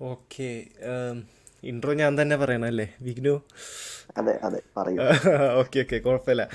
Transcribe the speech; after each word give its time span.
Okay 0.00 0.48
intro 1.62 1.92
ഞാൻ 1.94 2.22
തന്നെ 2.22 2.36
പറയണല്ലേ 2.36 2.94
വിഗ്നു 3.02 3.42
അതെ 4.16 4.38
അതെ 4.42 4.62
പറയൂ. 4.76 4.98
ഓക്കെ 5.60 5.78
ഓക്കെ 5.80 5.98
കുഴപ്പമില്ല. 5.98 6.48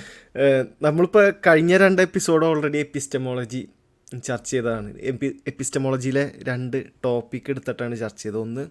നമ്മളിപ്പോൾ 0.81 1.33
കഴിഞ്ഞ 1.47 1.77
രണ്ട് 1.77 2.01
എപ്പിസോഡ് 2.01 2.45
ഓൾറെഡി 2.45 2.77
എപ്പിസ്റ്റമോളജി 2.77 3.67
ചർച്ച 4.23 4.51
ചെയ്തതാണ്. 4.51 4.97
എപ്പി 4.99 5.27
എപ്പിസ്റ്റമോളജിയിലെ 5.47 6.31
രണ്ട് 6.43 6.85
ടോപ്പിക് 7.03 7.49
എടുത്തിട്ടാണ് 7.49 7.95
ചർച്ച 7.97 8.23
ചെയ്തത്. 8.23 8.39
ഒന്ന് 8.41 8.67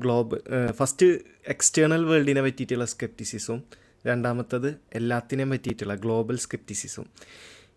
ഗ്ലോബ് 0.00 0.36
ഫസ്റ്റ് 0.72 1.06
എക്സ്റ്റേണൽ 1.48 2.04
വേൾഡിനെ 2.04 2.42
പറ്റിയിട്ടുള്ള 2.42 2.84
സ്കെപ്റ്റിസിസും 2.84 3.62
രണ്ടാമത്തത് 4.06 4.76
എല്ലാത്തിനെയും 4.94 5.50
പറ്റിയിട്ടുള്ള 5.50 5.94
ഗ്ലോബൽ 5.94 6.36
സ്കെപ്റ്റിസിസും 6.36 7.06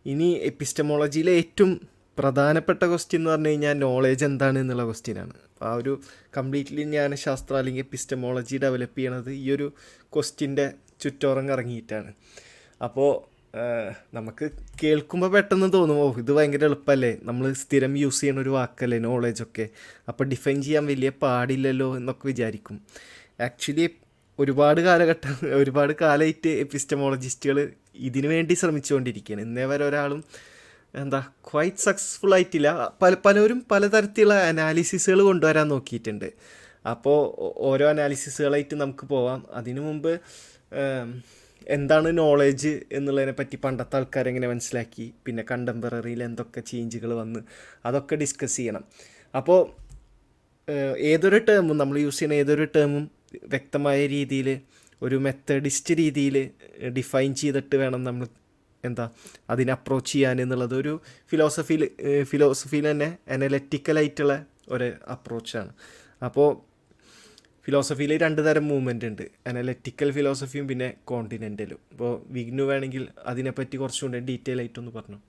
ഇനി 0.05 0.30
എപ്പിസ്റ്റമോളജിയിലെ 0.41 1.32
ഏറ്റവും 1.32 1.82
പ്രധാനപ്പെട്ട 2.18 2.82
ക്വസ്റ്റ്യൻ 2.84 3.20
എന്ന് 3.22 3.32
പറഞ്ഞു 3.32 3.50
കഴിഞ്ഞാൽ 3.50 3.78
നോളേജ് 3.78 4.26
എന്താണ് 4.26 4.60
എന്നുള്ള 4.60 4.84
ക്വസ്റ്റ്യനാണ് 4.84 5.36
ആ 5.62 5.74
ഒരു 5.74 5.94
കംപ്ലീറ്റ്ലി 6.38 6.82
ഞാൻ 6.82 6.91
ജ്ഞാനശാസ്ത്രം 6.91 7.58
അല്ലെങ്കിൽ 7.58 7.84
എപ്പിസ്റ്റമോളജി 7.84 8.58
ഡെവലപ്പ് 8.58 9.00
ചെയ്യണത് 9.00 9.32
ഈ 9.32 9.52
ഒരു 9.52 9.68
ക്വസ്റ്റ്യന്റെ 10.16 10.66
ചുറ്റോറം 11.02 11.50
കറങ്ങിയിട്ടാണ് 11.50 12.12
അപ്പോൾ 12.82 13.12
നമുക്ക് 14.14 14.46
കേൾക്കുമ്പോൾ 14.84 15.30
പെട്ടെന്ന് 15.32 15.74
തോന്നും 15.74 15.98
ഓ 15.98 16.05
ഇത് 16.18 16.32
ഭയങ്കര 16.32 16.64
എളുപ്പമല്ലേ 16.64 17.12
നമ്മൾ 17.24 17.54
സ്ഥിരം 17.54 17.98
യൂസ് 17.98 18.20
ചെയ്യുന്ന 18.22 18.41
ഒരു 18.41 18.50
വാക്കല്ലേ 18.50 18.98
നോളേജൊക്കെ 19.00 19.66
അപ്പോൾ 20.08 20.24
ഡിഫൈൻ 20.24 20.58
ചെയ്യാൻ 20.62 20.86
വലിയ 20.86 21.10
പാടില്ലല്ലോ 21.24 21.96
എന്നൊക്കെ 21.98 22.27
വിചാരിക്കും. 22.27 22.77
ആക്ച്വലി 23.41 23.86
ഒരുപാട് 24.40 24.82
കാലഘട്ടം 24.82 25.36
ഒരുപാട് 25.62 25.94
കാലമായിട്ട് 26.02 26.52
എപ്പിസ്റ്റമോളജിസ്റ്റുകൾ 26.63 27.58
ഇതിനു 28.08 28.27
വേണ്ടി 28.27 28.54
ശ്രമിച്ചുകൊണ്ടിരിക്കുകയാണ്. 28.54 29.41
ഇന്നേ 29.41 29.66
വരെ 29.66 29.84
ഒരാളും 29.86 30.21
എന്താ 31.01 31.20
ക്വൈറ്റ് 31.49 31.77
സക്സസ്ഫുൾ 31.77 32.34
ആയിട്ടില്ല. 32.34 32.70
പല 33.01 33.15
പലരും 33.26 33.60
പലതരത്തിലുള്ള 33.71 34.34
അനാലിസിസുകൾ 34.49 35.21
കൊണ്ടുവരാൻ 35.21 35.68
നോക്കിയിട്ടുണ്ട്. 35.68 36.29
അപ്പോൾ 36.85 37.20
ഓരോ 37.70 37.85
അനാലിസിസുകളായിട്ട് 37.90 38.76
നമുക്ക് 38.82 39.05
പോവാം. 39.05 39.40
അതിനു 39.52 39.82
മുമ്പ് 39.82 40.12
എന്താണ് 41.68 42.10
നോളേജ് 42.18 42.71
എന്നുള്ളതിനെ 42.91 43.34
പറ്റി 43.40 43.57
പണ്ടത്തെ 43.63 43.96
ആൾക്കാരെങ്ങനെ 43.96 44.48
മനസ്സിലാക്കി? 44.48 45.13
പിന്നെ 45.26 45.43
കണ്ടംപററിയിൽ 45.52 46.24
എന്തൊക്കെ 46.24 46.62
ചേഞ്ചുകൾ 46.62 47.13
വന്ന്? 47.13 47.40
അതൊക്കെ 47.85 48.15
ഡിസ്കസ് 48.15 48.57
ചെയ്യണം. 48.57 48.84
അപ്പോൾ 49.35 49.59
ഏതൊരു 51.12 51.40
ടേമും 51.49 51.77
നമ്മൾ 51.77 51.98
യൂസ് 51.98 52.20
ചെയ്യുന്ന 52.20 52.41
ഏതൊരു 52.43 52.65
ടേമും 52.76 53.04
വ്യക്തമായ 53.43 54.07
രീതിയിൽ 54.07 54.59
ഒരു 55.04 55.15
മെത്തഡിസ്റ്റ് 55.15 55.93
രീതിയിൽ 55.98 56.35
ഡിഫൈൻ 56.98 57.35
ചെയ്തിട്ട് 57.35 57.76
വേണം 57.76 58.04
നമ്മൾ 58.04 58.27
എന്താ 58.86 59.05
അതിനെ 59.50 59.72
അപ്രോച്ച് 59.72 60.12
ചെയ്യാൻ 60.12 60.41
എന്നുള്ളത് 60.41 60.76
ഒരു 60.76 60.94
ഫിലോസഫിയിൽ 61.32 61.84
ഫിലോസഫിയിൽ 62.24 62.86
തന്നെ 62.92 63.10
അനലറ്റിക്കലായിട്ടുള്ള 63.30 64.36
ഒരു 64.69 64.88
അപ്രോച്ചാണ് 65.08 65.72
അപ്പോൾ 66.25 66.50
ഫിലോസഫിയിൽ 67.66 68.12
രണ്ട് 68.18 68.42
തരം 68.47 68.66
മൂവ്മെന്റ് 68.68 69.06
ഉണ്ട്. 69.06 69.24
അനലറ്റിക്കൽ 69.47 70.09
ഫിലോസഫിയും 70.12 70.66
പിന്നെ 70.68 70.90
കോണ്ടിനെന്റലും 71.03 71.80
അപ്പോൾ 71.92 72.12
വിഗ്നു 72.28 72.64
വേണമെങ്കിൽ 72.64 73.03
അതിനെപ്പറ്റി 73.25 73.75
കുറച്ചുകൂടെ 73.78 74.19
ഡീറ്റെയിൽ 74.28 74.59
ആയിട്ടൊന്ന് 74.59 74.92
പറഞ്ഞു. 74.97 75.20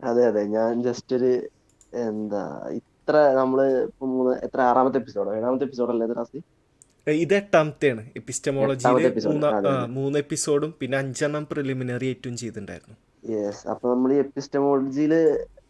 അതെ 0.00 0.22
അതെ. 0.30 0.42
ഞാൻ 0.56 0.82
ജസ്റ്റ് 0.82 1.16
ഒരു 1.16 1.30
എന്താ 2.06 2.42
ഇത്ര 2.78 3.16
നമ്മൾ 3.40 3.60
മൂന്ന് 4.12 4.32
എത്ര 4.46 4.60
ആറാമത്തെ 4.70 4.98
എപ്പിസോഡോ 4.98 5.30
ഏഴാമത്തെ 5.36 5.64
എപ്പിസോഡ് 5.64 5.92
അല്ലേ 5.94 6.06
ഇത് 6.08 6.16
ഇത് 7.12 7.34
എട്ടാമത്തെയാണ് 7.34 8.02
എപ്പിസ്റ്റമോളജി 8.16 8.86
മൂന്ന് 9.88 10.18
എപ്പിസോഡും 10.18 10.74
പിന്നെ 10.80 10.98
അഞ്ചെണ്ണം 10.98 11.44
പ്രിലിമിനറി 11.50 12.06
ആയിട്ടും 12.06 12.36
ചെയ്തിട്ടുണ്ടായിരുന്നു. 12.36 12.96
യെസ് 13.32 13.68
അപ്പൊ 13.68 13.94
നമ്മൾ 13.94 14.12
ഈ 14.12 14.16
എപ്പിസ്റ്റമോളജിയിൽ 14.16 15.14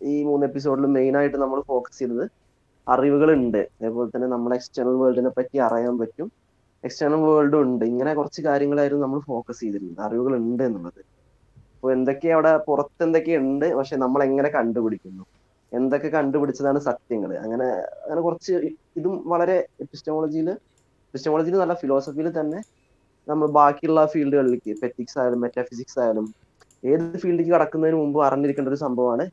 ഈ 0.03 0.23
മൂന്ന് 0.23 0.47
എപ്പിസോഡിൽ 0.47 0.87
മെയിൻ 0.87 1.17
ആയിട്ട് 1.17 1.37
നമ്മൾ 1.37 1.61
ഫോക്കസ് 1.61 1.99
ചെയ്തത് 1.99 2.25
അറിവുകൾ 2.89 3.31
ഉണ്ട് 3.33 3.59
അതേപോലെ 3.59 4.09
തന്നെ 4.17 4.29
നമ്മൾ 4.29 4.55
എക്സ്റ്റേണൽ 4.55 4.95
വേൾഡിനെ 5.03 5.29
പറ്റി 5.29 5.59
അറിയാൻ 5.59 5.99
പറ്റും. 5.99 6.33
എക്സ്റ്റേണൽ 6.85 7.15
വേൾഡും 7.15 7.61
ഉണ്ട്. 7.63 7.85
ഇങ്ങനെ 7.85 8.15
കുറച്ച് 8.15 8.43
കാര്യങ്ങളായിരുന്നു 8.43 9.03
നമ്മൾ 9.03 9.21
ഫോക്കസ് 9.21 9.61
ചെയ്തിരുന്നത്. 9.61 10.01
അറിവുകൾ 10.07 10.37
ഉണ്ട് 10.37 10.63
എന്നുള്ളത്. 10.63 11.03
അപ്പോൾ 11.75 11.93
എന്തൊക്കെ 11.93 12.29
അവിടെ 12.29 12.57
പുറത്ത് 12.57 13.03
എന്തൊക്കെ 13.03 13.37
ഉണ്ട് 13.37 13.75
പക്ഷെ 13.75 13.97
നമ്മൾ 13.97 14.23
എങ്ങനെ 14.23 14.49
കണ്ടുപിടിക്കുന്നു? 14.49 15.25
എന്തൊക്കെ 15.73 16.09
കണ്ടുപിടിച്ചതാണ് 16.09 16.79
സത്യങ്ങൾ 16.79 17.37
അങ്ങനെ 17.37 17.69
അങ്ങനെ 18.05 18.21
കുറച്ച് 18.21 18.53
ഇതും 18.97 19.29
വളരെ 19.29 19.69
എപ്പിസ്റ്റമോളജിയിൽ 19.81 20.49
എപ്പിസ്റ്റമോളജിയിൽ 21.09 21.57
നല്ല 21.61 21.75
ഫിലോസഫിയിൽ 21.83 22.27
തന്നെ 22.39 22.59
നമ്മൾ 23.27 23.47
ബാക്കിയുള്ള 23.57 24.01
ഫീൽഡുകളിലേക്ക് 24.13 24.73
പെറ്റിക്സ് 24.81 25.17
ആയാലും 25.21 25.41
മെറ്റാഫിസിക്സ് 25.45 25.97
ആയാലും 26.03 26.27
ഏത് 26.83 27.17
ഫീൽഡിലേക്ക് 27.23 27.53
കടക്കുന്നതിന് 27.55 27.99
മുമ്പ് 28.01 28.19
അറിഞ്ഞിരിക്കേണ്ട 28.27 28.69
ഒരു 28.73 28.79
സംഭവമാണ് 28.83 29.25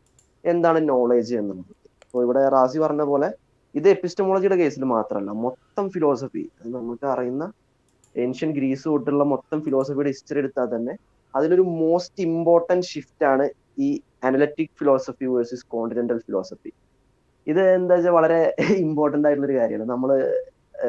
എന്താണ് 0.44 0.80
നോളേജ് 0.92 1.34
എന്നുള്ളത്. 1.42 1.74
അപ്പോൾ 2.06 2.24
ഇവിടെ 2.26 2.42
റാസി 2.56 2.80
പറഞ്ഞ 2.84 3.04
പോലെ 3.12 3.30
ഇത് 3.76 3.90
എപ്പിസ്റ്റമോളജിയുടെ 3.96 4.58
കേസിൽ 4.62 4.84
മാത്രമല്ല 4.94 5.32
മൊത്തം 5.46 5.86
ഫിലോസഫി 5.96 6.44
നമുക്ക് 6.78 7.06
അറിയുന്ന 7.14 7.46
ഏൻഷ്യൻ 8.16 8.52
ഗ്രീസ് 8.58 8.86
തൊട്ടുള്ള 8.90 9.24
മൊത്തം 9.34 9.60
ഫിലോസഫിയുടെ 9.68 10.12
ഹിസ്റ്ററി 10.16 10.40
എടുത്താൽ 10.44 10.68
തന്നെ 10.76 10.94
അതിലൊരു 11.34 11.68
മോസ്റ്റ് 11.84 12.24
ഇമ്പോർട്ടന്റ് 12.30 12.88
ഷിഫ്റ്റ് 12.94 13.26
ആണ് 13.34 13.46
ഈ 13.86 13.90
analytic 14.28 14.74
philosophy 14.80 15.28
versus 15.36 15.66
continental 15.76 16.20
philosophy 16.28 16.72
ഇത് 17.48 17.64
എന്താ 17.78 17.96
വെച്ചാൽ 17.96 18.14
വളരെ 18.20 18.42
ഇമ്പോർട്ടന്റ് 18.86 19.28
ആയിട്ടുള്ള 19.28 19.50
ഒരു 19.50 19.58
കാര്യമാണ്. 19.62 19.92
നമ്മൾ 19.92 20.10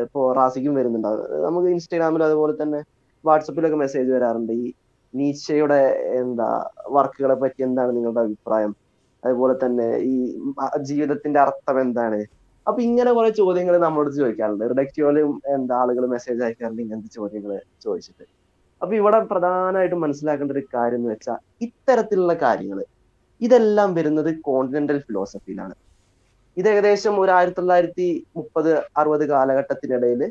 ഇപ്പോ 0.02 0.20
റാസിക്കും 0.32 0.74
വരുന്നുണ്ടാവും 0.78 1.42
നമുക്ക് 1.46 1.68
ഇൻസ്റ്റാഗ്രാമിൽ 1.68 2.22
അതുപോലെ 2.28 2.54
തന്നെ 2.62 2.80
വാട്സപ്പിലൊക്കെ 3.24 3.76
മെസ്സേജ് 3.76 4.10
വരാറുണ്ട്. 4.16 4.52
ഈ 4.52 4.66
നീച്ചയുടെ 5.14 5.80
എന്താ 6.20 6.48
വർക്കുകളെ 6.96 7.34
പറ്റി 7.34 7.60
എന്താണ് 7.62 7.96
നിങ്ങളുടെ 7.96 8.20
അഭിപ്രായം? 8.20 8.72
അതുപോലെ 9.22 9.54
തന്നെ 9.64 9.86
ഈ 10.12 10.16
ജീവിതത്തിന്റെ 10.80 11.40
അർത്ഥം 11.40 11.80
എന്താണ്? 11.80 12.20
അപ്പൊ 12.66 12.80
ഇങ്ങനെ 12.82 13.10
കുറെ 13.12 13.30
ചോദ്യങ്ങൾ 13.30 13.74
നമ്മളോട് 13.78 14.10
ചോദിക്കാറുണ്ട്. 14.20 14.64
റിഡക്റ്റീവലും 14.72 15.40
എന്താ 15.56 15.76
ആളുകൾ 15.82 16.04
മെസ്സേജ് 16.14 16.42
അയക്കാറുണ്ട് 16.46 16.82
ഇങ്ങനത്തെ 16.82 17.10
ചോദ്യങ്ങൾ 17.18 17.52
ചോദിച്ചിട്ട്. 17.84 18.24
അപ്പൊ 18.82 18.94
ഇവിടെ 19.00 19.18
പ്രധാനമായിട്ടും 19.32 20.00
മനസ്സിലാക്കേണ്ട 20.04 20.52
ഒരു 20.52 20.64
കാര്യം 20.74 20.98
എന്ന് 20.98 21.10
വെച്ചാൽ 21.12 21.38
ഇത്തരത്തിലുള്ള 21.66 22.34
കാര്യങ്ങൾ 22.34 22.80
ഇതെല്ലാം 23.40 23.94
വരുന്നത് 23.94 24.30
കോണ്ടിനെന്റൽ 24.48 24.98
ഫിലോസഫിയിലാണ് 25.08 25.74
ഇത് 26.56 26.68
ഏകദേശം 26.72 27.14
ഒരു 27.22 27.30
ആയിരത്തി 27.36 27.58
തൊള്ളായിരത്തി 27.60 28.08
മുപ്പത് 28.36 28.70
അറുപത് 29.00 29.24
കാലഘട്ടത്തിനിടയിൽ 29.32 30.22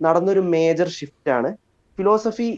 നടന്നൊരു 0.00 0.42
മേജർ 0.54 0.88
ഷിഫ്റ്റ് 0.98 1.30
ആണ്. 1.36 1.50
ഫിലോസഫി 1.98 2.48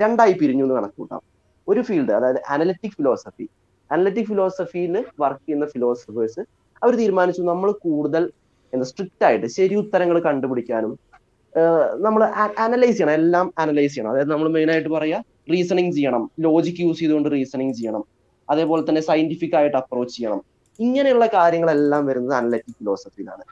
രണ്ടായി 0.00 0.34
പിരിഞ്ഞു 0.40 0.64
എന്ന് 0.64 0.74
കണക്കൂട്ടാം 0.74 1.22
ഒരു 1.68 1.80
ഫീൽഡ് 1.88 2.12
അതായത് 2.18 2.40
അനലറ്റിക് 2.54 2.96
ഫിലോസഫി 2.98 3.46
അനലറ്റിക് 3.90 4.28
ഫിലോസഫിയിൽ 4.30 4.94
വർക്ക് 5.22 5.44
ചെയ്യുന്ന 5.46 5.66
ഫിലോസഫേഴ്സ് 5.74 6.42
അവർ 6.82 6.92
തീരുമാനിച്ചു 7.00 7.42
നമ്മൾ 7.52 7.68
കൂടുതൽ 7.86 8.24
എന്താ 8.72 8.86
സ്ട്രിക്റ്റ് 8.90 9.24
ആയിട്ട് 9.28 9.46
ശരി 9.56 9.74
ഉത്തരങ്ങൾ 9.82 10.16
കണ്ടുപിടിക്കാനും 10.28 10.92
നമ്മൾ 12.04 12.22
അനലൈസ് 12.64 12.96
ചെയ്യണം 12.96 13.14
എല്ലാം 13.20 13.46
അനലൈസ് 13.62 13.92
ചെയ്യണം. 13.94 14.10
അതായത് 14.12 14.30
നമ്മൾ 14.32 14.48
മെയിൻ 14.56 14.70
ആയിട്ട് 14.72 14.90
പറയാ 14.96 15.18
റീസണിങ് 15.52 15.92
ചെയ്യണം. 15.96 16.22
ലോജിക് 16.46 16.80
യൂസ് 16.84 16.98
ചെയ്തുകൊണ്ട് 17.00 17.28
റീസണിങ് 17.36 17.74
ചെയ്യണം. 17.78 18.02
അതേപോലെ 18.48 18.82
തന്നെ 18.88 19.02
സയന്റിഫിക് 19.08 19.56
ആയിട്ട് 19.60 19.76
അപ്രോച്ച് 19.80 20.14
ചെയ്യണം. 20.16 20.40
ഇങ്ങനെയുള്ള 20.78 21.26
കാര്യങ്ങളെല്ലാം 21.26 22.02
വരുന്നത് 22.06 22.34
അനലറ്റിക് 22.36 22.76
ഫിലോസഫിയിലാണ് 22.80 23.44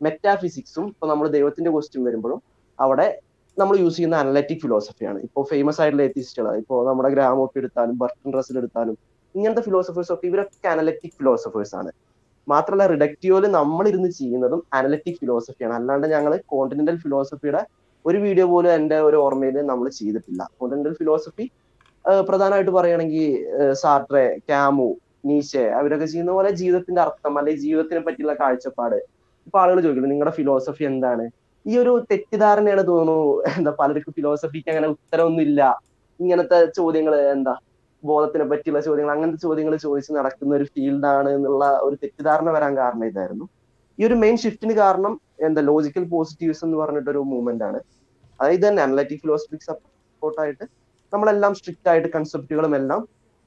മെറ്റാഫിസിക്സും 0.00 0.86
ഇപ്പൊ 0.92 1.06
നമ്മൾ 1.06 1.26
ദൈവത്തിന്റെ 1.28 1.70
ക്വസ്റ്റ്യൻ 1.70 2.02
വരുമ്പോഴും 2.08 2.40
അവിടെ 2.78 3.06
നമ്മൾ 3.56 3.74
യൂസ് 3.82 3.96
ചെയ്യുന്ന 3.96 4.16
അനലറ്റിക് 4.16 4.62
ഫിലോസഫിയാണ് 4.62 5.18
ഇപ്പോൾ 5.26 5.42
ഫേമസ് 5.50 5.80
ആയിട്ടുള്ള 5.82 6.04
എത്തിസ്റ്റുകൾ 6.08 6.54
ഇപ്പോൾ 6.62 6.78
നമ്മുടെ 6.88 7.10
ഗ്രാമോപ്പി 7.14 7.58
എടുത്താലും 7.62 7.96
ബർട്ടൺ 8.02 8.32
റസിൽ 8.38 8.56
എടുത്താലും 8.58 8.96
ഇങ്ങനത്തെ 9.34 9.62
ഫിലോസഫേഴ്സ് 9.66 10.12
ഒക്കെ 10.14 10.26
ഇവരൊക്കെ 10.30 10.68
അനലറ്റിക് 10.68 11.14
ഫിലോസഫേഴ്സ് 11.18 11.74
ആണ്. 11.80 11.90
മാത്രമല്ല 12.48 12.84
റിഡക്റ്റീവിൽ 12.92 13.44
നമ്മൾ 13.58 13.84
ഇരുന്ന് 13.90 14.10
ചെയ്യുന്നതും 14.18 14.60
അനലറ്റിക് 14.78 15.18
ഫിലോസഫിയാണ് 15.20 15.74
അല്ലാണ്ട് 15.78 16.06
ഞങ്ങൾ 16.06 16.32
കോണ്ടിനെന്റൽ 16.52 16.96
ഫിലോസഫിയുടെ 17.04 17.62
ഒരു 18.04 18.18
വീഡിയോ 18.24 18.46
പോലും 18.52 18.70
എന്റെ 18.78 18.96
ഒരു 19.08 19.16
ഓർമ്മയിൽ 19.24 19.56
നമ്മൾ 19.70 19.86
ചെയ്തിട്ടില്ല. 19.98 20.42
കോണ്ടിനെന്റൽ 20.58 20.94
ഫിലോസഫി 21.00 21.44
പ്രധാനമായിട്ട് 22.28 22.72
പറയുകയാണെങ്കിൽ 22.78 23.26
സാർട്രെ 23.82 24.24
ക്യാമു 24.48 24.88
നീഷെ 25.24 25.64
അവരൊക്കെ 25.78 26.06
ചെയ്യുന്ന 26.12 26.32
പോലെ 26.36 26.50
ജീവിതത്തിന്റെ 26.60 27.00
അർത്ഥം 27.06 27.34
അല്ലെങ്കിൽ 27.38 27.62
ജീവിതത്തിനെ 27.66 28.00
പറ്റിയുള്ള 28.06 28.34
കാഴ്ചപ്പാട്. 28.42 28.98
ഇപ്പൊ 29.46 29.56
ആളുകൾ 29.62 29.78
ചോദിക്കുന്നത് 29.84 30.12
നിങ്ങളുടെ 30.14 30.34
ഫിലോസഫി 30.38 30.84
എന്താണ്? 30.92 31.24
ഈ 31.66 31.72
ഒരു 31.82 31.92
തെറ്റിദ്ധാരണയാണ് 32.10 32.82
തോന്നുന്നു 32.92 33.18
എന്താ 33.58 33.72
പലർക്കും 33.80 34.14
ഫിലോസഫിക്ക് 34.18 34.70
അങ്ങനെ 34.72 34.88
ഉത്തരവൊന്നും 34.94 35.44
ഇല്ല 35.48 35.60
ഇങ്ങനത്തെ 36.20 36.58
ചോദ്യങ്ങൾ 36.78 37.14
എന്താ 37.34 37.54
ബോധത്തിനെ 38.04 38.44
പറ്റിയുള്ള 38.50 38.80
ചോദ്യങ്ങൾ 38.86 39.12
അങ്ങനത്തെ 39.14 39.40
ചോദ്യങ്ങൾ 39.46 39.74
ചോദിച്ച് 39.84 40.12
നടക്കുന്ന 40.18 40.52
ഒരു 40.58 40.66
ഫീൽഡാണ് 40.74 41.30
എന്നുള്ള 41.36 41.64
ഒരു 41.86 41.96
തെറ്റിദ്ധാരണ 42.02 42.48
വരാൻ 42.56 42.72
കാരണം 42.80 43.04
ഇതായിരുന്നു. 43.10 43.46
ഈ 43.98 44.02
ഒരു 44.08 44.16
മെയിൻ 44.22 44.36
ഷിഫ്റ്റിന് 44.42 44.74
കാരണം 44.82 45.12
എന്താ 45.46 45.60
ലോജിക്കൽ 45.70 46.04
പോസിറ്റീവ്സ് 46.14 46.62
എന്ന് 46.66 46.76
പറഞ്ഞിട്ടൊരു 46.82 47.20
മൂവ്മെന്റ് 47.32 47.64
ആണ്. 47.68 47.78
അതായത് 48.40 48.64
തന്നെ 48.66 48.82
അനലറ്റിക് 48.86 49.20
ഫിലോസഫിക് 49.24 49.66
സപ്പോർട്ടായിട്ട് 49.70 50.64
നമ്മളെല്ലാം 51.12 51.52
സ്ട്രിക്റ്റ് 51.58 51.90
ആയിട്ട് 51.92 52.08
കൺസെപ്റ്റുകളും 52.16 52.74
എല്ലാം 52.80 53.00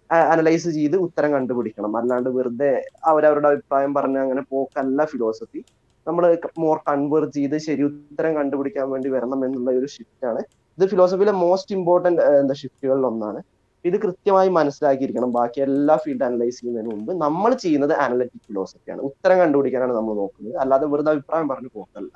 അനലൈസ് 0.10 0.70
ചെയ്ത് 0.78 0.96
ഉത്തരം 1.06 1.30
കണ്ടുപിടിക്കണം. 1.36 1.92
അല്ലാണ്ട് 2.00 2.30
വെറുതെ 2.38 2.72
അവരവരുടെ 3.12 3.48
അഭിപ്രായം 3.52 3.92
പറഞ്ഞ് 3.98 4.20
അങ്ങനെ 4.26 4.42
പോക്കല്ല 4.52 5.06
ഫിലോസഫി 5.14 5.62
നമ്മൾ 6.08 6.24
മോർ 6.64 6.78
കൺവേർട്ട് 6.90 7.34
ചെയ്ത് 7.38 7.58
ശരി 7.68 7.84
ഉത്തരം 7.90 8.32
കണ്ടുപിടിക്കാൻ 8.40 8.88
വേണ്ടി 8.94 9.10
വരണം 9.16 9.40
എന്നുള്ള 9.46 9.70
ഒരു 9.80 9.88
ഷിഫ്റ്റ് 9.96 10.26
ആണ്. 10.32 10.42
ഇത് 10.78 10.86
ഫിലോസഫിയിലെ 10.92 11.34
മോസ്റ്റ് 11.44 11.74
ഇമ്പോർട്ടന്റ് 11.78 12.22
എന്താ 12.42 12.56
ഷിഫ്റ്റുകളിൽ 12.62 13.06
ഒന്നാണ്. 13.12 13.40
ഇത് 13.86 13.96
കൃത്യമായി 14.04 14.50
മനസ്സിലാക്കിയിരിക്കണം. 14.58 15.32
ബാക്കി 15.40 15.60
എല്ലാ 15.68 15.96
ഫീൽഡ് 16.04 16.26
അനലൈസ് 16.28 16.58
ചെയ്യുന്നതിന് 16.60 16.90
മുമ്പ് 16.94 17.12
നമ്മൾ 17.24 17.52
ചെയ്യുന്നത് 17.64 17.94
അനലറ്റിക് 18.06 18.46
ഫിലോസഫിയാണ് 18.48 19.02
ഉത്തരം 19.10 19.38
കണ്ടുപിടിക്കാനാണ് 19.42 19.94
നമ്മൾ 20.00 20.14
നോക്കുന്നത്. 20.22 20.56
അല്ലാതെ 20.64 20.88
വെറുതെ 20.94 21.12
അഭിപ്രായം 21.16 21.50
പറഞ്ഞു 21.52 21.72
പോക്കല്ല. 21.78 22.12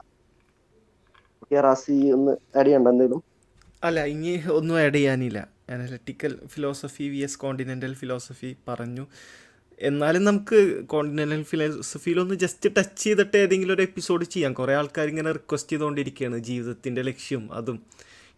ഓക്കെ 1.43 1.61
റാസി 1.67 1.97
ഒന്ന് 2.17 2.33
ആഡ് 2.59 2.67
ചെയ്യണ്ട 2.67 2.89
എന്തെങ്കിലും? 2.93 3.21
അല്ല 3.87 3.99
ഇനി 4.13 4.31
ഒന്നും 4.59 4.77
ആഡ് 4.83 4.97
ചെയ്യാനില്ല. 4.99 5.39
Analytical 5.73 6.33
philosophy 6.53 7.05
V 7.13 7.19
S 7.27 7.39
continental 7.43 7.93
philosophy 8.01 8.51
പറഞ്ഞു. 8.67 9.05
എന്നാലും 9.81 10.23
നമുക്ക് 10.29 10.59
കോണ്ടിനെന്റൽ 10.93 11.41
ഫിലോസഫിയിലൊന്ന് 11.51 12.35
ജസ്റ്റ് 12.43 12.69
ടച്ച് 12.77 13.01
ചെയ്തിട്ട് 13.03 13.37
ഏതെങ്കിലും 13.43 13.73
ഒരു 13.75 13.83
എപ്പിസോഡ് 13.89 14.25
ചെയ്യാം. 14.33 14.53
കുറേ 14.59 14.73
ആൾക്കാർ 14.79 15.07
ഇങ്ങനെ 15.13 15.31
റിക്വസ്റ്റ് 15.39 15.71
ചെയ്തുകൊണ്ടിരിക്കുകയാണ് 15.73 16.39
ജീവിതത്തിന്റെ 16.49 17.01
ലക്ഷ്യം 17.09 17.43
അതും 17.59 17.77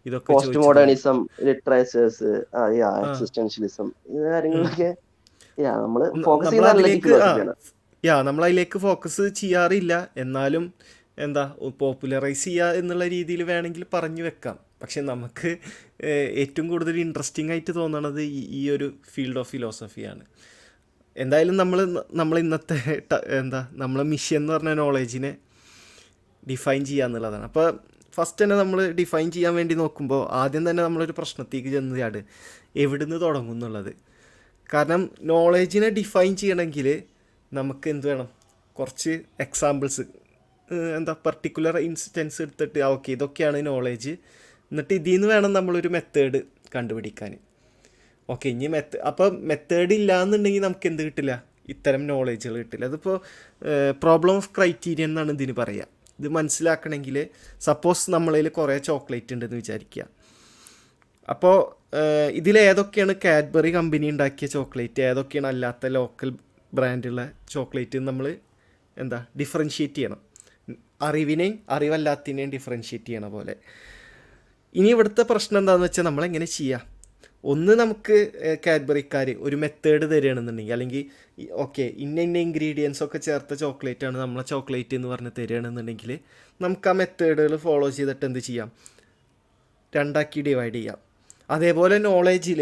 ഇതൊക്കെ 0.06 0.30
പോസ്റ്റ് 0.32 0.60
മോഡേണിസം 0.64 1.18
ലിറ്ററേച്ചേഴ്സ് 1.48 2.30
എക്സിസ്റ്റൻഷ്യലിസം 3.08 3.88
യാ 8.04 8.14
നമ്മൾ 8.28 8.42
അതിലേക്ക് 8.44 8.78
ഫോക്കസ് 8.86 9.24
ചെയ്യാറില്ല. 9.40 9.92
എന്നാലും 10.22 10.64
എന്താ 11.24 11.44
പോപ്പുലറൈസ് 11.80 12.44
ചെയ്യുക 12.44 12.78
എന്നുള്ള 12.80 13.04
രീതിയിൽ 13.14 13.42
വേണമെങ്കിൽ 13.50 13.84
പറഞ്ഞു 13.94 14.22
വെക്കാം. 14.28 14.56
പക്ഷെ 14.82 15.00
നമുക്ക് 15.10 15.50
ഏറ്റവും 16.42 16.66
കൂടുതൽ 16.72 16.96
ഇൻട്രസ്റ്റിംഗ് 17.06 17.52
ആയിട്ട് 17.54 17.72
തോന്നണത് 17.80 18.20
ഈ 18.60 18.62
ഒരു 18.76 18.88
ഫീൽഡ് 19.12 19.40
ഓഫ് 19.42 19.50
ഫിലോസഫിയാണ് 19.54 20.24
എന്തായാലും 21.16 21.56
നമ്മൾ 21.62 21.78
നമ്മൾ 22.20 22.36
ഇന്നത്തെ 22.44 22.76
എന്താ 23.40 23.60
നമ്മളെ 23.82 24.04
മിഷൻ 24.12 24.36
എന്ന് 24.40 24.52
പറഞ്ഞ 24.54 24.72
നോളേജിനെ 24.82 25.32
ഡിഫൈൻ 26.50 26.80
ചെയ്യുക 26.90 27.08
എന്നുള്ളതാണ്. 27.08 27.44
അപ്പോൾ 27.50 27.66
ഫസ്റ്റ് 28.16 28.40
തന്നെ 28.42 28.56
നമ്മൾ 28.62 28.78
ഡിഫൈൻ 29.00 29.26
ചെയ്യാൻ 29.34 29.52
വേണ്ടി 29.58 29.74
നോക്കുമ്പോൾ 29.82 30.22
ആദ്യം 30.40 30.64
തന്നെ 30.68 30.82
നമ്മളൊരു 30.86 31.14
പ്രശ്നത്തേക്ക് 31.18 31.70
ചെന്ന് 31.74 31.98
ചാട് 32.00 32.18
എവിടുന്ന് 32.84 33.18
തുടങ്ങും 33.24 33.54
എന്നുള്ളത്. 33.56 33.92
കാരണം 34.70 35.02
നോളേജിനെ 35.32 35.88
ഡിഫൈൻ 36.00 36.32
ചെയ്യണമെങ്കിൽ 36.42 36.88
നമുക്ക് 37.52 37.88
എന്ത് 37.94 38.06
വേണം? 38.10 38.28
കുറച്ച് 38.76 39.12
എക്സാമ്പിൾസ് 39.46 40.02
എന്താ 40.98 41.14
പർട്ടിക്കുലർ 41.26 41.76
ഇൻസ്റ്റൻസ് 41.88 42.38
എടുത്തിട്ട് 42.44 42.80
ഓക്കെ 42.92 43.08
ഇതൊക്കെയാണ് 43.16 43.58
നോളേജ് 43.70 44.12
എന്നിട്ട് 44.72 44.94
ഇതിൽ 45.00 45.14
നിന്ന് 45.14 45.28
വേണം 45.32 45.50
നമ്മളൊരു 45.58 45.88
മെത്തേഡ് 45.96 46.38
കണ്ടുപിടിക്കാൻ. 46.74 47.32
ഓക്കെ 48.28 48.46
ഇനി 48.54 48.68
മെത്ത 48.74 49.00
അപ്പോൾ 49.10 49.28
മെത്തേഡ് 49.50 49.94
ഇല്ല 50.00 50.10
എന്നുണ്ടെങ്കിൽ 50.24 50.62
നമുക്ക് 50.66 50.86
എന്ത് 50.90 51.02
കിട്ടില്ല? 51.06 51.32
ഇത്തരം 51.72 52.02
നോളേജുകൾ 52.10 52.54
കിട്ടില്ല. 52.62 52.84
അതിപ്പോൾ 52.90 53.16
പ്രോബ്ലം 54.04 54.34
ഓഫ് 54.40 54.50
ക്രൈറ്റീരിയൻ 54.56 55.10
എന്നാണ് 55.12 55.32
ഇതിന് 55.38 55.54
പറയുക 55.60 55.86
ഇത് 56.20 56.28
മനസ്സിലാക്കണമെങ്കിൽ 56.38 57.16
സപ്പോസ് 57.66 58.04
നമ്മളതിൽ 58.14 58.48
കുറേ 58.58 58.76
ചോക്ലേറ്റ് 58.88 59.34
ഉണ്ടെന്ന് 59.34 59.58
വിചാരിക്കുക 59.62 60.04
അപ്പോൾ 61.28 61.56
ഇതിൽ 62.40 62.56
ഏതൊക്കെയാണ് 62.68 63.14
കാഡ്ബറി 63.24 63.70
കമ്പനി 63.76 64.06
ഉണ്ടാക്കിയ 64.14 64.46
ചോക്ലേറ്റ് 64.56 65.02
ഏതൊക്കെയാണ് 65.10 65.48
അല്ലാത്ത 65.52 65.86
ലോക്കൽ 65.96 66.30
ബ്രാൻഡുള്ള 66.72 67.22
ചോക്ലേറ്റ് 67.54 67.98
നമ്മൾ 68.08 68.26
എന്താ 68.96 69.18
ഡിഫറൻഷ്യേറ്റ് 69.40 69.98
ചെയ്യണം. 69.98 70.20
അറിവിനെയും 71.08 71.54
അറിവല്ലാത്തതിനെയും 71.74 72.50
ഡിഫറൻഷ്യേറ്റ് 72.56 73.08
ചെയ്യണ 73.10 73.26
പോലെ. 73.36 73.54
ഇനി 74.74 74.88
ഇവിടുത്തെ 74.94 75.22
പ്രശ്നം 75.30 75.58
എന്താണെന്ന് 75.60 75.86
വെച്ചാൽ 75.86 76.04
നമ്മളെങ്ങനെ 76.08 76.46
ചെയ്യാം? 76.56 76.82
ഒന്ന് 77.44 77.72
നമുക്ക് 77.80 78.16
കാഡ്ബറിക്കാർ 78.66 79.28
ഒരു 79.46 79.56
മെത്തേഡ് 79.62 80.06
തരികയാണെന്നുണ്ടെങ്കിൽ 80.12 80.74
അല്ലെങ്കിൽ 80.76 81.02
ഓക്കെ 81.64 81.84
ഇന്ന 82.04 82.18
ഇന്ന 82.26 82.38
ഇൻഗ്രീഡിയൻസ് 82.46 83.00
ഒക്കെ 83.06 83.18
ചേർത്ത 83.26 83.54
ചോക്ലേറ്റ് 83.62 84.04
ആണ് 84.08 84.16
നമ്മളെ 84.24 84.44
ചോക്ലേറ്റ് 84.52 84.94
എന്ന് 84.98 85.08
പറഞ്ഞ് 85.12 85.32
തരികയാണെന്നുണ്ടെങ്കിൽ 85.38 86.10
നമുക്ക് 86.60 86.88
ആ 86.90 86.94
മെത്തേഡുകൾ 87.00 87.54
ഫോളോ 87.64 87.88
ചെയ്തിട്ട് 87.96 88.24
എന്ത് 88.28 88.40
ചെയ്യാം? 88.48 88.68
രണ്ടാക്കി 89.92 90.40
ഡിവൈഡ് 90.48 90.76
ചെയ്യാം. 90.78 90.98
അതേപോലെ 91.50 91.96
നോളേജിൽ 92.08 92.60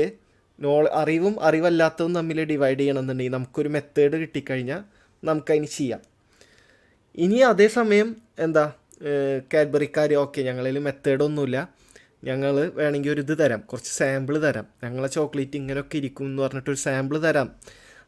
നോ 0.59 0.73
അറിവും 1.03 1.35
അറിവല്ലാത്തതും 1.49 2.15
തമ്മിൽ 2.19 2.39
ഡിവൈഡ് 2.53 2.81
ചെയ്യണമെന്നുണ്ടെങ്കിൽ 2.81 3.35
നമുക്കൊരു 3.37 3.71
മെത്തേഡ് 3.77 4.17
കിട്ടിക്കഴിഞ്ഞാൽ 4.23 4.81
നമുക്കതിന് 5.23 5.71
ചെയ്യാം. 5.77 6.01
ഇനി 7.15 7.39
അതേസമയം 7.53 8.09
എന്താ 8.47 8.65
കാഡ്ബറിക്കാർ 9.53 10.11
ഓക്കെ 10.25 10.41
ഞങ്ങളിൽ 10.49 10.77
മെത്തേഡൊന്നുമില്ല 10.89 11.59
ഞങ്ങൾ 12.25 12.73
വേണമെങ്കിൽ 12.75 13.11
ഒരു 13.11 13.21
ഇത് 13.21 13.39
തരാം. 13.39 13.61
കുറച്ച് 13.61 13.91
സാമ്പിൾ 13.91 14.39
തരാം. 14.39 14.67
ഞങ്ങളെ 14.85 15.09
ചോക്ലേറ്റ് 15.09 15.57
ഇങ്ങനെയൊക്കെ 15.57 15.97
ഇരിക്കും 15.97 16.25
എന്ന് 16.25 16.43
പറഞ്ഞിട്ട് 16.43 16.71
ഒരു 16.71 16.77
സാമ്പിൾ 16.77 17.19
തരാം. 17.19 17.57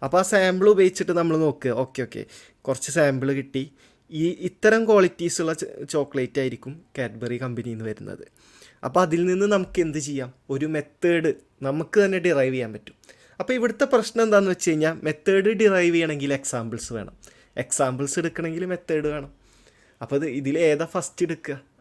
അപ്പോൾ 0.03 0.19
ആ 0.19 0.23
സാമ്പിൾ 0.23 0.69
ഉപയോഗിച്ചിട്ട് 0.69 1.13
നമ്മൾ 1.13 1.37
നോക്ക്. 1.37 1.69
ഓക്കെ 1.69 2.03
ഓക്കെ 2.03 2.25
കുറച്ച് 2.61 2.91
സാമ്പിൾ 2.91 3.33
കിട്ടി. 3.33 3.73
ഈ 4.11 4.29
ഇത്തരം 4.29 4.87
ക്വാളിറ്റീസുള്ള 4.87 5.53
ചോക്ലേറ്റ് 5.91 6.41
ആയിരിക്കും 6.41 6.83
കാഡ്ബറി 6.99 7.37
കമ്പനിയിൽ 7.37 7.75
നിന്ന് 7.75 7.85
വരുന്നത്. 7.85 8.29
അപ്പോൾ 8.85 9.01
അതിൽ 9.01 9.25
നിന്ന് 9.25 9.47
നമുക്ക് 9.47 9.81
എന്ത് 9.81 9.99
ചെയ്യാം? 9.99 10.33
ഒരു 10.51 10.67
മെത്തേഡ് 10.67 11.35
നമുക്ക് 11.63 12.05
തന്നെ 12.05 12.19
ഡിറൈവ് 12.19 12.55
ചെയ്യാൻ 12.55 12.73
പറ്റും. 12.73 12.95
അപ്പോൾ 13.41 13.53
ഇവിടുത്തെ 13.53 13.85
പ്രശ്നം 13.85 14.23
എന്താണെന്ന് 14.25 14.51
വെച്ച് 14.51 14.71
കഴിഞ്ഞാൽ 14.71 15.01
മെത്തേഡ് 15.03 15.45
ഡിറൈവ് 15.45 15.95
ചെയ്യണമെങ്കിൽ 15.95 16.33
എക്സാമ്പിൾസ് 16.33 16.93
വേണം. 16.93 17.17
എക്സാമ്പിൾസ് 17.57 18.19
എടുക്കണമെങ്കിൽ 18.19 18.65
മെത്തേഡ് 18.65 19.07
വേണം. 19.07 19.33
അപ്പോൾ 20.03 20.15
അത് 20.15 20.27
ഇതിൽ 20.27 20.59
ഏതാ 20.59 20.85
ഫസ്റ്റ് 20.85 21.25
എടുക്കുക? 21.25 21.72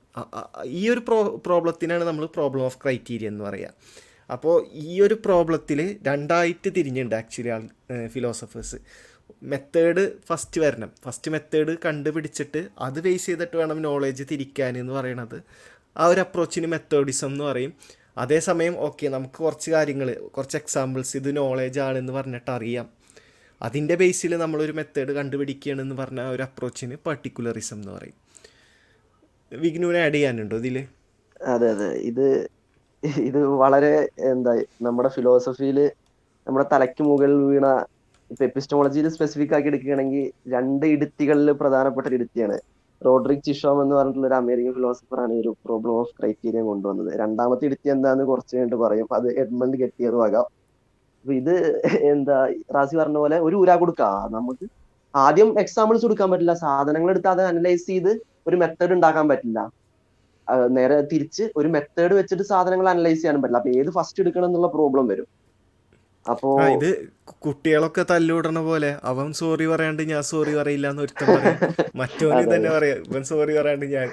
ഈ 0.65 0.89
ഒരു 0.89 0.99
പ്രോ 0.99 1.37
പ്രോബ്ലത്തിനാണ് 1.45 2.03
നമ്മൾ 2.03 2.25
പ്രോബ്ലം 2.25 2.63
ഓഫ് 2.65 2.77
ക്രൈറ്റീരിയ 2.83 3.27
എന്ന് 3.27 3.43
പറയുക 3.43 3.73
അപ്പോൾ 4.31 4.67
ഈ 4.73 5.01
ഒരു 5.01 5.13
പ്രോബ്ലത്തിൽ 5.25 5.99
രണ്ടായിട്ട് 6.03 6.69
തിരിഞ്ഞുണ്ട് 6.77 7.15
actually 7.15 7.49
all 7.49 7.63
philosophers 8.07 8.79
method 9.43 10.11
first 10.27 10.61
വരണം. 10.61 10.91
ഫസ്റ്റ് 11.03 11.31
മെത്തേഡ് 11.31 11.77
കണ്ടുപിടിച്ചിട്ട് 11.85 12.69
അത് 12.79 12.99
ബേസ് 12.99 13.25
ചെയ്തിട്ട് 13.25 13.57
വേണം 13.57 13.81
നോളേജ് 13.81 14.23
തിരിക്കാൻ 14.31 14.77
എന്ന് 14.77 14.93
പറയണത്. 14.93 15.43
ആ 15.97 16.05
ഒരു 16.05 16.19
അപ്രോച്ചിന് 16.19 16.67
മെത്തേഡിസം 16.67 17.27
എന്ന് 17.27 17.43
പറയും. 17.43 17.73
അതേസമയം 18.17 18.75
ഓക്കെ 18.77 19.07
നമുക്ക് 19.07 19.33
കുറച്ച് 19.33 19.71
കാര്യങ്ങൾ 19.71 20.13
കുറച്ച് 20.13 20.57
എക്സാമ്പിൾസ് 20.57 21.17
ഇത് 21.17 21.37
നോളേജ് 21.37 21.79
ആണെന്ന് 21.79 22.13
പറഞ്ഞിട്ട് 22.13 22.51
അറിയാം. 22.51 22.89
അതിന്റെ 23.61 23.95
ബേസിൽ 23.95 24.37
നമ്മളൊരു 24.37 24.71
മെത്തേഡ് 24.71 25.11
കണ്ടുപിടിക്കുകയാണെന്ന് 25.11 25.95
പറഞ്ഞ 25.95 26.21
ഒരു 26.21 26.43
അപ്രോച്ചിന് 26.43 26.95
പർട്ടിക്കുലറിസം 27.05 27.75
എന്ന് 27.75 27.91
പറയും. 27.91 28.30
വിഗ്നുവിനെ 29.51 30.00
ആഡ് 30.06 30.15
ചെയ്യാനുണ്ടോ 30.15 30.57
ഇതിൽ? 30.62 30.77
അതെ 31.53 31.68
അതെ. 31.75 31.89
ഇത് 32.09 32.25
ഇത് 33.27 33.39
വളരെ 33.63 33.94
എന്താ 34.31 34.51
നമ്മുടെ 34.88 35.09
ഫിലോസഫിയിൽ 35.15 35.77
നമ്മുടെ 36.48 36.65
തലയ്ക്ക് 36.74 37.03
മുകളിൽ 37.09 37.42
വീണ 37.51 37.68
ഇപ്പൊ 38.31 38.44
എപ്പിസ്റ്റമോളജിയിൽ 38.50 39.07
സ്പെസിഫിക് 39.15 39.53
ആക്കി 39.57 39.69
എടുക്കുകയാണെങ്കിൽ 39.71 40.25
രണ്ട് 40.56 40.86
ഇടുത്തികളിൽ 40.95 41.50
പ്രധാനപ്പെട്ട 41.62 42.06
ഒരു 42.09 42.18
ഇടുത്തിയാണ്. 42.19 42.57
റോഡ്രിക് 43.01 43.44
ചിഷോം 43.48 43.77
എന്ന് 43.83 43.95
പറഞ്ഞിട്ടുള്ള 43.98 44.27
ഒരു 44.30 44.38
അമേരിക്കൻ 44.42 44.74
ഫിലോസഫറാണ് 44.77 45.31
ഈ 45.38 45.39
ഒരു 45.44 45.51
പ്രോബ്ലം 45.65 45.94
ഓഫ് 46.01 46.13
ക്രൈറ്റീരിയ 46.19 46.62
കൊണ്ടുവന്നത്. 46.69 47.09
രണ്ടാമത്തെ 47.24 47.65
ഇടുത്തി 47.69 47.89
എന്താന്ന് 47.95 48.24
കുറച്ച് 48.31 48.53
കഴിഞ്ഞിട്ട് 48.56 48.80
പറയും. 48.86 49.08
അത് 49.17 49.27
എഡ്മണ്ട് 49.43 49.75
കെട്ടിയതും 49.84 50.24
ആകാം. 50.27 50.48
അപ്പൊ 51.25 51.34
ഇത് 51.41 51.55
എന്താ 52.13 52.38
റാസി 52.75 52.96
പറഞ്ഞ 53.01 53.17
പോലെ 53.24 53.38
ഒരു 53.48 53.55
ഊരാ 53.63 53.75
കൊടുക്കാം. 53.84 54.15
നമുക്ക് 54.38 54.65
ആദ്യം 55.13 55.50
എക്സാമ്പിൾസ് 55.63 56.03
കൊടുക്കാൻ 56.05 56.29
പറ്റില്ല. 56.34 56.53
സാധനങ്ങൾ 56.65 57.10
എടുത്ത് 57.13 57.29
അത് 57.36 57.43
അനലൈസ് 57.51 57.86
ചെയ്ത് 57.91 58.12
ഒരു 58.45 58.55
മെത്തേഡ് 58.63 58.93
ഉണ്ടാക്കാൻ 58.98 59.25
പറ്റില്ല. 59.31 59.60
നേരെ 60.77 60.98
തിരിച്ച് 61.12 61.43
ഒരു 61.60 61.67
മെത്തേഡ് 61.75 62.13
വെച്ചിട്ട് 62.19 62.45
സാധനങ്ങൾ 62.51 62.88
അനലൈസ് 62.93 63.19
ചെയ്യാനും 63.21 63.41
പറ്റില്ല. 63.43 63.62
അപ്പൊ 63.62 63.71
ഏത് 63.81 63.91
ഫസ്റ്റ് 63.98 64.21
എടുക്കണം 64.24 64.48
എന്നുള്ള 64.50 64.69
പ്രോബ്ലം 64.77 65.05
വരും. 65.12 65.27
അപ്പോ 66.25 66.50
ഇത് 66.75 66.89
കുട്ടികളൊക്കെ 67.43 68.03
തല്ലുവിടണ 68.12 68.60
പോലെ 68.67 68.89
അവൻ 69.12 69.27
സോറി 69.39 69.65
പറയാണ്ട് 69.71 70.01
ഞാൻ 70.12 70.21
സോറി 70.31 70.51
പറയില്ല 70.60 70.89
എന്ന് 70.93 71.03
ഒരുത്തൻ 71.05 71.27
പറയും. 71.36 71.57
തന്നെ 72.53 72.69
പറയാം 72.75 73.00
ഇവൻ 73.10 73.24
സോറി 73.31 73.53
പറയാണ്ട് 73.60 73.86
ഞാൻ 73.95 74.07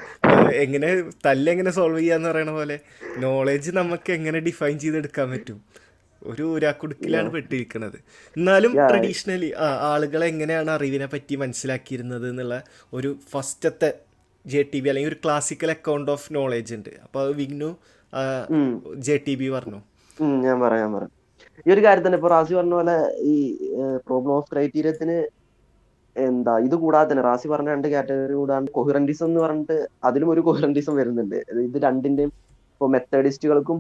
എങ്ങനെ 0.64 0.90
തല്ലെങ്ങനെ 1.26 1.72
സോൾവ് 1.78 2.00
ചെയ്യാന്ന് 2.00 2.28
പറയണ 2.30 2.52
പോലെ 2.58 2.76
നോളേജ് 3.24 3.72
നമുക്ക് 3.80 4.10
എങ്ങനെ 4.18 4.40
ഡിഫൈൻ 4.48 4.76
ചെയ്തെടുക്കാൻ 4.84 5.28
പറ്റും? 5.34 5.58
ഒരു 6.22 6.44
ഊരാക്കുടുക്കിലാണ് 6.54 7.28
പെട്ടിരിക്കുന്നത് 7.34 7.98
എന്നാലും. 8.36 8.72
ട്രഡീഷണലി 8.90 9.50
ആ 9.64 9.68
ആളുകൾ 9.92 10.20
എങ്ങനെയാണ് 10.32 10.70
അറിവിനെ 10.76 11.08
പറ്റി 11.12 11.34
മനസ്സിലാക്കിയിരുന്നത് 11.42 12.26
എന്നുള്ള 12.32 12.56
ഒരു 12.92 13.10
ഫസ്റ്റത്തെ 13.32 13.90
ജെ 14.44 14.60
ടി 14.72 14.78
ബി 14.82 14.88
അല്ലെങ്കിൽ 14.90 15.12
ഒരു 15.12 15.20
ക്ലാസിക്കൽ 15.24 15.70
അക്കൗണ്ട് 15.76 16.10
ഓഫ് 16.14 16.28
നോളേജ് 16.34 16.74
ഉണ്ട്. 16.74 16.92
അപ്പൊ 17.06 17.20
വിഗ്നു 17.40 17.70
ജെ 19.06 19.16
ടി 19.26 19.34
ബി 19.40 19.48
പറഞ്ഞു. 19.56 19.80
ഞാൻ 20.46 20.56
പറയാൻ 20.64 20.88
പറയാം. 20.96 21.12
ഈ 21.66 21.68
ഒരു 21.74 21.82
കാര്യം 21.84 22.04
തന്നെ 22.06 22.18
ഇപ്പൊ 22.20 22.30
റാസി 22.34 22.52
പറഞ്ഞ 22.58 22.74
പോലെ 22.80 22.96
ഈ 23.32 23.34
പ്രോബ്ലം 24.06 24.32
ഓഫ് 24.38 24.48
ക്രൈറ്റീരിയത്തിന് 24.52 25.16
എന്താ 26.16 26.54
ഇത് 26.66 26.74
കൂടാതെ 26.82 27.08
തന്നെ 27.10 27.24
റാസി 27.28 27.46
പറഞ്ഞ 27.48 27.68
രണ്ട് 27.74 27.88
കാറ്റഗറി 27.92 28.34
കൂടാണ്ട് 28.40 28.70
കൊഹിറൻഡിസം 28.78 29.26
എന്ന് 29.30 29.40
പറഞ്ഞിട്ട് 29.44 29.76
അതിലും 30.08 30.30
ഒരു 30.34 30.42
കൊഹിറൻഡിസം 30.46 30.94
വരുന്നുണ്ട്. 31.00 31.36
ഇത് 31.68 31.78
രണ്ടിന്റെയും 31.86 32.32
ഇപ്പൊ 32.72 32.88
മെത്തേഡിസ്റ്റുകൾക്കും 32.94 33.78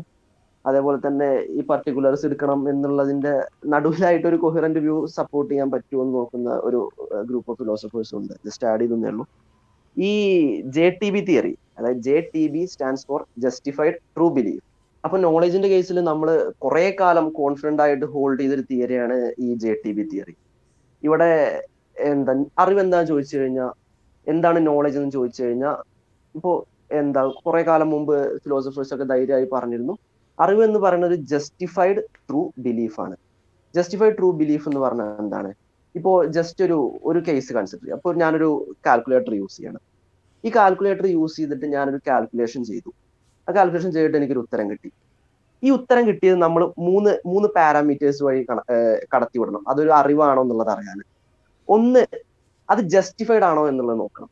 അതേപോലെ 0.68 0.98
തന്നെ 1.06 1.28
ഈ 1.56 1.60
പർട്ടിക്കുലർസ് 1.70 2.24
എടുക്കണം 2.28 2.60
എന്നുള്ളതിന്റെ 2.70 3.32
നടുവിലായിട്ട് 3.74 4.26
ഒരു 4.30 4.38
കൊഹിറന്റ് 4.44 4.80
വ്യൂ 4.86 4.96
സപ്പോർട്ട് 5.18 5.50
ചെയ്യാൻ 5.52 5.68
പറ്റുമോ 5.74 6.02
എന്ന് 6.04 6.14
നോക്കുന്ന 6.18 6.50
ഒരു 6.68 6.80
ഗ്രൂപ്പ് 7.28 7.50
ഓഫ് 7.52 7.58
ഫിലോസഫേഴ്സ് 7.62 8.14
ഉണ്ട്. 8.20 8.34
ജസ്റ്റ് 8.46 8.66
ആഡ് 8.70 8.86
ചെയ്തേ 8.92 9.10
ഉള്ളൂ. 9.12 9.26
ഈ 9.98 10.10
ജെ 10.76 10.86
ടി 11.00 11.08
ബി 11.14 11.20
തിയറി 11.28 11.54
അതായത് 11.78 12.00
J 12.06 12.16
T 12.34 12.42
B 12.54 12.62
stands 12.72 13.06
for 13.08 13.20
justified 13.44 13.96
true 14.16 14.26
belief 14.36 14.64
അപ്പൊ 15.04 15.16
നോളജിന്റെ 15.18 15.68
കേസിൽ 15.72 15.98
നമ്മൾ 16.10 16.28
കുറെ 16.64 16.86
കാലം 17.00 17.26
കോൺഫിഡന്റ് 17.40 17.82
ആയിട്ട് 17.84 18.06
ഹോൾഡ് 18.14 18.40
ചെയ്തൊരു 18.40 18.64
തിയറിയാണ് 18.70 19.16
ഈ 19.44 19.48
ജെ 19.64 19.74
ടി 19.84 19.92
ബി 19.98 20.04
തിയറി 20.12 20.34
ഇവിടെ 21.02 21.30
എന്താ 21.96 22.32
അറിവ് 22.62 22.80
എന്താന്ന് 22.84 23.10
ചോദിച്ചു 23.12 23.36
കഴിഞ്ഞാൽ 23.40 23.70
എന്താണ് 24.26 24.58
നോളജ് 24.66 24.98
എന്ന് 25.00 25.12
ചോദിച്ചു 25.18 25.40
കഴിഞ്ഞാൽ 25.44 25.76
ഇപ്പോ 26.34 26.52
എന്താ 27.00 27.22
കുറെ 27.46 27.62
കാലം 27.68 27.88
മുമ്പ് 27.94 28.14
ഫിലോസഫേഴ്സ് 28.42 28.92
ഒക്കെ 28.94 29.06
ധൈര്യമായി 29.12 29.46
പറഞ്ഞിരുന്നു. 29.54 29.94
അറിവ് 30.38 30.62
എന്ന് 30.68 30.80
പറയുന്നത് 30.84 31.14
ജസ്റ്റിഫൈഡ് 31.32 32.00
ട്രൂ 32.28 32.42
ബിലീഫാണ് 32.66 33.16
ജസ്റ്റിഫൈഡ് 33.74 34.16
ട്രൂ 34.18 34.28
ബിലീഫ് 34.40 34.66
എന്ന് 34.70 34.80
പറഞ്ഞാൽ 34.84 35.08
എന്താണ്? 35.24 35.50
ഇപ്പോ 35.94 36.12
ജസ്റ്റ് 36.36 36.62
ഒരു 36.66 36.78
ഒരു 37.10 37.20
കേസ് 37.28 37.50
കൺസിഡർ 37.56 37.82
ചെയ്യുക 37.84 37.98
അപ്പോൾ 37.98 38.12
ഞാനൊരു 38.22 38.48
കാൽക്കുലേറ്റർ 38.86 39.34
യൂസ് 39.40 39.56
ചെയ്യണം. 39.58 39.82
ഈ 40.44 40.50
കാൽക്കുലേറ്റർ 40.56 41.06
യൂസ് 41.16 41.36
ചെയ്തിട്ട് 41.36 41.66
ഞാനൊരു 41.76 42.00
കാൽക്കുലേഷൻ 42.08 42.62
ചെയ്തു. 42.70 42.90
ആ 43.48 43.52
കാൽക്കുലേഷൻ 43.58 43.90
ചെയ്തിട്ട് 43.96 44.18
എനിക്കൊരു 44.20 44.42
ഉത്തരം 44.46 44.66
കിട്ടി. 44.70 44.90
ഈ 45.62 45.68
ഉത്തരം 45.76 46.02
കിട്ടിയത് 46.08 46.38
നമ്മൾ 46.46 46.62
മൂന്ന് 46.88 47.12
മൂന്ന് 47.30 47.48
പാരാമീറ്റേഴ്സ് 47.56 48.22
വഴി 48.26 48.40
കടത്തിവിടണം. 49.14 49.62
അതൊരു 49.70 49.92
അറിവാണോ 50.00 50.42
എന്നുള്ളത് 50.42 50.70
അറിയാൻ. 50.74 50.98
ഒന്ന് 51.68 52.02
അത് 52.70 52.80
ജസ്റ്റിഫൈഡ് 52.94 53.46
ആണോ 53.50 53.62
എന്നുള്ളത് 53.68 53.98
നോക്കണം. 54.00 54.30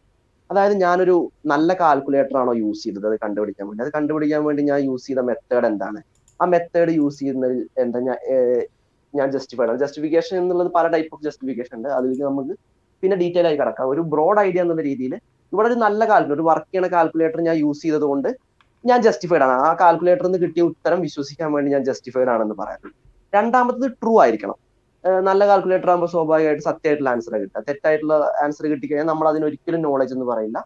അതായത് 0.51 0.75
ഞാനൊരു 0.85 1.15
നല്ല 1.53 1.71
കാൽക്കുലേറ്റർ 1.81 2.37
ആണോ 2.43 2.53
യൂസ് 2.63 2.85
ചെയ്തത് 2.85 3.07
അത് 3.11 3.17
കണ്ടുപിടിക്കാൻ 3.25 3.65
വേണ്ടി. 3.69 3.83
അത് 3.85 3.93
കണ്ടുപിടിക്കാൻ 3.97 4.45
വേണ്ടി 4.49 4.63
ഞാൻ 4.71 4.81
യൂസ് 4.89 5.07
ചെയ്ത 5.07 5.21
മെത്തേഡ് 5.31 5.67
എന്താണ്? 5.73 6.01
ആ 6.41 6.45
മെത്തേഡ് 6.55 6.93
യൂസ് 7.01 7.19
ചെയ്യുന്നതിൽ 7.21 7.61
എന്താ 7.83 7.99
ഞാൻ 8.09 8.19
ഞാൻ 9.15 9.29
ജസ്റ്റിഫൈഡ് 9.37 9.71
ആണ്. 9.71 9.79
ജസ്റ്റിഫിക്കേഷൻ 9.79 10.35
എന്നുള്ളത് 10.43 10.71
പല 10.77 10.87
ടൈപ്പ് 10.95 11.11
ഓഫ് 11.15 11.25
ജസ്റ്റിഫിക്കേഷൻ 11.27 11.75
ഉണ്ട്. 11.79 11.89
അതിലേക്ക് 11.89 12.25
നമുക്ക് 12.31 12.55
പിന്നെ 13.03 13.17
ഡീറ്റെയിൽ 13.23 13.47
ആയി 13.47 13.57
കിടക്കാം. 13.57 13.89
ഒരു 13.95 14.03
ബ്രോഡ് 14.13 14.41
ഐഡിയ 14.41 14.63
എന്നുള്ള 14.65 14.83
രീതിയിൽ 14.83 15.15
ഇവിടെ 15.53 15.67
ഒരു 15.71 15.77
നല്ല 15.85 16.01
കാൽക്കുലേറ്റർ 16.11 16.37
ഒരു 16.39 16.45
വർക്ക് 16.51 16.69
ചെയ്യണ 16.73 16.87
കാൽക്കുലേറ്റർ 16.97 17.41
ഞാൻ 17.49 17.57
യൂസ് 17.65 17.83
ചെയ്തത് 17.87 18.07
കൊണ്ട് 18.11 18.29
ഞാൻ 18.91 18.99
ജസ്റ്റിഫൈഡ് 19.07 19.45
ആണ്. 19.47 19.57
ആ 19.67 19.71
കാൽക്കുലേറ്ററിൽ 19.83 20.29
നിന്ന് 20.29 20.41
കിട്ടിയ 20.45 20.63
ഉത്തരം 20.71 20.99
വിശ്വസിക്കാൻ 21.07 21.49
വേണ്ടി 21.55 21.69
ഞാൻ 21.75 21.85
ജസ്റ്റിഫൈഡ് 21.89 22.31
ആണെന്ന് 22.35 22.57
പറയാം. 22.63 22.81
രണ്ടാമത്തത് 23.37 23.87
ട്രൂ 24.03 24.13
ആയിരിക്കണം. 24.25 24.59
നല്ല 25.29 25.43
കാൽക്കുലേറ്റർ 25.51 25.91
ആകുമ്പോൾ 25.93 26.11
സ്വാഭാവികമായിട്ട് 26.13 26.65
സത്യമായിട്ടുള്ള 26.69 27.11
ആൻസർ 27.15 27.35
കിട്ടുക. 27.43 27.63
തെറ്റായിട്ടുള്ള 27.69 28.15
ആൻസർ 28.45 28.65
കിട്ടിക്കഴിഞ്ഞാൽ 28.73 29.09
നമ്മൾ 29.13 29.27
അതിന് 29.31 29.45
ഒരിക്കലും 29.49 29.81
നോളജ് 29.89 30.15
എന്ന് 30.17 30.27
പറയില്ല. 30.31 30.59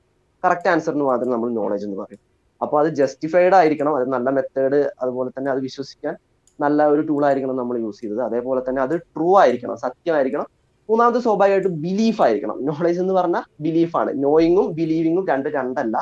കറക്റ്റ് 0.44 0.70
ആൻസറിന് 0.72 1.04
മാത്രം 1.10 1.30
നമ്മൾ 1.34 1.48
നോളജ് 1.60 1.84
എന്ന് 1.88 1.98
പറയും. 2.02 2.20
അപ്പോൾ 2.60 2.78
അത് 2.82 2.88
ജസ്റ്റിഫൈഡ് 3.00 3.54
ആയിരിക്കണം. 3.58 3.92
അത് 3.98 4.06
നല്ല 4.14 4.28
മെത്തേഡ് 4.38 4.80
അതുപോലെ 5.02 5.30
തന്നെ 5.36 5.50
അത് 5.54 5.60
വിശ്വസിക്കാൻ 5.68 6.14
നല്ല 6.58 6.86
ഒരു 6.92 7.02
ടൂൾ 7.08 7.22
ആയിരിക്കണം 7.26 7.56
നമ്മൾ 7.62 7.76
യൂസ് 7.84 8.00
ചെയ്തത്. 8.02 8.22
അതേപോലെ 8.28 8.60
തന്നെ 8.68 8.80
അത് 8.86 8.94
ട്രൂ 9.14 9.28
ആയിരിക്കണം 9.42 9.76
സത്യമായിരിക്കണം. 9.84 10.46
മൂന്നാമത് 10.90 11.18
സ്വാഭാവികമായിട്ടും 11.24 11.74
ബിലീഫ് 11.82 12.22
ആയിരിക്കണം. 12.22 12.56
നോളേജ് 12.68 13.00
എന്ന് 13.00 13.14
പറഞ്ഞാൽ 13.14 13.44
ബിലീഫാണ് 13.64 14.10
നോയിങ്ങും 14.24 14.74
ബിലീവിങ്ങും 14.78 15.24
രണ്ട് 15.28 15.48
രണ്ടല്ല. 15.48 15.96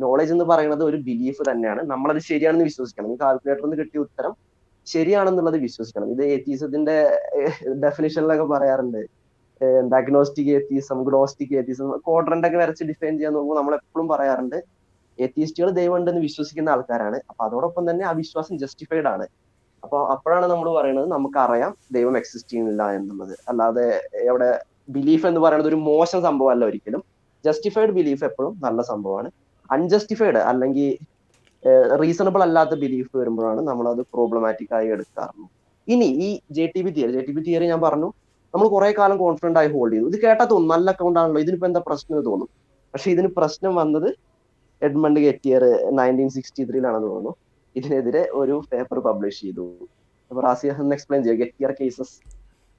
നോളേജ് 0.00 0.32
എന്ന് 0.32 0.44
പറയുന്നത് 0.44 0.84
ഒരു 0.84 0.96
ബിലീഫ് 1.08 1.42
തന്നെയാണ്. 1.50 1.82
നമ്മളത് 1.92 2.18
ശരിയാണെന്ന് 2.30 2.64
വിശ്വസിക്കണം. 2.64 3.12
ഈ 3.12 3.16
കാൽക്കുലേറ്ററിൽ 3.22 3.66
നിന്ന് 3.66 3.76
കിട്ടിയ 3.76 4.00
ഉത്തരം 4.00 4.32
ശരിയാണെന്നുള്ളത് 4.86 5.56
വിശ്വസിക്കണം. 5.56 6.08
ഇത് 6.14 6.24
ഏത്തീസത്തിന്റെ 6.24 6.96
ഡെഫിനിഷനിലൊക്കെ 7.84 8.44
പറയാറുണ്ട്. 8.44 9.02
Agnostic 9.92 10.52
atheism 10.58 10.98
gnostic 11.04 11.54
atheism 11.58 11.90
quadrant 12.06 12.46
ഒക്കെ 12.46 12.58
വരച്ച് 12.58 12.84
ഡിഫൈൻ 12.84 13.14
ചെയ്യാൻ 13.18 13.32
നോക്കുമ്പോൾ 13.32 13.58
നമ്മൾ 13.60 13.74
എപ്പോഴും 13.74 14.08
പറയാറുണ്ട് 14.08 14.58
ഏത്തീസ്റ്റുകൾ 15.18 15.70
ദൈവം 15.70 15.96
ഉണ്ടെന്ന് 15.96 16.20
വിശ്വസിക്കുന്ന 16.20 16.70
ആൾക്കാരാണ്. 16.70 17.18
അപ്പൊ 17.30 17.42
അതോടൊപ്പം 17.44 17.90
തന്നെ 17.90 18.04
ആ 18.04 18.10
വിശ്വാസം 18.22 18.58
ജസ്റ്റിഫൈഡ് 18.58 19.08
ആണ്. 19.14 19.26
അപ്പൊ 19.84 19.98
അപ്പോഴാണ് 20.14 20.46
നമ്മൾ 20.52 20.68
പറയുന്നത് 20.78 21.08
നമുക്കറിയാം 21.14 21.72
ദൈവം 21.96 22.14
എക്സിസ്റ്റ് 22.20 22.50
ചെയ്യുന്നില്ല 22.52 22.82
എന്നുള്ളത്. 22.98 23.34
അല്ലാതെ 23.50 23.86
അവിടെ 24.32 24.50
ബിലീഫ് 24.96 25.26
എന്ന് 25.30 25.40
പറയുന്നത് 25.44 25.70
ഒരു 25.72 25.78
മോശം 25.90 26.20
സംഭവമല്ല 26.28 26.64
ഒരിക്കലും. 26.70 27.02
ജസ്റ്റിഫൈഡ് 27.44 27.92
ബിലീഫ് 27.98 28.24
എപ്പോഴും 28.28 28.52
നല്ല 28.66 28.80
സംഭവമാണ്. 28.92 29.28
അൺജസ്റ്റിഫൈഡ് 29.76 30.40
അല്ലെങ്കിൽ 30.50 30.90
റീസണബിൾ 32.02 32.40
അല്ലാത്ത 32.46 32.74
ബിലീഫ് 32.84 33.12
വരുമ്പോഴാണ് 33.20 33.60
നമ്മൾ 33.68 33.86
അത് 33.92 34.02
പ്രോബ്ലമാറ്റിക് 34.14 34.72
ആയി 34.78 34.88
എടുക്കാറുള്ളൂ 34.94 35.46
ഇനി 35.88 36.08
ഈ 36.26 36.28
J 36.56 36.64
T 36.74 36.80
B 36.84 36.90
theory 36.96 37.12
J 37.16 37.22
T 37.28 37.32
B 37.36 37.42
theory 37.46 37.66
ഞാൻ 37.72 37.80
പറഞ്ഞു. 37.86 38.08
നമ്മൾ 38.54 38.66
കുറെ 38.74 38.88
കാലം 38.98 39.16
കോൺഫിഡന്റ് 39.22 39.58
ആയി 39.60 39.68
ഹോൾഡ് 39.74 39.94
ചെയ്തു. 39.94 40.06
ഇത് 40.10 40.18
കേട്ടാൽ 40.24 40.46
തോന്നും 40.52 40.70
നല്ല 40.74 40.86
അക്കൗണ്ട് 40.94 41.18
ആണല്ലോ 41.20 41.40
ഇതിനിപ്പോ 41.44 41.66
എന്താ 41.70 41.80
പ്രശ്നം 41.88 42.14
എന്ന് 42.14 42.26
തോന്നും. 42.30 42.48
പക്ഷെ 42.94 43.08
ഇതിന് 43.14 43.30
പ്രശ്നം 43.38 43.72
വന്നത് 43.80 44.08
എഡ്മണ്ട് 44.86 45.18
ഗെറ്റിയർ 45.26 45.62
നയന്റീൻ 45.98 46.30
സിക്സ്റ്റി 46.36 46.62
ത്രീയിലാണെന്ന് 46.68 47.08
തോന്നുന്നു. 47.12 47.32
ഇതിനെതിരെ 47.76 48.28
ഒരു 48.32 48.64
പേപ്പർ 48.72 48.98
പബ്ലിഷ് 48.98 49.40
ചെയ്തു. 49.40 49.88
എക്സ്പ്ലെയിൻ 50.92 51.24
ചെയ്യുക 51.24 51.74
കേസസ് 51.80 52.16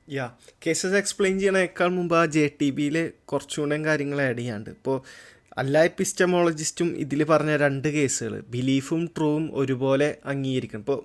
യാ 0.09 0.29
കേസസ് 0.67 0.93
എക്സ്പ്ലെയിൻ 0.93 1.39
ചെയ്യണേക്കാൾ 1.39 1.87
മുമ്പ് 1.87 2.15
ആ 2.15 2.25
ജെ 2.25 2.51
ടി 2.61 2.69
ബിയിൽ 2.69 3.11
കുറച്ചുകൂടെ 3.25 3.77
കാര്യങ്ങൾ 3.77 4.21
ആഡ് 4.21 4.37
ചെയ്യാണ്ട് 4.37 4.69
ഇപ്പോൾ 4.69 5.01
അല്ല 5.57 5.83
എപ്പിസ്റ്റമോളജിസ്റ്റും 5.83 6.97
ഇതിൽ 6.97 7.23
പറഞ്ഞ 7.23 7.57
രണ്ട് 7.57 7.87
കേസുകൾ 7.87 8.43
ബിലീഫും 8.47 9.09
ട്രൂവും 9.17 9.49
ഒരുപോലെ 9.53 10.17
അംഗീകരിക്കണം. 10.25 10.79
ഇപ്പോൾ 10.79 11.03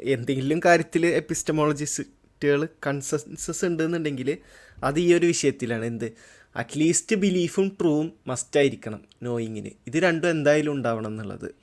എന്തെങ്കിലും 0.00 0.60
കാര്യത്തിൽ 0.64 1.06
എപ്പിസ്റ്റമോളജിസ്റ്റുകൾ 1.06 2.68
കൺസെൻസസ് 2.86 3.64
ഉണ്ടെന്നുണ്ടെങ്കിൽ 3.64 4.38
അത് 4.84 5.00
ഈ 5.00 5.14
ഒരു 5.14 5.26
വിഷയത്തിലാണ്. 5.26 5.84
എന്ത്? 5.84 6.12
അറ്റ്ലീസ്റ്റ് 6.56 7.16
ബിലീഫും 7.16 7.76
ട്രൂവും 7.80 8.12
മസ്റ്റായിരിക്കണം 8.26 9.04
നോയിങ്ങിന് 9.22 9.70
ഇത് 9.86 10.02
രണ്ടും 10.02 10.30
എന്തായാലും 10.30 10.72
ഉണ്ടാവണം 10.72 11.08
എന്നുള്ളത്. 11.08 11.54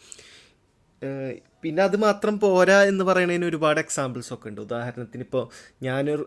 പിന്നെ 1.63 1.81
അത് 1.83 1.95
മാത്രം 1.97 2.35
പോരാ 2.39 2.77
എന്ന് 2.83 3.03
പറയുന്നതിന് 3.03 3.45
ഒരുപാട് 3.45 3.79
എക്സാമ്പിൾസ് 3.79 4.31
ഒക്കെ 4.33 4.49
ഉണ്ട്. 4.49 4.61
ഉദാഹരണത്തിന് 4.61 5.23
ഇപ്പോൾ 5.27 5.43
ഞാനൊരു 5.83 6.25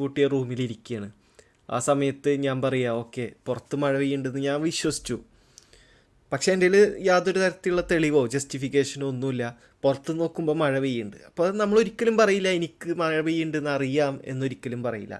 പൂട്ടിയ 0.00 0.26
റൂമിലിരിക്കുകയാണ് 0.26 1.08
ആ 1.70 1.78
സമയത്ത് 1.78 2.30
ഞാൻ 2.46 2.56
പറയുക 2.62 3.02
ഓക്കെ 3.02 3.24
പുറത്ത് 3.46 3.76
മഴ 3.76 3.94
പെയ്യുണ്ടെന്ന് 3.98 4.40
ഞാൻ 4.40 4.58
വിശ്വസിച്ചു. 4.62 5.16
പക്ഷെ 6.32 6.52
എന്റെ 6.52 6.68
യാതൊരു 7.00 7.38
തരത്തിലുള്ള 7.38 7.82
തെളിവോ 7.90 8.26
ജസ്റ്റിഫിക്കേഷനോ 8.26 9.06
ഒന്നുമില്ല. 9.08 9.44
പുറത്ത് 9.82 10.12
നോക്കുമ്പോൾ 10.20 10.56
മഴ 10.56 10.74
പെയ്യുന്നുണ്ട്. 10.78 11.24
അപ്പോൾ 11.28 11.46
നമ്മൾ 11.60 11.76
ഒരിക്കലും 11.78 12.14
പറയില്ല 12.16 12.48
എനിക്ക് 12.48 12.90
മഴ 13.02 13.14
പെയ്യുന്നുണ്ടെന്ന് 13.20 13.70
അറിയാം 13.70 14.14
എന്നൊരിക്കലും 14.24 14.82
പറയില്ല. 14.82 15.14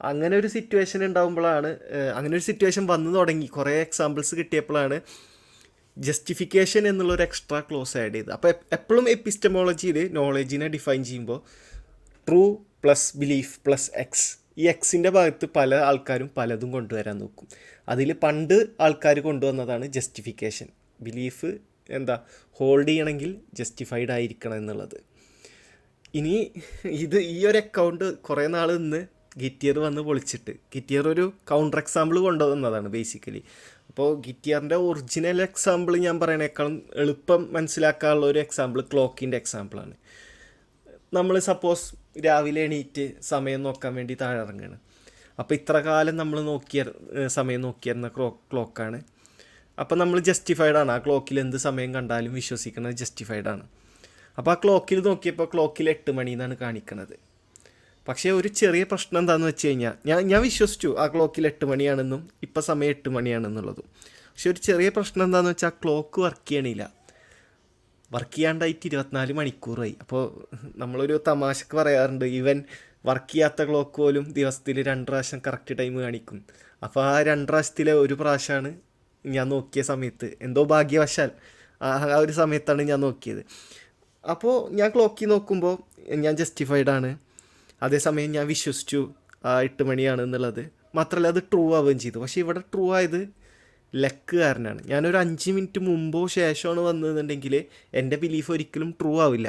അങ്ങനെ 0.00 0.34
ഒരു 0.36 0.46
സിറ്റുവേഷൻ 0.46 1.00
ഉണ്ടാകുമ്പോഴാണ് 1.04 1.70
അങ്ങനെ 2.16 2.32
ഒരു 2.38 2.44
സിറ്റുവേഷൻ 2.48 2.84
വന്നു 2.86 3.10
തുടങ്ങി. 3.18 3.46
കുറേ 3.46 3.74
എക്സാമ്പിൾസ് 3.86 4.34
കിട്ടിയപ്പോഴാണ് 4.34 4.98
ജസ്റ്റിഫിക്കേഷൻ 5.96 6.88
എന്നുള്ളൊരു 6.88 7.22
എക്സ്ട്രാ 7.22 7.60
ക്ലോസ് 7.60 7.96
ആഡ് 7.98 8.14
ചെയ്ത്. 8.14 8.30
അപ്പോൾ 8.32 8.48
എപ്പോഴും 8.72 9.08
എപ്പിസ്റ്റമോളജിയിൽ 9.08 9.98
നോളജിനെ 10.12 10.68
ഡിഫൈൻ 10.68 11.04
ചെയ്യുമ്പോൾ 11.04 11.40
true 12.28 12.42
plus 12.84 13.16
belief 13.16 13.60
plus 13.66 13.90
X 13.94 14.28
ഈ 14.58 14.64
എക്സിന്റെ 14.68 15.10
ഭാഗത്ത് 15.10 15.46
പല 15.56 15.74
ആൾക്കാരും 15.74 16.30
പലതും 16.36 16.72
കൊണ്ടുവരാൻ 16.72 17.18
നോക്കും. 17.18 17.46
അതിൽ 17.88 18.12
പണ്ട് 18.24 18.56
ആൾക്കാർ 18.80 19.20
കൊണ്ടുവന്നതാണ് 19.20 19.86
ജസ്റ്റിഫിക്കേഷൻ 19.86 20.68
ബിലീഫ് 21.00 21.50
എന്താ 21.90 22.16
ഹോൾഡ് 22.60 22.88
ചെയ്യണമെങ്കിൽ 22.88 23.36
ജസ്റ്റിഫൈഡ് 23.54 24.10
ആയിരിക്കണം 24.10 24.56
എന്നുള്ളത്. 24.56 24.98
ഇനി 26.14 26.34
ഇത് 26.84 27.18
ഈ 27.18 27.46
ഒരു 27.46 27.58
അക്കൗണ്ട് 27.58 28.18
കുറേ 28.18 28.46
നാൾ 28.46 28.76
നിന്ന് 28.76 29.00
ഗിറ്റിയർ 29.38 29.78
വന്ന് 29.78 30.00
പൊളിച്ചിട്ട് 30.00 30.52
ഗിറ്റിയർ 30.74 31.08
ഒരു 31.08 31.32
കൗണ്ടർ 31.50 31.78
എക്സാമ്പിൾ 31.78 32.18
കൊണ്ടുവന്നതാണ് 32.18 32.88
ബേസിക്കലി 32.88 33.40
അപ്പോൾ 33.88 34.08
ഗിറ്റിയറിന്റെ 34.26 34.76
ഒറിജിനൽ 34.86 35.40
എക്സാമ്പിൾ 35.48 35.96
ഞാൻ 36.06 36.16
പറയണേക്കാളും 36.20 36.76
എളുപ്പം 37.02 37.42
മനസ്സിലാക്കാനുള്ള 37.56 38.26
ഒരു 38.26 38.38
എക്സാമ്പിൾ 38.38 38.80
ക്ലോക്കിന്റെ 38.92 39.36
എക്സാമ്പിളാണ് 39.42 39.94
നമ്മൾ 41.16 41.34
സപ്പോസ് 41.50 41.84
രാവിലെ 42.26 42.62
എണീറ്റ് 42.68 43.04
സമയം 43.32 43.60
നോക്കാൻ 43.66 43.92
വേണ്ടി 43.98 44.14
താഴെ 44.22 44.40
ഇറങ്ങുകയാണ് 44.44 44.78
അപ്പോൾ 45.38 45.54
ഇത്ര 45.54 45.76
കാലം 45.86 46.16
നമ്മൾ 46.16 46.38
നോക്കിയ 46.48 46.80
സമയം 47.36 47.60
നോക്കിയിരുന്ന 47.60 48.08
ക്ലോ 48.16 48.26
ക്ലോക്കാണ്. 48.50 48.98
അപ്പോൾ 49.78 49.96
നമ്മൾ 50.02 50.18
ജസ്റ്റിഫൈഡ് 50.28 50.76
ആണ്. 50.80 50.90
ആ 50.92 50.98
ക്ലോക്കിൽ 50.98 51.40
എന്ത് 51.40 51.56
സമയം 51.56 51.90
കണ്ടാലും 51.94 52.34
വിശ്വസിക്കുന്നത് 52.40 52.94
ജസ്റ്റിഫൈഡ് 53.00 53.48
ആണ്. 53.52 53.64
അപ്പോൾ 54.38 54.52
ആ 54.54 54.56
ക്ലോക്കിൽ 54.64 55.00
നോക്കിയപ്പോൾ 55.08 55.48
ക്ലോക്കിൽ 55.54 55.88
എട്ട് 55.94 56.10
മണി 56.18 56.30
എന്നാണ് 56.36 56.56
കാണിക്കുന്നത് 56.64 57.16
പക്ഷേ 58.08 58.30
ഒരു 58.30 58.48
ചെറിയ 58.48 58.84
പ്രശ്നം 58.84 59.18
എന്താണെന്ന് 59.18 59.46
വെച്ച് 59.46 59.68
കഴിഞ്ഞാൽ 59.68 59.94
ഞാൻ 60.06 60.26
ഞാൻ 60.26 60.42
വിശ്വസിച്ചു 60.42 60.96
ആ 60.98 61.06
ക്ലോക്കിൽ 61.06 61.46
എട്ട് 61.46 61.64
മണിയാണെന്നും 61.64 62.28
ഇപ്പം 62.42 62.62
സമയം 62.62 62.88
എട്ട് 62.88 63.08
മണിയാണെന്നുള്ളതും. 63.08 63.86
പക്ഷെ 64.32 64.50
ഒരു 64.50 64.60
ചെറിയ 64.60 64.88
പ്രശ്നം 64.88 65.24
എന്താണെന്ന് 65.24 65.50
വെച്ചാൽ 65.50 65.68
ക്ലോക്ക് 65.68 66.20
വർക്ക് 66.20 66.48
ചെയ്യണില്ല. 66.48 66.92
വർക്ക് 68.12 68.34
ചെയ്യാണ്ടായിട്ട് 68.34 68.86
ഇരുപത്തിനാല് 68.86 69.32
മണിക്കൂറായി. 69.32 69.96
അപ്പോൾ 70.00 70.48
നമ്മളൊരു 70.76 71.24
തമാശക്ക് 71.28 71.76
പറയാറുണ്ട് 71.76 72.24
ഈവൻ 72.24 72.64
വർക്ക് 73.06 73.32
ചെയ്യാത്ത 73.32 73.62
ക്ലോക്ക് 73.62 73.96
പോലും 73.96 74.32
ദിവസത്തിൽ 74.32 74.82
രണ്ട് 74.82 75.06
പ്രാവശ്യം 75.10 75.42
കറക്റ്റ് 75.46 75.78
ടൈം 75.78 76.00
കാണിക്കും. 76.00 76.44
അപ്പോൾ 76.82 77.04
ആ 77.04 77.22
രണ്ട് 77.22 77.48
പ്രാവശ്യത്തിലെ 77.48 77.92
ഒരു 77.92 78.14
പ്രാവശ്യമാണ് 78.14 78.74
ഞാൻ 79.26 79.48
നോക്കിയ 79.48 79.82
സമയത്ത്. 79.82 80.36
എന്തോ 80.42 80.64
ഭാഗ്യവശാൽ 80.64 81.30
ആ 81.82 82.12
ആ 82.14 82.16
ഒരു 82.16 82.32
സമയത്താണ് 82.32 82.82
ഞാൻ 82.82 83.00
നോക്കിയത്. 83.00 83.44
അപ്പോൾ 84.24 84.70
ഞാൻ 84.72 84.90
ക്ലോക്കിൽ 84.90 85.28
നോക്കുമ്പോൾ 85.28 85.78
ഞാൻ 86.14 86.36
ജസ്റ്റിഫൈഡ് 86.36 86.90
ആണ്. 86.90 87.18
അതേസമയം 87.84 88.30
ഞാൻ 88.36 88.46
വിശ്വസിച്ചു 88.46 89.00
എട്ട് 89.62 89.82
മണിയാണ് 89.88 90.22
എന്നുള്ളത്. 90.22 90.62
മാത്രമല്ല 90.94 91.28
അത് 91.34 91.40
ട്രൂ 91.42 91.62
ആവുകയും 91.76 91.98
ചെയ്തു. 91.98 92.18
പക്ഷേ 92.18 92.38
ഇവിടെ 92.40 92.60
ട്രൂ 92.72 92.84
ആയത് 92.96 93.20
ലക്ക് 93.94 94.36
കാരനാണ് 94.36 94.80
ഞാനൊരു 94.86 95.16
അഞ്ച് 95.16 95.50
മിനിറ്റ് 95.50 95.80
മുമ്പോ 95.88 96.20
ശേഷമാണ് 96.36 96.80
വന്നതെന്നുണ്ടെങ്കിൽ 96.80 97.54
എന്റെ 97.94 98.16
ബിലീഫ് 98.22 98.50
ഒരിക്കലും 98.52 98.90
ട്രൂ 99.00 99.12
ആവില്ല. 99.24 99.48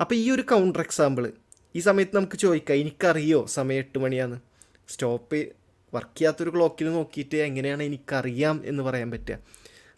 അപ്പോൾ 0.00 0.14
ഈ 0.14 0.30
ഒരു 0.30 0.42
കൗണ്ടർ 0.42 0.80
എക്സാമ്പിൾ 0.80 1.24
ഈ 1.76 1.80
സമയത്ത് 1.80 2.16
നമുക്ക് 2.16 2.38
ചോദിക്കാം 2.38 2.76
എനിക്കറിയോ 2.76 3.40
സമയം 3.56 3.78
എട്ട് 3.78 3.98
മണിയാണ് 3.98 4.36
സ്റ്റോപ്പ് 4.88 5.40
വർക്ക് 5.94 6.16
ചെയ്യാത്തൊരു 6.18 6.50
ക്ലോക്കിൽ 6.50 6.88
നോക്കിയിട്ട് 6.92 7.38
എങ്ങനെയാണ് 7.48 7.82
എനിക്കറിയാം 7.82 8.56
എന്ന് 8.64 8.82
പറയാൻ 8.82 9.10
പറ്റുക? 9.10 9.38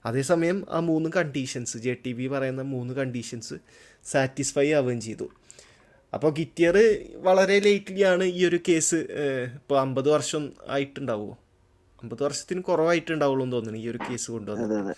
അതേസമയം 0.07 0.59
ആ 0.71 0.79
മൂന്ന് 0.81 1.11
കണ്ടീഷൻസ് 1.17 1.79
ജെ 1.79 1.93
ടി 2.07 2.13
ബി 2.13 2.27
പറയുന്ന 2.29 2.63
മൂന്ന് 2.75 2.95
കണ്ടീഷൻസ് 2.95 3.57
സാറ്റിസ്ഫൈ 4.05 4.67
ആവുകയും 4.79 5.01
ചെയ്തു. 5.01 5.27
അപ്പോൾ 6.15 6.31
ഗിറ്റിയർ 6.39 6.77
വളരെ 7.27 7.57
ലേറ്റ്ലിയാണ് 7.67 8.25
ഈ 8.39 8.41
ഒരു 8.49 8.59
കേസ് 8.69 8.99
ഇപ്പോൾ 9.59 9.79
അമ്പത് 9.85 10.09
വർഷം 10.17 10.45
ആയിട്ടുണ്ടാവുമോ 10.77 11.35
അമ്പത് 12.03 12.23
വർഷത്തിന് 12.27 12.61
കുറവായിട്ടുണ്ടാവുള്ളൂ 12.69 13.45
എന്ന് 13.47 13.57
തോന്നുന്നു 13.57 13.81
ഈ 13.85 13.87
ഒരു 13.93 14.01
കേസ് 14.07 14.29
കൊണ്ടുവന്നത്. 14.35 14.95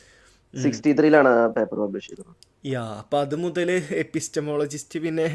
സിക്സ്റ്റി 0.54 0.90
ത്രീയിലാണ് 0.98 1.30
പേപ്പർ 1.56 1.78
പബ്ലിഷ് 1.82 2.08
ചെയ്തത്. 2.10 2.32
യാ 2.74 2.82
അപ്പം 3.00 3.18
അത് 3.24 3.34
മുതൽ 3.44 3.70
എപ്പിസ്റ്റമോളജിസ്റ്റ് 4.04 4.98
പിന്നെ 5.04 5.26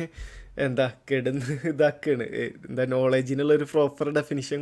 എന്താ 0.66 0.88
കെടുന്ന് 1.10 1.54
ഇതാക്കാണ്. 1.72 2.26
എന്താ 2.70 2.86
നോളജിനുള്ള 2.96 3.52
ഒരു 3.60 3.68
പ്രോപ്പർ 3.74 4.08
ഡെഫിനിഷൻ 4.18 4.62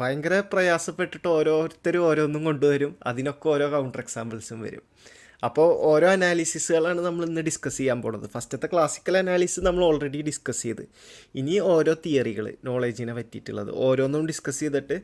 ഭയങ്കര 0.00 0.34
പ്രയാസപ്പെട്ടിട്ട് 0.52 1.28
ഓരോരുത്തരും 1.36 2.04
ഓരോന്നും 2.10 2.42
കൊണ്ടുവരും. 2.48 2.92
അതിനൊക്കെ 3.10 3.48
ഓരോ 3.54 3.66
കൗണ്ടർ 3.74 4.00
എക്സാമ്പിൾസും 4.04 4.60
വരും. 4.66 4.84
അപ്പോൾ 5.42 5.68
ഓരോ 5.90 6.06
അനാലിസിസുകളാണ് 6.14 7.00
നമ്മൾ 7.06 7.24
ഇന്ന് 7.28 7.42
ഡിസ്കസ് 7.48 7.78
ചെയ്യാൻ 7.78 7.98
പോകുന്നത് 8.02 8.30
ഫസ്റ്റത്തെ 8.34 8.68
ക്ലാസിക്കൽ 8.72 9.16
അനാലിസിസ് 9.20 9.62
നമ്മൾ 9.66 9.82
ഓൾറെഡി 9.88 10.20
ഡിസ്കസ് 10.28 10.62
ചെയ്ത്. 10.62 10.84
ഇനി 11.40 11.54
ഓരോ 11.74 11.92
തിയറികൾ 12.04 12.46
നോളേജിനെ 12.68 13.14
പറ്റിയിട്ടുള്ളത് 13.18 13.70
ഓരോന്നും 13.86 14.24
ഡിസ്കസ് 14.30 14.60
ചെയ്തിട്ട് 14.60 14.96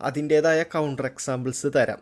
അതിന്റേതായ 0.00 0.60
കൗണ്ടർ 0.74 1.06
എക്സാമ്പിൾസ് 1.06 1.68
തരാം. 1.76 2.00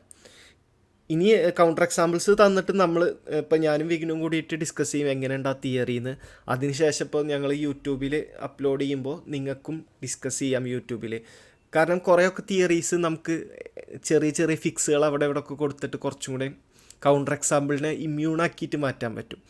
ഇനി 1.10 1.26
കൗണ്ടർ 1.58 1.82
എക്സാമ്പിൾസ് 1.86 2.30
തന്നിട്ട് 2.40 2.72
നമ്മൾ 2.82 3.02
ഇപ്പം 3.40 3.58
ഞാനും 3.64 3.88
വിഘ്നും 3.92 4.20
കൂടിയിട്ട് 4.20 4.54
ഡിസ്കസ് 4.62 4.92
ചെയ്യും 4.92 5.10
എങ്ങനെയുണ്ട് 5.10 5.48
ആ 5.48 5.52
തിയറിന്ന് 5.64 6.12
അതിനുശേഷം 6.48 7.06
ഇപ്പോൾ 7.06 7.22
ഞങ്ങൾ 7.26 7.50
യൂട്യൂബിൽ 7.66 8.14
അപ്ലോഡ് 8.46 8.82
ചെയ്യുമ്പോൾ 8.82 9.16
നിങ്ങൾക്കും 9.34 9.76
ഡിസ്കസ് 10.04 10.40
ചെയ്യാം 10.44 10.64
യൂട്യൂബിൽ 10.68 11.14
കാരണം 11.72 11.98
കുറേയൊക്കെ 11.98 12.42
തിയറീസ് 12.50 12.96
നമുക്ക് 13.06 13.34
ചെറിയ 14.04 14.30
ചെറിയ 14.30 14.56
ഫിക്സുകൾ 14.64 15.02
അവിടെ 15.04 15.24
ഇവിടെയൊക്കെ 15.24 15.54
കൊടുത്തിട്ട് 15.54 15.96
കുറച്ചും 15.96 16.34
കൗണ്ടർ 17.04 17.32
എക്സാമ്പിളിനെ 17.32 17.90
ഇമ്മ്യൂൺ 17.90 18.42
ആക്കിയിട്ട് 18.42 18.76
മാറ്റാൻ 18.76 19.14
പറ്റും. 19.16 19.40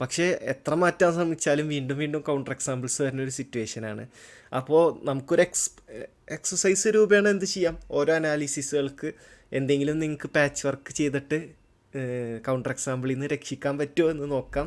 പക്ഷേ 0.00 0.24
എത്ര 0.42 0.74
മാറ്റാൻ 0.74 1.10
ശ്രമിച്ചാലും 1.14 1.68
വീണ്ടും 1.68 1.98
വീണ്ടും 1.98 2.20
കൗണ്ടർ 2.20 2.52
എക്സാമ്പിൾസ് 2.52 3.02
വരുന്ന 3.02 3.22
ഒരു 3.22 3.30
സിറ്റുവേഷനാണ് 3.30 4.06
അപ്പോൾ 4.56 5.00
നമുക്കൊരു 5.04 5.42
എക്സ് 5.42 5.70
എക്സസൈസ് 6.30 6.88
രൂപേണ 6.88 7.28
എന്ത് 7.28 7.44
ചെയ്യാം? 7.44 7.78
ഓരോ 7.90 8.14
അനാലിസിസുകൾക്ക് 8.14 9.12
എന്തെങ്കിലും 9.52 9.98
നിങ്ങൾക്ക് 9.98 10.28
പാച്ച് 10.36 10.66
വർക്ക് 10.66 10.92
ചെയ്തിട്ട് 10.92 11.38
കൗണ്ടർ 12.46 12.70
എക്സാമ്പിളിൽ 12.70 13.14
നിന്ന് 13.14 13.26
രക്ഷിക്കാൻ 13.26 13.78
പറ്റുമോ 13.78 14.10
എന്ന് 14.10 14.30
നോക്കാം. 14.30 14.66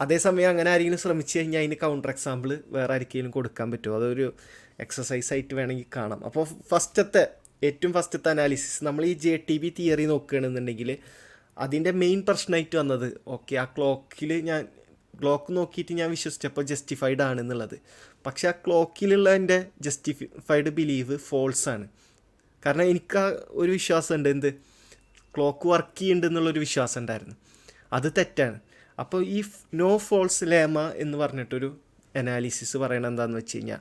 അതേസമയം 0.00 0.48
അങ്ങനെ 0.48 0.70
ആരെങ്കിലും 0.70 0.98
ശ്രമിച്ചു 0.98 1.38
കഴിഞ്ഞാൽ 1.38 1.60
അതിന് 1.60 1.74
കൗണ്ടർ 1.74 2.10
എക്സാമ്പിൾ 2.10 2.50
വേറെ 2.66 2.94
ആർക്കെങ്കിലും 2.94 3.30
കൊടുക്കാൻ 3.30 3.70
പറ്റുമോ? 3.70 3.96
അതൊരു 3.96 4.32
എക്സസൈസ് 4.80 5.32
ആയിട്ട് 5.32 5.54
വേണമെങ്കിൽ 5.54 5.86
കാണാം. 5.96 6.24
അപ്പോൾ 6.24 6.46
ഫസ്റ്റത്തെ 6.70 7.24
ഏറ്റവും 7.62 7.92
ഫസ്റ്റത്തെ 7.92 8.30
അനാലിസിസ് 8.30 8.84
നമ്മൾ 8.84 9.04
ഈ 9.04 9.12
ജെ 9.12 9.44
ടി 9.48 9.58
ബി 9.58 9.74
തിയറി 9.78 10.04
നോക്കുകയാണെന്നുണ്ടെങ്കിൽ 10.06 10.98
അതിന്റെ 11.58 11.90
മെയിൻ 11.90 12.24
പ്രശ്നമായിട്ട് 12.28 12.76
വന്നത് 12.76 13.20
ഓക്കെ 13.28 13.54
ആ 13.56 13.64
ക്ലോക്കിൽ 13.64 14.30
ഞാൻ 14.42 14.68
ക്ലോക്ക് 15.22 15.56
നോക്കിയിട്ട് 15.56 15.92
ഞാൻ 15.92 16.10
വിശ്വസിച്ചപ്പോൾ 16.10 16.62
ജസ്റ്റിഫൈഡ് 16.62 17.22
ആണെന്നുള്ളത്. 17.22 17.80
പക്ഷെ 18.26 18.48
ആ 18.48 18.50
ക്ലോക്കിലുള്ള 18.50 19.30
എന്റെ 19.30 19.66
ജസ്റ്റിഫൈഡ് 19.80 20.68
ബിലീവ് 20.68 21.16
ഫോൾസ് 21.16 21.68
ആണ്. 21.68 21.88
കാരണം 22.66 22.82
എനിക്ക് 22.82 23.18
ആ 23.18 23.26
ഒരു 23.50 23.70
വിശ്വാസം 23.70 24.14
ഉണ്ട് 24.14 24.28
എന്ത്? 24.28 24.50
ക്ലോക്ക് 25.34 25.68
വർക്ക് 25.68 25.98
ചെയ്യുന്നുണ്ട് 25.98 26.26
എന്നുള്ളൊരു 26.26 26.58
വിശ്വാസം 26.58 27.00
ഉണ്ടായിരുന്നു 27.00 27.36
അത് 27.92 28.12
തെറ്റാണ്. 28.18 28.60
അപ്പോൾ 28.98 29.26
ഈ 29.26 29.42
നോ 29.74 29.98
ഫോൾസ് 29.98 30.44
ലേമ 30.44 30.78
എന്ന് 30.94 31.18
പറഞ്ഞിട്ടൊരു 31.18 31.80
അനാലിസിസ് 32.16 32.76
പറയണത് 32.76 33.10
എന്താണെന്ന് 33.10 33.38
വെച്ച് 33.38 33.56
കഴിഞ്ഞാൽ 33.56 33.80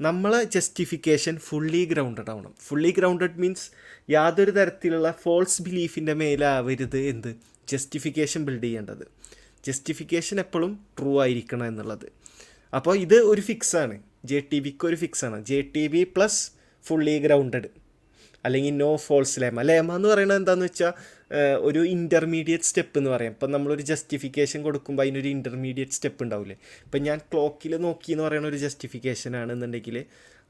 നമ്മളെ 0.00 0.44
ജസ്റ്റിഫിക്കേഷൻ 0.44 1.36
ഫുള്ളി 1.36 1.84
ഗ്രൗണ്ടഡ് 1.84 2.30
ആവണം. 2.30 2.54
ഫുള്ളി 2.66 2.90
ഗ്രൗണ്ടഡ് 2.98 3.38
മീൻസ് 3.38 3.70
യാതൊരു 4.10 4.50
തരത്തിലുള്ള 4.50 5.12
ഫോൾസ് 5.22 5.62
ബിലീഫിന്റെ 5.62 6.14
മേലാവരുത് 6.14 6.98
എന്ത്? 6.98 7.36
ജസ്റ്റിഫിക്കേഷൻ 7.68 8.44
ബിൽഡ് 8.44 8.62
ചെയ്യേണ്ടത്. 8.62 9.04
ജസ്റ്റിഫിക്കേഷൻ 9.64 10.40
എപ്പോഴും 10.40 10.80
ട്രൂ 10.98 11.20
ആയിരിക്കണം 11.20 11.66
എന്നുള്ളത്. 11.66 12.06
അപ്പോൾ 12.74 12.96
ഇത് 12.96 13.14
ഒരു 13.14 13.40
ഫിക്സാണ് 13.40 14.02
ജെ 14.24 14.42
ടി 14.52 14.58
ബിക്ക് 14.58 14.86
ഒരു 14.86 14.96
ഫിക്സാണ് 14.96 15.44
J 15.44 15.60
T 15.76 15.86
B 15.86 16.04
plus 16.04 16.50
fully 16.86 17.18
grounded 17.18 17.79
അല്ലെങ്കിൽ 18.44 18.76
നോ 18.76 18.90
ഫോൾസ് 18.96 19.36
ലേമ 19.42 19.62
ലേമ 19.62 19.96
എന്ന് 19.96 20.08
പറയുന്നത് 20.08 20.38
എന്താണെന്ന് 20.40 20.66
വെച്ചാൽ 20.66 20.92
ഒരു 21.68 21.80
ഇന്റർമീഡിയറ്റ് 21.96 22.64
സ്റ്റെപ്പ് 22.64 22.98
എന്ന് 22.98 23.10
പറയാം. 23.10 23.32
ഇപ്പം 23.32 23.50
നമ്മളൊരു 23.54 23.82
ജസ്റ്റിഫിക്കേഷൻ 23.82 24.62
കൊടുക്കുമ്പോൾ 24.62 25.02
അതിനൊരു 25.02 25.28
ഇന്റർമീഡിയറ്റ് 25.28 25.96
സ്റ്റെപ്പ് 25.98 26.22
ഉണ്ടാവില്ലേ 26.24 26.56
ഇപ്പം 26.86 27.02
ഞാൻ 27.02 27.18
ക്ലോക്കിൽ 27.32 27.74
നോക്കി 27.86 28.12
എന്ന് 28.12 28.24
പറയുന്ന 28.24 28.48
ഒരു 28.48 28.56
ജസ്റ്റിഫിക്കേഷൻ 28.56 29.36
ആണെന്നുണ്ടെങ്കിൽ 29.36 29.98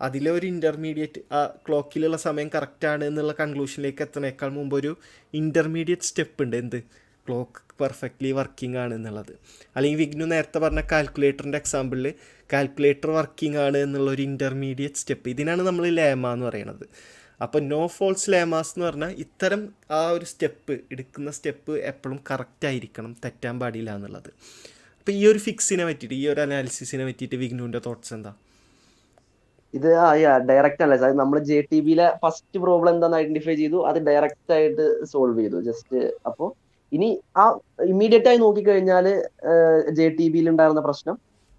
അതിലെ 0.00 0.30
ഒരു 0.30 0.46
ഇന്റർമീഡിയറ്റ് 0.46 1.20
ആ 1.32 1.40
ക്ലോക്കിലുള്ള 1.68 2.16
സമയം 2.26 2.50
കറക്റ്റാണ് 2.54 3.04
എന്നുള്ള 3.04 3.32
കൺക്ലൂഷനിലേക്ക് 3.40 4.02
എത്തുന്നേക്കാൾ 4.02 4.50
മുമ്പ് 4.58 4.76
ഒരു 4.76 4.92
ഇന്റർമീഡിയറ്റ് 5.34 6.02
സ്റ്റെപ്പ് 6.02 6.42
ഉണ്ട്. 6.44 6.56
എന്ത്? 6.56 6.78
ക്ലോക്ക് 7.26 7.60
പെർഫെക്റ്റ്ലി 7.80 8.30
വർക്കിംഗ് 8.32 8.78
ആണ് 8.78 8.92
എന്നുള്ളത്. 8.94 9.32
അല്ലെങ്കിൽ 9.76 9.98
വിഗ്നു 9.98 10.24
നേരത്തെ 10.24 10.58
പറഞ്ഞ 10.58 10.82
കാൽക്കുലേറ്ററിന്റെ 10.92 11.58
എക്സാമ്പിളിൽ 11.58 12.06
കാൽക്കുലേറ്റർ 12.52 13.10
വർക്കിംഗ് 13.10 13.58
ആണ് 13.58 13.78
എന്നുള്ള 13.78 14.10
ഒരു 14.10 14.22
ഇന്റർമീഡിയറ്റ് 14.22 15.00
സ്റ്റെപ്പ് 15.02 15.28
ഇതിനാണ് 15.28 15.62
നമ്മൾ 15.62 15.84
ലേമ 15.98 16.32
എന്ന് 16.32 16.46
പറയുന്നത് 16.46 16.86
അപ്പോൾ 17.44 17.60
നോ 17.72 17.82
ഫോൾസ് 17.96 18.26
ലേമാസ് 18.32 18.72
എന്ന് 18.74 18.86
പറഞ്ഞാൽ 18.88 19.12
ഇത്തരം 19.24 19.62
ആ 19.98 20.02
ഒരു 20.16 20.26
സ്റ്റെപ്പ് 20.32 20.74
എടുക്കുന്ന 20.94 21.30
സ്റ്റെപ്പ് 21.38 21.74
എപ്പോഴും 21.90 22.18
കറക്റ്റ് 22.30 22.66
ആയിരിക്കണം 22.70 23.12
തെറ്റാൻ 23.24 23.54
പാടില്ല 23.62 23.90
എന്നുള്ളത്. 23.98 24.30
അപ്പോൾ 24.98 25.12
ഈ 25.18 25.22
ഒരു 25.30 25.40
ഫിക്സിനെ 25.46 25.84
പറ്റിയിട്ട് 25.88 26.16
ഈ 26.22 26.24
ഒരു 26.32 26.40
അനാലിസിസിനെ 26.46 27.04
പറ്റിയിട്ട് 27.08 27.36
വിഗ്നുവിന്റെ 27.42 27.80
തോട്ട്സ് 27.86 28.12
എന്താ? 28.16 28.32
ഇത് 29.74 29.88
ഡയറക്റ്റ് 30.50 30.82
അല്ല 30.84 30.94
സാർ 31.02 31.10
നമ്മൾ 31.22 31.38
ജെ 31.50 31.58
ടി 31.70 31.78
ബിയിലെ 31.86 32.06
ഫസ്റ്റ് 32.22 32.60
പ്രോബ്ലം 32.64 32.92
എന്താന്ന് 32.96 33.18
ഐഡന്റിഫൈ 33.22 33.54
ചെയ്തു 33.62 33.78
അത് 33.88 33.98
ഡയറക്റ്റ് 34.08 34.52
ആയിട്ട് 34.56 34.84
സോൾവ് 35.12 35.38
ചെയ്തു. 35.42 35.58
ജസ്റ്റ് 35.68 35.98
അപ്പോൾ 36.28 36.48
ഇനി 36.92 37.08
ആ 37.40 37.44
ഇമ്മീഡിയറ്റ് 37.92 38.28
ആയി 38.30 38.38
നോക്കിക്കഴിഞ്ഞാൽ 38.44 39.06
ജെ 39.98 40.06
ടി 40.18 40.26
ബിയിൽ 40.34 40.46
ഉണ്ടായിരുന്ന 40.52 40.82
പ്രശ്നം 40.88 41.16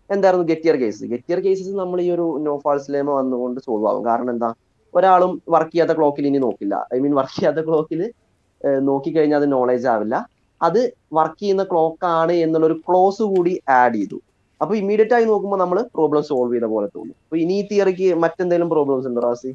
എന്തായിരുന്നു? 0.10 0.46
ഗെറ്റിയർ 0.52 0.78
കേസ് 0.82 1.04
ഗെറ്റിയർ 1.14 1.40
കേസസ് 1.46 1.74
നമ്മൾ 1.84 2.00
ഈ 2.06 2.10
ഒരു 2.16 2.26
നോ 2.48 2.56
ഫാൾസ് 2.66 2.92
ലേമ 2.96 3.10
വന്നുകൊണ്ട് 3.20 3.60
സോൾവ് 3.68 3.88
ആവും. 3.92 4.04
കാരണം 4.10 4.32
എന്താ? 4.36 4.50
ഒരാളും 4.98 5.32
വർക്ക് 5.56 5.72
ചെയ്യാത്ത 5.74 5.94
ക്ലോക്കിൽ 6.00 6.28
ഇനി 6.30 6.40
നോക്കില്ല. 6.48 6.76
ഐ 6.96 7.00
മീൻ 7.04 7.14
വർക്ക് 7.20 7.36
ചെയ്യാത്ത 7.40 7.62
ക്ലോക്കിൽ 7.70 8.02
നോക്കിക്കഴിഞ്ഞാൽ 8.90 9.40
അത് 9.42 9.48
നോളേജ് 9.56 9.88
ആവില്ല. 9.94 10.16
അത് 10.62 10.82
വർക്ക് 11.18 11.40
ചെയ്യുന്ന 11.42 11.64
ക്ലോക്ക് 11.72 12.06
ആണ് 12.20 12.34
എന്നുള്ളൊരു 12.46 12.78
ക്ലോസ് 12.88 13.24
കൂടി 13.34 13.54
ആഡ് 13.80 13.96
ചെയ്തു. 14.00 14.18
അപ്പൊ 14.62 14.74
ഇമ്മീഡിയറ്റ് 14.82 15.16
ആയി 15.18 15.26
നോക്കുമ്പോൾ 15.32 15.60
നമ്മൾ 15.62 15.78
പ്രോബ്ലം 15.96 16.24
സോൾവ് 16.30 16.54
ചെയ്ത 16.56 16.68
പോലെ 16.74 16.88
തോന്നും. 16.96 17.16
അപ്പൊ 17.26 17.38
ഇനി 17.44 17.56
ഈ 17.62 17.64
തിയറിക്ക് 17.70 18.08
മറ്റെന്തെങ്കിലും 18.24 18.70
പ്രോബ്ലംസ് 18.74 19.08
ഉണ്ടോ 19.12 19.22
റാസി? 19.28 19.52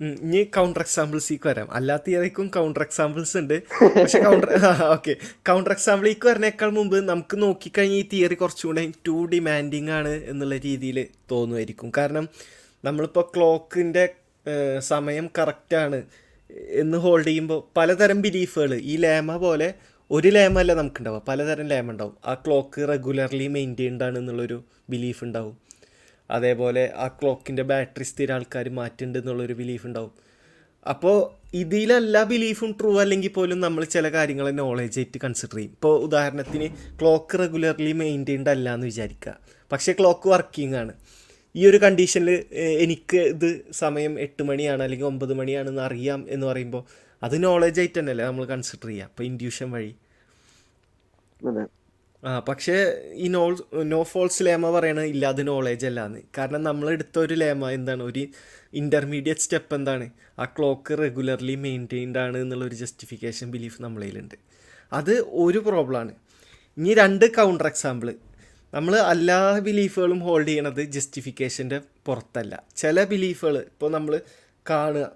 ഇനി 0.00 0.40
കൗണ്ടർ 0.56 0.82
എക്സാമ്പിൾസിലേക്ക് 0.86 1.46
വരാം. 1.50 1.68
അല്ലാത്ത 1.76 2.04
തിയറിക്കും 2.08 2.46
കൗണ്ടർ 2.56 2.82
എക്സാമ്പിൾസ് 2.86 3.34
ഉണ്ട്. 3.40 3.56
പക്ഷെ 3.96 4.18
കൗണ്ടർ 4.26 4.50
ഓക്കെ 4.96 5.12
കൗണ്ടർ 5.48 5.72
എക്സാമ്പിൾ 5.74 5.74
എക്സാമ്പിളിലേക്ക് 5.76 6.26
വരുന്നേക്കാൾ 6.30 6.70
മുമ്പ് 6.78 6.96
നമുക്ക് 7.10 7.36
നോക്കിക്കഴിഞ്ഞാൽ 7.44 8.00
ഈ 8.02 8.04
തിയറി 8.12 8.36
കുറച്ചുകൂടെ 8.42 8.84
ടു 9.08 9.16
ഡിമാൻഡിങ് 9.32 9.92
ആണ് 9.98 10.12
എന്നുള്ള 10.32 10.56
രീതിയിൽ 10.68 10.98
തോന്നുമായിരിക്കും 11.32 11.90
കാരണം 11.98 12.26
നമ്മളിപ്പോൾ 12.84 13.26
ക്ലോക്കിന്റെ 13.36 14.04
സമയം 14.78 15.30
കറക്റ്റാണ് 15.38 16.02
എന്ന് 16.68 16.98
ഹോൾഡ് 16.98 17.26
ചെയ്യുമ്പോൾ 17.26 17.62
പലതരം 17.76 18.22
ബിലീഫുകൾ 18.22 18.74
ഈ 18.74 18.96
ലേമ 18.96 19.36
പോലെ 19.36 19.74
ഒരു 20.10 20.28
ലേമ 20.28 20.58
അല്ല 20.58 20.74
നമുക്കുണ്ടാവുക. 20.74 21.22
പലതരം 21.28 21.66
ലേമ 21.66 21.90
ഉണ്ടാവും. 21.90 22.16
ആ 22.26 22.34
ക്ലോക്ക് 22.34 22.88
റെഗുലർലി 22.88 23.46
മെയിന്റെയിൻഡ് 23.46 24.04
ആണ് 24.04 24.18
എന്നുള്ളൊരു 24.18 24.64
ബിലീഫ് 24.90 25.24
ഉണ്ടാവും. 25.24 25.56
അതേപോലെ 26.30 26.92
ആ 26.96 27.08
ക്ലോക്കിന്റെ 27.08 27.62
ബാറ്ററി 27.62 28.04
സ്ഥിരം 28.04 28.34
ആൾക്കാർ 28.34 28.68
മാറ്റുന്നുണ്ട് 28.68 29.18
എന്നുള്ളൊരു 29.18 29.52
ബിലീഫ് 29.52 29.86
ഉണ്ടാവും. 29.86 30.12
അപ്പോൾ 30.88 31.38
ഇതിലെല്ലാ 31.56 32.22
ബിലീഫും 32.22 32.76
ട്രൂ 32.80 33.00
അല്ലെങ്കിൽ 33.00 33.28
പോലും 33.28 33.60
നമ്മൾ 33.60 33.84
ചില 33.84 34.08
കാര്യങ്ങളെ 34.08 34.50
നോളേജ് 34.50 34.98
ആയിട്ട് 34.98 35.18
കൺസിഡർ 35.24 35.56
ചെയ്യും. 35.56 35.70
ഇപ്പോൾ 35.70 36.00
ഉദാഹരണത്തിന് 36.00 36.98
ക്ലോക്ക് 37.00 37.38
റെഗുലർലി 37.38 37.92
മെയിന്റെയിൻഡ് 37.92 38.50
അല്ല 38.50 38.74
എന്ന് 38.74 38.86
വിചാരിക്കുക 38.86 39.38
പക്ഷേ 39.72 39.92
ക്ലോക്ക് 39.92 40.28
വർക്കിംഗ് 40.28 40.76
ആണ്. 40.76 40.92
ഈ 41.58 41.62
ഒരു 41.70 41.78
കണ്ടീഷനിൽ 41.84 42.30
എനിക്ക് 42.84 43.20
ഇത് 43.34 43.48
സമയം 43.82 44.12
എട്ട് 44.26 44.42
മണിയാണ് 44.48 44.82
അല്ലെങ്കിൽ 44.86 45.06
ഒമ്പത് 45.12 45.32
മണിയാണെന്ന് 45.40 45.82
അറിയാം 45.88 46.20
എന്ന് 46.34 46.46
പറയുമ്പോൾ 46.50 46.82
അത് 47.22 47.36
നോളജ് 47.44 47.80
ആയിട്ട് 47.82 47.98
തന്നെയല്ലേ 47.98 48.24
നമ്മൾ 48.30 48.44
കൺസിഡർ 48.52 48.88
ചെയ്യുക 48.90 49.08
അപ്പോൾ 49.10 49.24
ഇൻഡ്യൂഷൻ 49.30 49.68
വഴി. 49.76 49.92
ആ 52.22 52.30
പക്ഷേ 52.48 52.76
ഈ 53.24 53.26
നോ 53.34 53.42
നോ 53.92 53.98
ഫോൾസ് 54.12 54.44
ലേമ 54.46 54.70
പറയണത് 54.76 55.08
ഇല്ല 55.14 55.24
അത് 55.34 55.42
നോളേജ് 55.48 55.86
അല്ലാന്ന് 55.90 56.20
കാരണം 56.38 56.62
നമ്മൾ 56.68 56.86
എടുത്ത 56.94 57.16
ഒരു 57.24 57.34
ലേമ 57.42 57.70
എന്താണ്? 57.78 58.02
ഒരു 58.10 58.22
ഇന്റർമീഡിയറ്റ് 58.80 59.44
സ്റ്റെപ്പ് 59.46 59.74
എന്താണ്? 59.78 60.06
ആ 60.42 60.44
ക്ലോക്ക് 60.56 60.98
റെഗുലർലി 61.02 61.56
മെയിന്റെയിൻഡ് 61.66 62.18
ആണ് 62.24 62.38
എന്നുള്ളൊരു 62.44 62.76
ജസ്റ്റിഫിക്കേഷൻ 62.82 63.46
ബിലീഫ് 63.54 63.78
നമ്മളതിലുണ്ട് 63.84 64.36
അത് 64.92 65.14
ഒരു 65.44 65.60
പ്രോബ്ലമാണ് 65.68 66.12
ഇനി 66.78 66.92
രണ്ട് 67.02 67.26
കൗണ്ടർ 67.38 67.66
എക്സാമ്പിൾ 67.66 68.08
നമ്മൾ 68.74 68.96
എല്ലാ 68.96 69.58
ബിലീഫുകളും 69.58 70.20
ഹോൾഡ് 70.20 70.48
ചെയ്യണത് 70.48 70.82
ജസ്റ്റിഫിക്കേഷന്റെ 70.82 71.80
പുറത്തല്ല. 72.06 72.62
ചില 72.76 73.04
ബിലീഫുകൾ 73.04 73.58
ഇപ്പോൾ 73.58 73.90
നമ്മൾ 73.90 74.20
കാണുക. 74.70 75.12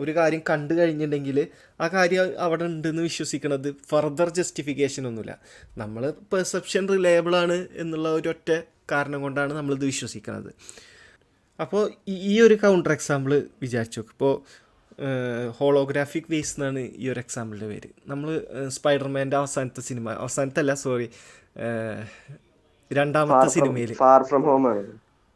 ഒരു 0.00 0.12
കാര്യം 0.16 0.42
കണ്ടു 0.50 0.74
കഴിഞ്ഞിട്ടുണ്ടെങ്കിൽ 0.74 1.48
ആ 1.80 1.88
കാര്യം 1.88 2.40
അവിടെ 2.40 2.64
ഉണ്ടെന്ന് 2.64 3.02
വിശ്വസിക്കുന്നത് 3.02 3.74
ഫർദർ 3.90 4.28
ജസ്റ്റിഫിക്കേഷൻ 4.28 5.06
ഒന്നുമില്ല. 5.06 5.38
നമ്മൾ 5.78 6.10
പെർസെപ്ഷൻ 6.32 6.88
റിലയബിൾ 6.88 7.36
ആണ് 7.36 7.68
എന്നുള്ള 7.72 8.08
ഒരൊറ്റ 8.08 8.50
കാരണം 8.92 9.22
കൊണ്ടാണ് 9.22 9.52
നമ്മളിത് 9.52 9.84
വിശ്വസിക്കുന്നത് 9.84 10.54
അപ്പോൾ 11.60 11.92
ഈ 12.08 12.40
ഒരു 12.40 12.54
കൗണ്ടർ 12.54 12.92
എക്സാമ്പിൾ 12.92 13.42
വിചാരിച്ചു 13.62 14.00
ഇപ്പോൾ 14.00 14.34
ഹോളോഗ്രാഫിക് 15.50 16.24
വേസ് 16.30 16.54
എന്നാണ് 16.56 16.78
ഈ 16.78 17.08
ഒരു 17.08 17.20
എക്സാമ്പിളിന്റെ 17.20 17.68
പേര്. 17.68 17.88
നമ്മൾ 18.06 18.46
സ്പൈഡർമാന്റെ 18.68 19.36
അവസാനത്തെ 19.36 19.80
സിനിമ 19.80 20.10
അവസാനത്തല്ല 20.10 20.74
സോറി 20.74 21.08
രണ്ടാമത്തെ 22.92 23.48
സിനിമയിൽ 23.48 23.94
ഫാർ 23.94 24.22
ഫ്രം 24.22 24.42
ഹോം 24.42 24.66
ആണ്. 24.70 24.82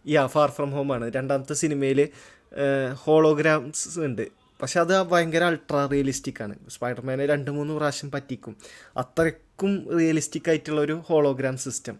യാ 0.06 0.26
ഫാർ 0.26 0.50
ഫ്രം 0.50 0.70
ഹോം 0.70 0.92
ആണ്. 0.92 1.12
രണ്ടാമത്തെ 1.14 1.54
സിനിമയിൽ 1.54 2.08
ഹോളോഗ്രാംസ് 2.94 3.98
ഉണ്ട്. 3.98 4.26
പക്ഷെ 4.62 4.80
അത് 4.80 5.02
ഭയങ്കര 5.02 5.44
അൾട്രാ 5.44 5.88
റിയലിസ്റ്റിക് 5.92 6.42
ആണ്. 6.42 6.54
സ്പൈഡർമാനെ 6.68 7.26
രണ്ട് 7.26 7.50
മൂന്ന് 7.50 7.74
പ്രാവശ്യം 7.74 8.10
പറ്റിക്കും. 8.10 8.56
അത്രയ്ക്കും 8.96 9.98
റിയലിസ്റ്റിക് 9.98 10.48
ആയിട്ടുള്ള 10.48 10.80
ഒരു 10.80 11.02
ഹോളോഗ്രാം 11.08 11.56
സിസ്റ്റം 11.58 11.96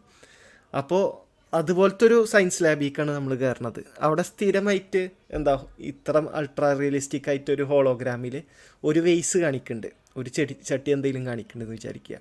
അപ്പോൾ 0.76 1.28
അതുപോലത്തെ 1.54 2.04
ഒരു 2.04 2.24
സയൻസ് 2.24 2.64
ലാബിക്കാണ് 2.64 3.10
നമ്മൾ 3.10 3.34
കയറുന്നത് 3.34 3.84
അവിടെ 4.00 4.22
സ്ഥിരമായിട്ട് 4.22 5.10
എന്താ 5.30 5.64
ഇത്ര 5.78 6.22
അൾട്രാ 6.34 6.72
റിയലിസ്റ്റിക് 6.78 7.28
ആയിട്ട് 7.28 7.50
ഒരു 7.50 7.62
ഹോളോഗ്രാമിൽ 7.62 8.42
ഒരു 8.84 9.00
വെയ്സ് 9.00 9.38
കാണിക്കുന്നുണ്ട് 9.38 9.86
ഒരു 10.16 10.30
ചെടി 10.30 10.52
ചട്ടി 10.52 10.90
എന്തെങ്കിലും 10.90 11.26
കാണിക്കുന്നുണ്ടെന്ന് 11.26 11.80
വിചാരിക്കുക. 11.80 12.18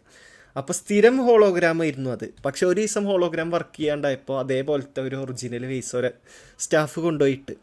അപ്പോൾ 0.56 0.74
സ്ഥിരം 0.74 1.18
ഹോളോഗ്രാം 1.18 1.82
ആയിരുന്നു 1.82 2.10
അത്. 2.10 2.34
പക്ഷെ 2.46 2.66
ഒരു 2.66 2.80
ദിവസം 2.80 3.06
ഹോളോഗ്രാം 3.06 3.50
വർക്ക് 3.50 3.78
ചെയ്യാണ്ടായപ്പോൾ 3.78 4.40
അതേപോലത്തെ 4.40 5.02
ഒരു 5.02 5.16
ഒറിജിനൽ 5.16 5.66
വേസ് 5.66 5.96
ഒരു 5.96 6.10
സ്റ്റാഫ് 6.60 7.00
കൊണ്ടുപോയിട്ട്. 7.00 7.56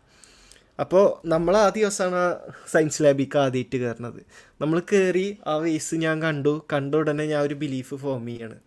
അപ്പോൾ 0.81 1.29
നമ്മൾ 1.29 1.57
ആ 1.57 1.69
ദിവസമാണ് 1.69 2.37
സയൻസ് 2.73 3.03
ലാബിക്ക് 3.03 3.39
ആദ്യമായിട്ട് 3.39 3.77
കയറുന്നത് 3.77 4.21
നമ്മൾ 4.61 4.83
കയറി 4.93 5.39
ആ 5.47 5.57
വേസ് 5.57 5.95
ഞാൻ 5.95 6.23
കണ്ടു. 6.23 6.67
കണ്ട 6.73 6.95
ഉടനെ 6.95 7.25
ഞാൻ 7.25 7.43
ഒരു 7.43 7.55
ബിലീഫ് 7.55 7.95
ഫോം 7.95 8.27
ചെയ്യാണ്. 8.27 8.59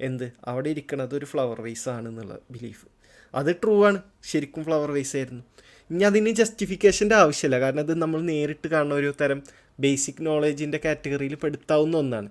എന്ത്? 0.00 0.32
അവിടെ 0.46 0.70
ഇരിക്കണത് 0.70 1.14
ഒരു 1.14 1.24
ഫ്ലവർ 1.24 1.60
വേസ് 1.60 1.88
ആണെന്നുള്ള 1.88 2.38
ബിലീഫ് 2.50 2.86
അത് 3.34 3.56
ട്രൂ 3.56 3.84
ആണ്. 3.84 4.02
ശരിക്കും 4.24 4.64
ഫ്ലവർ 4.64 4.90
വേസ് 4.90 5.16
ആയിരുന്നു. 5.16 5.44
ഇനി 5.90 6.04
അതിന് 6.04 6.30
ജസ്റ്റിഫിക്കേഷന്റെ 6.30 7.14
ആവശ്യമില്ല 7.14 7.60
കാരണം 7.60 7.80
അത് 7.80 8.02
നമ്മൾ 8.02 8.20
നേരിട്ട് 8.20 8.68
കാണുന്ന 8.68 8.94
ഒരു 8.94 9.14
തരം 9.20 9.42
ബേസിക് 9.80 10.26
നോളേജിന്റെ 10.26 10.80
കാറ്റഗറിയിൽ 10.84 11.34
പെടുത്താവുന്ന 11.34 11.96
ഒന്നാണ്. 11.96 12.28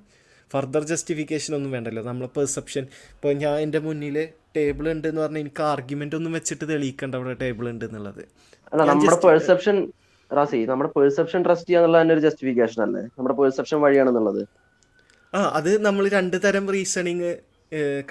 ഫർദർ 0.53 0.83
ജസ്റ്റിഫിക്കേഷൻ 0.91 1.51
ഒന്നും 1.57 1.71
വേണ്ടല്ലോ. 1.75 2.01
നമ്മളെ 2.09 2.29
പെർസെപ്ഷൻ 2.37 2.83
ഇപ്പോൾ 3.15 3.33
ഞാൻ 3.43 3.55
എന്റെ 3.65 3.79
മുന്നിൽ 3.87 4.17
ടേബിൾ 4.57 4.85
ഉണ്ട് 4.93 5.07
എന്ന് 5.11 5.21
പറഞ്ഞാൽ 5.21 5.41
എനിക്ക് 5.45 5.63
ആർഗ്യുമെന്റ് 5.73 6.15
ഒന്നും 6.19 6.33
വെച്ചിട്ട് 6.37 6.65
തെളിയിക്കേണ്ട 6.71 7.15
അവിടെ 7.19 7.35
ടേബിൾ 7.43 7.65
ഉണ്ട് 7.73 7.85
എന്നുള്ളത്. 7.85 8.23
നമ്മുടെ 8.91 9.17
പെർസെപ്ഷൻ 9.27 9.77
റാസി 10.31 10.59
നമ്മുടെ 10.71 10.89
പെർസെപ്ഷൻ 10.97 11.39
ട്രസ്റ്റ് 11.45 11.67
ചെയ്യാന്നുള്ള 11.69 11.97
തന്നെ 12.01 12.13
ഒരു 12.15 12.23
ജസ്റ്റിഫിക്കേഷൻ 12.27 12.79
അല്ലേ? 12.85 13.01
നമ്മുടെ 13.17 13.35
പെർസെപ്ഷൻ 13.39 13.77
വഴിയാണെന്നുള്ളത്. 13.85 14.41
ആ 15.33 15.39
അത് 15.59 15.71
നമ്മൾ 15.87 16.03
രണ്ട് 16.17 16.37
തരം 16.45 16.65
റീസണിങ് 16.75 17.31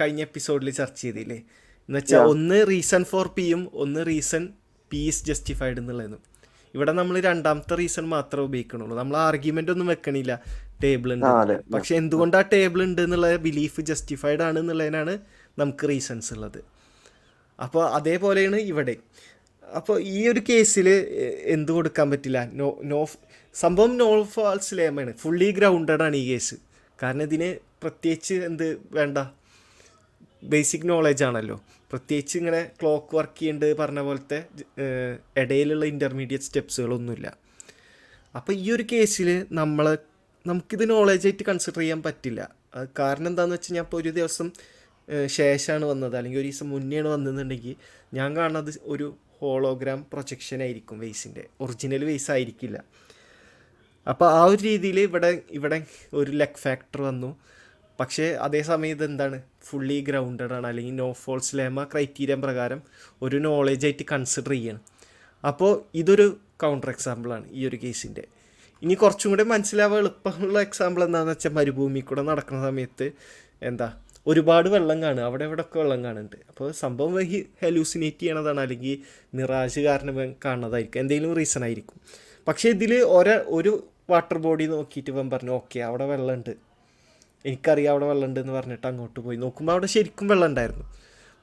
കഴിഞ്ഞ 0.01 0.21
എപ്പിസോഡിൽ 0.29 0.71
ചർച്ച 0.81 1.01
ചെയ്തില്ലേ? 1.03 1.39
എന്ന് 1.89 1.99
വെച്ചാൽ 1.99 2.29
ഒന്ന് 2.33 2.59
റീസൺ 2.73 3.03
ഫോർ 3.13 3.27
പിയും 3.37 3.63
ഒന്ന് 3.85 4.03
റീസൺ 4.11 4.45
പി 4.91 5.01
ഇസ് 5.11 5.25
ജസ്റ്റിഫൈഡ് 5.29 5.79
എന്നുള്ളതും. 5.83 6.23
ഇവിടെ 6.75 6.93
നമ്മൾ 6.93 7.21
രണ്ടാമത്തെ 7.21 7.75
റീസൺ 7.75 8.05
മാത്രമേ 8.15 8.45
ഉപയോഗിക്കണുള്ളൂ. 8.45 8.95
നമ്മൾ 8.99 9.17
ആർഗ്യുമെന്റ് 9.17 9.73
ഒന്നും 9.75 9.87
വെക്കണില്ല. 9.87 10.33
ടേബിൾ 10.85 11.11
ഉണ്ട്. 11.15 11.61
പക്ഷെ 11.75 11.95
എന്തുകൊണ്ട് 11.95 12.37
ആ 12.37 12.41
ടേബിൾ 12.53 12.83
ഉണ്ട് 12.83 13.03
എന്നുള്ള 13.03 13.29
ബിലീഫ് 13.37 13.81
ജസ്റ്റിഫൈഡ് 13.81 14.43
ആണ് 14.43 14.59
എന്നുള്ളതിനാണ് 14.59 15.15
നമുക്ക് 15.59 15.89
റീസൺസ് 15.89 16.35
ഉള്ളത്. 16.35 16.61
അപ്പോൾ 17.59 17.85
അതേപോലെയാണ് 17.99 18.57
ഇവിടെ. 18.57 18.97
അപ്പോൾ 19.77 19.97
ഈ 20.01 20.29
ഒരു 20.29 20.41
കേസിൽ 20.49 20.89
എന്ത് 21.55 21.73
കൊടുക്കാൻ 21.73 22.07
പറ്റില്ല? 22.11 22.41
നോ 22.53 22.67
നോ 22.85 22.99
സംഭവം 23.55 23.93
നോൾ 23.99 24.23
ഫാൾസ് 24.35 24.75
ലേമാണ് 24.75 25.13
ഫുള്ളി 25.23 25.49
ഗ്രൗണ്ടഡ് 25.51 26.03
ആണ് 26.03 26.17
ഈ 26.17 26.25
കേസ് 26.33 26.57
കാരണം 27.03 27.23
ഇതിന് 27.23 27.49
പ്രത്യേകിച്ച് 27.83 28.35
എന്ത് 28.35 28.67
വേണ്ട? 28.93 29.19
ബേസിക് 30.53 30.87
നോളജ് 30.91 31.25
ആണല്ലോ. 31.27 31.57
പ്രത്യേകിച്ച് 31.91 32.35
ഇങ്ങനെ 32.39 32.61
ക്ലോക്ക് 32.81 33.15
വർക്ക് 33.17 33.39
ചെയ്യേണ്ടത് 33.39 33.73
പറഞ്ഞ 33.81 34.01
പോലത്തെ 34.07 34.39
ഇടയിലുള്ള 35.43 35.85
ഇന്റർമീഡിയറ്റ് 35.95 36.47
സ്റ്റെപ്സുകളൊന്നുമില്ല 36.49 37.29
അപ്പോൾ 38.39 38.53
ഈ 38.63 38.67
ഒരു 38.77 38.85
കേസിൽ 38.93 39.29
നമ്മൾ 39.61 39.87
നമുക്കിത് 40.47 40.85
നോളജായിട്ട് 40.91 41.45
കൺസിഡർ 41.49 41.81
ചെയ്യാൻ 41.81 42.01
പറ്റില്ല. 42.07 42.41
കാരണം 42.99 43.29
എന്താണെന്ന് 43.31 43.57
വെച്ച് 43.57 43.69
കഴിഞ്ഞാൽ 43.69 43.85
ഇപ്പോൾ 43.87 43.99
ഒരു 44.03 44.11
ദിവസം 44.19 44.49
ശേഷമാണ് 45.37 45.85
വന്നത്. 45.93 46.15
അല്ലെങ്കിൽ 46.19 46.41
ഒരു 46.41 46.49
ദിവസം 46.49 46.69
മുന്നെയാണ് 46.75 47.09
വന്നതെന്നുണ്ടെങ്കിൽ 47.15 47.77
ഞാൻ 48.19 48.29
കാണുന്നത് 48.37 48.73
ഒരു 48.95 49.07
ഹോളോഗ്രാം 49.39 50.01
പ്രൊജക്ഷൻ 50.13 50.59
ആയിരിക്കും 50.67 50.99
വെയ്സിന്റെ 51.05 51.45
ഒറിജിനൽ 51.61 52.05
വെയ്സ് 52.11 52.31
ആയിരിക്കില്ല. 52.35 52.79
അപ്പോൾ 54.07 54.29
ആ 54.39 54.41
ഒരു 54.53 54.61
രീതിയിൽ 54.63 54.99
ഇവിടെ 55.09 55.31
ഇവിടെ 55.59 55.79
ഒരു 56.21 56.31
ലെഗ് 56.41 56.61
ഫാക്ടർ 56.65 57.01
വന്നു. 57.09 57.31
പക്ഷേ 58.01 58.25
അതേ 58.25 58.39
അതേസമയം 58.39 58.91
ഇതെന്താണ്? 58.91 59.43
ഫുള്ളി 59.65 60.01
ഗ്രൗണ്ടഡ് 60.01 60.53
ആണ്. 60.53 60.67
അല്ലെങ്കിൽ 60.67 60.95
നോ 60.95 61.13
ഫോൾസ് 61.13 61.57
ലേമ 61.57 61.85
ക്രൈറ്റീരിയ 61.85 62.35
പ്രകാരം 62.35 62.83
ഒരു 63.23 63.37
നോളേജായിട്ട് 63.37 64.05
കൺസിഡർ 64.13 64.51
ചെയ്യണം. 64.51 64.81
അപ്പോൾ 65.45 65.85
ഇതൊരു 65.95 66.37
കൗണ്ടർ 66.57 66.91
എക്സാമ്പിളാണ് 66.91 67.47
ഈ 67.53 67.67
ഒരു 67.67 67.79
കേസിന്റെ 67.85 68.25
ഇനി 68.83 68.95
കുറച്ചും 68.95 69.31
കൂടെ 69.31 69.43
മനസ്സിലാവുക 69.43 69.99
എളുപ്പമുള്ള 69.99 70.61
എക്സാമ്പിൾ 70.61 71.05
എന്താണെന്ന് 71.05 71.33
വെച്ചാൽ 71.33 71.53
മരുഭൂമി 71.53 72.01
കൂടെ 72.01 72.23
നടക്കുന്ന 72.23 72.63
സമയത്ത് 72.67 73.13
എന്താ? 73.63 73.89
ഒരുപാട് 74.27 74.69
വെള്ളം 74.69 75.03
കാണും. 75.03 75.25
അവിടെ 75.25 75.45
ഇവിടെ 75.45 75.61
ഒക്കെ 75.61 75.79
വെള്ളം 75.79 76.05
കാണുന്നുണ്ട്. 76.05 76.37
അപ്പോൾ 76.49 76.73
സംഭവം 76.73 77.23
ഈ 77.23 77.45
ഹെലൂസിനേറ്റ് 77.63 78.21
ചെയ്യണതാണ്. 78.21 78.61
അല്ലെങ്കിൽ 78.61 78.99
മിറാജ് 79.35 79.81
കാരണം 79.81 80.35
കാണുന്നതായിരിക്കും. 80.45 81.01
എന്തെങ്കിലും 81.01 81.35
റീസൺ 81.35 81.65
ആയിരിക്കും. 81.65 82.01
പക്ഷേ 82.49 82.69
ഇതിൽ 82.69 82.95
ഒര 82.95 83.29
ഒരു 83.47 83.89
വാട്ടർ 84.11 84.39
ബോഡി 84.39 84.65
നോക്കിയിട്ട് 84.67 85.11
ഇവൻ 85.11 85.31
പറഞ്ഞു 85.31 85.51
ഓക്കെ 85.51 85.81
അവിടെ 85.81 86.05
വെള്ളമുണ്ട്. 86.05 86.74
എനിക്കറിയാം 87.49 87.93
അവിടെ 87.93 88.07
വെള്ളമുണ്ട് 88.11 88.39
എന്ന് 88.41 88.53
പറഞ്ഞിട്ട് 88.59 88.87
അങ്ങോട്ട് 88.91 89.21
പോയി. 89.25 89.37
നോക്കുമ്പോൾ 89.45 89.73
അവിടെ 89.75 89.89
ശരിക്കും 89.95 90.27
വെള്ളം 90.33 90.47
ഉണ്ടായിരുന്നു 90.51 90.87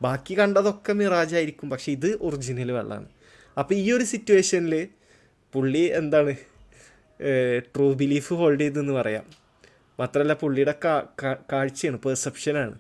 ബാക്കി 0.02 0.34
കണ്ടതൊക്കെ 0.40 0.94
മിറാജായിരിക്കും 1.00 1.68
പക്ഷേ 1.74 1.90
ഇത് 1.98 2.10
ഒറിജിനൽ 2.28 2.70
വെള്ളമാണ്. 2.78 3.08
അപ്പോൾ 3.58 3.76
ഈ 3.84 3.86
ഒരു 3.96 4.06
സിറ്റുവേഷനിൽ 4.14 4.76
പുള്ളി 5.54 5.84
എന്താണ് 6.00 6.34
ട്രൂ 7.76 7.88
ബിലീഫ് 8.02 8.34
ഹോൾഡ് 8.40 8.62
ചെയ്തെന്ന് 8.62 8.94
പറയാം. 8.94 9.26
മാത്രമല്ല 10.00 10.34
പുള്ളിയുടെ 10.44 10.74
കാഴ്ചയാണ് 11.52 11.98
പെർസെപ്ഷനാണ് 12.06 12.76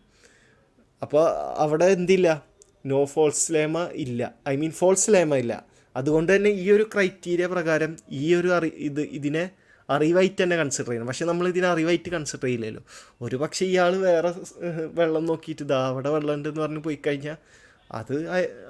അപ്പോൾ 1.01 1.23
അവിടെ 1.63 1.87
എന്തില്ല? 1.97 2.27
നോ 2.91 2.99
ഫോൾസ് 3.05 3.45
ലേമ 3.55 3.77
ഇല്ല. 4.05 4.21
ഐ 4.51 4.53
മീൻ 4.61 4.71
ഫോൾസ് 4.79 5.11
ലേമ 5.15 5.35
ഇല്ല. 5.43 5.53
അതുകൊണ്ട് 5.95 6.29
തന്നെ 6.35 6.49
ഈ 6.63 6.65
ഒരു 6.71 6.85
ക്രൈറ്റീരിയ 6.93 7.47
പ്രകാരം 7.53 7.91
ഈ 8.21 8.25
ഒരു 8.39 8.49
അറി 8.57 8.69
ഇത് 8.87 9.01
ഇതിനെ 9.17 9.43
അറിവായിട്ട് 9.95 10.39
തന്നെ 10.43 10.57
കൺസിഡർ 10.61 10.89
ചെയ്യണം 10.89 11.07
പക്ഷെ 11.11 11.25
നമ്മൾ 11.29 11.45
ഇതിനെ 11.53 11.67
അറിവായിട്ട് 11.73 12.09
കൺസിഡർ 12.15 12.47
ചെയ്യില്ലല്ലോ. 12.47 12.83
ഒരു 13.25 13.35
പക്ഷേ 13.43 13.63
ഇയാൾ 13.71 13.93
വേറെ 14.05 14.31
വെള്ളം 14.99 15.25
നോക്കിയിട്ട് 15.31 15.63
ഇതാ 15.67 15.79
അവിടെ 15.91 16.11
വെള്ളം 16.15 16.33
ഉണ്ടെന്ന് 16.37 16.61
പറഞ്ഞ് 16.65 16.83
പോയി 16.87 16.99
കഴിഞ്ഞാൽ 17.07 17.37
അത് 17.99 18.15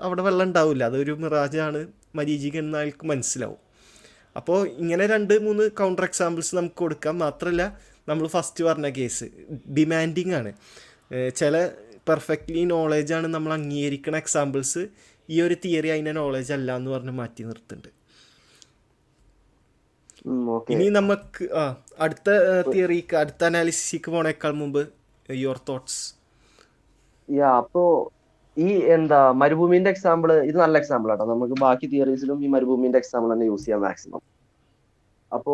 അവിടെ 0.06 0.24
വെള്ളം 0.28 0.46
ഉണ്ടാവില്ല. 0.50 0.84
അതൊരു 0.92 1.14
മിറാജാണ് 1.24 1.82
മരീചിക 2.20 2.58
എന്ന 2.64 2.82
ആൾക്ക് 2.84 3.06
മനസ്സിലാവും. 3.12 3.60
അപ്പോൾ 4.40 4.60
ഇങ്ങനെ 4.82 5.06
രണ്ട് 5.14 5.34
മൂന്ന് 5.46 5.64
കൗണ്ടർ 5.80 6.06
എക്സാമ്പിൾസ് 6.10 6.54
നമുക്ക് 6.60 6.80
കൊടുക്കാം. 6.84 7.16
മാത്രമല്ല 7.26 7.64
നമ്മൾ 8.10 8.26
ഫസ്റ്റ് 8.36 8.62
പറഞ്ഞ 8.68 8.88
കേസ് 8.98 9.26
ഡിമാൻഡിങ് 9.78 10.36
ആണ്. 10.40 10.52
ചില 11.40 11.56
പെർഫെക്റ്റ്ലി 12.10 12.62
നോളേജാണ് 12.76 13.28
നമ്മൾ 13.36 13.52
അംഗീകരിക്കുന്ന 13.58 14.18
എക്സാമ്പിൾസ് 14.24 14.84
ഈ 15.34 15.36
ഒരു 15.46 15.56
തിയറി 15.64 15.90
അതിന്റെ 15.96 16.14
നോളേജ് 16.20 16.52
അല്ല 16.56 16.70
എന്ന് 16.80 16.90
പറഞ്ഞ് 16.94 17.14
മാറ്റി 17.20 17.42
നിർത്തുന്നുണ്ട്. 17.50 17.90
ഇനി 20.74 20.88
നമുക്ക് 20.98 21.44
ആ 21.54 21.64
അടുത്ത 22.06 22.30
തിയറിക്ക് 22.70 23.16
അടുത്ത 23.22 23.44
അനാലിസിക്ക് 23.50 24.10
പോണേക്കാൾ 24.16 24.54
മുമ്പ് 24.62 24.82
യുവർ 25.30 25.58
തോട്ട്സ് 25.70 26.02
യാ 27.30 27.50
അപ്പോ 27.62 27.84
ഈ 28.58 28.68
എന്താ 28.96 29.20
മരുഭൂമിന്റെ 29.42 29.90
എക്സാമ്പിൾ 29.94 30.30
ഇത് 30.50 30.58
നല്ല 30.64 30.76
എക്സാമ്പിൾ 30.82 31.10
ആട്ടോ. 31.14 31.26
നമുക്ക് 31.34 31.56
ബാക്കി 31.62 31.86
തിയറീസിലും 31.94 32.40
ഈ 32.46 32.50
മരുഭൂമിന്റെ 32.56 33.00
എക്സാമ്പിൾ 33.02 33.30
തന്നെ 33.34 33.48
യൂസ് 33.50 33.66
ചെയ്യാം 33.66 33.82
മാക്സിമം 33.82 34.22
അപ്പോ 35.32 35.54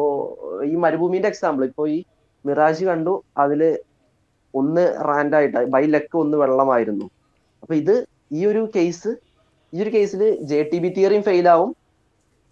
ഈ 0.66 0.76
മരുഭൂമിന്റെ 0.86 1.30
എക്സാമ്പിൾ 1.34 1.64
ഇപ്പോ 1.70 1.84
ഈ 1.96 1.98
മിറാജ് 2.46 2.84
കണ്ടു 2.90 3.14
അതിൽ 3.44 3.62
ഒന്ന് 4.54 4.84
റാൻഡായിട്ട് 5.08 5.66
ബൈ 5.74 5.84
ലക്ക് 5.96 6.16
ഒന്ന് 6.24 6.38
വെള്ളമായിരുന്നു. 6.42 7.08
അപ്പൊ 7.64 7.74
ഇത് 7.82 7.96
ഈ 8.32 8.42
ഒരു 8.52 8.62
കേസ് 8.76 9.12
ഈ 9.74 9.82
ഒരു 9.84 9.92
കേസിൽ 9.96 10.22
ജെ 10.50 10.60
ടി 10.72 10.78
ബി 10.84 10.90
തിയറിയും 10.98 11.24
ഫെയിൽ 11.28 11.48
ആവും. 11.54 11.72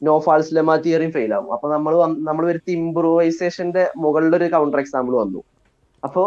നോ 0.02 0.16
ഫാൾസ് 0.26 0.52
ലെമ 0.56 0.76
തിയറിയും 0.86 1.12
ഫെയിൽ 1.18 1.32
ആവും. 1.38 1.52
അപ്പൊ 1.56 1.68
നമ്മൾ 1.76 1.94
നമ്മൾ 2.30 2.44
വരുത്തി 2.50 2.72
ഇംപ്രൂവൈസേഷന്റെ 2.80 3.84
മുകളിലൊരു 4.04 4.48
കൗണ്ടർ 4.56 4.80
എക്സാമ്പിൾ 4.84 5.16
വന്നു. 5.24 5.42
അപ്പോ 6.04 6.24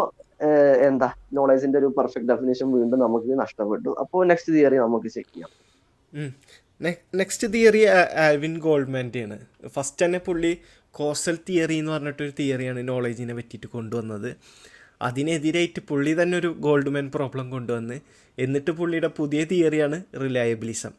എന്താ 0.87 1.09
നോളേജിന്റെ 1.37 1.77
ഒരു 1.81 1.87
പെർഫെക്റ്റ് 1.97 2.29
ഡെഫിനേഷൻ 2.31 2.67
വീണ്ടും 2.77 2.99
നമുക്ക് 3.05 3.39
നഷ്ടപ്പെട്ടു. 3.43 3.89
അപ്പോൾ 4.03 4.21
നെക്സ്റ്റ് 4.31 4.53
തിയറി 4.55 4.77
നമുക്ക് 4.85 5.09
ചെക്ക് 5.15 5.31
ചെയ്യാം. 5.33 5.51
നെക്സ്റ്റ് 7.19 7.47
തിയറി 7.53 7.81
ആൽവിൻ 8.25 8.53
ഗോൾഡ്മാന്റെ 8.65 9.21
ആണ് 9.25 9.37
ഫസ്റ്റ് 9.75 10.01
തന്നെ 10.05 10.19
പുള്ളി 10.27 10.51
കോസൽ 10.99 11.35
തിയറി 11.47 11.77
എന്ന് 11.81 11.91
പറഞ്ഞിട്ടൊരു 11.95 12.33
തിയറിയാണ് 12.39 12.81
നോളേജിനെ 12.87 13.33
പറ്റിയിട്ട് 13.39 13.67
കൊണ്ടുവന്നത്. 13.75 14.29
അതിനെതിരായിട്ട് 15.07 15.81
പുള്ളി 15.89 16.13
തന്നെ 16.21 16.35
ഒരു 16.41 16.49
ഗോൾഡ്മാൻ 16.65 17.05
പ്രോബ്ലം 17.15 17.45
കൊണ്ടുവന്ന് 17.55 17.97
എന്നിട്ട് 18.37 18.71
പുള്ളിയുടെ 18.79 19.09
പുതിയ 19.19 19.41
തിയറിയാണ് 19.51 19.97
റിലയബിലിസം 20.23 20.93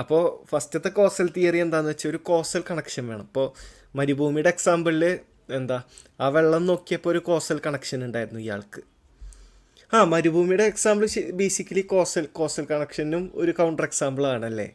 അപ്പോൾ 0.00 0.22
ഫസ്റ്റത്തെ 0.50 0.90
കോസൽ 0.98 1.26
തിയറി 1.36 1.58
എന്താണെന്ന് 1.64 1.92
വെച്ചാൽ 1.92 2.10
ഒരു 2.12 2.20
കോസൽ 2.30 2.62
കണക്ഷൻ 2.70 3.04
വേണം. 3.10 3.26
ഇപ്പോൾ 3.30 3.46
മരുഭൂമിയുടെ 3.98 4.50
എക്സാമ്പിളിൽ 4.54 5.04
എന്താ 5.58 5.78
ആ 6.24 6.28
വെള്ളം 6.36 6.62
നോക്കിയപ്പോൾ 6.70 7.10
ഒരു 7.14 7.20
കോസൽ 7.28 7.58
കണക്ഷൻ 7.66 8.00
ഉണ്ടായിരുന്നു 8.06 8.40
ഇയാൾക്ക്. 8.46 8.80
ആ 9.96 9.98
മരുഭൂമിയുടെ 10.12 10.64
എക്സാമ്പിൾ 10.72 11.06
ബേസിക്കലി 11.40 11.82
കോസൽ 11.92 12.24
കോസൽ 12.38 12.64
കണക്ഷനും 12.72 13.24
ഒരു 13.42 13.52
കൗണ്ടർ 13.60 13.84
എക്സാമ്പിൾ 13.90 14.24
ആണല്ലേ? 14.34 14.68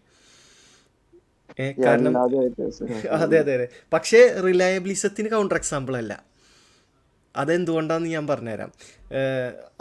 കാരണം 1.85 2.13
അതെ 3.23 3.37
അതെ 3.43 3.53
അതെ. 3.57 3.65
പക്ഷേ 3.93 4.19
റിലയബിലിസത്തിന് 4.45 5.29
കൗണ്ടർ 5.33 5.57
എക്സാമ്പിൾ 5.61 5.95
അല്ല. 6.01 6.13
അതെന്തുകൊണ്ടാന്ന് 7.35 8.07
ഞാൻ 8.15 8.25
പറഞ്ഞുതരാം. 8.31 8.71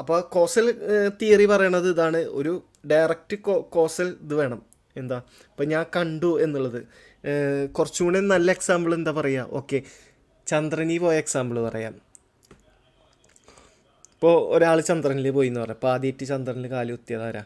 അപ്പോൾ 0.01 0.19
കോസൽ 0.35 0.67
തിയറി 1.21 1.47
പറയണത് 1.53 1.89
ഇതാണ്. 1.95 2.21
ഒരു 2.41 2.53
ഡയറക്റ്റ് 2.93 3.37
കോസൽ 3.77 4.09
ഇത് 4.27 4.35
വേണം. 4.43 4.61
എന്താ? 4.97 5.19
ഇപ്പം 5.51 5.69
ഞാൻ 5.69 5.85
കണ്ടു 5.97 6.31
എന്നുള്ളത്. 6.43 6.81
കുറച്ചും 7.77 8.07
കൂടെ 8.07 8.21
നല്ല 8.21 8.51
എക്സാമ്പിൾ 8.51 8.95
എന്താ 8.95 9.13
പറയുക 9.13 9.57
ഓക്കെ. 9.61 9.79
ചന്ദ്രനിൽ 10.47 10.99
പോയ 10.99 11.17
എക്സാമ്പിൾ 11.19 11.57
പറയാം. 11.69 11.95
ഇപ്പോൾ 14.15 14.35
ഒരാൾ 14.57 14.81
ചന്ദ്രനിൽ 14.81 15.31
പോയി 15.31 15.49
എന്ന് 15.49 15.61
പറയാം. 15.61 15.77
അപ്പോൾ 15.77 15.93
ആദ്യമായിട്ട് 15.93 16.25
ചന്ദ്രനിൽ 16.25 16.71
കാൽ 16.71 16.91
കുത്തിയതാരാ 16.91 17.43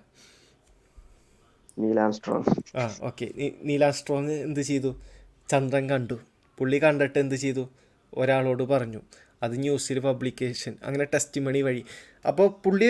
നീലാംസ്ട്രോങ് 1.79 2.79
ആ 2.79 2.83
ഓക്കെ. 3.03 3.27
നീലാസ്ട്രോങ് 3.63 4.35
എന്ത് 4.47 4.61
ചെയ്തു? 4.61 4.91
ചന്ദ്രൻ 5.51 5.85
കണ്ടു. 5.91 6.17
പുള്ളി 6.59 6.79
കണ്ടിട്ട് 6.83 7.19
എന്ത് 7.19 7.35
ചെയ്തു? 7.35 7.65
ഒരാളോട് 8.15 8.63
പറഞ്ഞു. 8.63 9.01
അത് 9.45 9.55
ന്യൂസിൽ 9.65 9.99
പബ്ലിക്കേഷൻ 10.09 10.73
അങ്ങനെ 10.87 11.05
ടെസ്റ്റ് 11.15 11.41
മണി 11.47 11.61
വഴി. 11.67 11.83
അപ്പോൾ 12.31 12.49
പുള്ളി 12.65 12.89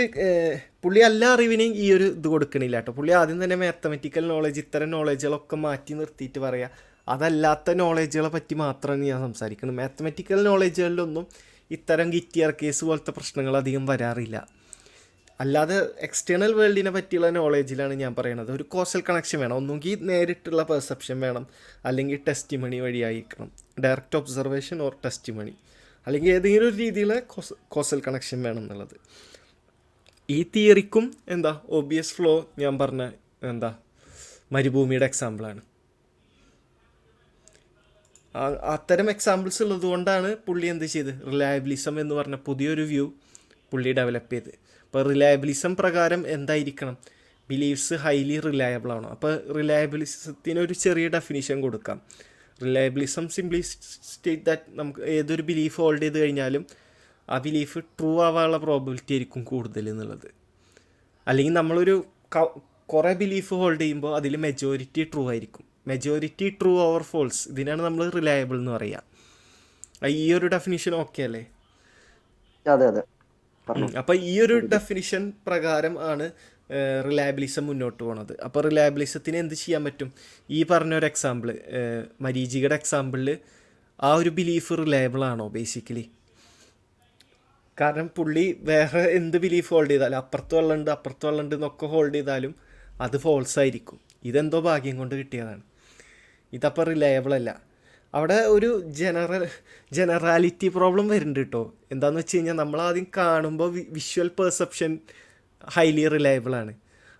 പുള്ളി 0.84 1.00
എല്ലാ 1.10 1.28
അറിവിനെയും 1.36 1.74
ഈ 1.84 1.86
ഒരു 1.96 2.08
ഇത് 2.18 2.28
കൊടുക്കണില്ല 2.34 2.76
കേട്ടോ 2.80 2.92
പുള്ളി 2.98 3.12
ആദ്യം 3.20 3.38
തന്നെ 3.44 3.56
മാത്തമെറ്റിക്കൽ 3.62 4.24
നോളജ് 4.32 4.60
ഇത്തരം 4.64 4.90
നോളജുകളൊക്കെ 4.96 5.56
മാറ്റി 5.66 5.94
നിർത്തിയിട്ട് 6.00 6.40
പറയുക 6.46 6.70
അതല്ലാത്ത 7.14 7.70
നോളജുകളെ 7.80 8.30
പറ്റി 8.34 8.54
മാത്രമാണ് 8.64 9.08
ഞാൻ 9.10 9.20
സംസാരിക്കുന്നത്. 9.28 9.78
മാത്തമെറ്റിക്കൽ 9.82 10.38
നോളജുകളിലൊന്നും 10.50 11.24
ഇത്തരം 11.70 12.08
ഗിറ്റിയർ 12.16 12.50
കേസ് 12.62 12.82
പോലത്തെ 12.88 13.12
പ്രശ്നങ്ങൾ 13.18 13.54
അധികം 13.60 13.84
വരാറില്ല. 13.90 14.36
അല്ലാതെ 15.42 15.76
എക്സ്റ്റേണൽ 16.06 16.52
വേൾഡിനെ 16.58 16.90
പറ്റിയുള്ള 16.96 17.28
നോളേജിലാണ് 17.36 17.94
ഞാൻ 18.02 18.12
പറയുന്നത് 18.18 18.50
ഒരു 18.56 18.64
കോസൽ 18.74 19.00
കണക്ഷൻ 19.08 19.38
വേണം. 19.42 19.56
ഒന്നുകിൽ 19.60 20.02
നേരിട്ടുള്ള 20.10 20.62
പെർസെപ്ഷൻ 20.70 21.16
വേണം. 21.26 21.44
അല്ലെങ്കിൽ 21.88 22.18
ടെസ്റ്റ് 22.28 22.56
മണി 22.64 22.78
വഴിയായിരിക്കണം. 22.84 23.48
ഡയറക്റ്റ് 23.84 24.18
ഒബ്സർവേഷൻ 24.20 24.78
ഓർ 24.86 24.94
ടെസ്റ്റ് 25.04 25.32
മണി 25.38 25.54
അല്ലെങ്കിൽ 26.06 26.30
ഏതെങ്കിലും 26.36 26.66
ഒരു 26.68 26.76
രീതിയിലെ 26.76 27.18
കോസൽ 27.74 28.00
കണക്ഷൻ 28.06 28.38
വേണം 28.46 28.62
എന്നുള്ളത് 28.62 28.96
ഈ 30.28 30.38
തിയറിക്കും 30.54 31.06
എന്താ 31.34 31.52
ഒബിയസ് 31.78 32.14
ഫ്ലോ 32.16 32.34
ഞാൻ 32.62 32.74
പറഞ്ഞ 32.82 33.04
എന്താ 33.52 33.70
മരുഭൂമിയുടെ 34.54 35.06
എക്സാമ്പിളാണ് 35.10 35.62
അത്തരം 38.74 39.08
എക്സാമ്പിൾസ് 39.14 39.60
ഉള്ളത് 39.64 39.84
കൊണ്ടാണ് 39.90 40.30
പുള്ളി 40.46 40.66
എന്ത് 40.66 40.86
ചെയ്ത് 40.94 41.10
റിലയബിലിസം 41.32 41.94
എന്ന് 42.02 42.14
പറഞ്ഞ 42.14 42.36
പുതിയൊരു 42.46 42.84
വ്യൂ 42.92 43.04
പുള്ളി 43.72 43.90
ഡെവലപ്പ് 43.98 44.32
ചെയ്ത്. 44.34 44.50
അപ്പോൾ 44.86 45.02
റിലയബിലിസം 45.10 45.72
പ്രകാരം 45.80 46.20
എന്തായിരിക്കണം? 46.36 46.96
ബിലീവ്സ് 47.48 47.94
ഹൈലി 48.04 48.36
റിലയബിൾ 48.46 48.90
ആണോ 48.96 49.08
അപ്പോൾ 49.14 49.32
റിലയബിലിസത്തിന് 49.56 50.60
ഒരു 50.66 50.74
ചെറിയ 50.84 51.06
ഡെഫിനിഷൻ 51.16 51.56
കൊടുക്കാം. 51.64 51.98
റിലയബിലിസം 52.60 53.24
സിംപ്ലി 53.28 53.60
സ്റ്റേറ്റ് 54.10 54.46
ദാറ്റ് 54.48 54.78
നമുക്ക് 54.80 55.00
ഏതൊരു 55.16 55.42
ബിലീഫ് 55.42 55.80
ഹോൾഡ് 55.80 56.02
ചെയ്ത് 56.02 56.18
കഴിഞ്ഞാലും 56.18 56.64
ആ 57.28 57.38
ബിലീഫ് 57.38 57.78
ട്രൂ 57.98 58.10
ആവാനുള്ള 58.26 58.58
പ്രോബിലിറ്റി 58.66 59.12
ആയിരിക്കും 59.14 59.44
കൂടുതൽ 59.44 59.84
എന്നുള്ളത്. 59.88 60.28
അല്ലെങ്കിൽ 61.26 61.54
നമ്മളൊരു 61.60 61.94
കുറേ 62.92 63.12
ബിലീഫ് 63.22 63.54
ഹോൾഡ് 63.60 63.80
ചെയ്യുമ്പോൾ 63.80 64.12
അതിൽ 64.16 64.36
മെജോറിറ്റി 64.46 65.02
ട്രൂ 65.12 65.22
ആയിരിക്കും. 65.30 65.64
മെജോറിറ്റി 65.88 66.48
ട്രൂ 66.60 66.72
ഓവർ 66.86 67.02
ഫോൾസ് 67.02 67.42
ഇതിനാണ് 67.48 67.82
നമ്മൾ 67.82 68.04
റിലയബിൾ 68.18 68.56
എന്ന് 68.62 68.72
പറയുക 68.76 69.02
ഈ 70.22 70.24
ഒരു 70.34 70.46
ഡെഫിനിഷൻ 70.54 70.94
ഓക്കെ 71.02 71.22
അല്ലേ? 71.22 71.42
അതെ 72.66 72.86
അതെ. 72.92 73.02
അപ്പം 74.00 74.16
ഈ 74.30 74.40
ഒരു 74.40 74.56
ഡെഫിനിഷൻ 74.72 75.22
പ്രകാരം 75.46 75.94
ആണ് 76.10 76.26
റിലയബിലിസം 77.08 77.66
മുന്നോട്ട് 77.66 78.02
പോണത്. 78.04 78.40
അപ്പോൾ 78.40 78.60
റിലയബിലിസത്തിന് 78.64 79.36
എന്ത് 79.36 79.54
ചെയ്യാൻ 79.54 79.84
പറ്റും? 79.84 80.12
ഈ 80.50 80.62
പറഞ്ഞ 80.62 80.94
ഒരു 80.94 81.06
എക്സാമ്പിൾ 81.06 81.58
മരീചികയുടെ 82.20 82.74
എക്സാമ്പിളിൽ 82.74 83.38
ആ 84.02 84.14
ഒരു 84.14 84.28
ബിലീഫ് 84.28 84.72
റിലയബിൾ 84.72 85.24
ആണോ 85.24 85.48
ബേസിക്കലി 85.48 86.10
കാരണം 87.80 88.10
പുള്ളി 88.16 88.58
വേറെ 88.60 89.00
എന്ത് 89.00 89.36
ബിലീഫ് 89.36 89.70
ഹോൾഡ് 89.74 89.90
ചെയ്താലും 89.90 90.16
അപ്പുറത്ത് 90.16 90.54
വെള്ളമുണ്ട് 90.54 90.90
അപ്പുറത്ത് 90.90 91.26
വെള്ളമുണ്ട് 91.26 91.54
എന്നൊക്കെ 91.54 91.86
ഹോൾഡ് 91.86 92.14
ചെയ്താലും 92.14 92.54
അത് 93.00 93.16
ഫോൾസ് 93.16 93.58
ആയിരിക്കും. 93.58 94.00
ഇതെന്തോ 94.24 94.60
ഭാഗ്യം 94.60 94.98
കൊണ്ട് 94.98 95.14
കിട്ടിയതാണ്. 95.14 95.62
ഇതപ്പോൾ 96.52 96.84
റിലയബിൾ 96.86 97.34
അല്ല. 97.34 97.62
അവിടെ 98.14 98.34
ഒരു 98.34 98.80
ജനറൽ 98.80 99.48
ജനറാലിറ്റി 99.92 100.68
പ്രോബ്ലം 100.68 101.08
വരുന്നുണ്ട് 101.08 101.40
കേട്ടോ 101.40 101.74
എന്താണെന്ന് 101.92 102.20
വെച്ച് 102.20 102.36
കഴിഞ്ഞാൽ 102.36 102.54
നമ്മളാദ്യം 102.54 103.06
കാണുമ്പോൾ 103.16 103.70
വിഷ്വൽ 103.88 104.30
പെർസെപ്ഷൻ 104.38 104.98
ഹൈലി 105.68 106.08
റിലയബിൾ 106.08 106.54
ആണ്. 106.56 106.74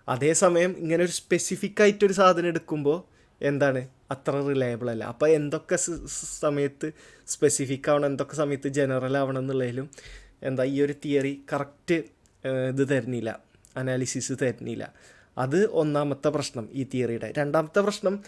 അതേസമയം 0.07 0.75
ഇങ്ങനെ 0.77 1.03
ഒരു 1.03 1.11
സ്പെസിഫിക് 1.11 1.81
ആയിട്ട് 1.81 2.05
ഒരു 2.05 2.13
സാധനം 2.13 2.47
എടുക്കുമ്പോൾ 2.47 3.03
എന്താണ്? 3.41 3.87
അത്ര 4.11 4.31
റിലയബിൾ 4.47 4.89
അല്ല. 4.89 5.03
അപ്പോൾ 5.03 5.29
എന്തൊക്കെ 5.29 5.77
സമയത്ത് 6.15 6.91
സ്പെസിഫിക് 7.27 7.89
ആവണം 7.89 8.05
എന്തൊക്കെ 8.05 8.35
സമയത്ത് 8.35 8.67
ജനറൽ 8.67 9.17
ആവണം 9.17 9.39
എന്നുള്ളതിലും 9.39 9.89
എന്താ 10.43 10.63
ഈ 10.63 10.81
ഒരു 10.81 10.93
തിയറി 11.05 11.45
കറക്റ്റ് 11.53 12.03
ഇത് 12.69 12.89
തരുന്നില്ല. 12.89 13.39
അനാലിസിസ് 13.77 14.33
തരുന്നില്ല. 14.41 14.93
അത് 15.37 15.65
ഒന്നാമത്തെ 15.65 16.29
പ്രശ്നം 16.29 16.69
ഈ 16.71 16.83
തിയറിയുടെ 16.93 17.33
രണ്ടാമത്തെ 17.37 17.79
പ്രശ്നം 17.79 18.23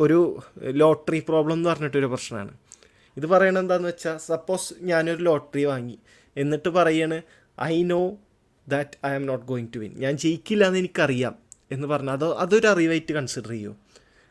ഒരു 0.00 0.18
ലോട്ടറി 0.60 1.20
പ്രോബ്ലം 1.28 1.52
എന്ന് 1.52 1.68
പറഞ്ഞിട്ടൊരു 1.68 2.06
പ്രശ്നമാണ്. 2.06 2.52
ഇത് 3.16 3.26
പറയണത് 3.26 3.62
എന്താണെന്ന് 3.62 3.88
വെച്ചാൽ 3.88 4.18
സപ്പോസ് 4.18 4.74
ഞാനൊരു 4.80 5.22
ലോട്ടറി 5.22 5.64
വാങ്ങി. 5.64 5.98
എന്നിട്ട് 6.36 6.68
പറയാണ് 6.68 7.22
I 7.62 7.82
know 7.82 8.18
that 8.66 8.98
I 9.08 9.12
am 9.18 9.24
not 9.30 9.46
going 9.50 9.70
to 9.74 9.78
win 9.82 9.92
ഞാൻ 10.04 10.14
ജയിക്കില്ല 10.24 10.64
എന്ന് 10.70 10.80
എനിക്കറിയാം 10.82 11.34
എന്ന് 11.74 11.86
പറഞ്ഞാൽ 11.92 12.14
അത് 12.18 12.26
അതൊരു 12.44 12.66
അറിവായിട്ട് 12.74 13.12
കൺസിഡർ 13.18 13.52
ചെയ്യൂ. 13.54 13.72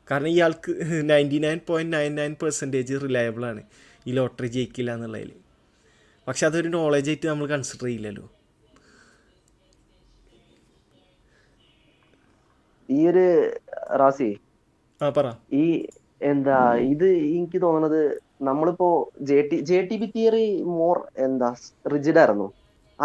കാരണം 0.10 0.32
ഇയാൾക്ക് 0.36 0.72
ninety 1.10 1.40
nine 1.46 1.60
point 1.70 1.94
nine 1.98 2.14
nine 2.20 2.34
percentage 2.42 2.96
റിലയബിളാണ് 3.06 3.62
ഈ 4.08 4.12
ലോട്ടറി 4.18 4.48
ജയിക്കില്ല 4.56 4.92
എന്നുള്ളതിൽ 4.98 5.32
പക്ഷെ 6.28 6.44
അതൊരു 6.50 6.70
നോളജായിട്ട് 6.76 7.28
നമ്മൾ 7.28 7.48
കൺസിഡർ 7.54 7.86
ചെയ്യില്ലല്ലോ. 7.88 8.26
ഈ 12.90 13.00
ഒരു 13.12 13.26
റാസി 14.02 14.30
ആ 15.02 15.10
പറ. 15.18 15.28
ഈ 15.62 15.66
എന്താ 16.32 16.58
ഇത് 16.94 17.08
എനിക്ക് 17.36 17.60
തോന്നുന്നത് 17.66 18.02
നമ്മളിപ്പോ 18.48 18.88
J 19.30 19.38
T 19.50 19.58
J 19.70 19.78
T 19.90 19.96
B 20.02 20.08
theory 20.16 20.48
more 20.78 20.98
എന്താ 21.26 21.50
റിജിഡ് 21.94 22.20
ആയിരുന്നു. 22.22 22.48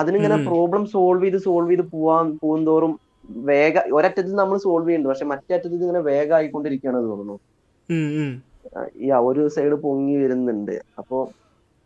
അതിനിങ്ങനെ 0.00 0.36
പ്രോബ്ലം 0.48 0.82
സോൾവ് 0.94 1.24
ചെയ്ത് 1.24 1.38
സോൾവ് 1.46 1.70
ചെയ്ത് 1.72 1.84
പോവാൻ 1.94 2.26
പോകുന്നതോറും 2.42 2.92
വേഗ 3.48 3.76
ഒരറ്റത്തിൽ 3.96 4.34
നമ്മൾ 4.40 4.56
സോൾവ് 4.64 4.86
ചെയ്യുന്നുണ്ട്. 4.88 5.12
പക്ഷെ 5.12 5.26
മറ്റേ 5.32 5.54
അറ്റത്തിൽ 5.56 5.84
ഇങ്ങനെ 5.86 6.02
വേഗം 6.10 6.36
ആയിക്കൊണ്ടിരിക്കുകയാണ് 6.38 7.00
തോന്നുന്നു. 7.10 7.36
ഈ 9.04 9.08
ഒരു 9.30 9.42
സൈഡ് 9.56 9.76
പൊങ്ങി 9.86 10.14
വരുന്നുണ്ട്. 10.22 10.76
അപ്പോ 11.00 11.18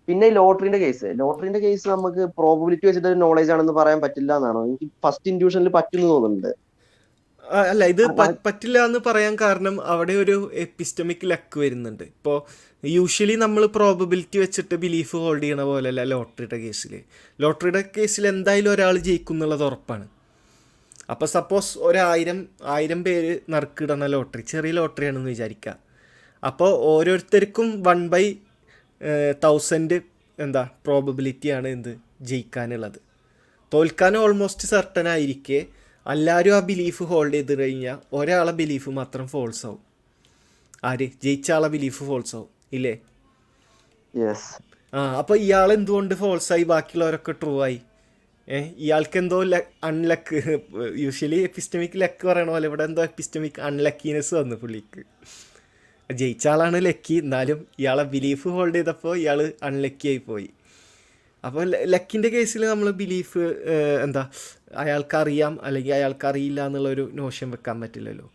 പിന്നെ 0.09 0.27
ലോട്ടറിന്റെ 0.38 0.79
കേസ് 0.85 1.09
ലോട്ടറിന്റെ 1.21 1.61
കേസ് 1.64 1.85
നമുക്ക് 1.94 2.23
പ്രോബിലിറ്റി 2.38 2.87
വെച്ചിട്ട് 2.88 3.11
നോളേജ് 3.23 3.51
ആണെന്ന് 3.55 3.75
പറയാൻ 3.79 3.99
പറ്റില്ല 4.05 4.33
എന്നാണ്. 4.40 4.61
എനിക്ക് 4.68 4.87
ഫസ്റ്റ് 5.05 5.31
ഇൻഡ്യൂഷനിൽ 5.33 5.71
പറ്റുന്നു 5.79 6.09
തോന്നുന്നുണ്ട്. 6.12 6.51
അല്ല 7.71 7.85
ഇത് 7.93 8.03
പറ്റില്ല 8.47 8.79
എന്ന് 8.87 9.01
പറയാൻ 9.07 9.35
കാരണം 9.41 9.75
അവിടെ 9.93 10.13
ഒരു 10.13 10.37
എപ്പിസ്റ്റമിക് 10.65 11.25
ലക്ക് 11.31 11.59
വരുന്നുണ്ട്. 11.59 12.03
ഇപ്പോൾ 12.03 12.37
യൂഷ്വലി 12.85 13.37
നമ്മൾ 13.45 13.63
പ്രോബബിലിറ്റി 13.77 14.39
വെച്ചിട്ട് 14.39 14.75
ബിലീഫ് 14.75 15.17
ഹോൾഡ് 15.23 15.43
ചെയ്യണ 15.43 15.63
പോലെയല്ല 15.63 16.03
ലോട്ടറിയുടെ 16.13 16.59
കേസിൽ 16.65 16.93
ലോട്ടറിയുടെ 17.41 17.83
കേസിൽ 17.97 18.27
എന്തായാലും 18.27 18.71
ഒരാൾ 18.71 18.99
ജയിക്കും 18.99 19.37
എന്നുള്ളത് 19.37 19.65
ഉറപ്പാണ്. 19.69 20.07
അപ്പോൾ 21.11 21.29
സപ്പോസ് 21.37 21.79
ഒരായിരം 21.79 22.39
ആയിരം 22.75 23.05
പേര് 23.05 23.33
നറുക്കിടണ 23.53 24.07
ലോട്ടറി 24.15 24.43
ചെറിയ 24.53 24.73
ലോട്ടറിയാണെന്ന് 24.73 25.31
വിചാരിക്കുക 25.31 25.75
അപ്പോൾ 26.43 26.71
ഓരോരുത്തർക്കും 26.93 27.69
വൺ 27.89 28.01
ബൈ 28.09 28.25
തൗസൻഡ് 29.45 29.99
എന്താ 30.39 30.69
പ്രോബബിലിറ്റിയാണ് 30.87 31.69
എന്ത്? 31.69 31.93
ജയിക്കാനുള്ളത്. 32.21 32.99
തോൽക്കാൻ 33.75 34.17
ഓൾമോസ്റ്റ് 34.17 34.67
സർട്ടൻ 34.69 35.09
ആയിരിക്കെ 35.09 35.61
എല്ലാവരും 36.12 36.55
ആ 36.57 36.61
ബിലീഫ് 36.68 37.03
ഹോൾഡ് 37.11 37.35
ചെയ്ത് 37.35 37.53
കഴിഞ്ഞാൽ 37.59 37.99
ഒരാളെ 38.18 38.53
ബിലീഫ് 38.61 38.90
മാത്രം 38.99 39.25
ഫോൾസ് 39.33 39.66
ആവും. 39.66 39.81
ആര്? 40.85 41.07
ജയിച്ച 41.25 41.49
ആളെ 41.57 41.68
ബിലീഫ് 41.75 42.05
ഫോൾസ് 42.09 42.35
ആവും 42.37 42.49
ഇല്ലേ? 42.77 42.94
ആ 44.92 45.01
അപ്പൊ 45.21 45.35
ഇയാൾ 45.37 45.68
എന്തുകൊണ്ട് 45.73 46.14
ഫോൾസ് 46.23 46.51
ആയി? 46.53 46.64
ബാക്കിയുള്ളവരൊക്കെ 46.73 47.33
ട്രൂ 47.42 47.55
ആയി. 47.66 47.79
ഏഹ് 48.49 48.68
ഇയാൾക്ക് 48.85 49.18
എന്തോ 49.18 49.38
അൺലക്ക് 49.88 50.38
യൂഷ്വലി 51.05 51.40
എപ്പിസ്റ്റമിക് 51.49 51.97
ലക്ക് 52.03 52.27
പറയണ 52.27 52.51
പോലെ 52.51 52.66
ഇവിടെ 52.71 52.85
എന്തോ 52.90 53.03
എപ്പിസ്റ്റമിക് 53.03 53.61
അൺലക്കിനെസ് 53.68 54.35
വന്നു 54.35 54.57
പുള്ളിക്ക്. 54.57 55.03
ജയിച്ച 56.11 56.44
ആളാണ് 56.49 56.79
ലക്കി 56.87 57.14
എന്നാലും 57.14 57.59
ഇയാളെ 57.79 58.05
ബിലീഫ് 58.14 58.49
ഹോൾഡ് 58.49 58.75
ചെയ്തപ്പോൾ 58.75 59.14
ഇയാൾ 59.16 59.40
അൺലക്കി 59.62 60.09
ആയി 60.09 60.21
പോയി. 60.31 60.49
അപ്പോൾ 61.44 61.66
ലക്കിന്റെ 61.94 62.29
കേസിൽ 62.29 62.62
നമ്മൾ 62.66 62.88
ബിലീഫ് 62.90 63.42
എന്താ 64.05 64.23
അയാൾക്ക് 64.83 65.16
അറിയാം 65.16 65.54
അല്ലെങ്കിൽ 65.62 65.94
അയാൾക്ക് 65.94 66.26
അറിയില്ല 66.31 66.61
എന്നുള്ളൊരു 66.68 67.04
നോഷൻ 67.20 67.48
വെക്കാൻ 67.50 67.76
പറ്റില്ലല്ലോ. 67.83 68.26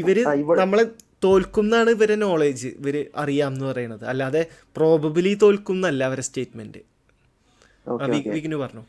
ഇവർ 0.00 0.18
നമ്മളെ 0.60 0.84
തോൽക്കുന്നാണ് 1.24 1.90
ഇവരെ 1.96 2.16
നോളേജ് 2.24 2.68
ഇവർ 2.80 2.96
അറിയാം 3.22 3.50
എന്ന് 3.54 3.66
പറയുന്നത് 3.70 4.04
അല്ലാതെ 4.04 4.42
പ്രോബബിലി 4.76 5.32
തോൽക്കുന്നല്ല 5.42 6.02
അവരെ 6.10 6.24
സ്റ്റേറ്റ്മെന്റ് 6.28 6.80
വിഗ്നു 8.36 8.56
പറഞ്ഞു? 8.56 8.82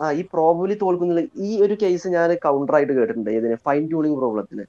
ആ 0.00 0.06
ഈ 0.12 0.22
പ്രോബബിലി 0.34 0.74
തോൽക്കുന്നില്ല 0.82 1.22
ഈ 1.46 1.50
ഒരു 1.62 1.74
കേസ് 1.82 2.08
ഞാൻ 2.08 2.30
കൗണ്ടർ 2.44 2.74
ആയിട്ട് 2.76 2.92
കേട്ടിട്ടുണ്ട് 2.92 3.30
ഇതിന് 3.30 3.56
ഫൈൻ 3.66 3.82
ട്യൂണിങ് 3.90 4.16
പ്രോബ്ലത്തിന് 4.16 4.64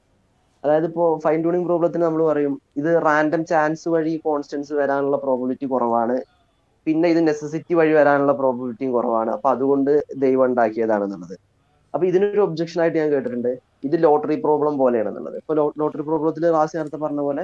അതായത് 0.64 0.86
ഇപ്പോ 0.86 1.06
ഫൈൻ 1.24 1.40
ട്യൂണിങ് 1.42 1.66
പ്രോബ്ലത്തിന് 1.66 2.04
നമ്മൾ 2.04 2.22
പറയും 2.24 2.62
ഇത് 2.78 2.90
റാൻഡം 3.06 3.46
ചാൻസ് 3.46 3.90
വഴി 3.90 4.14
കോൺസ്റ്റൻസ് 4.26 4.74
വരാനുള്ള 4.74 5.18
പ്രോബബിലിറ്റി 5.18 5.66
കുറവാണ് 5.66 6.18
പിന്നെ 6.88 7.08
ഇത് 7.14 7.22
നെസസിറ്റി 7.28 7.74
വഴി 7.80 7.94
വരാനുള്ള 8.00 8.34
പ്രോബിലിറ്റിയും 8.42 8.92
കുറവാണ്. 8.98 9.32
അപ്പൊ 9.38 9.50
അതുകൊണ്ട് 9.56 9.92
ദൈവം 10.24 10.46
ഉണ്ടാക്കിയതാണെന്നുള്ളത്. 10.50 11.36
അപ്പൊ 11.94 12.06
ഇതിനൊരു 12.12 12.42
ഒബ്ജക്ഷൻ 12.48 12.80
ആയിട്ട് 12.82 12.98
ഞാൻ 13.02 13.10
കേട്ടിട്ടുണ്ട്. 13.14 13.52
ഇത് 13.88 13.96
ലോട്ടറി 14.06 14.36
പ്രോബ്ലം 14.46 14.74
പോലെയാണെന്നുള്ളത്. 14.82 15.38
ഇപ്പൊ 15.42 15.54
ലോട്ടറി 15.82 16.04
പ്രോബ്ലത്തിൽ 16.10 16.44
റാസി 16.58 16.76
നേരത്തെ 16.78 17.00
പറഞ്ഞ 17.06 17.22
പോലെ 17.28 17.44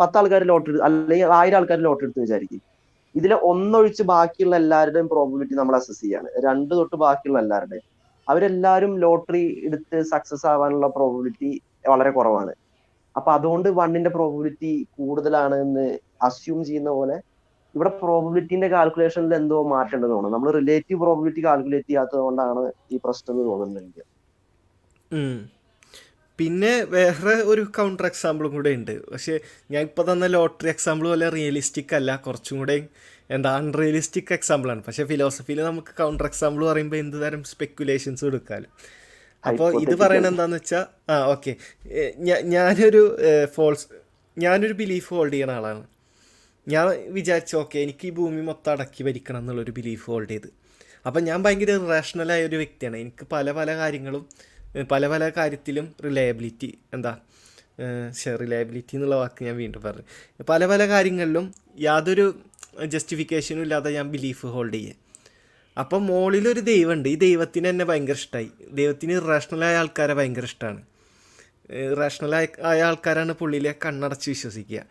പത്ത് 0.00 0.16
ആൾക്കാർ 0.20 0.42
ലോട്ടറി 0.52 0.78
അല്ലെങ്കിൽ 0.86 1.28
ആയിരം 1.40 1.58
ആൾക്കാർ 1.58 1.78
ലോട്ടറി 1.88 2.06
എടുത്ത് 2.06 2.22
വിചാരിക്കും. 2.26 2.62
ഇതിലെ 3.14 3.36
ഒന്നൊഴിച്ച് 3.50 4.02
ബാക്കിയുള്ള 4.12 4.56
എല്ലാവരുടെയും 4.62 5.08
പ്രോബിലിറ്റി 5.12 5.54
നമ്മൾ 5.60 5.74
അസസ് 5.78 6.00
ചെയ്യാണ്. 6.00 6.28
രണ്ട് 6.46 6.72
തൊട്ട് 6.78 6.96
ബാക്കിയുള്ള 7.04 7.38
എല്ലാവരുടെയും. 7.44 7.86
അവരെല്ലാവരും 8.28 8.92
ലോട്ടറി 9.04 9.42
എടുത്ത് 9.66 9.98
സക്സസ് 10.12 10.46
ആവാനുള്ള 10.52 10.86
പ്രോബിലിറ്റി 10.96 11.50
വളരെ 11.90 12.10
കുറവാണ്. 12.10 12.52
അപ്പൊ 13.16 13.30
അതുകൊണ്ട് 13.36 13.68
വണ്ണിന്റെ 13.80 14.10
പ്രോബിലിറ്റി 14.16 14.72
കൂടുതലാണ് 14.98 15.56
എന്ന് 15.64 15.86
അസ്യൂം 16.28 16.58
ചെയ്യുന്ന 16.68 16.90
പോലെ 16.98 17.16
ഇവിടെ 17.76 17.90
പ്രോബിലിറ്റിന്റെ 18.02 18.68
കാൽക്കുലേഷനിൽ 18.74 19.32
എന്തോ 19.40 19.56
മാറ്റം 19.72 19.96
ഉണ്ടെന്ന് 19.96 20.14
തോന്നുന്നു. 20.16 20.36
നമ്മൾ 20.36 20.50
റിലേറ്റീവ് 20.60 20.98
പ്രോബിലിറ്റി 21.04 21.42
കാൽക്കുലേറ്റ് 21.48 21.88
ചെയ്യാത്തത് 21.90 22.22
കൊണ്ടാണ് 22.26 22.62
ഈ 22.94 22.98
പ്രശ്നം 23.04 23.32
എന്ന് 23.34 23.44
തോന്നുന്നത് 23.50 23.82
എനിക്ക്. 23.82 24.04
പിന്നെ 26.38 26.72
വേറെ 26.94 27.34
ഒരു 27.50 27.62
കൗണ്ടർ 27.76 28.06
എക്സാമ്പിളും 28.12 28.50
കൂടെ 28.56 28.70
ഉണ്ട്. 28.78 28.94
പക്ഷേ 29.12 29.34
ഞാൻ 29.72 29.82
ഇപ്പോൾ 29.88 30.04
തന്ന 30.08 30.26
ലോട്ടറി 30.36 30.68
എക്സാമ്പിൾ 30.74 31.06
പോലെ 31.10 31.28
റിയലിസ്റ്റിക് 31.36 31.94
അല്ല. 31.98 32.10
കുറച്ചും 32.26 32.56
കൂടെ 32.60 32.76
എന്താ 33.36 33.50
അൺറിയലിസ്റ്റിക് 33.60 34.32
എക്സാമ്പിൾ 34.38 34.70
ആണ്. 34.74 34.82
പക്ഷേ 34.86 35.04
ഫിലോസഫിയിൽ 35.12 35.60
നമുക്ക് 35.68 35.92
കൗണ്ടർ 36.00 36.26
എക്സാമ്പിൾ 36.30 36.62
പറയുമ്പോൾ 36.70 36.98
എന്ത് 37.04 37.16
തരം 37.24 37.42
സ്പെക്കുലേഷൻസ് 37.52 38.24
എടുക്കാമല്ലോ 38.30 38.70
അപ്പോൾ 39.44 39.68
ഇത്. 39.84 39.94
പറയണത് 40.02 40.30
എന്താണെന്ന് 40.32 40.58
വെച്ചാൽ 40.60 40.84
ആ 41.12 41.16
ഓക്കെ 41.32 41.52
ഞാനൊരു 42.54 43.02
ഫോൾസ് 43.56 43.86
ഞാനൊരു 44.36 44.76
ബിലീഫ് 44.82 45.08
ഹോൾഡ് 45.14 45.34
ചെയ്യുന്ന 45.34 45.58
ആളാണ്. 45.58 45.82
ഞാൻ 46.68 46.86
വിചാരിച്ചു 47.12 47.56
ഓക്കെ 47.56 47.78
എനിക്ക് 47.78 48.06
ഈ 48.06 48.10
ഭൂമി 48.10 48.40
മൊത്തം 48.40 48.70
അടക്കി 48.72 49.02
ഭരിക്കണം 49.04 49.38
എന്നുള്ളൊരു 49.38 49.70
ബിലീഫ് 49.70 50.06
ഹോൾഡ് 50.10 50.28
ചെയ്ത്. 50.28 50.48
അപ്പം 51.06 51.24
ഞാൻ 51.24 51.38
ഭയങ്കര 51.42 51.72
റേഷണലായ 51.92 52.46
ഒരു 52.46 52.56
വ്യക്തിയാണ്. 52.56 52.96
എനിക്ക് 52.96 53.26
പല 53.32 53.52
പല 53.52 53.76
കാര്യങ്ങളും 53.76 54.22
പല 54.92 55.08
പല 55.08 55.28
കാര്യത്തിലും 55.36 55.86
റിലയബിലിറ്റി 56.04 56.78
എന്താ 56.94 57.12
റിലയബിലിറ്റി 58.40 58.94
എന്നുള്ള 58.96 59.16
വാക്ക് 59.16 59.44
ഞാൻ 59.44 59.56
വീണ്ടും 59.56 59.82
പറഞ്ഞു. 59.82 60.04
പല 60.48 60.66
പല 60.66 60.82
കാര്യങ്ങളിലും 60.88 61.46
യാതൊരു 61.78 62.26
ജസ്റ്റിഫിക്കേഷനും 62.86 63.62
ഇല്ലാതെ 63.62 63.90
ഞാൻ 63.90 64.06
ബിലീഫ് 64.14 64.46
ഹോൾഡ് 64.46 64.74
ചെയ്യേ. 64.74 64.94
അപ്പം 65.76 66.02
മോളിലൊരു 66.06 66.60
ദൈവമുണ്ട്. 66.60 67.08
ഈ 67.08 67.14
ദൈവത്തിന് 67.14 67.68
എന്നെ 67.68 67.84
ഭയങ്കര 67.84 68.18
ഇഷ്ടമായി 68.22 68.50
ദൈവത്തിന് 68.70 69.14
റേഷണലായ 69.28 69.76
ആൾക്കാരെ 69.76 70.14
ഭയങ്കര 70.14 70.44
ഇഷ്ടമാണ് 70.44 70.82
റേഷണലായ 72.00 72.46
ആയ 72.70 72.82
ആൾക്കാരാണ് 72.82 73.32
പുള്ളിയിലെ 73.32 73.74
കണ്ണടച്ച് 73.84 74.28
വിശ്വസിക്കുക. 74.30 74.82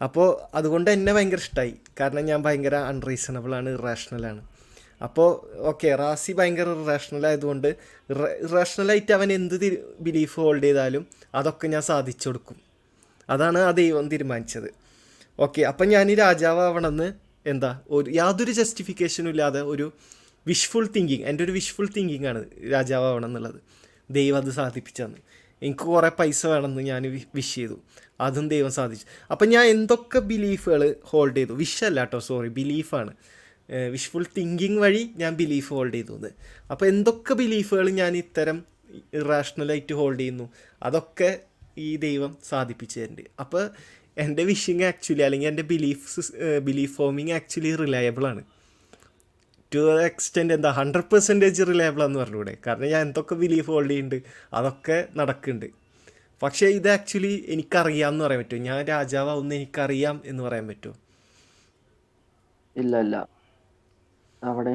അപ്പോൾ 0.00 0.56
അതുകൊണ്ട് 0.56 0.90
എന്നെ 0.90 1.12
ഭയങ്കര 1.12 1.36
ഇഷ്ടമായി 1.36 1.74
കാരണം 2.00 2.24
ഞാൻ 2.24 2.42
ഭയങ്കര 2.42 2.74
അൺറീസണബിളാണ് 2.74 3.68
ഇറാഷണലാണ് 3.68 4.42
അപ്പോൾ 5.02 5.28
ഓക്കെ 5.58 5.96
റാസി 5.96 6.32
ഭയങ്കര 6.32 6.68
ഇറാഷണൽ 6.68 7.26
ആയതുകൊണ്ട് 7.26 7.76
ഇറാഷണലായിട്ട് 8.44 9.12
അവൻ 9.12 9.32
എന്ത് 9.32 9.78
ബിലീഫ് 10.00 10.40
ഹോൾഡ് 10.40 10.62
ചെയ്താലും 10.62 11.06
അതൊക്കെ 11.34 11.66
ഞാൻ 11.66 11.82
സാധിച്ചു 11.82 12.28
കൊടുക്കും. 12.28 12.56
അതാണ് 13.30 13.58
ആ 13.58 13.70
ദൈവം 13.70 14.08
തീരുമാനിച്ചത്. 14.08 14.68
ഓക്കെ 15.38 15.62
അപ്പം 15.62 15.88
ഞാൻ 15.88 16.10
ഈ 16.10 16.14
രാജാവണമെന്ന് 16.14 17.12
എന്താ 17.46 17.80
ഒരു 17.90 18.10
യാതൊരു 18.10 18.50
ജസ്റ്റിഫിക്കേഷനും 18.50 19.30
ഇല്ലാതെ 19.30 19.60
ഒരു 19.62 19.92
വിഷ്ഫുൾ 20.46 20.86
തിങ്കിങ് 20.96 21.24
എന്റെ 21.24 21.44
ഒരു 21.44 21.52
വിഷ്ഫുൾ 21.52 21.88
തിങ്കിങ് 21.96 22.26
ആണ് 22.26 22.44
രാജാവണം 22.72 23.26
എന്നുള്ളത് 23.26 23.60
ദൈവം 24.10 24.38
അത് 24.38 24.50
സാധിപ്പിച്ചെന്ന് 24.50 25.18
എനിക്ക് 25.66 25.86
കുറേ 25.92 26.10
പൈസ 26.18 26.40
വേണമെന്ന് 26.52 26.82
ഞാൻ 26.90 27.02
വിഷ് 27.36 27.54
ചെയ്തു. 27.54 27.76
അതും 28.20 28.46
ദൈവം 28.52 28.72
സാധിച്ചു. 28.78 29.06
അപ്പം 29.32 29.48
ഞാൻ 29.54 29.64
എന്തൊക്കെ 29.74 30.20
ബിലീഫുകൾ 30.30 30.82
ഹോൾഡ് 31.10 31.36
ചെയ്തു? 31.36 31.52
വിഷ് 31.62 31.82
അല്ല 31.84 32.00
കേട്ടോ 32.00 32.20
സോറി 32.28 32.50
ബിലീഫാണ് 32.60 33.12
വിഷ്ഫുൾ 33.94 34.24
തിങ്കിങ് 34.38 34.78
വഴി 34.78 35.02
ഞാൻ 35.16 35.32
ബിലീഫ് 35.40 35.70
ഹോൾഡ് 35.74 35.94
ചെയ്തു 35.94 36.12
എന്ന്. 36.18 36.30
അപ്പോൾ 36.70 36.86
എന്തൊക്കെ 36.86 37.34
ബിലീഫുകൾ 37.34 37.86
ഞാൻ 38.00 38.12
ഇത്തരം 38.16 38.58
ഇറാഷണലായിട്ട് 39.14 39.94
ഹോൾഡ് 40.00 40.20
ചെയ്യുന്നു? 40.20 40.46
അതൊക്കെ 40.82 41.30
ഈ 41.78 41.90
ദൈവം 41.96 42.32
സാധിപ്പിച്ചു 42.48 42.96
തരുന്നുണ്ട് 43.00 43.30
അപ്പോൾ 43.40 43.62
എന്റെ 44.24 44.42
വിഷിങ് 44.50 44.84
ആക്ച്വലി 44.90 45.22
അല്ലെങ്കിൽ 45.26 45.48
എന്റെ 45.48 45.64
belief 45.70 46.20
belief 46.66 46.94
forming 46.96 47.32
actually 47.38 47.72
reliable 47.76 48.24
ആണ്. 48.32 48.42
ടു 49.74 49.80
എക്സ്റ്റെൻഡ് 50.06 50.54
എന്താ 50.54 50.70
ഹൺഡ്രഡ് 50.72 51.08
പെർസെന്റേജ് 51.12 51.62
റിലയബിൾ 51.68 52.02
എന്ന് 52.04 52.18
പറഞ്ഞൂടെ 52.18 52.54
കാരണം 52.66 52.88
ഞാൻ 52.88 53.02
എന്തൊക്കെ 53.02 53.34
ബിലീഫ് 53.34 53.70
ഹോൾഡ് 53.70 53.90
ചെയ്യുന്നുണ്ട് 53.90 54.18
അതൊക്കെ 54.52 54.98
നടക്കുന്നുണ്ട് 55.16 55.68
പക്ഷേ 56.42 56.66
ഇത് 56.76 56.88
ആക്ച്വലി 56.90 57.32
എനിക്കറിയാം 57.48 58.10
എന്ന് 58.12 58.24
പറയാൻ 58.24 58.40
പറ്റുമോ? 58.40 58.62
ഞാൻ 58.66 58.78
രാജാവാവുന്ന 58.88 59.52
എനിക്കറിയാം 59.54 60.16
എന്ന് 60.24 60.42
പറയാൻ 60.42 60.64
പറ്റുമോ? 60.68 60.94
ഇല്ല 62.76 62.94
ഇല്ല. 63.04 63.16
അവിടെ 64.42 64.72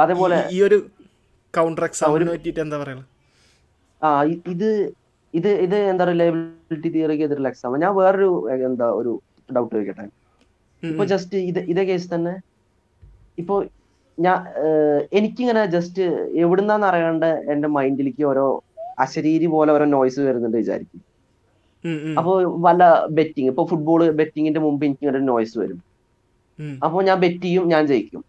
അതേപോലെ 0.00 0.36
ഈ- 0.52 0.62
ഒരു 0.62 0.78
കൗണ്ടർ 1.54 1.84
എക്സാമിനെ 1.84 2.26
പറ്റിയിട്ട് 2.30 2.60
എന്താ 2.60 2.78
പറയുക 2.78 3.04
ആ 4.02 4.10
ഇത് 4.46 4.68
ഇത് 5.34 5.48
ഇത് 5.64 5.76
എന്താ 5.90 6.04
റിലയബിലിറ്റി 6.04 6.88
തിയറിക്ക് 6.94 7.24
എതിരുള്ള 7.24 7.48
എക്സാം 7.48 7.80
ഞാൻ 7.82 7.92
വേറൊരു 7.96 8.28
എന്താ 8.66 8.86
ഒരു 8.92 9.12
ഡൗട്ട് 9.48 9.72
ചോദിക്കട്ടെ? 9.74 10.04
ഇപ്പൊ 10.82 11.04
ജസ്റ്റ് 11.06 11.38
ഇത് 11.50 11.60
ഇതേ 11.70 11.84
കേസ് 11.84 12.08
തന്നെ. 12.14 12.34
ഇപ്പൊ 13.38 13.54
ഞാൻ 14.18 14.38
എനിക്കിങ്ങനെ 15.18 15.62
ജസ്റ്റ് 15.74 16.04
എവിടുന്നാന്ന് 16.44 16.86
അറിയാണ്ട് 16.90 17.30
എന്റെ 17.52 17.68
മൈൻഡിലേക്ക് 17.76 18.24
ഓരോ 18.32 18.46
അശരീരി 19.04 19.46
പോലെ 19.54 19.70
ഓരോ 19.76 19.86
നോയ്സ് 19.94 20.20
വരുന്നുണ്ട് 20.28 20.58
വിചാരിക്കും. 20.62 21.00
അപ്പൊ 22.18 22.32
വല്ല 22.66 22.82
ബെറ്റിങ് 23.18 23.50
ഇപ്പൊ 23.52 23.62
ഫുട്ബോൾ 23.70 24.02
ബെറ്റിങ്ങിന്റെ 24.20 24.60
മുമ്പ് 24.66 24.84
എനിക്ക് 24.86 25.04
ഇങ്ങനെ 25.04 25.22
നോയ്സ് 25.30 25.56
വരും. 25.62 25.78
അപ്പൊ 26.86 27.02
ഞാൻ 27.08 27.18
ബെറ്റ് 27.24 27.44
ചെയ്യും 27.46 27.64
ഞാൻ 27.74 27.82
ജയിക്കും. 27.92 28.22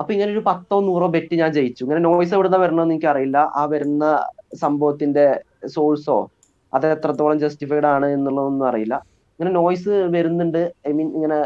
അപ്പൊ 0.00 0.10
ഇങ്ങനെ 0.14 0.30
ഒരു 0.36 0.42
പത്തോ 0.48 0.76
നൂറോ 0.88 1.06
ബെറ്റ് 1.16 1.34
ഞാൻ 1.42 1.50
ജയിച്ചു. 1.58 1.82
ഇങ്ങനെ 1.86 2.02
നോയ്സ് 2.08 2.34
എവിടുന്ന 2.36 2.58
വരണമെന്ന് 2.62 2.94
എനിക്ക് 2.94 3.08
അറിയില്ല 3.12 3.38
ആ 3.60 3.62
വരുന്ന 3.72 4.04
സംഭവത്തിന്റെ 4.62 5.26
സോഴ്സോ 5.74 6.18
അത് 6.72 6.86
എത്രത്തോളം 6.94 7.38
ജസ്റ്റിഫൈഡ് 7.44 7.88
ആണ് 7.94 8.06
എന്നുള്ളതൊന്നും 8.16 8.66
അറിയില്ല. 8.70 8.96
ഇങ്ങനെ 9.34 9.52
നോയ്സ് 9.58 9.94
വരുന്നുണ്ട്. 10.14 10.62
ഐ 10.88 10.92
മീൻ 10.98 11.08
ഇങ്ങനെ 11.18 11.38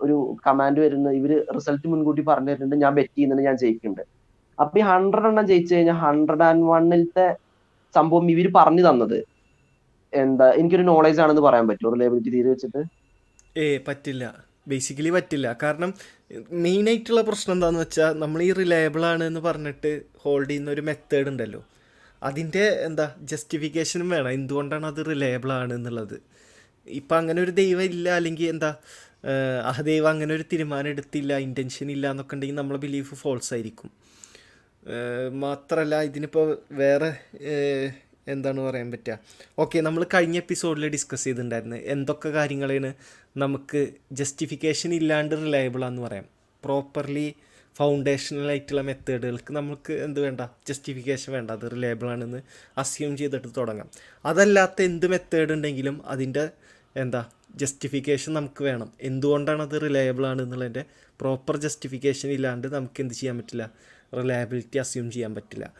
ഒരു 0.00 0.16
കമാൻഡ് 0.46 0.80
വരുന്നത് 0.80 1.14
ഇവർ 1.20 1.32
റിസൾട്ട് 1.56 1.86
മുൻകൂട്ടി 1.88 2.22
പറഞ്ഞു 2.30 2.50
തരുന്നുണ്ട്. 2.50 2.76
ഞാൻ 2.84 2.94
ബെറ്റ് 2.98 3.14
ചെയ്യുന്നുണ്ട് 3.16 3.44
ഞാൻ 3.48 3.56
ജയിക്കുന്നുണ്ട്. 3.56 4.04
അപ്പൊ 4.58 4.78
ഈ 4.80 4.82
ഹൺഡ്രഡ് 4.92 5.28
എണ്ണം 5.30 5.46
ജയിച്ചു 5.46 5.72
കഴിഞ്ഞാൽ 5.74 5.98
ഹൺഡ്രഡ് 6.06 6.42
ആൻഡ് 6.42 6.66
വണ്ണിലത്തെ 6.72 7.26
സംഭവം 7.94 8.30
ഇവർ 8.30 8.46
പറഞ്ഞു 8.58 8.82
തന്നത്. 8.88 9.18
എന്താ 10.12 10.46
എനിക്കൊരു 10.52 10.82
നോളേജ് 10.82 11.20
ആണെന്ന് 11.24 11.42
പറയാൻ 11.42 11.68
പറ്റുമോ? 11.68 11.90
റിലയബിലിറ്റി 11.94 12.30
തീരെ 12.36 12.48
വെച്ചിട്ട്? 12.54 12.82
ഏ 13.62 13.66
പറ്റില്ല. 13.88 14.24
ബേസിക്കലി 14.70 15.10
പറ്റില്ല. 15.10 15.56
കാരണം 15.62 15.90
മെയിൻ 16.64 16.84
ആയിട്ടുള്ള 16.88 17.20
പ്രശ്നം 17.28 17.54
എന്താണെന്ന് 17.54 17.80
വെച്ചാൽ 17.80 18.12
നമ്മൾ 18.22 18.40
ഈ 18.48 18.50
റിലയബിൾ 18.60 19.02
ആണ് 19.12 19.24
എന്ന് 19.24 19.40
പറഞ്ഞിട്ട് 19.40 19.90
ഹോൾഡ് 20.24 20.48
ചെയ്യുന്ന 20.50 20.70
ഒരു 20.70 20.82
മെത്തേഡ് 20.88 21.28
ഉണ്ടല്ലോ. 21.32 21.60
അതിന്റെ 22.22 22.64
എന്താ 22.88 23.06
ജസ്റ്റിഫിക്കേഷനും 23.30 24.08
വേണം. 24.14 24.30
എന്തുകൊണ്ടാണ് 24.38 24.86
അത് 24.86 25.00
റിലയബിൾ 25.12 25.52
ആണ് 25.52 25.72
എന്നുള്ളത്? 25.78 26.16
ഇപ്പം 26.86 27.16
അങ്ങനെ 27.16 27.40
ഒരു 27.42 27.50
ദൈവം 27.50 27.86
ഇല്ല 27.92 28.08
അല്ലെങ്കിൽ 28.18 28.46
എന്താ 28.54 28.70
ആ 29.24 30.08
അങ്ങനെ 30.08 30.34
ഒരു 30.34 30.42
തീരുമാനം 30.42 30.88
എടുത്തില്ല 30.88 31.38
ഇന്റൻഷൻ 31.38 31.90
ഇല്ല 31.90 32.10
എന്നൊക്കെ 32.10 32.34
ഉണ്ടെങ്കിൽ 32.34 32.54
നമ്മളെ 32.54 32.78
ബിലീഫ് 32.78 33.14
ഫോൾസ് 33.14 33.54
ആയിരിക്കും. 33.54 33.90
മാത്രമല്ല 35.30 36.02
ഇതിനിപ്പോൾ 36.02 36.58
വേറെ 36.72 37.10
എന്താണ് 38.28 38.60
പറയാൻ 38.60 38.90
പറ്റുക 38.90 39.18
ഓക്കെ 39.58 39.80
നമ്മൾ 39.80 40.06
കഴിഞ്ഞ 40.14 40.36
എപ്പിസോഡിൽ 40.36 40.88
ഡിസ്കസ് 40.88 41.24
ചെയ്തിട്ടുണ്ടായിരുന്നു 41.24 41.76
എന്തൊക്കെ 41.76 42.28
കാര്യങ്ങളാണ് 42.28 42.94
നമുക്ക് 43.36 43.80
ജസ്റ്റിഫിക്കേഷൻ 44.12 44.94
ഇല്ലാണ്ട് 44.94 45.34
റിലയബിളാന്ന് 45.34 46.02
പറയാം. 46.02 46.24
പ്രോപ്പർലി 46.64 47.34
ഫൗണ്ടേഷണൽ 47.76 48.48
ആയിട്ടുള്ള 48.48 48.80
മെത്തേഡുകൾക്ക് 48.80 49.52
നമുക്ക് 49.52 49.92
എന്ത് 49.92 50.20
വേണ്ട? 50.20 50.40
ജസ്റ്റിഫിക്കേഷൻ 50.68 51.32
വേണ്ട. 51.32 51.50
അത് 51.50 51.70
റിലയബിൾ 51.72 52.10
ആണെന്ന് 52.10 52.40
അസ്യൂം 52.78 53.16
ചെയ്തിട്ട് 53.16 53.48
തുടങ്ങാം. 53.56 53.88
അതല്ലാത്ത 54.24 54.82
എന്ത് 54.82 55.06
മെത്തേഡ് 55.06 55.52
ഉണ്ടെങ്കിലും 55.52 56.06
അതിന്റെ 56.06 56.50
എന്താ 56.96 57.22
ജസ്റ്റിഫിക്കേഷൻ 57.56 58.34
നമുക്ക് 58.34 58.64
വേണം. 58.64 58.92
എന്തുകൊണ്ടാണ് 59.00 59.62
അത് 59.62 59.82
റിലയബിൾ 59.82 60.26
ആണ് 60.26 60.42
എന്നുള്ളതിന്റെ 60.42 60.84
പ്രോപ്പർ 61.20 61.56
ജസ്റ്റിഫിക്കേഷൻ 61.56 62.30
ഇല്ലാണ്ട് 62.30 62.66
നമുക്ക് 62.74 63.00
എന്ത് 63.00 63.14
ചെയ്യാൻ 63.14 63.38
പറ്റില്ല? 63.38 63.70
റിലയബിലിറ്റി 64.16 64.78
അസ്യൂം 64.78 65.10
ചെയ്യാൻ 65.10 65.34
പറ്റില്ല. 65.34 65.72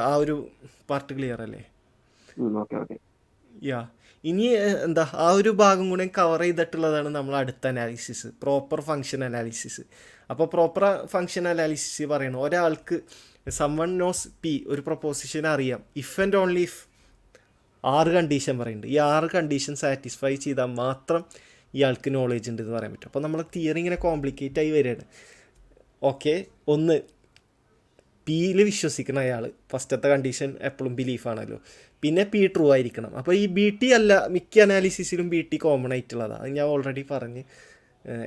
ആ 0.00 0.14
ഒരു 0.14 0.50
പാർട്ട് 0.90 1.12
ക്ലിയർ 1.18 1.42
അല്ലേ? 1.42 1.62
യാ 3.64 3.86
ഇനി 4.24 4.44
എന്താ 4.84 5.10
ആ 5.14 5.30
ഒരു 5.30 5.50
ഭാഗം 5.50 5.90
കൂടെ 5.90 6.06
കവർ 6.06 6.40
ചെയ്തിട്ടുള്ളതാണ് 6.40 7.08
നമ്മൾ 7.08 7.36
അടുത്ത 7.36 7.66
അനാലിസിസ് 7.66 8.26
പ്രോപ്പർ 8.26 8.80
ഫങ്ഷൻ 8.80 9.24
അനാലിസിസ് 9.24 9.82
അപ്പോൾ 10.30 10.46
പ്രോപ്പർ 10.46 11.06
ഫങ്ഷൻ 11.06 11.48
അനാലിസിസ് 11.48 12.02
പറയണം. 12.02 12.40
ഒരാൾക്ക് 12.40 13.00
സമ്മൺ 13.50 13.98
നോസ് 13.98 14.28
പി 14.42 14.64
ഒരു 14.66 14.80
പ്രൊപ്പോസിഷൻ 14.80 15.46
അറിയാം. 15.46 15.82
ഇഫ് 15.96 16.20
ആൻഡ് 16.20 16.36
ഓൺലി 16.36 16.60
ഇഫ് 16.60 16.80
ആറ് 17.96 18.10
കണ്ടീഷൻ 18.16 18.54
പറയുന്നുണ്ട്. 18.58 18.88
ഈ 18.94 18.98
ആറ് 19.12 19.28
കണ്ടീഷൻ 19.34 19.74
സാറ്റിസ്ഫൈ 19.82 20.34
ചെയ്താൽ 20.44 20.70
മാത്രം 20.82 21.24
ഇയാൾക്ക് 21.74 22.14
നോളേജ് 22.14 22.50
ഉണ്ട് 22.50 22.62
എന്ന് 22.62 22.74
പറയാൻ 22.76 22.92
പറ്റും. 22.94 23.08
അപ്പോൾ 23.10 23.22
നമ്മളെ 23.24 23.44
തിയറി 23.54 23.78
ഇങ്ങനെ 23.78 23.98
കോംപ്ലിക്കേറ്റ് 24.06 24.60
ആയി 24.62 24.70
വരികയാണ്. 24.70 25.04
ഓക്കെ 26.10 26.34
ഒന്ന് 26.74 26.96
പിയിൽ 28.26 28.58
വിശ്വസിക്കുന്ന 28.62 29.20
അയാൾ 29.20 29.44
ഫസ്റ്റത്തെ 29.72 30.08
കണ്ടീഷൻ 30.08 30.50
എപ്പോഴും 30.68 30.92
ബിലീഫാണല്ലോ 30.96 31.58
പിന്നെ 32.02 32.22
പി 32.32 32.40
ട്രൂ 32.54 32.64
ആയിരിക്കണം. 32.72 33.12
അപ്പോൾ 33.18 33.34
ഈ 33.42 33.46
ബി 33.56 33.66
ടി 33.80 33.88
അല്ല 33.92 34.12
മിക്ക 34.26 34.60
അനാലിസിസിലും 34.64 35.28
ബി 35.34 35.40
ടി 35.50 35.56
കോമൺ 35.56 35.92
ആയിട്ടുള്ളതാണ്. 35.92 36.40
അത് 36.42 36.50
ഞാൻ 36.58 36.66
ഓൾറെഡി 36.74 37.04
പറഞ്ഞ് 37.10 37.42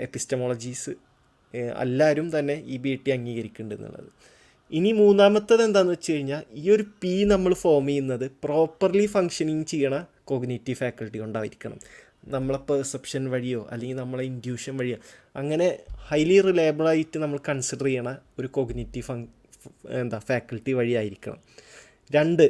എപ്പിസ്റ്റമോളജീസ് 0.06 0.94
എല്ലാവരും 1.84 2.40
തന്നെ 2.40 2.56
ഈ 2.74 2.78
ബി 2.86 2.94
ടി 3.04 3.12
അംഗീകരിക്കുന്നുണ്ട് 3.12 3.76
എന്നുള്ളത്. 3.76 4.12
ഇനി 4.72 4.92
മൂന്നാമത്തത് 4.92 5.62
എന്താണെന്ന് 5.64 5.94
വെച്ച് 5.94 6.14
കഴിഞ്ഞാൽ 6.14 6.44
ഈ 6.62 6.64
ഒരു 6.72 6.84
പി 7.02 7.24
നമ്മൾ 7.24 7.54
ഫോം 7.54 7.86
ചെയ്യുന്നത് 7.88 8.32
പ്രോപ്പർലി 8.44 9.06
ഫങ്ഷനിങ് 9.06 9.66
ചെയ്യണ 9.66 9.96
കോഗ്നേറ്റീവ് 10.24 10.78
ഫാക്കൽറ്റി 10.78 11.18
കൊണ്ടായിരിക്കണം. 11.18 11.80
നമ്മളെ 12.28 12.60
പെർസെപ്ഷൻ 12.70 13.24
വഴിയോ 13.30 13.68
അല്ലെങ്കിൽ 13.72 13.98
നമ്മളെ 13.98 14.24
ഇൻഡ്യൂഷൻ 14.24 14.78
വഴിയോ 14.78 14.98
അങ്ങനെ 15.36 15.68
ഹൈലി 16.10 16.42
റിലേബിളായിട്ട് 16.42 17.18
നമ്മൾ 17.18 17.40
കൺസിഡർ 17.50 17.86
ചെയ്യണ 17.86 18.10
ഒരു 18.40 18.48
കോഗ്നേറ്റീവ് 18.48 19.06
ഫങ് 19.06 19.28
എന്താ 20.02 20.20
ഫാക്കൽറ്റി 20.30 20.72
വഴിയായിരിക്കണം 20.72 21.40
രണ്ട് 22.12 22.44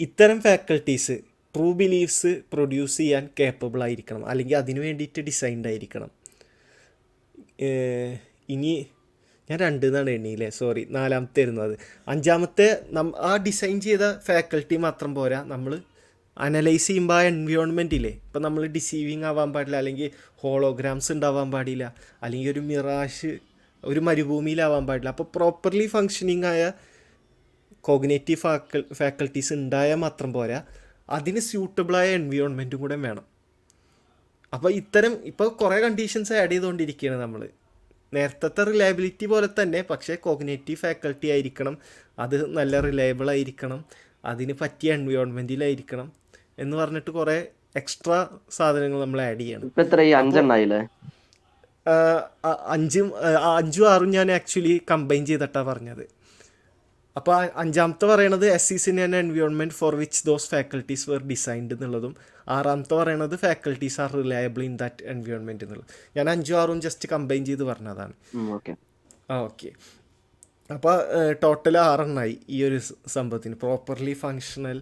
ഇത്തരം 0.00 0.38
ഫാക്കൽറ്റീസ് 0.42 1.14
ട്രൂ 1.54 1.72
ബിലീഫ്സ് 1.72 2.32
പ്രൊഡ്യൂസ് 2.52 2.96
ചെയ്യാൻ 2.96 3.24
കേപ്പബിൾ 3.40 3.82
ആയിരിക്കണം 3.82 4.22
അല്ലെങ്കിൽ 4.26 4.56
അതിനു 4.56 4.80
വേണ്ടിയിട്ട് 4.80 5.20
ഡിസൈൻഡ് 5.20 5.68
ആയിരിക്കണം. 5.68 6.10
ഇനി 8.54 8.72
ഞാൻ 9.50 9.58
രണ്ട് 9.58 9.86
എന്നാണ് 9.86 10.10
എണ്ണിയില്ലേ 10.10 10.48
സോറി 10.48 10.86
നാലാമത്തെ 10.90 11.42
അത്. 11.42 11.78
അഞ്ചാമത്തെ 12.08 12.84
നം 12.90 13.12
ആ 13.18 13.36
ഡിസൈൻ 13.36 13.80
ചെയ്ത 13.80 14.04
ഫാക്കൽറ്റി 14.18 14.76
മാത്രം 14.76 15.14
പോരാ. 15.14 15.42
നമ്മൾ 15.42 15.72
അനലൈസ് 16.38 16.86
ചെയ്യുമ്പോൾ 16.86 17.14
ആ 17.14 17.22
എൻവയോൺമെന്റില്ലേ 17.22 18.10
ഇപ്പം 18.10 18.42
നമ്മൾ 18.42 18.66
ഡിസീവിങ് 18.66 19.24
ആവാൻ 19.24 19.52
പാടില്ല 19.52 19.76
അല്ലെങ്കിൽ 19.76 20.10
ഹോളോഗ്രാംസ് 20.42 21.12
ഉണ്ടാവാൻ 21.12 21.50
പാടില്ല 21.50 21.94
അല്ലെങ്കിൽ 22.22 22.50
ഒരു 22.50 22.60
മിറാഷ് 22.60 23.32
ഒരു 23.84 24.00
മരുഭൂമിയിലാവാൻ 24.00 24.86
പാടില്ല. 24.86 25.08
അപ്പോൾ 25.08 25.26
പ്രോപ്പർലി 25.36 25.86
ഫങ്ഷനിങ് 25.86 26.44
ആയ 26.44 26.72
കോഗ്നേറ്റീവ് 27.80 28.38
ഫാക്കൽ 28.38 28.84
ഫാക്കൽറ്റീസ് 28.92 29.52
ഉണ്ടായാൽ 29.52 29.96
മാത്രം 29.96 30.32
പോരാ. 30.32 30.62
അതിന് 31.10 31.40
സ്യൂട്ടബിളായ 31.40 32.08
എൻവയോൺമെന്റും 32.14 32.80
കൂടെ 32.80 32.94
വേണം. 32.94 33.24
അപ്പോൾ 34.52 34.72
ഇത്തരം 34.72 35.12
ഇപ്പോൾ 35.24 35.48
കുറേ 35.48 35.80
കണ്ടീഷൻസ് 35.80 36.32
ആഡ് 36.32 36.50
ചെയ്തുകൊണ്ടിരിക്കുകയാണ് 36.50 37.22
നമ്മൾ 37.22 37.42
നേരത്തെ 38.14 38.64
റിലയബിലിറ്റി 38.64 39.26
പോലെ 39.26 39.48
തന്നെ 39.62 39.84
പക്ഷേ 39.90 40.14
കോഗ്നേറ്റീവ് 40.14 40.78
ഫാക്കൾട്ടി 40.78 41.28
ആയിരിക്കണം. 41.28 41.78
അത് 42.18 42.36
നല്ല 42.56 42.80
റിലയബിൾ 42.80 43.30
ആയിരിക്കണം. 43.30 43.84
അതിന് 44.24 44.54
പറ്റിയ 44.60 44.92
എൻവയോൺമെന്റിലായിരിക്കണം 44.92 46.12
എന്ന് 46.58 46.76
പറഞ്ഞിട്ട് 46.76 47.10
കുറേ 47.10 47.46
എക്സ്ട്രാ 47.76 48.28
സാധനങ്ങൾ 48.50 49.00
നമ്മൾ 49.00 49.20
ആഡ് 49.20 49.40
ചെയ്യണം. 49.40 49.70
അഞ്ചും 52.68 53.12
അഞ്ചും 53.56 53.90
ആറും 53.92 54.10
ഞാൻ 54.10 54.32
ആക്ച്വലി 54.32 54.80
കമ്പൈൻ 54.90 55.26
ചെയ്തിട്ടാണ് 55.26 55.66
പറഞ്ഞത്. 55.66 56.04
അപ്പോൾ 57.16 57.34
അഞ്ചാമത്തെ 57.62 58.06
പറയണത് 58.10 58.44
S 58.56 58.76
C 58.84 58.90
in 58.90 58.98
an 59.06 59.14
environment 59.22 59.74
for 59.78 59.92
which 60.02 60.20
those 60.28 60.48
faculties 60.52 61.04
were 61.10 61.22
designed 61.32 61.74
എന്നുള്ളതും 61.76 62.14
ആറാമത്തെ 62.56 62.94
പറയണത് 63.00 63.34
faculties 63.44 63.98
are 64.04 64.10
reliable 64.20 64.62
in 64.68 64.74
that 64.82 65.04
environment 65.14 65.64
എന്നുള്ളത്. 65.66 65.90
ഞാൻ 66.16 66.26
അഞ്ചും 66.34 66.56
ആറും 66.60 66.78
ജസ്റ്റ് 66.86 67.08
കമ്പൈൻ 67.14 67.42
ചെയ്ത് 67.50 67.64
പറഞ്ഞതാണ്. 67.70 68.14
ഓക്കെ 68.56 68.74
ആ 69.30 69.36
ഓക്കെ 69.48 69.70
അപ്പോൾ 70.70 70.96
ടോട്ടൽ 71.44 71.76
ആറെണ്ണായി 71.88 72.34
ഈ 72.56 72.58
ഒരു 72.68 72.78
സംഭവത്തിന്. 73.16 73.56
പ്രോപ്പർലി 73.64 74.14
ഫങ്ഷണൽ 74.24 74.78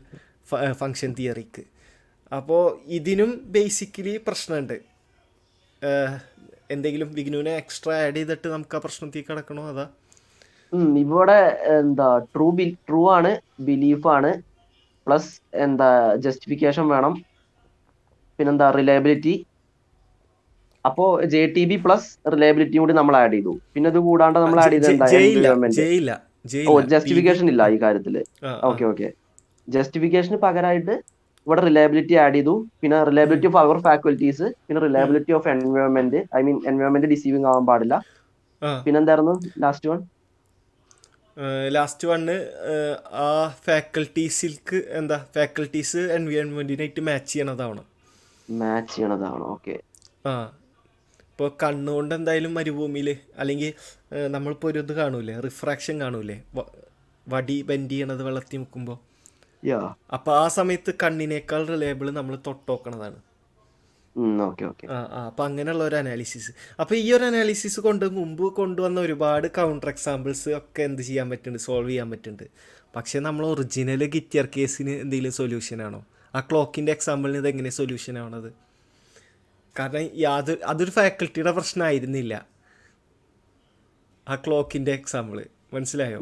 ഫങ്ഷൻ 0.81 1.11
തിയറിക്ക് 1.19 1.65
അപ്പോൾ 2.33 2.65
ഇതിനും 2.99 3.31
ബേസിക്കലി 3.57 4.15
പ്രശ്നമുണ്ട് 4.29 4.77
എന്തെങ്കിലും 6.75 7.09
വിഗ്നുവിനെ 7.19 7.53
എക്സ്ട്രാ 7.63 7.95
ആഡ് 8.05 8.19
ചെയ്തിട്ട് 8.19 8.49
നമുക്ക് 8.55 8.77
ആ 8.79 8.81
പ്രശ്നത്തിൽ 8.85 9.25
കിടക്കണോ 9.29 9.63
അതാ? 9.73 9.87
ഇവിടെ 11.03 11.41
എന്താ 11.79 12.09
ട്രൂ 12.35 12.49
ബി 12.59 12.67
ട്രൂ 12.89 13.01
ആണ് 13.17 13.31
ബിലീഫ് 13.69 14.09
ആണ് 14.17 14.31
പ്ലസ് 15.07 15.31
എന്താ 15.67 15.89
ജസ്റ്റിഫിക്കേഷൻ 16.25 16.85
വേണം 16.95 17.15
പിന്നെന്താ 18.39 18.67
റിലയബിലിറ്റി 18.79 19.35
അപ്പോ 20.85 21.07
ജെ 21.33 21.41
ടി 21.55 21.63
ബി 21.71 21.77
പ്ലസ് 21.85 22.07
റിലയബിലിറ്റിയും 22.35 22.83
കൂടി 22.85 22.95
നമ്മൾ 22.99 23.15
ആഡ് 23.23 23.35
ചെയ്തു. 23.37 23.53
പിന്നെ 23.75 23.89
ഇത് 23.93 23.99
കൂടാണ്ട് 24.07 24.39
നമ്മൾ 24.43 24.59
ആഡ് 24.65 24.77
ചെയ്ത് 24.77 24.87
ഓ 26.71 26.75
ജസ്റ്റിഫിക്കേഷൻ 26.93 27.47
ഇല്ല 27.53 27.63
ഈ 27.75 27.77
കാര്യത്തിൽ. 27.83 28.15
ഓക്കെ 28.69 28.85
ഓക്കെ 28.91 29.09
ജസ്റ്റിഫിക്കേഷന് 29.69 30.39
പകരമായിട്ട് 30.47 30.95
ഇവിടെ 31.47 31.61
റിലയബിലിറ്റി 31.67 32.15
ആഡ് 32.23 32.35
ചെയ്തു. 32.39 32.55
പിന്നെ 32.81 32.97
റിലയബിലിറ്റി 33.11 33.49
ഓഫ് 33.51 33.59
അവർ 33.65 33.77
ഫാക്കൽറ്റീസ് 33.89 34.47
പിന്നെ 34.67 34.81
reliability 34.87 35.35
of 35.39 35.49
environment 35.55 36.23
I 36.39 36.43
mean 36.47 36.57
environment 36.73 37.11
deceiving 37.15 37.47
ആവാൻ 37.51 37.67
പാടില്ല. 37.71 37.97
പിന്നെന്തായിരുന്നു 38.87 39.35
ലാസ്റ്റ് 39.65 39.91
വൺ 39.93 40.01
ലാസ്റ്റ് 41.75 42.07
വണ്ണ് 42.09 42.37
ആ 43.25 43.29
ഫാക്കൽറ്റീസിൽക്ക് 43.67 44.79
എന്താ 44.99 45.19
ഫാക്കൽറ്റീസ് 45.37 46.01
എൻവയോൺമെന്റിനായിട്ട് 46.17 47.03
മാച്ച് 47.09 47.31
ചെയ്യണതാവണം. 47.33 47.87
മാച്ച് 48.49 48.93
ചെയ്യണതാവണം 48.95 49.47
ഓക്കെ 49.55 49.77
ആ 50.31 50.33
ഇപ്പോൾ 51.31 51.51
കണ്ണുകൊണ്ട് 51.63 52.13
എന്തായാലും 52.15 52.53
മരുഭൂമിയിൽ 52.59 53.09
അല്ലെങ്കിൽ 53.41 53.71
നമ്മളിപ്പോൾ 54.35 54.69
ഒരു 54.71 54.81
ഇത് 54.85 54.93
കാണൂലേ 55.01 55.35
റിഫ്രാക്ഷൻ 55.47 55.95
കാണൂലേ 56.05 56.37
വടി 57.27 57.57
ബെൻഡ് 57.69 57.91
ചെയ്യണത് 57.93 58.23
വെള്ളത്തിൽ 58.27 58.61
മുക്കുമ്പോൾ 58.65 58.99
അപ്പോൾ 60.17 60.33
ആ 60.43 60.45
സമയത്ത് 60.59 60.91
കണ്ണിനേക്കാൾ 61.03 61.63
റിലേബിൾ 61.73 62.07
നമ്മൾ 62.19 62.35
തൊട്ടോക്കണതാണ്. 62.47 63.19
അപ്പം 65.27 65.45
അങ്ങനെയുള്ള 65.45 65.85
ഒരു 65.85 65.97
അനാലിസിസ് 65.97 66.53
അപ്പൊ 66.81 66.95
ഈ 66.95 67.13
ഒരു 67.13 67.25
അനാലിസിസ് 67.25 67.81
കൊണ്ട് 67.81 68.05
മുമ്പ് 68.17 68.43
കൊണ്ടുവന്ന 68.43 69.01
ഒരുപാട് 69.01 69.47
കൗണ്ടർ 69.47 69.89
എക്സാമ്പിൾസ് 69.89 70.49
ഒക്കെ 70.49 70.83
എന്ത് 70.83 71.03
ചെയ്യാൻ 71.03 71.31
പറ്റുന്നുണ്ട്? 71.31 71.63
സോൾവ് 71.63 71.91
ചെയ്യാൻ 71.91 72.11
പറ്റുന്നുണ്ട്. 72.11 72.47
പക്ഷെ 72.97 73.19
നമ്മൾ 73.19 73.47
ഒറിജിനൽ 73.47 74.05
ഗിറ്റിയർ 74.05 74.49
കേസിന് 74.57 74.91
എന്തെങ്കിലും 74.91 75.33
സൊല്യൂഷൻ 75.33 75.83
ആണോ? 75.83 76.05
ആ 76.35 76.41
ക്ലോക്കിന്റെ 76.41 76.93
എക്സാമ്പിളിന് 76.93 77.39
ഇത് 77.39 77.49
എങ്ങനെ 77.49 77.71
സൊല്യൂഷൻ 77.71 78.19
ആവണത്? 78.19 78.51
കാരണം 79.79 80.11
യാതൊരു 80.15 80.61
അതൊരു 80.65 80.91
ഫാക്കൽറ്റിയുടെ 80.91 81.53
പ്രശ്നമായിരുന്നില്ല 81.53 82.47
ആ 84.29 84.35
ക്ലോക്കിന്റെ 84.35 84.93
എക്സാമ്പിൾ 84.93 85.45
മനസ്സിലായോ? 85.75 86.19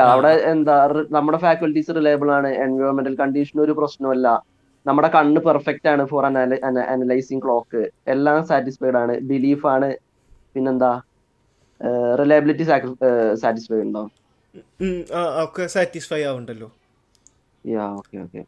അവിടെ 0.00 0.28
എന്താ 0.28 0.74
നമ്മുടെ 1.10 1.38
ഫാക്കൽറ്റീസ് 1.38 1.90
റിലയബിൾ 1.96 2.30
ആണ്. 2.32 2.48
എൻവയോൺമെന്റൽ 2.48 3.16
കണ്ടീഷൻ 3.16 3.60
ഒരു 3.60 3.72
പ്രശ്നമല്ല 3.72 4.55
നമ്മുടെ 4.88 5.08
കണ്ണ് 5.16 5.40
പെർഫെക്റ്റ് 5.48 5.88
ആണ് 5.92 6.02
ഫോർ 6.12 6.24
അനലൈസിങ് 6.92 7.42
ക്ലോക്ക് 7.44 7.82
എല്ലാം 8.14 8.40
സാറ്റിസ്ഫൈഡ് 8.50 8.98
ആണ്. 9.02 9.14
ബിലീഫ് 9.30 9.66
ആണ്. 9.74 9.88
പിന്നെന്താ? 10.54 10.92
റിലയബിലിറ്റി 12.20 12.64
സാറ്റിസ്ഫൈഡ് 13.42 13.84
ഉണ്ടോ? 13.86 14.02
ഒക്കെ 15.44 15.64
satisfy 15.76 16.20
ആവുണ്ടല്ലോ 16.30 16.68
yeah 17.76 17.86
okay 18.00 18.16
okay. 18.24 18.42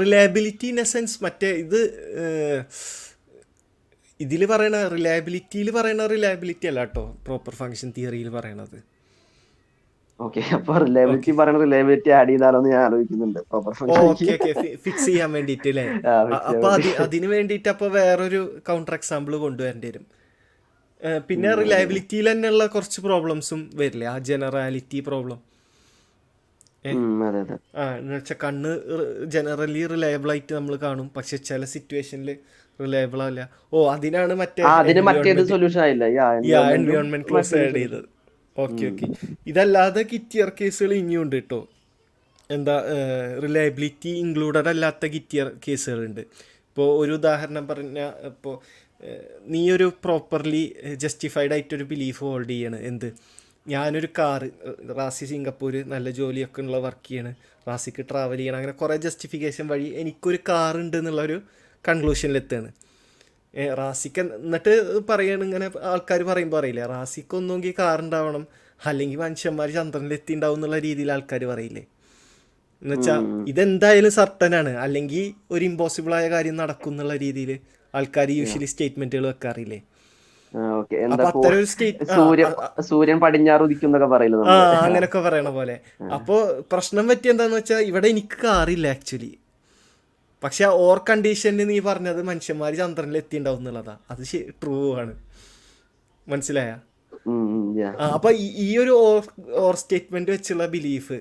Reliability 0.00 0.66
in 0.72 0.78
a 0.84 0.86
sense 0.92 1.16
മറ്റേ 1.24 1.50
ഇത് 1.64 1.80
ഇതിൽ 4.24 4.42
പറയണ 4.52 4.76
റിലയബിലിറ്റിയിൽ 4.94 5.68
പറയണ 5.76 6.06
റിലയബിലിറ്റി 6.14 6.66
അല്ല 6.70 6.80
കേട്ടോ 6.86 7.04
പ്രോപ്പർ 7.26 7.52
ഫങ്ഷൻ 7.60 7.90
തിയറിയിൽ 7.98 8.28
പറയണത്. 8.38 8.78
ഓക്കെ 10.24 10.40
അപ്പൊ 10.56 10.72
റിലയബിലിറ്റി 10.84 11.32
പറയണ 11.40 11.58
റിലയബിലിറ്റി 11.64 12.10
ആഡ് 12.18 12.30
ചെയ്താലോ 12.30 12.58
എന്ന് 12.60 12.70
ഞാൻ 12.74 12.82
ആലോചിക്കുന്നുണ്ട്. 12.86 13.40
ഫിക്സ് 14.84 15.06
ചെയ്യാൻ 15.10 15.30
വേണ്ടിട്ട് 15.36 15.68
അല്ലേ 15.72 15.84
അപ്പൊ 16.50 16.68
അതി 16.76 16.90
അതിന് 17.04 17.28
വേണ്ടിട്ട് 17.34 17.68
അപ്പൊ 17.74 17.86
വേറൊരു 17.98 18.40
കൗണ്ടർ 18.68 18.94
എക്സാമ്പിൾ 18.98 19.34
കൊണ്ടുവരേണ്ടി 19.44 19.88
വരും. 19.90 20.04
പിന്നെ 21.28 21.50
റിലയബിലിറ്റിയിൽ 21.62 22.26
തന്നെയുള്ള 22.32 22.64
കുറച്ച് 22.74 23.00
പ്രോബ്ലംസും 23.06 23.60
വരില്ലേ? 23.82 24.06
ആ 24.12 24.16
ജനറാലിറ്റി 24.30 25.00
പ്രോബ്ലം 25.08 25.40
ആ 27.80 27.84
എന്ന് 28.00 28.36
കണ്ണ് 28.44 28.70
ജനറലി 29.34 29.82
റിലയബിൾ 29.94 30.30
ആയിട്ട് 30.34 30.52
നമ്മൾ 30.58 30.74
കാണും. 30.86 31.08
പക്ഷെ 31.16 31.36
ചില 31.48 31.64
സിറ്റുവേഷനിൽ 31.74 32.30
റിലയബിൾ 32.80 33.20
അല്ല 33.30 33.40
ഓ 33.74 33.80
അതിനാണ് 33.96 34.34
മറ്റേ 34.42 34.62
സൊല്യൂഷൻ 35.52 35.80
ആയില്ല. 35.86 36.04
എൻവയോൺമെന്റ് 36.78 37.28
ക്ലോസ് 37.30 37.52
ആഡ് 37.64 37.76
ചെയ്തത്. 37.80 38.08
Okay 38.62 38.84
okay. 38.90 39.06
ഇതല്ലാതെ 39.46 40.02
കിറ്റിയർ 40.12 40.48
കേസുകൾ 40.60 40.92
ഇനിയുണ്ട് 40.94 41.36
കേട്ടോ 41.36 41.60
എന്താ 42.50 42.76
റിലയബിലിറ്റി 43.42 44.12
ഇൻക്ലൂഡഡ് 44.22 44.70
അല്ലാത്ത 44.74 45.06
കിറ്റിയർ 45.06 45.48
കേസുകളുണ്ട് 45.66 46.22
ഇപ്പോൾ 46.68 46.88
ഒരു 47.02 47.12
ഉദാഹരണം 47.12 47.64
പറഞ്ഞാൽ 47.68 48.12
ഇപ്പോൾ 48.30 48.54
നീ 49.52 49.60
ഒരു 49.72 49.86
പ്രോപ്പർലി 50.04 50.62
ജസ്റ്റിഫൈഡ് 51.02 51.52
ആയിട്ടൊരു 51.52 51.84
ബിലീഫ് 51.92 52.20
ഹോൾഡ് 52.24 52.50
ചെയ്യാണ്. 52.50 52.78
എന്ത്? 52.90 53.06
ഞാനൊരു 53.68 54.08
കാറ് 54.18 54.48
റാസി 54.98 55.24
സിംഗപ്പൂർ 55.30 55.74
നല്ല 55.92 56.10
ജോലിയൊക്കെ 56.10 56.60
ഉള്ള 56.62 56.78
വർക്ക് 56.86 57.08
ചെയ്യണ്. 57.08 57.32
റാസിക്ക് 57.68 58.02
ട്രാവൽ 58.10 58.38
ചെയ്യണം. 58.40 58.58
അങ്ങനെ 58.60 58.74
കുറേ 58.82 58.96
ജസ്റ്റിഫിക്കേഷൻ 59.06 59.66
വഴി 59.72 59.88
എനിക്കൊരു 60.02 60.38
കാറുണ്ട് 60.48 60.96
എന്നുള്ളൊരു 60.96 61.38
കൺക്ലൂഷനിലെത്തുകയാണ് 61.88 62.70
റാസിക്ക് 63.80 64.20
എന്നിട്ട് 64.38 64.72
പറയാണ് 65.08 65.42
ഇങ്ങനെ 65.44 65.66
ആൾക്കാർ 65.92 66.20
പറയുമ്പോൾ 66.22 66.58
അറിയില്ലേ? 66.60 66.84
റാസിക്ക് 66.94 67.34
ഒന്നുമെങ്കിൽ 67.36 67.74
കാറുണ്ടാവണം 67.80 68.44
അല്ലെങ്കിൽ 68.80 69.18
മനുഷ്യന്മാർ 69.18 69.68
ചന്ദ്രനിലെത്തി 69.70 70.32
ഉണ്ടാവും 70.36 70.58
എന്നുള്ള 70.58 70.78
രീതിയിൽ 70.86 71.10
ആൾക്കാർ 71.12 71.42
പറയില്ലേ? 71.52 71.82
എന്നുവെച്ചാൽ 72.82 73.22
ഇതെന്തായാലും 73.48 74.12
സർട്ടൻ 74.18 74.52
ആണ്. 74.60 74.72
അല്ലെങ്കിൽ 74.84 75.24
ഒരു 75.50 75.64
ഇമ്പോസിബിൾ 75.64 76.12
ആയ 76.18 76.26
കാര്യം 76.30 76.56
നടക്കും 76.56 76.92
എന്നുള്ള 76.94 77.14
രീതിയിൽ 77.24 77.50
ആൾക്കാർ 77.94 78.28
യൂഷ്വലി 78.30 78.68
സ്റ്റേറ്റ്മെന്റുകൾ 78.72 79.26
വെക്കാറില്ലേ 79.26 79.80
സൂര്യൻ 82.88 83.18
പടിഞ്ഞാറ് 83.24 83.64
പറയുന്നത് 84.14 84.48
ആ 84.52 84.56
അങ്ങനൊക്കെ 84.84 85.20
പറയണ 85.26 85.48
പോലെ. 85.58 85.76
അപ്പോ 86.16 86.36
പ്രശ്നം 86.72 87.04
പറ്റിയ 87.08 87.32
എന്താന്ന് 87.34 87.56
വെച്ചാൽ 87.56 87.82
ഇവിടെ 87.90 88.08
എനിക്ക് 88.14 88.38
കാറില്ല 88.44 88.86
ആക്ച്വലി 88.88 89.30
പക്ഷെ 90.44 90.64
ഓർ 90.64 91.04
കണ്ടീഷനിൽ 91.10 91.66
നീ 91.66 91.80
പറഞ്ഞത് 91.80 92.22
മനുഷ്യന്മാർ 92.22 92.74
ചന്ദ്രനിൽ 92.74 93.16
എത്തിണ്ടാവും 93.16 93.58
എന്നുള്ളതാ. 93.58 93.98
അത് 94.10 94.52
ട്രൂ 94.62 94.96
ആണ്. 94.96 95.22
മനസ്സിലായ? 96.28 96.78
അപ്പൊ 98.14 98.30
ഈ- 98.30 98.78
ഒരു 98.78 98.90
ഓർ 98.90 99.50
ഓർ 99.52 99.76
സ്റ്റേറ്റ്മെന്റ് 99.76 100.30
വെച്ചുള്ള 100.30 100.66
ബിലീഫ് 100.66 101.20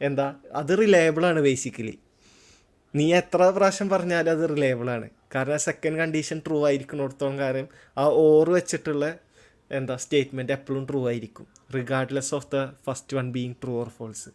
എന്താ? 0.00 0.34
അത് 0.52 0.78
റിലയബിൾ 0.78 1.26
ആണ് 1.26 1.40
ബേസിക്കലി 1.40 1.98
നീ 2.94 3.14
എത്ര 3.14 3.50
പ്രാവശ്യം 3.50 3.88
പറഞ്ഞാലും 3.88 4.30
അത് 4.30 4.48
റിലയബിൾ 4.48 4.90
ആണ്. 4.90 5.10
കാരണം 5.34 5.58
സെക്കൻഡ് 5.58 5.98
കണ്ടീഷൻ 5.98 6.42
ട്രൂ 6.46 6.66
ആയിരിക്കുന്നിടത്തോളം 6.66 7.38
കാര്യം 7.38 7.68
ആ 7.98 8.04
ഓർ 8.04 8.50
വെച്ചിട്ടുള്ള 8.50 9.14
എന്താ 9.70 9.96
സ്റ്റേറ്റ്മെന്റ് 9.96 10.52
എപ്പോഴും 10.52 10.86
ട്രൂ 10.90 11.06
ആയിരിക്കും. 11.06 11.46
Regardless 11.74 12.34
of 12.34 12.46
the 12.46 12.72
first 12.86 13.16
one 13.16 13.32
being 13.32 13.54
true 13.64 13.80
or 13.80 13.88
false 13.88 14.28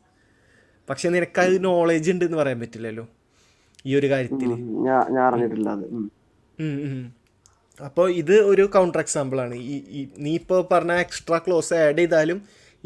പക്ഷെ 0.90 1.10
നിനക്ക് 1.10 1.42
അത് 1.42 1.64
നോളേജ് 1.64 2.12
ഉണ്ട് 2.12 2.26
എന്ന് 2.26 2.38
പറയാൻ 2.38 2.60
പറ്റില്ലല്ലോ. 2.60 3.08
ഈ 3.88 3.94
ഒരു 4.00 4.08
കാര്യത്തിൽ 4.14 4.50
ഞാൻ 4.88 5.22
അറിഞ്ഞിട്ടില്ല 5.28 5.70
അത്. 5.78 5.86
അപ്പോൾ 7.88 8.08
ഇത് 8.22 8.36
ഒരു 8.52 8.66
കൗണ്ടർ 8.76 9.00
എക്സാമ്പിൾ 9.06 9.38
ആണ്. 9.46 9.56
ഈ 9.96 10.02
നീ 10.26 10.34
ഇപ്പോൾ 10.42 10.62
പറഞ്ഞ 10.74 10.94
എക്സ്ട്രാ 11.06 11.38
ക്ലോസ് 11.48 11.74
ആഡ് 11.86 11.98
ചെയ്താലും 12.02 12.40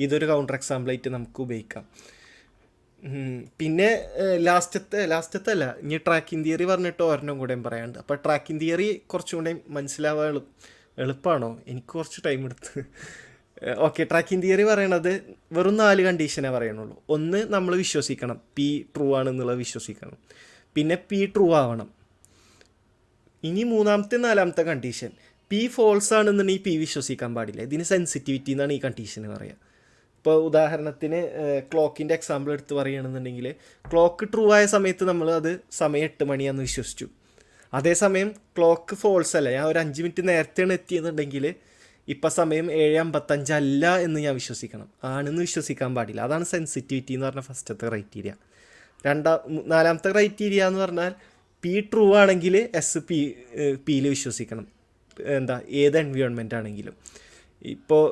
ഇതൊരു 0.06 0.26
കൗണ്ടർ 0.32 0.56
എക്സാമ്പിൾ 0.60 0.90
ആയിട്ട് 0.92 1.10
നമുക്ക് 1.16 1.40
ഉപയോഗിക്കാം. 1.46 1.84
പിന്നെ 3.60 3.90
ലാസ്റ്റത്തെ 4.48 5.02
ലാസ്റ്റത്തെ 5.12 5.52
അല്ല 5.56 5.66
ഇനി 5.84 5.98
ട്രാക്കിംഗ് 6.08 6.44
തിയറി 6.46 6.66
പറഞ്ഞിട്ട് 6.72 7.04
ഒരെണ്ണം 7.10 7.36
കൂടെയും 7.42 7.62
പറയാണ്ട് 7.68 7.98
അപ്പോൾ 8.02 8.18
ട്രാക്കിംഗ് 8.26 8.62
തിയറി 8.64 8.88
കുറച്ചും 9.12 9.38
കൂടെ 9.40 9.54
മനസ്സിലാവാൻ 9.76 10.28
എളു 10.32 10.42
എളുപ്പമാണോ 11.04 11.52
എനിക്ക് 11.72 11.92
കുറച്ച് 11.98 12.20
ടൈം 12.26 12.42
എടുത്ത്. 12.48 12.82
ഓക്കെ 13.88 14.02
ട്രാക്കിംഗ് 14.12 14.44
തിയറി 14.46 14.66
പറയണത് 14.72 15.14
വെറും 15.56 15.78
നാല് 15.82 16.02
കണ്ടീഷനേ 16.08 16.50
പറയണുള്ളൂ. 16.58 16.96
ഒന്ന് 17.16 17.40
നമ്മൾ 17.56 17.74
വിശ്വസിക്കണം. 17.84 18.38
പി 18.58 18.68
ട്രൂ 18.96 19.08
ആണെന്നുള്ളത് 19.20 19.60
വിശ്വസിക്കണം. 19.66 20.18
പിന്നെ 20.76 20.98
പി 21.10 21.20
ട്രൂ 21.26 21.54
ആവണം. 21.54 21.90
ഇനി 23.44 23.64
മൂന്നാമത്തെ 23.64 24.18
നാലാമത്തെ 24.18 24.62
കണ്ടീഷൻ 24.62 25.12
പി 25.52 25.68
ഫോൾസ് 25.68 26.14
ആണെന്നുണ്ടെങ്കിൽ 26.14 26.64
പി 26.64 26.78
വിശ്വസിക്കാൻ 26.78 27.36
പാടില്ല. 27.36 27.62
ഇതിന് 27.62 27.84
സെൻസിറ്റിവിറ്റി 27.84 28.52
എന്നാണ് 28.52 28.74
ഈ 28.74 28.80
കണ്ടീഷൻ 28.86 29.36
പറയുക 29.36 29.56
ഇപ്പോൾ 30.18 30.44
ഉദാഹരണത്തിന് 30.44 31.20
ക്ലോക്കിന്റെ 31.74 32.14
എക്സാമ്പിൾ 32.14 32.52
എടുത്ത് 32.52 32.74
പറയുകയാണെന്നുണ്ടെങ്കിൽ 32.74 33.56
ക്ലോക്ക് 33.92 34.26
ട്രൂ 34.34 34.52
ആയ 34.54 34.66
സമയത്ത് 34.66 35.04
നമ്മൾ 35.04 35.32
അത് 35.32 35.60
സമയം 35.72 36.04
എട്ട് 36.04 36.24
മണിയാന്ന് 36.24 36.62
വിശ്വസിച്ചു. 36.62 37.08
അതേസമയം 37.74 38.30
ക്ലോക്ക് 38.58 38.96
ഫോൾസ് 38.96 39.38
അല്ല. 39.38 39.50
ഞാൻ 39.50 39.66
ഒരു 39.66 39.80
അഞ്ച് 39.80 40.02
മിനിറ്റ് 40.02 40.28
നേരത്തെയാണ് 40.28 40.74
എത്തിയെന്നുണ്ടെങ്കിൽ 40.74 41.56
ഇപ്പം 42.08 42.30
സമയം 42.30 42.72
ഏഴ് 42.72 42.98
അമ്പത്തഞ്ചല്ല 42.98 43.98
എന്ന് 43.98 44.20
ഞാൻ 44.20 44.34
വിശ്വസിക്കണം. 44.34 44.88
ആണെന്ന് 45.04 45.42
വിശ്വസിക്കാൻ 45.42 45.96
പാടില്ല. 45.96 46.22
അതാണ് 46.22 46.46
സെൻസിറ്റിവിറ്റി 46.46 47.14
എന്ന് 47.14 47.26
പറഞ്ഞ 47.26 47.40
ഫസ്റ്റത്തെ 47.40 47.88
ക്രൈറ്റീരിയ 47.90 48.34
രണ്ടാം 49.06 49.40
നാലാമത്തെ 49.74 50.10
ക്രൈറ്റീരിയ 50.12 50.68
എന്ന് 50.68 50.80
പറഞ്ഞാൽ 50.80 51.14
പി 51.64 51.74
ട്രൂ 51.80 52.04
ആണെങ്കിൽ 52.16 52.56
എസ് 52.76 53.00
പി 53.10 53.20
പിയിൽ 53.86 54.06
വിശ്വസിക്കണം. 54.08 54.66
എന്താ 55.38 55.62
ഏത് 55.82 55.98
എൻവയോൺമെന്റ് 55.98 56.56
ആണെങ്കിലും. 56.56 56.96
ഇപ്പോൾ 57.62 58.04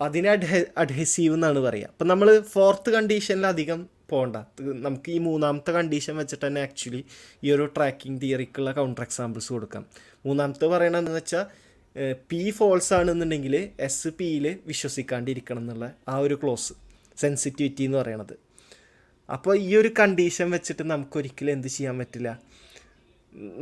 അതിനെ 0.00 0.28
അഡ്ഹെ 0.30 0.60
അഡ്ഹെസീവ് 0.78 1.34
എന്നാണ് 1.34 1.58
പറയുക 1.58 1.86
അപ്പം 1.86 2.08
നമ്മൾ 2.08 2.28
ഫോർത്ത് 2.40 2.90
കണ്ടീഷനിൽ 2.90 3.46
അധികം 3.46 3.80
പോകണ്ട 4.10 4.36
നമുക്ക് 4.86 5.10
ഈ 5.10 5.18
മൂന്നാമത്തെ 5.18 5.70
കണ്ടീഷൻ 5.72 6.14
വെച്ചിട്ട് 6.16 6.46
തന്നെ 6.46 6.60
ആക്ച്വലി 6.60 7.04
ഈ 7.44 7.50
ഒരു 7.50 7.64
ട്രാക്കിംഗ് 7.76 8.20
തിയറിക്കുള്ള 8.22 8.72
കൗണ്ടർ 8.72 9.02
എക്സാമ്പിൾസ് 9.02 9.52
കൊടുക്കാം. 9.52 9.84
മൂന്നാമത്തെ 10.26 10.66
പറയണതെന്ന് 10.66 11.10
വെച്ചാൽ 11.10 11.44
പി 12.30 12.50
ഫോൾസ് 12.50 12.92
ആണെന്നുണ്ടെങ്കിൽ 12.94 13.54
എസ് 13.80 14.08
പിയിൽ 14.08 14.46
വിശ്വസിക്കാണ്ടിരിക്കണം 14.66 15.62
എന്നുള്ള 15.62 15.86
ആ 16.08 16.16
ഒരു 16.18 16.36
ക്ലോസ് 16.42 16.74
സെൻസിറ്റിവിറ്റി 17.16 17.82
എന്ന് 17.82 17.98
പറയണത്. 17.98 18.43
അപ്പോൾ 19.28 19.54
ഈ 19.66 19.70
ഒരു 19.80 19.90
കണ്ടീഷൻ 19.98 20.46
വെച്ചിട്ട് 20.54 20.84
നമുക്കൊരിക്കലും 20.92 21.52
എന്ത് 21.56 21.68
ചെയ്യാൻ 21.76 21.96
പറ്റില്ല. 22.00 22.30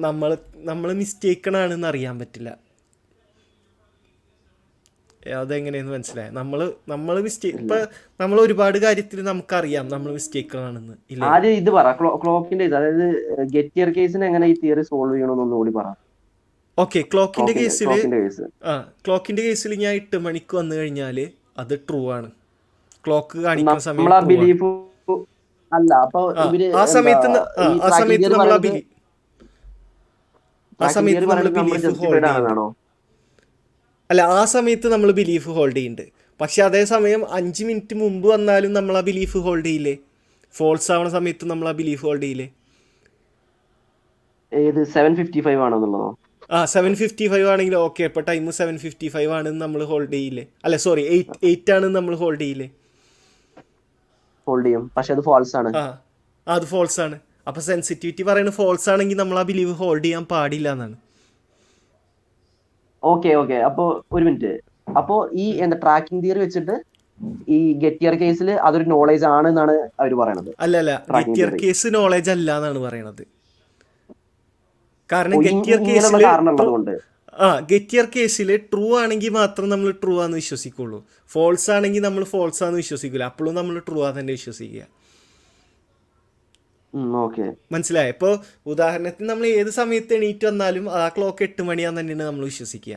നമ്മൾ 0.07 0.31
നമ്മൾ 0.71 0.89
മിസ്റ്റേക്കണാണെന്ന് 1.01 1.89
അറിയാൻ 1.93 2.17
പറ്റില്ല. 2.23 2.51
അതെങ്ങനെയെന്ന് 5.41 5.93
മനസ്സിലായി? 5.95 6.31
നമ്മൾ 6.39 6.61
നമ്മൾ 6.93 7.15
മിസ്റ്റേക്ക് 7.27 7.59
ഇപ്പൊ 7.65 7.77
നമ്മൾ 8.23 8.37
ഒരുപാട് 8.45 8.79
കാര്യത്തിൽ 8.85 9.19
നമുക്കറിയാം 9.29 9.85
നമ്മൾ 9.95 10.11
മിസ്റ്റേക്കുകളാണെന്ന് 10.19 10.95
ആദ്യം 11.35 11.55
ഇത് 11.61 11.71
പറ. 11.77 11.87
ക്ലോക്കിന്റെ 12.23 12.65
ഇത്. 12.69 12.75
അതായത് 12.79 13.07
ഗെറ്റിയർ 13.57 13.91
കേസിന് 13.99 14.25
എങ്ങനെ 14.31 14.47
ഈ 14.53 14.55
തിയറി 14.63 14.85
സോൾവ് 14.91 15.15
ചെയ്യണമെന്ന് 15.17 15.57
കൂടി 15.61 15.73
പറ. 15.79 15.87
ഓക്കെ 16.79 17.01
ക്ലോക്കിന്റെ 17.13 17.55
കേസിൽ 17.61 17.89
ആ 18.71 18.75
ക്ലോക്കിന്റെ 19.07 19.43
കേസിൽ 19.49 19.73
ഞാൻ 19.85 19.95
എട്ട് 20.01 20.19
മണിക്ക് 20.27 20.57
വന്നു 20.61 20.75
കഴിഞ്ഞാൽ 20.81 21.19
അത് 21.63 21.75
ട്രൂ 21.89 22.01
ആണ്. 22.17 22.31
ക്ലോക്ക് 23.07 23.39
കാണിക്കുന്ന 23.47 23.85
സമയം 23.89 24.05
അല്ല 25.73 25.91
അപ്പൊ 26.05 26.21
ആ, 26.33 26.45
ഇവർ 26.47 26.63
ആ 26.77 26.85
സമയത്ത് 26.95 27.29
ആ, 27.59 27.67
സമയത്ത് 28.01 28.31
നമ്മൾ 28.35 28.51
ആ 30.81 30.89
സമയത്ത് 30.97 31.27
നമ്മൾ 31.33 31.49
ബിലീഫ് 31.59 31.93
ഹോൾഡ് 32.01 32.31
അല്ല 34.11 34.23
ആ 34.33 34.45
സമയത്ത് 34.55 34.87
നമ്മൾ 34.93 35.11
ബിലീഫ് 35.19 35.51
ഹോൾഡ് 35.57 35.77
ചെയ്യുന്നുണ്ട്. 35.77 36.07
പക്ഷെ 36.41 36.61
അതേസമയം 36.67 37.23
അഞ്ച് 37.37 37.63
മിനിറ്റ് 37.69 37.95
മുമ്പ് 38.01 38.27
വന്നാലും 38.33 38.73
നമ്മൾ 38.79 38.95
ആ 38.97 39.05
ബിലീഫ് 39.09 39.39
ഹോൾഡ് 39.47 39.65
ചെയ്യില്ലേ? 39.67 39.95
ഫോൾസ് 40.55 40.91
ആവണ 40.95 41.09
സമയത്ത് 41.17 41.45
നമ്മൾ 41.51 41.67
ആ 41.69 41.77
ബിലീഫ് 41.79 42.05
ഹോൾഡ് 42.07 42.23
ചെയ്യില്ലേ? 42.23 42.49
ഏത് 44.53 44.81
സെവൻ 44.95 45.13
ഫിഫ്റ്റി 45.19 45.41
ഫൈവ് 45.47 45.61
ആണെന്നുള്ളതോ? 45.67 46.09
ആ 46.51 46.65
സെവൻ 46.75 46.93
ഫിഫ്റ്റി 47.01 47.27
ഫൈവ് 47.33 47.49
ആണെങ്കിൽ 47.53 47.75
ഓക്കെ 47.87 48.03
ഇപ്പൊ 48.11 48.21
ടൈം 48.29 48.51
സെവൻ 48.59 48.77
ഫിഫ്റ്റി 48.85 49.09
ഫൈവ് 49.15 49.31
ആണെന്ന് 49.37 49.63
നമ്മൾ 49.65 49.83
ഹോൾഡ് 49.91 50.13
ചെയ്യില്ലേ? 50.15 50.45
അല്ല 50.65 50.77
സോറി 50.87 51.03
എയ്റ്റ് 51.15 51.39
എയ്റ്റ് 51.51 51.73
ആണെന്ന് 51.77 51.99
നമ്മൾ 51.99 52.17
ഹോൾഡ് 52.23 52.41
ചെയ്യില്ലേ? 52.41 52.69
ഹോൾഡ് 54.47 54.67
ചെയ്യും. 54.67 54.85
പക്ഷെ 54.97 55.13
അത് 55.17 55.23
ഫോൾസ് 55.29 55.55
ആണ്. 55.61 55.71
അത് 56.47 56.65
ഫോൾസ് 56.73 57.01
ആണ്. 57.05 57.17
അപ്പൊ 57.49 57.61
സെൻസിറ്റിവിറ്റി 57.69 58.23
പറയുന്നത് 58.23 58.57
ഫോൾസ് 58.61 58.89
ആണെങ്കിൽ 58.93 59.19
നമ്മൾ 59.23 59.39
ആ 59.39 59.45
ബിലീവ് 59.51 59.73
ഹോൾഡ് 59.81 60.05
ചെയ്യാൻ 60.05 60.25
പാടില്ല 60.33 60.69
എന്നാണ്. 60.77 60.97
ഓക്കെ 63.03 63.31
ഓക്കെ 63.43 63.57
അപ്പോ 63.69 63.85
ഒരു 64.13 64.25
മിനിറ്റ് 64.25 64.53
അപ്പോ 64.99 65.15
ഈ 65.43 65.47
എന്താ 65.65 65.77
ട്രാക്കിംഗ് 65.85 66.23
തിയറി 66.25 66.41
വെച്ചിട്ട് 66.45 66.75
ഈ 67.57 67.59
ഗെറ്റിയർ 67.83 68.15
കേസിൽ 68.23 68.49
അതൊരു 68.67 68.87
നോളേജ് 68.95 69.25
ആണ് 69.37 69.47
എന്നാണ് 69.49 69.75
അവർ 70.01 70.13
പറയുന്നത് 70.21 70.51
അല്ല 70.65 70.77
അല്ല. 70.83 70.93
ഗെറ്റിയർ 71.19 71.51
കേസ് 71.63 71.89
നോളേജ് 71.95 72.31
അല്ല 72.31 72.49
എന്നാണ് 72.57 72.81
പറയുന്നത് 72.87 73.23
കാരണം 75.11 75.41
ഗെറ്റിയർ 75.47 75.81
കേസ് 75.81 76.13
കേസിൽ 76.13 76.27
ആ 77.45 77.47
ഗെറ്റിയർ 77.71 78.07
കേസിൽ 78.17 78.51
ട്രൂ 78.73 78.87
ആണെങ്കിൽ 79.03 79.31
മാത്രം 79.41 79.69
നമ്മൾ 79.73 79.91
ട്രൂ 80.03 80.15
ആണെന്ന് 80.23 80.39
വിശ്വസിക്കുള്ളൂ. 80.43 80.99
ഫോൾസ് 81.35 81.71
ആണെങ്കിൽ 81.77 82.03
നമ്മൾ 82.07 82.25
ഫോൾസ് 82.33 82.63
ആണെന്ന് 82.65 82.81
വിശ്വസിക്കില്ല 82.85 83.25
അപ്പോഴും 83.33 83.55
നമ്മൾ 83.61 83.77
ട്രൂ 83.89 84.01
ആ 84.07 84.11
തന്നെ 84.19 84.33
വിശ്വസിക്കുക 84.39 84.83
മനസ്സിലായ? 87.75 88.09
ഇപ്പോൾ 88.15 88.33
ഉദാഹരണത്തിന് 88.73 89.29
നമ്മൾ 89.29 89.47
ഏത് 89.61 89.71
സമയത്ത് 89.81 90.13
എണീറ്റ് 90.17 90.45
വന്നാലും 90.49 90.85
ആ 90.99 91.05
ക്ലോക്ക് 91.17 91.43
എട്ട് 91.47 91.63
മണിയാന്ന് 91.69 92.01
തന്നെയാണ് 92.01 92.25
നമ്മൾ 92.31 92.45
വിശ്വസിക്കുക 92.53 92.97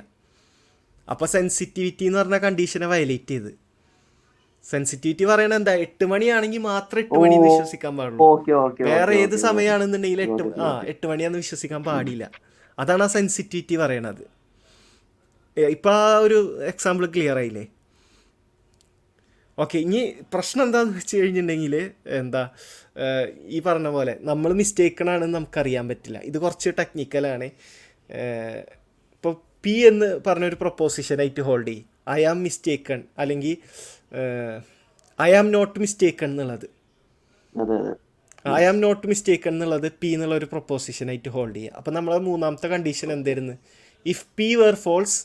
അപ്പോൾ 1.07 1.27
സെൻസിറ്റിവിറ്റി 1.35 2.05
എന്ന് 2.09 2.19
പറഞ്ഞ 2.19 2.37
കണ്ടീഷനെ 2.45 2.87
വയലേറ്റ് 2.93 3.33
ചെയ്ത്. 3.35 3.51
സെൻസിറ്റിവിറ്റി 4.65 5.25
പറയണത് 5.31 5.57
എന്താ? 5.59 5.73
എട്ട് 5.85 6.05
മണിയാണെങ്കിൽ 6.11 6.61
മാത്രം 6.71 6.99
എട്ട് 7.03 7.17
മണി. 7.23 7.35
വിശ്വസിക്കാൻ 7.47 7.93
പാടുള്ളൂ. 7.97 8.27
വേറെ 8.91 9.15
ഏത് 9.25 9.35
സമയമാണെന്നുണ്ടെങ്കിൽ 9.47 10.21
എട്ട് 10.27 10.43
ആ 10.65 10.69
എട്ട് 10.93 11.05
മണിയാന്ന് 11.11 11.39
വിശ്വസിക്കാൻ 11.43 11.83
പാടില്ല. 11.89 12.25
അതാണ് 12.81 13.03
ആ 13.07 13.09
സെൻസിറ്റിവിറ്റി 13.15 13.75
പറയണത്. 13.83 14.23
ഇപ്പം 15.75 15.93
ആ 16.01 16.05
ഒരു 16.25 16.39
എക്സാമ്പിൾ 16.71 17.05
ക്ലിയർ 17.15 17.37
ആയില്ലേ? 17.41 17.65
ഓക്കെ 19.63 19.77
ഇനി 19.85 19.99
പ്രശ്നം 20.33 20.63
എന്താന്ന് 20.67 20.93
വെച്ച് 20.99 21.15
കഴിഞ്ഞിട്ടുണ്ടെങ്കിൽ 21.17 21.75
എന്താ 22.19 22.41
ഈ 23.55 23.59
പറഞ്ഞ 23.67 23.87
പോലെ 23.97 24.13
നമ്മൾ 24.29 24.51
മിസ്റ്റേക്കണാണെന്ന് 24.61 25.37
നമുക്കറിയാൻ 25.37 25.85
പറ്റില്ല. 25.91 26.17
ഇത് 26.29 26.37
കുറച്ച് 26.43 26.69
ടെക്നിക്കലാണ് 26.79 27.47
ഇപ്പോൾ 29.15 29.33
പി 29.63 29.75
എന്ന് 29.91 30.09
പറഞ്ഞൊരു 30.27 30.57
പ്രൊപ്പോസിഷനായിട്ട് 30.63 31.43
ഹോൾഡ് 31.49 31.67
ചെയ്യും. 31.67 31.85
ഐ 32.17 32.19
ആം 32.31 32.39
മിസ്റ്റേക്കൺ 32.47 32.99
അല്ലെങ്കിൽ 33.21 33.55
ഐ 35.19 35.29
ആം 35.39 35.47
നോട്ട് 35.57 35.77
മിസ്റ്റേക്കൺ 35.83 36.29
എന്നുള്ളത്. 36.33 36.67
ഐ 38.45 38.63
ആം 38.65 38.81
നോട്ട് 38.81 39.07
മിസ്റ്റേക്കൺ 39.07 39.53
എന്നുള്ളത് 39.53 39.87
പി 40.01 40.07
എന്നുള്ള 40.07 40.35
ഒരു 40.35 40.45
പ്രൊപ്പോസിഷനായിട്ട് 40.45 41.29
ഹോൾഡ് 41.29 41.55
ചെയ്യുക 41.55 41.77
അപ്പം 41.77 41.93
നമ്മളെ 41.93 42.17
മൂന്നാമത്തെ 42.17 42.67
കണ്ടീഷൻ 42.67 43.11
എന്തായിരുന്നു 43.11 43.55
if 44.05 44.25
P 44.37 44.55
were 44.55 44.75
false 44.75 45.17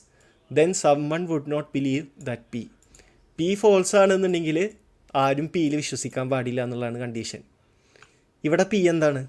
then 0.51 0.75
someone 1.11 1.27
would 1.27 1.51
not 1.51 1.69
believe 1.75 2.07
that 2.21 2.47
P 2.53 2.63
P 3.39 3.55
false 3.55 3.97
ആണെന്നുണ്ടെങ്കിൽ 3.97 4.59
ആരും 5.15 5.49
പിയിൽ 5.53 5.77
വിശ്വസിക്കാൻ 5.77 6.31
പാടില്ല 6.31 6.61
എന്നുള്ളതാണ് 6.63 6.99
കണ്ടീഷൻ 6.99 7.41
ഇവിടെ 8.45 8.65
പി 8.65 8.79
എന്താണ്? 8.89 9.23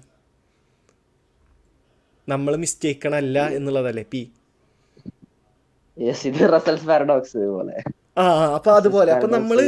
നമ്മൾ 2.28 2.56
മിസ്റ്റേക്കൺ 2.56 3.14
അല്ല 3.14 3.38
എന്നുള്ളതല്ലേ 3.58 4.04
പി 4.12 4.22
പോലെ. 7.52 7.76
ആ 8.16 8.24
ആ, 8.34 8.44
അപ്പൊ 8.56 8.70
അതുപോലെ. 8.72 9.10
അപ്പൊ 9.12 9.28
നമ്മൾ 9.36 9.58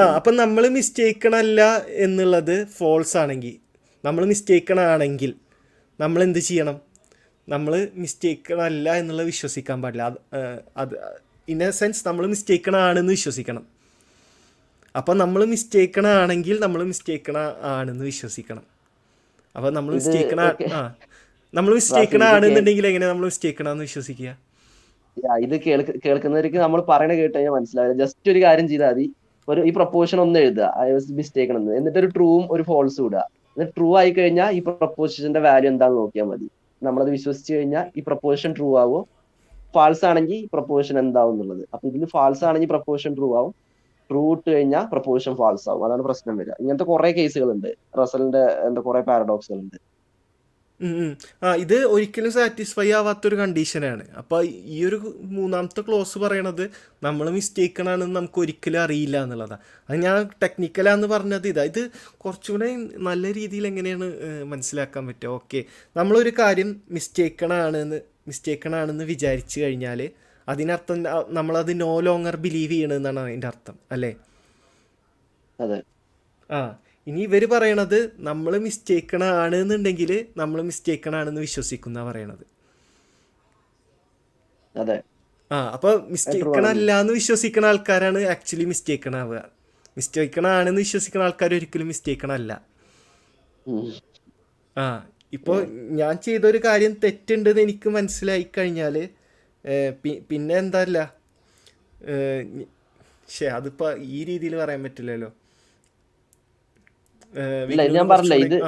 ആ 0.00 0.04
അപ്പൊ 0.18 0.30
നമ്മൾ 0.40 0.64
മിസ്റ്റേക്കൺ 0.68 1.34
അല്ല 1.36 1.60
എന്നുള്ളത് 2.06 2.56
ഫോൾസ് 2.78 3.16
ആണെങ്കിൽ 3.16 3.54
നമ്മൾ 4.06 4.24
മിസ്റ്റേക്കൺ 4.24 4.80
ആണെങ്കിൽ 4.80 5.34
നമ്മൾ 6.00 6.22
എന്ത് 6.22 6.38
ചെയ്യണം? 6.38 6.76
നമ്മൾ 7.48 7.72
മിസ്റ്റേക്കൺ 7.94 8.60
അല്ല 8.60 8.94
എന്നുള്ളത് 9.00 9.26
വിശ്വസിക്കാൻ 9.26 9.82
പാടില്ല. 9.82 10.02
അത് 10.02 10.18
അത് 10.82 10.94
ഇൻ 11.48 11.58
എ 11.64 11.70
സെൻസ് 11.70 12.08
നമ്മൾ 12.08 12.26
മിസ്റ്റേക്കൺ 12.26 12.76
ആണെന്ന് 12.76 13.12
വിശ്വസിക്കണം. 13.12 13.64
അപ്പം 14.96 15.16
നമ്മൾ 15.18 15.40
മിസ്റ്റേക്കൺ 15.44 16.06
ആണെങ്കിൽ 16.06 16.60
നമ്മൾ 16.60 16.84
മിസ്റ്റേക്കൺ 16.84 17.36
ആണെന്ന് 17.74 18.04
വിശ്വസിക്കണം. 18.04 18.64
അപ്പം 19.56 19.74
നമ്മൾ 19.74 19.94
മിസ്റ്റേക്കൺ 19.94 20.40
ആ 20.40 20.80
നമ്മൾ 21.54 21.72
മിസ്റ്റേക്കൺ 21.74 22.22
ആണെന്നുണ്ടെങ്കിൽ 22.24 22.86
എങ്ങനെ 22.86 23.06
നമ്മൾ 23.06 23.24
മിസ്റ്റേക്കൺ 23.24 23.68
ആണെന്ന് 23.68 23.84
വിശ്വസിക്കുക 23.84 24.30
ഇത് 25.44 25.54
കേൾക്ക് 25.66 25.92
കേൾക്കുന്നവർക്ക് 26.04 26.56
നമ്മൾ 26.56 26.80
പറയണ 26.88 27.12
കേട്ട് 27.12 27.34
കഴിഞ്ഞാൽ 27.36 27.52
മനസ്സിലാവില്ല. 27.52 28.04
ജസ്റ്റ് 28.04 28.30
ഒരു 28.32 28.40
കാര്യം 28.42 28.68
ചെയ്താൽ 28.68 28.90
മതി. 28.90 29.06
ഒരു 29.48 29.60
ഈ 29.68 29.70
പ്രപ്പോഷൻ 29.70 30.20
ഒന്ന് 30.20 30.38
എഴുതുക. 30.38 30.66
ഐ 30.80 30.90
വാസ് 30.90 31.12
മിസ്റ്റേക്കൺ 31.12 31.56
എന്ന്. 31.56 31.72
എന്നിട്ട് 31.78 31.98
ഒരു 31.98 32.06
ട്രൂവും 32.06 32.44
ഒരു 32.50 32.62
ഫോൾസും 32.62 33.06
ഇടുക. 33.06 33.22
എന്നിട്ട് 33.56 33.76
ട്രൂ 33.76 33.96
ആയി 33.96 34.10
കഴിഞ്ഞാൽ 34.10 34.50
ഈ 34.52 34.58
പ്രപ്പോസിഷന്റെ 34.58 35.40
വാല്യൂ 35.40 35.70
എന്താണെന്ന് 35.70 36.00
നോക്കിയാൽ 36.00 36.26
മതി. 36.26 36.50
നമ്മളത് 36.82 37.10
വിശ്വസിച്ച് 37.10 37.54
കഴിഞ്ഞാൽ 37.54 37.92
ഈ 37.96 38.02
പ്രപ്പോസിഷൻ 38.06 38.54
ട്രൂ 38.58 38.78
ആവോ. 38.78 39.08
ഫാൾസ് 39.74 40.04
ആണെങ്കിൽ 40.04 40.48
പ്രപ്പോസിഷൻ 40.52 40.98
എന്താവും 40.98 41.32
എന്നുള്ളത്. 41.32 41.68
അപ്പൊ 41.74 41.88
ഇതിൽ 41.88 42.04
ഫാൾസ് 42.04 42.44
ആണെങ്കിൽ 42.44 42.68
പ്രപ്പോസിഷൻ 42.68 43.14
ട്രൂ 43.14 43.36
ആവും. 43.36 43.54
ട്രൂ 44.10 44.32
ഇട്ട് 44.32 44.50
കഴിഞ്ഞാൽ 44.50 44.84
പ്രപ്പോസിഷൻ 44.92 45.36
ഫാൾസ് 45.36 45.68
ആവും. 45.70 45.84
അതാണ് 45.84 46.02
പ്രശ്നം 46.02 46.36
വരിക. 46.36 46.52
ഇങ്ങനത്തെ 46.60 46.84
കുറെ 46.84 47.12
കേസുകളുണ്ട് 47.12 47.74
റസലിന്റെ 48.02 48.38
എന്താ 48.38 48.80
കുറെ 48.80 49.00
പാരഡോക്സുകൾ 49.00 49.58
ഉണ്ട്. 49.58 49.95
ആ 51.42 51.54
ഇത് 51.54 51.74
ഒരിക്കലും 51.86 52.32
സാറ്റിസ്ഫൈ 52.32 52.90
ആവാത്തൊരു 52.92 53.36
കണ്ടീഷനാണ് 53.36 54.04
അപ്പോൾ 54.18 54.40
ഈ 54.44 54.84
ഒരു 54.84 54.98
മൂന്നാമത്തെ 55.36 55.80
ക്ലോസ് 55.80 56.18
പറയണത് 56.18 56.64
നമ്മൾ 57.02 57.30
മിസ്റ്റേക്കണാണെന്ന് 57.30 58.16
നമുക്ക് 58.16 58.38
ഒരിക്കലും 58.38 58.80
അറിയില്ല 58.80 59.22
എന്നുള്ളതാണ് 59.22 59.62
അത് 59.88 59.96
ഞാൻ 59.96 60.28
ടെക്നിക്കലാന്ന് 60.42 61.06
പറഞ്ഞത് 61.06 61.48
ഇതാ. 61.48 61.64
ഇത് 61.64 61.82
കുറച്ചുകൂടെ 62.18 62.68
നല്ല 63.08 63.32
രീതിയിൽ 63.32 63.66
എങ്ങനെയാണ് 63.66 64.08
മനസ്സിലാക്കാൻ 64.44 65.06
പറ്റുക? 65.06 65.28
ഓക്കെ 65.30 65.64
നമ്മളൊരു 65.96 66.32
കാര്യം 66.38 66.70
മിസ്റ്റേക്കണാണെന്ന് 66.90 68.00
മിസ്റ്റേക്കണാണെന്ന് 68.28 69.04
വിചാരിച്ചു 69.04 69.60
കഴിഞ്ഞാൽ 69.60 70.00
അതിനർത്ഥം 70.48 70.98
നമ്മളത് 71.30 71.80
നോ 71.80 72.00
ലോങ്ങർ 72.00 72.36
ബിലീവ് 72.36 72.72
ചെയ്യണമെന്നാണ് 72.72 73.20
അതിന്റെ 73.20 73.46
അർത്ഥം. 73.46 73.78
അല്ലേ? 73.92 74.12
അതെ. 75.58 75.78
ആ. 76.50 76.60
ഇനി 77.06 77.20
ഇവർ 77.28 77.44
പറയണത് 77.54 77.98
നമ്മൾ 78.28 78.52
മിസ്റ്റേക്കണാണ് 78.66 79.56
എന്നുണ്ടെങ്കിൽ 79.62 80.10
നമ്മൾ 80.40 80.58
മിസ്റ്റേക്കണാണെന്ന് 80.70 81.42
വിശ്വസിക്കുന്ന 81.46 81.98
പറയണത്. 82.08 82.44
അതെ. 84.74 84.96
ആ 85.50 85.58
അപ്പോൾ 85.76 85.94
മിസ്റ്റേക്കണ 86.14 86.64
അല്ല 86.74 86.90
എന്ന് 87.02 87.12
വിശ്വസിക്കുന്ന 87.12 87.66
ആൾക്കാരാണ് 87.72 88.20
ആക്ച്വലി 88.34 88.66
മിസ്റ്റേക്കണ 88.72 89.16
ആവുക 89.24 89.40
മിസ്റ്റേക്കണ 89.96 90.46
ആണെന്ന് 90.58 90.82
വിശ്വസിക്കുന്ന 90.86 91.26
ആൾക്കാർ 91.28 91.50
ഒരിക്കലും 91.58 91.88
മിസ്റ്റേക്കണ 91.92 92.32
അല്ല 92.40 92.52
ആ 94.76 94.86
ഇപ്പോൾ 95.32 95.58
ഞാൻ 96.00 96.14
ചെയ്തൊരു 96.26 96.58
കാര്യം 96.66 96.92
തെറ്റുണ്ടെന്ന് 97.04 97.62
എനിക്ക് 97.66 97.88
മനസ്സിലായി 97.96 98.46
കഴിഞ്ഞാൽ 98.56 98.96
പിന്നെ 100.28 100.56
എന്താ 100.62 100.80
അല്ല 100.86 100.98
ശേ 103.28 103.46
അതിപ്പോൾ 103.58 103.90
ഈ 104.16 104.18
രീതിയിൽ 104.28 104.54
പറയാൻ 104.60 104.82
പറ്റില്ലല്ലോ. 104.86 105.30
ഇല്ല 107.72 107.82
ഞാൻ 107.96 108.06
പറഞ്ഞില്ല 108.12 108.36
ഇത്. 108.46 108.58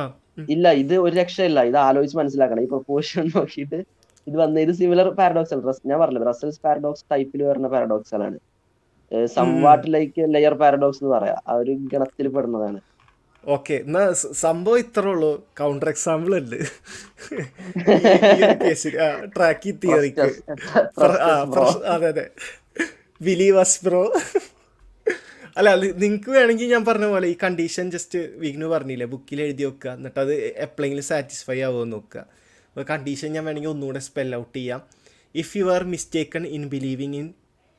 ഇല്ല 0.54 0.66
ഇത് 0.82 0.94
ഒരു 1.04 1.14
രക്ഷയില്ല 1.20 1.60
ഇത് 1.70 1.78
ആലോചിച്ച് 1.86 2.18
മനസ്സിലാക്കണം. 2.20 2.62
ഈ 2.66 2.68
പ്രൊപ്പോഷൻ 2.74 3.24
നോക്കിയിട്ട് 3.36 3.78
ഇത് 4.26 4.36
വന്ന 4.42 4.60
ഇത് 4.64 4.72
സിമിലർ 4.80 5.08
പാരഡോക്സ് 5.20 5.54
ആണ് 5.54 5.62
ഞാൻ 5.90 5.98
പറഞ്ഞില്ല 6.02 6.26
റസൽസ് 6.32 6.60
പാരഡോക്സ് 6.66 7.04
ടൈപ്പിൽ 7.12 7.42
വരുന്ന 7.50 7.68
പാരഡോക്സുകളാണ് 7.74 8.38
സംവാട്ട് 9.36 9.86
ലൈക്ക് 9.94 10.22
ലെയർ 10.34 10.54
പാരഡോക്സ് 10.62 11.00
എന്ന് 11.02 11.12
പറയാം 11.16 11.38
ആ 11.48 11.54
ഒരു 11.62 11.72
ഗണത്തിൽ 11.92 12.26
പെടുന്നതാണ്. 12.36 12.80
ഓക്കെ 13.44 13.74
എന്നാ 13.84 14.02
സംഭവം 14.44 14.78
ഇത്രേ 14.82 15.10
ഉള്ളൂ. 15.12 15.30
കൗണ്ടർ 15.60 15.88
എക്സാമ്പിൾ 15.94 16.32
ഉണ്ട്. 16.40 16.58
ട്രാക്കി 19.36 19.72
തിയറിക്ക് 19.82 20.28
അതെ 21.94 22.08
അതെ. 22.12 22.26
ബിലീവേഴ്സ് 23.20 23.80
ബ്രോ 23.86 24.02
അല്ല 25.56 25.68
നിങ്ങൾക്ക് 26.02 26.30
വേണമെങ്കിൽ 26.36 26.68
ഞാൻ 26.74 26.84
പറഞ്ഞ 26.88 27.06
പോലെ 27.12 27.26
ഈ 27.32 27.36
കണ്ടീഷൻ 27.42 27.86
ജസ്റ്റ് 27.94 28.18
വിഗ്നു 28.42 28.66
പറഞ്ഞില്ലേ 28.72 29.06
ബുക്കിൽ 29.12 29.40
എഴുതി 29.46 29.64
വെക്കുക. 29.68 29.90
എന്നിട്ട് 29.98 30.20
അത് 30.24 30.32
എപ്പോഴെങ്കിലും 30.66 31.06
സാറ്റിസ്ഫൈ 31.10 31.58
ആവുമെന്ന് 31.66 31.96
നോക്കുക. 31.96 32.22
അപ്പോൾ 32.70 32.86
കണ്ടീഷൻ 32.92 33.28
ഞാൻ 33.36 33.44
വേണമെങ്കിൽ 33.48 33.72
ഒന്നുകൂടെ 33.74 34.00
സ്പെൽ 34.08 34.36
ഔട്ട് 34.40 34.56
ചെയ്യാം. 34.58 34.80
If 35.34 35.52
you 35.58 35.64
are 35.76 35.82
mistaken 35.94 36.46
in 36.56 36.64
believing 36.74 37.16
in 37.22 37.26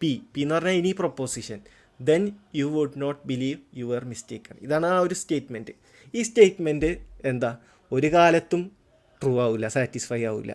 P 0.02 0.12
P 0.34 0.42
എന്ന് 0.46 0.56
പറഞ്ഞാൽ 0.56 0.76
ഇനി 0.82 0.92
proposition 1.02 1.60
then 2.00 2.24
you 2.60 2.66
would 2.76 2.98
not 3.04 3.22
believe 3.32 3.60
you 3.80 3.88
are 3.96 4.04
mistaken 4.12 4.58
ഇതാണ് 4.66 4.88
ആ 4.96 5.00
ഒരു 5.06 5.16
സ്റ്റേറ്റ്മെന്റ് 5.22 5.74
ഈ 6.14 6.22
സ്റ്റേറ്റ്മെന്റ് 6.30 6.92
എന്താ? 7.32 7.52
ഒരു 7.92 8.08
കാലത്തും 8.16 8.62
ട്രൂ 9.22 9.34
ആവില്ല 9.46 9.68
സാറ്റിസ്ഫൈ 9.68 10.22
ആവില്ല 10.32 10.54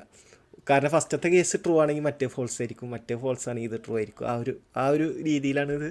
കാരണം 0.71 0.91
ഫസ്റ്റത്തെ 0.95 1.29
കേസ് 1.35 1.57
ട്രൂ 1.65 1.75
ആണെങ്കിൽ 1.83 2.05
മറ്റേ 2.09 2.27
ഫോൾസ് 2.35 2.57
ആയിരിക്കും 2.63 2.89
മറ്റേ 2.95 3.15
ഫോൾസ് 3.23 3.47
ആണെങ്കിൽ 3.51 3.71
ഇത് 3.71 3.79
ട്രൂ 3.87 3.95
ആയിരിക്കും. 4.01 4.27
ആ 4.33 4.35
ഒരു 4.43 4.53
ആ 4.83 4.85
ഒരു 4.95 5.07
രീതിയിലാണ് 5.29 5.73
ഇത് 5.79 5.89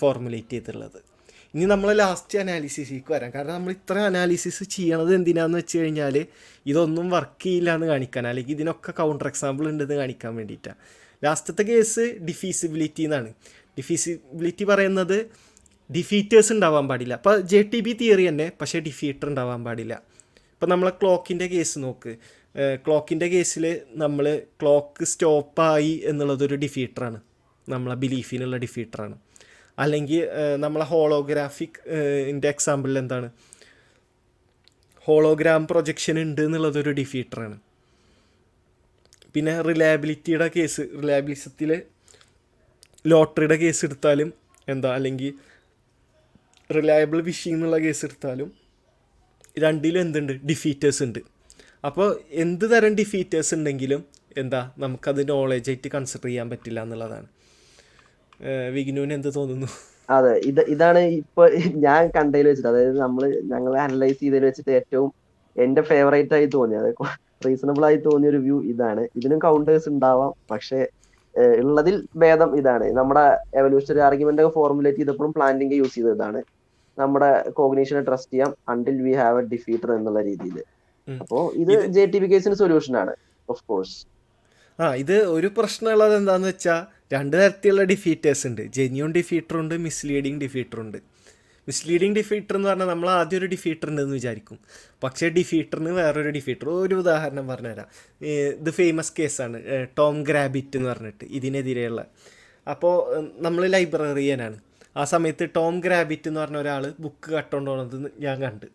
ഫോർമുലേറ്റ് 0.00 0.54
ചെയ്തിട്ടുള്ളത്. 0.54 0.98
ഇനി 1.54 1.66
നമ്മൾ 1.72 1.88
ലാസ്റ്റ് 2.02 2.36
അനാലിസിസിലേക്ക് 2.42 3.12
വരാം. 3.14 3.30
കാരണം 3.34 3.54
നമ്മൾ 3.54 3.72
ഇത്ര 3.78 3.96
അനാലിസിസ് 4.10 4.64
ചെയ്യണത് 4.76 5.14
എന്തിനാന്ന് 5.14 5.58
വെച്ച് 5.58 5.78
കഴിഞ്ഞാൽ 5.78 6.16
ഇതൊന്നും 6.70 7.06
വർക്ക് 7.16 7.44
ചെയ്യില്ല 7.44 7.74
എന്ന് 7.76 7.86
കാണിക്കാൻ 7.92 8.26
അല്ലെങ്കിൽ 8.30 8.54
ഇതിനൊക്കെ 8.56 8.92
കൗണ്ടർ 9.00 9.26
എക്സാമ്പിൾ 9.32 9.64
ഉണ്ടെന്ന് 9.72 9.96
കാണിക്കാൻ 10.02 10.32
വേണ്ടിയിട്ടാണ് 10.36 10.78
ലാസ്റ്റത്തെ 11.22 11.62
കേസ് 11.62 12.04
ഡിഫീസിബിലിറ്റി 12.28 13.02
എന്നാണ്. 13.02 13.30
ഡിഫീസിബിലിറ്റി 13.78 14.64
പറയുന്നത് 14.64 15.18
ഡിഫീറ്റേഴ്സ് 15.90 16.52
ഉണ്ടാവാൻ 16.52 16.84
പാടില്ല. 16.88 17.14
അപ്പോൾ 17.20 17.40
ജെ 17.52 17.60
ടി 17.72 17.80
ബി 17.86 17.92
തിയറി 18.00 18.24
തന്നെ 18.28 18.52
പക്ഷേ 18.60 18.78
ഡിഫീറ്റർ 18.80 19.26
ഉണ്ടാവാൻ 19.28 19.64
പാടില്ല. 19.64 19.94
ഇപ്പം 20.54 20.68
നമ്മളെ 20.68 20.92
ക്ലോക്കിന്റെ 21.00 21.46
കേസ് 21.46 21.78
നോക്ക്. 21.78 22.12
ക്ലോക്കിന്റെ 22.84 23.26
കേസിൽ 23.34 23.64
നമ്മൾ 24.02 24.26
ക്ലോക്ക് 24.60 25.04
സ്റ്റോപ്പായി 25.04 26.02
എന്നുള്ളതൊരു 26.10 26.56
ഡിഫീറ്ററാണ് 26.64 27.18
നമ്മളെ 27.68 27.96
ബിലീഫിനുള്ള 28.04 28.56
ഡിഫീറ്ററാണ് 28.56 29.16
അല്ലെങ്കിൽ 29.78 30.20
നമ്മളെ 30.64 30.86
ഹോളോഗ്രാഫിക് 30.92 31.78
ഇന്റെ 32.30 32.48
എക്സാമ്പിളിൽ 32.54 32.98
എന്താണ് 32.98 33.28
ഹോളോഗ്രാം 35.06 35.62
പ്രൊജക്ഷൻ 35.70 36.18
ഉണ്ട് 36.24 36.42
എന്നുള്ളതൊരു 36.42 36.92
ഡിഫീറ്ററാണ് 37.00 37.56
പിന്നെ 39.34 39.54
റിലയബിലിറ്റിയുടെ 39.68 40.48
കേസ് 40.56 40.82
റിലയബിലിസത്തിൽ 41.00 41.70
ലോട്ടറിയുടെ 43.06 43.56
കേസ് 43.62 43.82
എടുത്താലും 43.86 44.28
എന്താ 44.68 44.90
അല്ലെങ്കിൽ 44.98 45.32
റിലയബിൾ 46.70 47.18
വിഷിംഗ് 47.30 47.56
എന്നുള്ള 47.56 47.78
കേസ് 47.86 48.04
എടുത്താലും 48.06 48.50
രണ്ടിലും 49.58 50.00
എന്തുണ്ട്? 50.00 50.32
ഡിഫീറ്റേഴ്സ് 50.50 51.02
ഉണ്ട്. 51.06 51.18
അപ്പോൾ 51.84 52.08
എന്ത് 52.44 52.64
തരം 52.72 52.92
ഡിഫീറ്റേഴ്സ് 53.00 53.52
ഉണ്ടെങ്കിലും 53.54 54.00
എന്താ 54.42 54.60
നമുക്കത് 54.78 55.20
നോളേജ് 55.28 55.68
ആയിട്ട് 55.70 55.88
കൺസിഡർ 55.88 56.26
ചെയ്യാൻ 56.26 56.46
പറ്റില്ല 56.52 56.82
എന്നുള്ളതാണ്. 56.82 57.28
വിഗ്നുവിന് 58.76 59.14
എന്ത് 59.18 59.28
തോന്നുന്നു? 59.36 59.68
അതെ 60.16 60.32
ഇത് 60.50 60.60
ഇതാണ് 60.74 61.00
ഇപ്പൊ 61.20 61.42
ഞാൻ 61.86 62.02
കണ്ടതിൽ 62.16 62.46
വെച്ചിട്ട് 62.48 62.70
അതായത് 62.72 62.96
നമ്മൾ 63.04 63.22
ഞങ്ങൾ 63.52 63.72
അനലൈസ് 63.84 64.18
ചെയ്തതിൽ 64.22 64.44
വെച്ചിട്ട് 64.48 64.72
ഏറ്റവും 64.80 65.08
എന്റെ 65.56 65.82
ഫേവറേറ്റ് 65.90 66.34
ആയി 66.38 66.48
തോന്നിയത് 66.56 66.90
റീസണബിൾ 67.46 67.84
ആയി 67.88 67.98
തോന്നിയ 68.08 68.30
ഒരു 68.32 68.40
വ്യൂ 68.44 68.58
ഇതാണ്. 68.72 69.02
ഇതിനും 69.18 69.40
കൗണ്ടേഴ്സ് 69.46 69.88
ഉണ്ടാവാം 69.92 70.32
പക്ഷെ 70.50 70.80
ഉള്ളതിൽ 71.62 71.96
ഭേദം 72.22 72.50
ഇതാണ്. 72.60 72.86
നമ്മുടെ 72.98 73.24
എവല്യൂഷണറി 73.60 74.02
ആർഗ്യുമെന്റ് 74.08 74.42
ഒക്കെ 74.42 74.52
ഫോർമുലേറ്റ് 74.58 75.00
ചെയ്തപ്പോഴും 75.00 75.32
പ്ലാന്റിംഗ് 75.36 75.76
യൂസ് 75.80 75.94
ചെയ്തതാണ്. 75.98 76.40
നമ്മുടെ 76.98 77.30
കോഗ്നീഷനെ 77.58 78.02
ട്രസ്റ്റ് 78.08 78.32
ചെയ്യാം 78.34 78.50
until 78.72 78.98
we 79.06 79.14
have 79.20 79.40
a 79.42 79.46
defeater 79.52 79.90
എന്നുള്ള 79.98 80.20
രീതിയിൽ. 80.28 80.58
അപ്പോ 81.08 81.38
ഇത് 81.62 81.72
ജെ 81.96 82.04
ടി 82.12 82.18
ബി 82.22 82.28
കേസിന് 82.32 82.56
സൊല്യൂഷൻ 82.62 82.94
ആണ് 83.02 83.14
ഓഫ് 83.48 83.62
കോഴ്സ് 83.70 83.96
ആ 84.78 84.86
ഇത് 85.02 85.16
ഒരു 85.36 85.48
പ്രശ്നമുള്ളത് 85.56 86.14
എന്താന്ന് 86.20 86.48
വെച്ചാൽ 86.52 86.80
രണ്ട് 87.14 87.34
തരത്തിലുള്ള 87.40 87.84
ഡിഫീറ്റേഴ്സ് 87.92 88.44
ഉണ്ട്. 88.46 88.62
ജെന്യൂൺ 88.76 89.10
ഡിഫീറ്റർ 89.18 89.56
ഉണ്ട് 89.62 89.74
മിസ്ലീഡിങ് 89.86 90.40
ഡിഫീറ്റർ 90.44 90.78
ഉണ്ട്. 90.84 90.98
മിസ്ലീഡിങ് 91.68 92.16
ഡിഫീറ്റർ 92.16 92.54
എന്ന് 92.56 92.68
പറഞ്ഞാൽ 92.68 92.86
നമ്മൾ 92.86 93.08
ആദ്യം 93.10 93.38
ഒരു 93.38 93.46
ഡിഫീറ്റർ 93.52 93.86
ഉണ്ടെന്ന് 93.90 94.14
വിചാരിക്കും. 94.14 94.58
പക്ഷേ 95.02 95.28
ഡിഫീറ്ററിന് 95.38 95.92
വേറൊരു 95.98 96.30
ഡിഫീറ്റർ 96.38 96.68
ഒരു 96.68 96.94
ഉദാഹരണം 97.02 97.48
പറഞ്ഞുതരാം. 97.48 97.88
ഇത് 98.60 98.70
ഫേമസ് 98.70 99.12
കേസാണ് 99.18 99.58
ടോം 99.98 100.16
ഗ്രാബിറ്റ് 100.22 100.76
എന്ന് 100.76 100.88
പറഞ്ഞിട്ട് 100.90 101.24
ഇതിനെതിരെയുള്ള. 101.38 102.00
അപ്പോൾ 102.70 102.96
നമ്മൾ 103.44 103.62
ലൈബ്രറിയനാണ്. 103.74 104.58
ആ 104.96 105.04
സമയത്ത് 105.12 105.44
ടോം 105.56 105.74
ഗ്രാബിറ്റ് 105.80 106.28
എന്ന് 106.28 106.40
പറഞ്ഞ 106.40 106.56
ഒരാൾ 106.56 106.82
ബുക്ക് 107.00 107.30
കട്ടുകൊണ്ട് 107.30 107.70
പോണത് 107.70 107.96
ഞാൻ 108.18 108.36
കണ്ട്. 108.42 108.66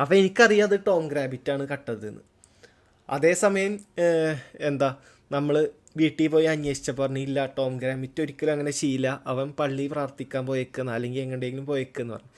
അപ്പോൾ 0.00 0.14
എനിക്കറിയാം 0.14 0.66
അത് 0.66 0.76
ടോം 0.86 1.08
ഗ്രാബിറ്റാണ് 1.08 1.64
കട്ടതെന്ന്. 1.68 2.22
അതേസമയം 3.10 3.72
എന്താ 4.60 4.90
നമ്മൾ 5.32 5.54
വീട്ടിൽ 5.96 6.28
പോയി 6.32 6.46
അന്വേഷിച്ചപ്പോൾ 6.52 7.02
പറഞ്ഞു 7.02 7.22
ഇല്ല 7.26 7.38
ടോം 7.58 7.72
ഗ്രാമിറ്റ് 7.82 8.20
ഒരിക്കലും 8.24 8.52
അങ്ങനെ 8.52 8.72
ശീല 8.80 9.06
അവൻ 9.32 9.48
പള്ളി 9.58 9.86
പ്രാർത്ഥിക്കാൻ 9.92 10.42
പോയേക്കുന്ന 10.46 10.90
അല്ലെങ്കിൽ 10.96 11.20
എങ്ങോട്ടെങ്കിലും 11.20 11.66
പോയേക്കെന്ന് 11.70 12.14
പറഞ്ഞു. 12.14 12.30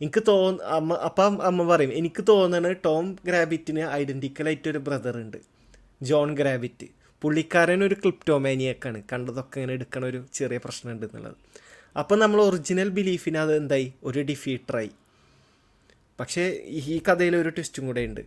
എനിക്ക് 0.00 0.20
തോന്ന 0.28 0.62
അമ്മ 0.76 0.98
അപ്പം 1.08 1.34
അമ്മ 1.48 1.66
പറയും 1.70 1.92
എനിക്ക് 2.00 2.22
തോന്നുന്നത് 2.28 2.76
ടോം 2.84 3.06
ഗ്രാബിറ്റിന് 3.28 3.82
ഐഡന്റിക്കലായിട്ട് 4.00 4.68
ഒരു 4.72 4.80
ബ്രദർ 4.86 5.16
ഉണ്ട്. 5.24 5.38
ജോൺ 6.08 6.28
ഗ്രാബിറ്റ് 6.40 6.86
പുള്ളിക്കാരൻ 7.22 7.80
ഒരു 7.86 7.96
ക്ലിപ്റ്റോമാനിയൊക്കെയാണ് 8.02 9.00
കണ്ടതൊക്കെ 9.12 9.58
ഇങ്ങനെ 9.60 9.74
എടുക്കണ 9.78 10.04
ഒരു 10.04 10.20
ചെറിയ 10.38 10.58
പ്രശ്നമുണ്ട് 10.66 11.04
എന്നുള്ളത്. 11.06 11.36
അപ്പം 11.96 12.18
നമ്മൾ 12.18 12.38
ഒറിജിനൽ 12.40 12.88
ബിലീഫിന് 12.98 13.38
അത് 13.44 13.52
എന്തായി? 13.56 13.88
ഒരു 14.08 14.20
ഡിഫീറ്ററായി 14.30 14.92
പക്ഷേ 16.18 16.44
ഈ 16.92 16.96
കഥയിൽ 17.08 17.34
ഒരു 17.42 17.50
ട്വിസ്റ്റും 17.56 17.84
കൂടെ 17.88 18.02
ഉണ്ട്. 18.08 18.22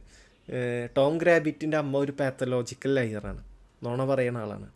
ടോം 0.98 1.14
ഗ്രാബിറ്റിന്റെ 1.24 1.78
അമ്മ 1.84 1.98
ഒരു 1.98 2.14
പാത്തലോജിക്കൽ 2.20 2.94
ലയറാണ് 3.00 3.42
നോണ 3.86 4.00
പറയുന്ന 4.12 4.40
ആളാണ്. 4.46 4.68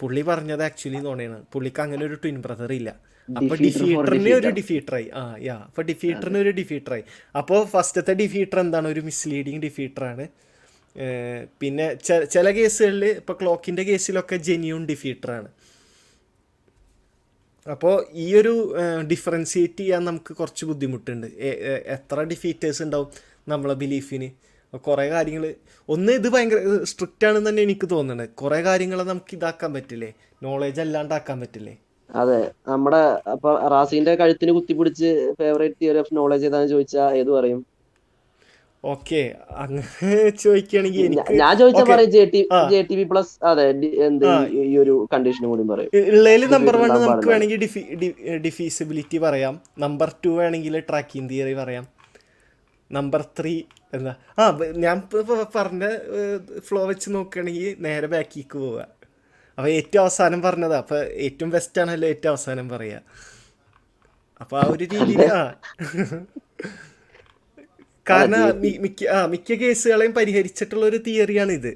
പുള്ളി 0.00 0.22
പറഞ്ഞത് 0.30 0.62
ആക്ച്വലി 0.68 1.00
നോണയാണ്. 1.08 1.38
പുള്ളിക്ക് 1.52 1.80
അങ്ങനെ 1.84 2.02
ഒരു 2.08 2.16
ട്വിൻ 2.22 2.38
ബ്രദർ 2.46 2.72
ഇല്ല. 2.78 2.90
അപ്പൊ 3.28 3.54
ഡിഫീറ്ററിന് 3.66 4.32
ഒരു. 4.38 4.50
ഡിഫീറ്ററായി 4.58 5.06
ആ 5.20 5.22
യാ. 5.46 5.56
അപ്പൊ 5.68 5.82
ഡിഫീറ്ററിന് 5.90 6.38
ഒരു 6.44 6.52
ഡിഫീറ്ററായി 6.58 7.04
അപ്പോൾ 7.40 7.60
ഫസ്റ്റത്തെ 7.74 8.14
ഡിഫീറ്റർ 8.22 8.58
എന്താണ്? 8.64 8.86
ഒരു 8.94 9.02
മിസ്ലീഡിങ് 9.10 9.62
ഡിഫീറ്ററാണ് 9.66 10.26
പിന്നെ 11.60 11.86
ചില 12.34 12.46
കേസുകളിൽ 12.58 13.04
ഇപ്പൊ 13.20 13.34
ക്ലോക്കിന്റെ 13.40 13.82
കേസിലൊക്കെ 13.88 14.36
ജെന്യൂൺ 14.48 14.82
ഡിഫീറ്ററാണ് 14.90 15.48
അപ്പോൾ 17.66 17.94
ഈ 18.24 18.26
ഒരു 18.40 18.52
ഡിഫറൻസിയേറ്റ് 19.12 19.82
ചെയ്യാൻ 19.82 20.02
നമുക്ക് 20.08 20.32
കുറച്ച് 20.40 20.64
ബുദ്ധിമുട്ടുണ്ട്. 20.70 21.26
എത്ര 21.96 22.16
ഡിഫീറ്റേഴ്സ് 22.32 22.82
ഉണ്ടാവും 22.86 23.08
നമ്മളെ 23.52 23.74
ബിലീഫിന് 23.82 24.28
കുറേ 24.78 25.10
കാര്യങ്ങൾ 25.10 25.54
ഒന്ന് 25.88 26.12
ഇത് 26.12 26.28
ഭയങ്കര 26.28 26.58
സ്ട്രിക്റ്റ് 26.84 27.26
ആണെന്ന് 27.26 27.50
തന്നെ 27.50 27.62
എനിക്ക് 27.62 27.90
തോന്നുന്നത് 27.90 28.28
കുറേ 28.34 28.62
കാര്യങ്ങൾ 28.62 29.02
നമുക്ക് 29.02 29.34
ഇതാക്കാൻ 29.36 29.74
പറ്റില്ലേ? 29.74 30.10
നോളേജ് 30.42 30.80
അല്ലാണ്ടാക്കാൻ 30.80 31.40
പറ്റില്ലേ? 31.40 31.74
അതെ. 32.10 32.40
നമ്മുടെ 32.68 33.00
അപ്പൊ 33.30 33.68
റാസിന്റെ 33.68 34.14
കഴുത്തിന് 34.14 34.52
കുത്തിപ്പിടിച്ച് 34.52 35.34
ഫേവറേറ്റ് 35.38 35.74
തിയറി 35.82 35.98
ഓഫ് 35.98 36.16
നോളജ് 36.16 36.46
ഏതാന്ന് 36.46 36.68
ചോദിച്ചാ 36.68 37.10
ഏത് 37.12 37.30
പറയും? 37.30 37.60
ഓക്കെ 38.84 39.20
അങ്ങനെ 39.56 39.82
ചോദിക്കുകയാണെങ്കിൽ 40.44 41.06
എനിക്ക് 41.06 41.32
ഞാൻ 41.32 41.58
ചോദിച്ചാ 41.58 41.82
Okay. 41.82 41.92
പറയും 41.92 42.10
J 42.10 42.24
T. 42.24 42.48
J 42.70 42.82
T 42.82 42.94
B 42.94 43.04
plus 43.04 43.44
അതെ 43.44 43.64
എന്ത്. 44.06 44.24
ഈ- 44.62 44.78
ഒരു 44.78 45.08
കണ്ടീഷനും 45.12 45.50
കൂടി 45.50 45.62
പറയും. 45.62 45.90
ഉള്ളതിൽ 46.12 46.44
നമ്പർ 46.50 46.76
വൺ 46.76 46.88
നമുക്ക്. 46.96 47.28
വേണമെങ്കിൽ 47.28 47.60
ഡിഫീസിബിലിറ്റി 48.46 49.18
പറയാം. 49.18 49.60
നമ്പർ 49.78 50.12
ടു 50.24 50.28
വേണമെങ്കിൽ 50.28 50.80
ട്രാക്കിംഗ് 50.80 51.30
തിയറി 51.30 51.54
പറയാം. 51.54 51.86
നമ്പർ 52.90 53.22
ത്രീ 53.38 53.54
എന്താ? 53.92 54.14
ആ 54.38 54.44
ഞാൻ 54.76 54.96
പറഞ്ഞ 55.56 55.84
ഫ്ലോ 56.60 56.86
വെച്ച് 56.86 57.10
നോക്കുകയാണെങ്കിൽ 57.10 57.76
നേരെ 57.78 58.06
ബാക്കിക്ക് 58.06 58.58
പോവുക. 58.58 58.80
അപ്പോൾ 59.58 59.70
ഏറ്റവും 59.70 60.02
അവസാനം 60.02 60.42
പറഞ്ഞതാ. 60.42 60.78
അപ്പോൾ 60.78 61.00
ഏറ്റവും 61.16 61.50
ബെസ്റ്റ് 61.50 61.80
ആണല്ലോ 61.80 62.08
ഏറ്റവും 62.08 62.30
അവസാനം 62.30 62.68
പറയുക 62.68 63.02
അപ്പോൾ 64.40 64.56
ആ 64.56 64.66
ഒരു 64.66 64.84
രീതിയിൽ 64.84 65.22
ആ. 65.32 65.54
കാരണം 68.06 68.42
മിക്ക 68.82 69.06
ആ 69.06 69.26
മിക്ക 69.26 69.52
കേസുകളെയും 69.52 70.12
പരിഹരിച്ചിട്ടുള്ള 70.12 70.84
ഒരു 70.86 70.96
തിയറിയാണ് 70.96 71.52
ഇത് 71.52 71.72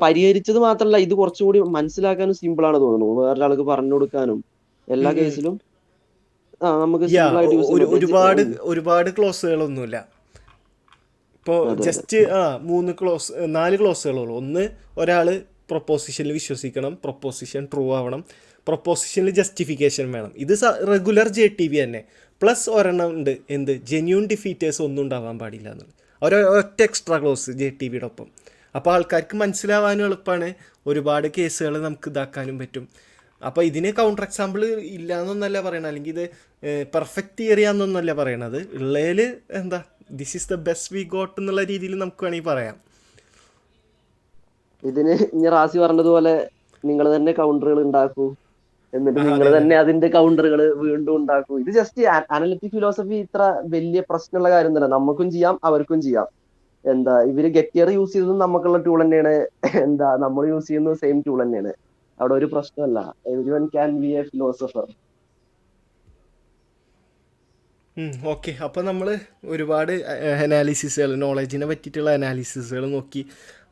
പരിഹരിച്ചത് 0.00 0.58
മാത്രല്ല 0.58 0.96
ഇത് 0.96 1.14
കുറച്ചുകൂടി 1.14 1.58
മനസ്സിലാക്കാനും 1.58 2.34
സിമ്പിൾ 2.34 2.66
ആണ് 2.66 2.80
തോന്നുന്നു. 2.80 3.08
വേറൊരാൾക്ക് 3.20 3.62
പറഞ്ഞു 3.62 3.92
കൊടുക്കാനും 3.92 4.38
എല്ലാ. 4.88 5.12
കേസിലും 5.12 5.54
നമുക്ക് 6.62 7.06
ഒരുപാട് 7.94 8.42
ഒരുപാട് 8.62 9.10
ക്ലോസുകളൊന്നുമില്ല 9.16 9.96
ഇപ്പോൾ 11.42 11.76
ജസ്റ്റ് 11.86 12.18
ആ 12.38 12.40
മൂന്ന് 12.62 12.92
ക്ലോസ് 13.00 13.32
നാല് 13.56 13.76
ക്ലോസുകളുള്ളൂ 13.78 14.34
ഒന്ന് 14.40 14.68
ഒരാൾ 14.98 15.28
പ്രൊപ്പോസിഷനിൽ 15.70 16.32
വിശ്വസിക്കണം 16.32 16.92
പ്രൊപ്പോസിഷൻ 17.04 17.62
ട്രൂ 17.72 17.94
ആവണം 17.94 18.20
പ്രൊപ്പോസിഷനിൽ 18.66 19.30
ജസ്റ്റിഫിക്കേഷൻ 19.30 20.12
വേണം. 20.12 20.32
ഇത് 20.36 20.52
റെഗുലർ 20.88 21.28
ജെ 21.28 21.46
ടി 21.58 21.66
വി 21.68 21.78
തന്നെ. 21.82 22.00
പ്ലസ് 22.42 22.70
ഒരെണ്ണം 22.70 23.10
ഉണ്ട് 23.10 23.38
എന്ത്? 23.50 23.72
ജെന്യൂൺ 23.90 24.26
ഡിഫീറ്റേഴ്സ് 24.32 24.82
ഒന്നും 24.82 25.02
ഉണ്ടാവാൻ 25.02 25.36
പാടില്ല 25.38 25.68
എന്നുള്ളത്. 25.70 25.94
ഒരു 26.22 26.36
ഒറ്റ 26.58 26.82
എക്സ്ട്രാ 26.82 27.18
ക്ലോസ് 27.18 27.50
ജെ 27.50 27.68
ടി 27.80 27.88
വിയുടെ 27.88 28.06
ഒപ്പം 28.06 28.28
അപ്പോൾ 28.76 28.90
ആൾക്കാർക്ക് 28.94 29.36
മനസ്സിലാവാനും 29.36 30.04
എളുപ്പമാണ് 30.04 30.54
ഒരുപാട് 30.86 31.28
കേസുകൾ 31.38 31.74
നമുക്ക് 31.86 32.10
ഇതാക്കാനും 32.10 32.58
പറ്റും. 32.58 32.84
അപ്പോൾ 33.42 33.62
ഇതിന് 33.64 33.90
കൗണ്ടർ 33.92 34.24
എക്സാമ്പിൾ 34.28 34.64
ഇല്ല 34.96 35.20
എന്നൊന്നല്ല 35.20 35.60
പറയണത്. 35.60 35.88
അല്ലെങ്കിൽ 35.88 36.12
ഇത് 36.16 36.24
പെർഫെക്റ്റ് 36.94 37.38
തിയറി 37.40 37.62
ആണെന്നൊന്നല്ല 37.62 38.12
പറയണത്. 38.12 38.60
ഉള്ളതിൽ 38.78 39.20
എന്താ 39.60 39.80
this 40.20 40.34
is 40.38 40.48
the 40.52 40.56
best 40.68 40.90
we 40.94 41.02
got 41.14 41.34
എന്നുള്ള 41.40 41.62
രീതിയിൽ 41.70 41.92
നമുക്ക് 42.02 42.22
വേണമെങ്കിൽ 42.24 42.48
പറയാം. 42.50 42.76
ഇതിന് 44.88 45.14
ഇനി 45.34 45.48
റാസി 45.54 45.76
പറഞ്ഞതുപോലെ 45.82 46.34
നിങ്ങൾ 46.88 47.06
തന്നെ 47.16 47.32
കൗണ്ടറുകൾ 47.40 47.78
ഉണ്ടാക്കൂ. 47.86 48.26
എന്നിട്ട് 48.96 49.20
നിങ്ങൾ 49.28 49.48
തന്നെ 49.56 49.74
അതിന്റെ 49.82 50.08
കൗണ്ടറുകൾ 50.16 50.60
വീണ്ടും 50.84 51.12
ഉണ്ടാക്കൂ. 51.18 51.54
ഇത് 51.62 51.70
ജസ്റ്റ് 51.78 52.02
അനലിറ്റിക് 52.36 52.74
ഫിലോസഫി 52.76 53.16
ഇത്ര 53.24 53.42
വലിയ 53.74 54.00
പ്രശ്നമുള്ള 54.10 54.48
കാര്യം 54.54 54.72
തന്നെ 54.76 54.90
നമുക്കും 54.96 55.28
ചെയ്യാം 55.34 55.54
അവർക്കും 55.68 56.00
ചെയ്യാം. 56.06 56.28
എന്താ 56.92 57.14
ഇവർ 57.30 57.46
ഗെറ്റിയർ 57.56 57.88
യൂസ് 57.98 58.12
ചെയ്തതും 58.14 58.42
നമുക്കുള്ള 58.44 58.78
ടൂൾ 58.86 58.98
തന്നെയാണ്. 59.04 59.34
എന്താ 59.86 60.08
നമ്മൾ 60.24 60.42
യൂസ് 60.52 60.68
ചെയ്യുന്നത് 60.68 60.98
സെയിം 61.02 61.18
ടൂൾ 61.26 61.38
തന്നെയാണ്. 61.44 61.72
അവിടെ 62.20 62.34
ഒരു 62.38 62.48
പ്രശ്നമല്ല. 62.54 62.98
Everyone 63.56 63.64
can 63.74 63.90
be 64.02 64.10
a 64.18 64.22
philosopher 64.30 64.86
okay 68.24 68.52
അപ്പോൾ 68.64 68.82
നമ്മൾ 68.84 69.18
ഒരുപാട് 69.44 69.92
അനാലിസിസുകൾ 70.44 71.10
നോളജിനെ 71.14 71.66
പറ്റിയിട്ടുള്ള 71.66 72.10
അനാലിസിസുകൾ 72.10 72.84
നോക്കി 72.86 73.22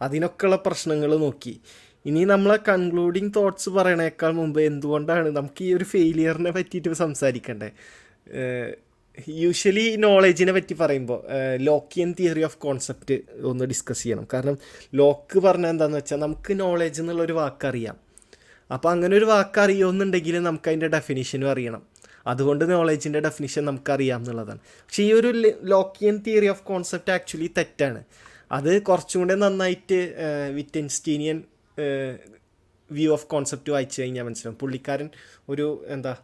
അതിനൊക്കെയുള്ള 0.02 0.56
പ്രശ്നങ്ങൾ 0.56 1.16
നോക്കി. 1.16 1.60
ഇനി 2.04 2.24
നമ്മളെ 2.24 2.58
കൺക്ലൂഡിങ് 2.68 3.32
തോട്ട്സ് 3.36 3.70
പറയണേക്കാൾ 3.70 4.30
മുമ്പ് 4.30 4.60
എന്തുകൊണ്ടാണ് 4.60 5.28
നമുക്ക് 5.28 5.62
ഈ 5.64 5.74
ഒരു 5.74 5.84
ഫെയിലിയറിനെ 5.84 6.50
പറ്റിയിട്ട് 6.50 6.92
സംസാരിക്കണ്ടേ? 7.04 7.70
യൂഷ്വലി 9.28 9.96
നോളജിനെ 9.96 10.52
പറ്റി 10.52 10.74
പറയുമ്പോൾ 10.74 11.20
ലോക്കിയൻ 11.68 12.14
തിയറി 12.18 12.44
ഓഫ് 12.48 12.58
കോൺസെപ്റ്റ് 12.58 13.16
ഒന്ന് 13.50 13.64
ഡിസ്കസ് 13.64 14.02
ചെയ്യണം. 14.02 14.26
കാരണം 14.34 14.58
ലോക്ക് 14.94 15.38
പറഞ്ഞാൽ 15.38 15.70
എന്താണെന്ന് 15.70 15.98
വെച്ചാൽ 15.98 16.20
നമുക്ക് 16.20 16.60
നോളജ് 16.60 17.00
എന്നുള്ളൊരു 17.00 17.32
വാക്കറിയാം. 17.32 17.96
അപ്പോൾ 18.70 18.90
അങ്ങനെ 18.90 19.16
ഒരു 19.16 19.24
വാക്ക് 19.24 19.60
അറിയുമെന്നുണ്ടെങ്കിൽ 19.60 20.38
നമുക്ക് 20.42 20.68
അതിന്റെ 20.68 20.88
ഡെഫിനിഷനും 20.88 21.50
അറിയണം. 21.50 21.82
അതുകൊണ്ട് 22.26 22.64
നോളജിന്റെ 22.72 23.20
ഡെഫിനിഷൻ 23.26 23.64
നമുക്കറിയാം 23.64 24.20
എന്നുള്ളതാണ്. 24.20 24.60
പക്ഷേ 24.86 25.02
ഈ 25.08 25.12
ഒരു 25.18 25.30
Lockean 25.74 26.16
theory 26.26 26.48
of 26.54 26.64
concept 26.70 27.12
actually 27.16 27.48
തെറ്റാണ്. 27.58 28.02
അത് 28.56 28.70
കുറച്ചും 28.88 29.20
കൂടെ 29.22 29.34
നന്നായിട്ട് 29.44 29.98
വിറ്റൻസ്റ്റീനിയൻ 30.58 31.38
വ്യൂ 32.90 33.10
ഓഫ് 33.16 33.26
കോൺസെപ്റ്റ് 33.32 33.72
വായിച്ചു 33.74 33.98
കഴിഞ്ഞാൽ 34.02 34.24
മനസ്സിലാവും. 34.28 34.58
പുള്ളിക്കാരൻ 34.62 35.08
ഒരു 35.48 35.66
എന്താ 35.96 36.14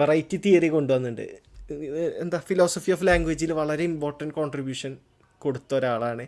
വെറൈറ്റി 0.00 0.38
തിയറി 0.44 0.68
കൊണ്ടുവന്നിട്ടുണ്ട്. 0.76 1.26
എന്താ 2.22 2.38
ഫിലോസഫി 2.48 2.90
ഓഫ് 2.96 3.06
ലാംഗ്വേജിൽ 3.08 3.50
വളരെ 3.60 3.84
ഇമ്പോർട്ടന്റ് 3.92 4.34
കോൺട്രിബ്യൂഷൻ 4.40 4.92
കൊടുത്ത 5.44 5.74
ഒരാളാണ്. 5.78 6.26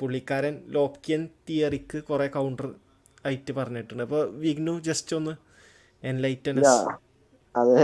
പുള്ളിക്കാരൻ 0.00 0.54
ലോക്കിയൻ 0.76 1.22
തിയറിക്ക് 1.48 1.98
കുറേ 2.08 2.26
കൗണ്ടർ 2.36 2.66
ആയിട്ട് 3.28 3.52
പറഞ്ഞിട്ടുണ്ട്. 3.58 4.02
അപ്പോൾ 4.06 4.22
വിഗ്നു 4.44 4.74
ജസ്റ്റ് 4.88 5.16
ഒന്ന് 5.18 5.34
എൻലൈറ്റനസ് 6.10 6.76
അത് 7.54 7.74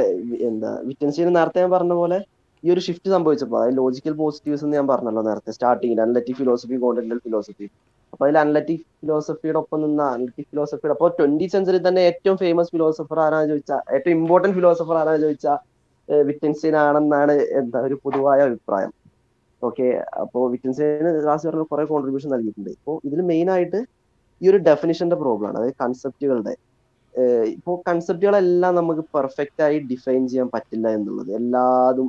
എന്താ 0.48 0.70
വിറ്റൻസ്റ്റീൻ 0.88 1.30
നേരത്തെ 1.38 1.60
ഞാൻ 1.64 1.70
പറഞ്ഞ 1.76 1.94
പോലെ 2.00 2.18
ഈ 2.64 2.68
ഒരു 2.74 2.82
ഷിഫ്റ്റ് 2.86 3.08
സംഭവിച്ചപ്പോൾ 3.14 3.58
അതായത് 3.58 3.76
ലോജിക്കൽ 3.76 4.14
പോസിറ്റീവ്സ് 4.20 4.64
എന്ന് 4.64 4.76
ഞാൻ 4.76 4.86
പറഞ്ഞല്ലോ 4.92 5.22
നേരത്തെ 5.28 5.52
സ്റ്റാർട്ടിങ്ങിൽ 5.56 5.98
അനലറ്റിക് 6.04 6.38
ഫിലോസഫി 6.40 6.76
കോണ്ടിനൽ 6.84 7.20
ഫിലോസഫി 7.26 7.66
അപ്പൊ 8.12 8.22
അതിൽ 8.26 8.36
അനലറ്റിക് 8.42 8.84
ഫിലോസഫിയുടെ 9.00 9.58
ഒപ്പം 9.62 9.78
നിന്ന 9.84 10.02
അനലറ്റിക് 10.14 10.48
ഫിലോസഫിയുടെ 10.52 10.94
അപ്പോൾ 10.96 11.10
ട്വന്റി 11.18 11.46
സെഞ്ചുറി 11.54 11.80
തന്നെ 11.88 12.02
ഏറ്റവും 12.10 12.36
ഫേമസ് 12.44 12.70
ഫിലോസഫർ 12.74 13.18
ആരാന്ന് 13.24 13.50
ചോദിച്ചാൽ 13.52 13.82
ഏറ്റവും 13.96 14.14
ഇമ്പോർട്ടന്റ് 14.18 14.56
ഫിലോസഫർ 14.58 14.96
ആരാന്ന് 15.00 15.22
ചോദിച്ചാൽ 15.26 15.58
വിറ്റൻസ്റ്റീൻ 16.28 16.76
ആണെന്നാണ് 16.84 17.34
എന്താ 17.60 17.78
ഒരു 17.88 17.96
പൊതുവായ 18.04 18.40
അഭിപ്രായം. 18.48 18.92
ഓക്കെ 19.62 19.86
അപ്പോൾ 20.22 20.42
വിറ്റൻസ്റ്റീന് 20.52 21.10
ക്ലാസ് 21.24 21.44
പറഞ്ഞ 21.48 21.64
കുറെ 21.72 21.84
കോൺട്രിബ്യൂഷൻ 21.92 22.30
നൽകിയിട്ടുണ്ട്. 22.34 22.70
ഇപ്പോൾ 22.78 22.96
ഇതിൽ 23.08 23.20
മെയിൻ 23.32 23.48
ആയിട്ട് 23.54 23.80
ഈ 24.40 24.48
ഒരു 24.50 24.58
ഡെഫിനിഷന്റെ 24.68 25.16
പ്രോബ്ലം 25.22 25.48
ആണ് 25.50 25.58
അതായത് 25.60 25.78
കൺസെപ്റ്റുകളുടെ 25.84 26.54
ഇപ്പോൾ 27.56 27.76
കൺസെപ്റ്റുകളെല്ലാം 27.88 28.72
നമുക്ക് 28.78 29.02
പെർഫെക്റ്റ് 29.16 29.62
ആയി 29.66 29.76
ഡിഫൈൻ 29.90 30.22
ചെയ്യാൻ 30.30 30.48
പറ്റില്ല 30.54 30.86
എന്നുള്ളത്. 30.96 31.30
എല്ലാതും 31.40 32.08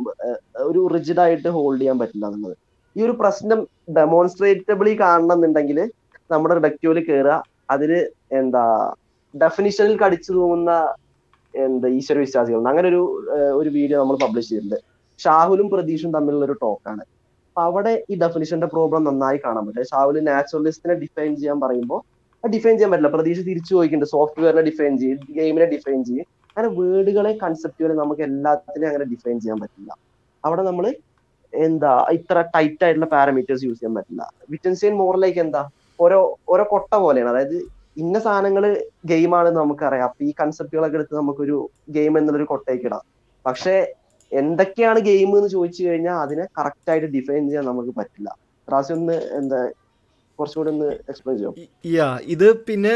ഒരു 0.70 0.82
റിജിഡ് 0.96 1.22
ആയിട്ട് 1.24 1.50
ഹോൾഡ് 1.58 1.80
ചെയ്യാൻ 1.82 1.98
പറ്റില്ല 2.02 2.26
എന്നുള്ളത്. 2.30 2.56
ഈ 2.98 3.00
ഒരു 3.08 3.16
പ്രശ്നം 3.22 3.60
ഡെമോൺസ്ട്രേറ്റബിളി 4.00 4.94
കാണണം 5.04 5.36
എന്നുണ്ടെങ്കിൽ 5.38 5.80
നമ്മുടെ 6.34 6.56
റിഡക്റ്റീവിൽ 6.60 7.00
കയറുക 7.08 7.38
അതിൽ 7.76 7.92
എന്താ 8.40 8.64
ഡെഫിനിഷനിൽ 9.34 9.96
കടിച്ചു 10.04 10.32
തൂങ്ങുന്ന 10.38 10.72
എന്താ 11.54 11.88
ഈശ്വര 11.98 12.18
വിശ്വാസികൾ 12.26 12.68
അങ്ങനെ 12.72 12.88
ഒരു 12.94 13.02
ഒരു 13.60 13.70
വീഡിയോ 13.78 13.98
നമ്മൾ 14.02 14.18
പബ്ലിഷ് 14.24 14.50
ചെയ്തിട്ടുണ്ട്. 14.50 14.78
ഷാഹുലും 15.20 15.68
പ്രതീഷും 15.74 16.12
തമ്മിലുള്ള 16.16 16.46
ഒരു 16.50 16.56
ടോക്കാണ് 16.64 17.04
അപ്പൊ 17.48 17.62
അവിടെ 17.70 17.94
ഈ 18.12 18.16
ഡെഫിനിഷന്റെ 18.24 18.68
പ്രോബ്ലം 18.74 19.02
നന്നായി 19.10 19.40
കാണാൻ 19.46 19.64
പറ്റും. 19.68 19.88
ഷാഹുൽ 19.92 20.18
നാച്ചുറലിസ്റ്റിനെ 20.30 20.96
ഡിഫൈൻ 21.04 21.32
ചെയ്യാൻ 21.40 21.58
പറയുമ്പോൾ 21.64 22.02
ഡിഫൈൻ 22.44 22.74
ചെയ്യാൻ 22.76 22.92
പറ്റില്ല. 22.92 23.12
പ്രതീക്ഷ 23.16 23.40
തിരിച്ചു 23.40 23.72
ചോദിക്കുന്നുണ്ട് 23.76 24.12
സോഫ്റ്റ്വെയറിനെ 24.12 24.62
ഡിഫൈൻ 24.62 24.94
ചെയ്യും 24.98 25.20
ഗെയിമിനെ 25.38 25.66
ഡിഫൈൻ 25.66 26.04
ചെയ്യും. 26.04 26.26
അങ്ങനെ 26.50 26.70
വേർഡുകളെ 26.80 27.32
കൺസെപ്റ്റുകളെ 27.44 27.94
നമുക്ക് 27.94 28.22
എല്ലാത്തിനെയും 28.22 28.90
അങ്ങനെ 28.90 29.06
ഡിഫൈൻ 29.14 29.40
ചെയ്യാൻ 29.40 29.60
പറ്റില്ല. 29.64 29.92
അവിടെ 30.44 30.64
നമ്മൾ 30.70 30.86
എന്താ 31.54 31.92
ഇത്ര 32.18 32.42
ടൈറ്റ് 32.56 32.84
ആയിട്ടുള്ള 32.86 33.06
പാരാമീറ്റേഴ്സ് 33.16 33.66
യൂസ് 33.66 33.80
ചെയ്യാൻ 33.80 33.94
പറ്റില്ല. 33.98 34.24
വിറ്റൻസിയൻ 34.50 34.94
മോറിലേക്ക് 35.02 35.40
എന്താ 35.40 35.70
ഓരോ 36.00 36.20
ഓരോ 36.50 36.64
കൊട്ട 36.64 36.96
പോലെയാണ്. 36.96 37.30
അതായത് 37.30 37.58
ഇന്ന 37.98 38.20
സാധനങ്ങൾ 38.20 38.64
ഗെയിമാണെന്ന് 39.12 39.60
നമുക്കറിയാം. 39.60 40.10
അപ്പൊ 40.10 40.24
ഈ 40.24 40.34
കൺസെപ്റ്റുകളൊക്കെ 40.42 40.98
എടുത്ത് 41.00 41.16
നമുക്കൊരു 41.16 41.70
ഗെയിം 41.90 42.18
എന്നുള്ളൊരു 42.18 42.48
കൊട്ടയ്ക്ക് 42.52 42.86
ഇടാം. 42.86 43.04
പക്ഷെ 43.46 43.76
എന്തൊക്കെയാണ് 44.32 45.00
ഗെയിം 45.00 45.38
എന്ന് 45.38 45.50
ചോദിച്ചു 45.50 45.84
കഴിഞ്ഞാൽ 45.84 46.18
അതിനെ 46.26 46.46
കറക്റ്റ് 46.58 46.90
ആയിട്ട് 46.92 47.08
ഡിഫൈൻ 47.08 47.48
ചെയ്യാൻ 47.48 47.66
നമുക്ക് 47.66 47.94
പറ്റില്ല. 48.00 48.30
റാസി 48.68 48.94
ഒന്ന് 48.94 49.18
എന്താ 49.40 49.60
കുറച്ചുകൂടി 50.40 50.70
ഒന്ന് 50.76 50.90
എക്സ്പ്ലെയിൻ 51.12 51.38
ചെയ്യാം? 51.40 51.56
യാ 51.98 52.08
ഇത് 52.36 52.48
പിന്നെ 52.68 52.94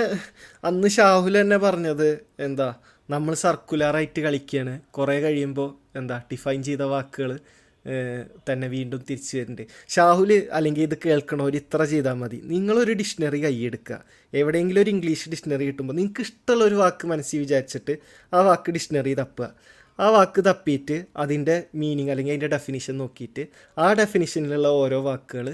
അന്ന് 0.69 0.89
ഷാഹുൽ 0.97 1.35
തന്നെ 1.41 1.57
പറഞ്ഞത് 1.65 2.09
എന്താ 2.47 2.69
നമ്മൾ 3.09 3.33
സർക്കുലറായിട്ട് 3.45 4.19
കളിക്കുകയാണ് 4.25 4.73
കുറേ 4.97 5.17
കഴിയുമ്പോൾ 5.25 5.69
എന്താ 5.99 6.17
ഡിഫൈൻ 6.31 6.59
ചെയ്ത 6.69 6.83
വാക്കുകൾ 6.93 7.31
തന്നെ 8.47 8.67
വീണ്ടും 8.73 8.99
തിരിച്ചു 9.07 9.33
വരുന്നുണ്ട്. 9.37 9.63
ഷാഹുൽ 9.93 10.29
അല്ലെങ്കിൽ 10.57 10.83
ഇത് 10.87 10.95
കേൾക്കണവർ 11.05 11.55
ഇത്ര 11.59 11.83
ചെയ്താൽ 11.93 12.15
മതി. 12.21 12.37
നിങ്ങളൊരു 12.51 12.93
ഡിക്ഷണറി 12.99 13.39
കൈയെടുക്കുക 13.45 13.97
എവിടെയെങ്കിലും 14.33 14.81
ഒരു 14.83 14.91
ഇംഗ്ലീഷ് 14.95 15.29
ഡിക്ഷണറി 15.33 15.65
കിട്ടുമ്പോൾ 15.69 15.95
നിങ്ങൾക്ക് 15.99 16.23
ഇഷ്ടമുള്ള 16.27 16.63
ഒരു 16.69 16.77
വാക്ക് 16.81 17.07
മനസ്സിൽ 17.13 17.39
വിചാരിച്ചിട്ട് 17.43 17.95
ആ 18.33 18.41
വാക്ക് 18.49 18.71
ഡിക്ഷണറി 18.77 19.13
തപ്പുക. 19.21 19.49
ആ 19.99 20.05
വാക്ക് 20.15 20.41
തപ്പിയിട്ട് 20.47 20.97
അതിന്റെ 21.23 21.55
മീനിങ് 21.81 22.11
അല്ലെങ്കിൽ 22.13 22.33
അതിന്റെ 22.35 22.51
ഡെഫിനിഷൻ 22.55 22.95
നോക്കിയിട്ട് 23.03 23.43
ആ 23.77 23.87
ഡെഫിനിഷനിലുള്ള 24.01 24.69
ഓരോ 24.81 25.01
വാക്കുകൾ 25.09 25.47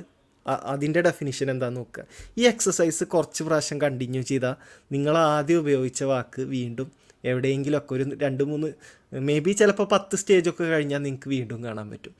അതിന്റെ 0.47 1.01
ഡെഫിനിഷൻ 1.01 1.51
എന്താണെന്ന് 1.51 1.79
നോക്കുക 1.79 2.05
ഈ 2.37 2.47
എക്സസൈസ് 2.47 3.03
കുറച്ച് 3.03 3.43
പ്രാവശ്യം 3.43 3.81
കണ്ടിന്യൂ 3.81 4.21
ചെയ്താൽ 4.21 4.55
നിങ്ങൾ 4.91 5.17
ആദ്യം 5.17 5.59
ഉപയോഗിച്ച 5.59 6.03
വാക്ക് 6.03 6.41
വീണ്ടും 6.41 6.91
എവിടെയെങ്കിലുമൊക്കെ 7.25 7.93
ഒരു 7.93 8.17
രണ്ട് 8.23 8.43
മൂന്ന് 8.43 8.73
മേ 9.13 9.39
ബി 9.39 9.51
ചിലപ്പോൾ 9.51 9.83
പത്ത് 9.83 10.15
സ്റ്റേജൊക്കെ 10.15 10.63
കഴിഞ്ഞാൽ 10.63 10.99
നിങ്ങൾക്ക് 10.99 11.29
വീണ്ടും 11.29 11.63
കാണാൻ 11.63 11.89
പറ്റും. 11.89 12.15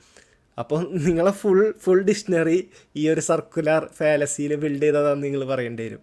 അപ്പോൾ 0.58 0.90
നിങ്ങളെ 0.92 1.30
ഫുൾ 1.30 1.74
ഫുൾ 1.82 2.02
ഡിക്ഷണറി 2.02 2.70
ഈ 2.96 3.08
ഒരു 3.08 3.20
സർക്കുലർ 3.20 3.88
ഫാലസിയിൽ 3.96 4.54
ബിൽഡ് 4.54 4.82
ചെയ്തതാണെന്ന് 4.82 5.24
നിങ്ങൾ 5.24 5.44
പറയേണ്ടി 5.44 5.84
വരും. 5.84 5.98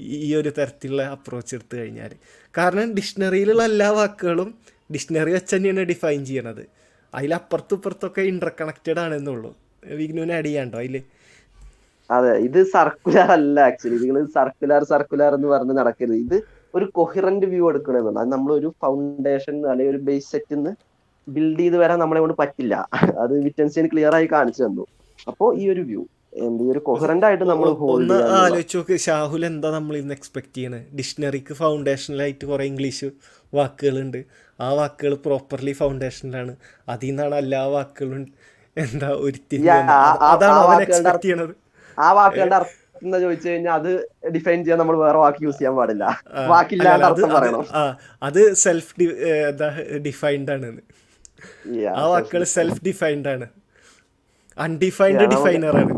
ഈ- 0.00 0.34
ഒരു 0.34 0.52
തരത്തിലുള്ള 0.58 1.02
അപ്രോച്ച് 1.02 1.56
എടുത്തു 1.56 1.76
കഴിഞ്ഞാൽ 1.76 2.10
കാരണം 2.58 2.94
ഡിക്ഷണറിയിലുള്ള 2.94 3.64
എല്ലാ 3.64 3.90
വാക്കുകളും 3.90 4.58
ഡിക്ഷണറി 4.92 5.32
വെച്ച് 5.32 5.56
തന്നെയാണ് 5.56 5.80
ഡിഫൈൻ 5.80 6.26
ചെയ്യണത്. 6.26 6.66
അതിലപ്പുറത്തും 7.14 7.76
ഇപ്പുറത്തൊക്കെ 7.76 8.20
ഇന്റർ 8.20 8.52
കണക്റ്റഡ് 8.60 8.98
ആണെന്നുള്ളൂ. 8.98 9.58
വിഗ്നുവിനെ 9.84 10.34
ആഡ് 10.34 10.44
ചെയ്യാണ്ടോ 10.44 10.78
അതിൽ 10.78 11.02
അതെ 12.10 12.32
ഇത് 12.48 12.60
സർക്കുലർ 12.74 13.30
അല്ല 13.36 13.56
ആക്ച്വലി 13.68 13.98
നിങ്ങൾ 14.02 14.18
സർക്കുലർ 14.36 14.82
സർക്കുലർ 14.92 15.32
എന്ന് 15.38 15.48
പറഞ്ഞ് 15.54 15.74
നടക്കരുത്. 15.80 16.18
ഇത് 16.24 16.36
ഒരു 16.76 16.86
കൊഹിറന്റ് 16.98 17.46
വ്യൂ 17.52 17.64
എടുക്കണമെന്നുണ്ട് 17.72 18.20
അത് 18.22 18.30
നമ്മൾ 18.34 18.50
ഒരു 18.58 18.68
ഫൗണ്ടേഷൻ 18.82 19.56
അല്ലെങ്കിൽ 19.70 19.92
ഒരു 19.94 20.00
ബേസ് 20.08 20.28
സെറ്റ് 20.32 20.54
നിന്ന് 20.56 20.72
ബിൽഡ് 21.26 21.60
ചെയ്ത് 21.62 21.76
വരാൻ 21.82 21.98
നമ്മളെ 22.02 22.20
കൊണ്ട് 22.24 22.36
പറ്റില്ല. 22.42 22.74
അത് 23.22 23.34
വിറ്റൻസിയൻ 23.46 23.86
ക്ലിയർ 23.92 24.14
ആയി 24.18 24.28
കാണിച്ചു 24.34 24.62
തന്നു. 24.66 24.84
അപ്പോ 25.30 25.46
ഈ 25.60 25.64
ഒരു 25.74 25.82
വ്യൂ 25.90 26.02
എന്ത് 26.46 26.62
ഒരു 26.72 26.80
കൊഹിറന്റ് 26.88 27.26
ആയിട്ട് 27.28 27.46
നമ്മൾ 27.50 27.68
ഹോൾഡ് 27.80 27.94
ഒന്ന് 27.94 28.16
ചെയ്യാൻ 28.18 28.34
ആലോചിച്ച് 28.40 28.76
നോക്ക് 28.78 28.96
ഷാഹുൽ 29.06 29.42
എന്താ 29.50 29.68
നമ്മൾ 29.76 29.94
ഇന്ന് 30.00 30.14
എക്സ്പെക്ട് 30.18 30.54
ചെയ്യണത് 30.56 30.84
ഡിക്ഷണറിക്ക് 30.98 31.54
ഫൗണ്ടേഷനിലായിട്ട് 31.60 32.44
കുറെ 32.50 32.64
ഇംഗ്ലീഷ് 32.72 33.08
വാക്കുകളുണ്ട്. 33.52 34.20
ആ 34.58 34.68
വാക്കുകൾ 34.80 35.14
പ്രോപ്പർലി 35.26 35.72
ഫൗണ്ടേഷനിലാണ് 35.80 36.52
അതിൽ 36.94 37.10
നിന്നാണ് 37.10 37.36
എല്ലാ 37.44 37.62
വാക്കുകളും 37.76 38.24
എന്താ 38.76 39.08
ഒരു 39.26 39.38
അതാണ് 40.32 40.58
അവൻ 40.66 40.82
എക്സ്പെക്ട് 40.86 41.24
ചെയ്യണത്. 41.26 41.54
ആ 41.98 42.12
വാക്കുകളുടെ 42.12 42.56
അർത്ഥം 42.56 42.74
എന്താ 43.04 43.18
ചോദിച്ചു 43.18 43.48
കഴിഞ്ഞാൽ 43.48 43.72
അത് 43.72 43.90
ഡിഫൈൻ 44.34 44.64
ചെയ്യാൻ 44.64 44.78
നമ്മൾ 44.78 44.96
വേറെ 44.98 45.18
വാക്ക് 45.18 45.44
യൂസ് 45.44 45.58
ചെയ്യാൻ 45.58 45.76
പാടില്ല. 45.76 46.04
വാക്കില്ലാണ്ട് 46.46 47.06
അർത്ഥം 47.06 47.30
പറയണം. 47.30 47.64
അത് 48.22 48.54
സെൽഫ് 48.54 48.94
ഡിഫൈൻഡ് 50.06 50.50
ആണ്. 50.52 50.80
ആ 51.96 52.06
വാക്കുകൾ 52.08 52.44
സെൽഫ് 52.44 52.84
ഡിഫൈൻഡ് 52.84 53.28
ആണ്. 53.28 53.46
അൺഡിഫൈൻഡ് 54.58 55.26
ഡിഫൈനർ 55.34 55.76
ആണ്. 55.82 55.94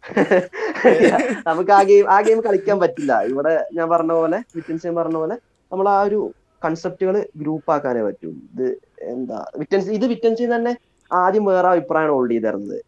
നമുക്ക് 1.46 1.72
ആ 1.72 1.82
ഗെയിം 1.82 2.10
ആ 2.10 2.20
ഗെയിം 2.20 2.40
കളിക്കാൻ 2.40 2.80
പറ്റില്ല. 2.80 3.22
ഇവിടെ 3.22 3.66
ഞാൻ 3.74 3.88
പറഞ്ഞ 3.90 4.12
പോലെ 4.12 4.38
വിറ്റൻസ് 4.56 4.88
പറഞ്ഞ 4.88 5.16
പോലെ 5.16 5.36
നമ്മൾ 5.72 5.88
ആ 5.88 6.02
ഒരു 6.02 6.20
കൺസെപ്റ്റുകൾ 6.64 7.26
ഗ്രൂപ്പ് 7.36 7.72
ആക്കാനേ 7.72 8.02
പറ്റും. 8.02 8.32
ഇത് 8.52 8.66
എന്താ 9.00 9.38
വിറ്റൻസ് 9.56 9.90
ഇത് 9.90 10.06
വിറ്റൻസി 10.06 10.54
തന്നെ 10.54 10.76
ആദ്യം 11.12 11.44
വേറെ 11.44 11.68
അഭിപ്രായമാണ് 11.68 12.12
ഹോൾഡ് 12.12 12.30
ചെയ്തിരുന്നത്. 12.30 12.78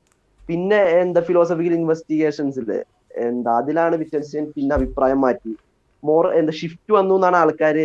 പിന്നെ 0.48 0.80
എന്താ 1.02 1.20
ഫിലോസഫിക്കൽ 1.28 1.74
ഇൻവെസ്റ്റിഗേഷൻസിൽ 1.80 2.70
എന്താ 3.26 3.52
അതിലാണ് 3.60 3.94
വിറ്റൻസ്റ്റൈൻ 4.02 4.44
പിന്നെ 4.56 4.72
അഭിപ്രായം 4.78 5.20
മാറ്റി. 5.24 5.52
മോർ 6.02 6.24
എന്താ 6.40 6.52
ഷിഫ്റ്റ് 6.60 6.92
വന്നു 6.98 7.16
എന്നാണ് 7.18 7.36
ആൾക്കാർ 7.42 7.76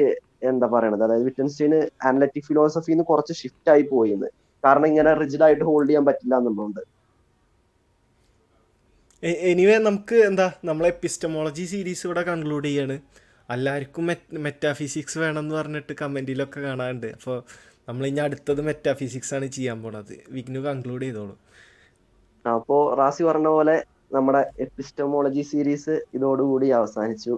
എന്താ 0.50 0.68
പറയണത്? 0.76 1.04
അതായത് 1.08 1.26
വിറ്റൻസ്റ്റൈന് 1.30 1.80
അനലറ്റിക് 2.10 2.48
ഫിലോസഫിന്ന് 2.50 3.04
കുറച്ച് 3.12 3.34
ഷിഫ്റ്റ് 3.42 3.72
ആയി 3.74 3.84
പോയിന്ന്. 3.94 4.30
കാരണം 4.64 4.88
ഇങ്ങനെ 4.92 5.12
റിജിഡ് 5.22 5.46
ആയിട്ട് 5.48 5.66
ഹോൾഡ് 5.70 5.90
ചെയ്യാൻ 5.90 6.06
പറ്റില്ല 6.10 6.36
എന്നുള്ളതുകൊണ്ട് 6.42 6.82
എനിവേ 9.52 9.76
നമുക്ക് 9.86 10.18
എന്താ 10.30 10.46
നമ്മളെ 10.70 10.90
എപ്പിസ്റ്റമോളജി 10.94 11.64
സീരീസ് 11.72 12.04
ഇവിടെ 12.08 12.24
കൺക്ലൂഡ് 12.28 12.68
ചെയ്യാണ്. 12.70 12.96
എല്ലാവർക്കും 13.56 14.06
മെറ്റാഫിസിക്സ് 14.46 15.18
വേണം 15.24 15.42
എന്ന് 15.44 15.56
പറഞ്ഞിട്ട് 15.60 15.94
കമന്റിലൊക്കെ 16.02 16.60
കാണാറുണ്ട് 16.66 17.08
അപ്പോൾ 17.18 17.38
നമ്മൾ 17.88 18.04
ഇനി 18.10 18.22
അടുത്തത് 18.26 18.62
മെറ്റാഫിസിക്സ് 18.70 19.34
ആണ് 19.38 19.48
ചെയ്യാൻ 19.56 19.78
പോണത്. 19.84 20.14
വിഗ്നു 20.36 20.62
കൺക്ലൂഡ് 20.68 21.04
ചെയ്തോളൂ. 21.08 21.36
അപ്പോ 22.56 22.78
റാസി 23.00 23.24
പറഞ്ഞ 23.24 23.48
പോലെ 23.56 23.76
നമ്മുടെ 24.16 24.42
എപ്പിസ്റ്റമോളജി 24.66 25.44
സീരീസ് 25.52 25.96
ഇതോടുകൂടി 26.18 26.68
അവസാനിച്ചു. 26.80 27.34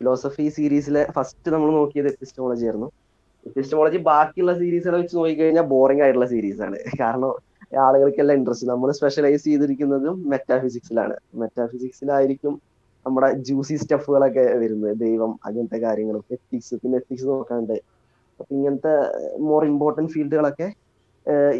ഫിലോസഫി 0.00 0.46
സീരീസിലെ 0.56 1.02
ഫസ്റ്റ് 1.16 1.48
നമ്മൾ 1.54 1.70
നോക്കിയത് 1.78 2.08
എപ്പിസ്റ്റമോളജി 2.12 2.64
ആയിരുന്നു. 2.66 2.88
എപ്പിസ്റ്റമോളജി 3.46 3.98
ബാക്കിയുള്ള 4.10 4.52
സീരീസുകളെ 4.58 4.98
വെച്ച് 5.02 5.16
നോക്കിക്കഴിഞ്ഞാൽ 5.18 5.66
ബോറിംഗ് 5.74 6.02
ആയിട്ടുള്ള 6.04 6.26
സീരീസ് 6.34 6.60
ആണ്. 6.66 6.78
കാരണം 7.00 7.32
ആളുകൾക്കെല്ലാം 7.86 8.36
ഇൻട്രസ്റ്റ് 8.38 8.68
നമ്മൾ 8.70 8.88
സ്പെഷ്യലൈസ് 8.98 9.44
ചെയ്തിരിക്കുന്നതും 9.44 10.16
മെറ്റാഫിസിക്സിലാണ് 10.32 11.16
മെറ്റാഫിസിക്സിലായിരിക്കും 11.42 12.54
നമ്മുടെ 13.06 13.28
ജ്യൂസി 13.48 13.76
സ്റ്റഫുകളൊക്കെ 13.82 14.44
വരുന്നത്. 14.62 14.94
ദൈവം 15.04 15.30
അങ്ങനത്തെ 15.46 15.78
കാര്യങ്ങളും 15.86 16.24
എത്തിക്സ് 16.36 16.74
പിന്നെ 16.82 16.96
എത്തിക്സ് 17.00 17.26
നോക്കാണ്ട് 17.32 17.76
അപ്പൊ 18.40 18.54
ഇങ്ങനത്തെ 18.56 18.94
മോർ 19.48 19.62
ഇമ്പോർട്ടന്റ് 19.72 20.12
ഫീൽഡുകളൊക്കെ 20.14 20.68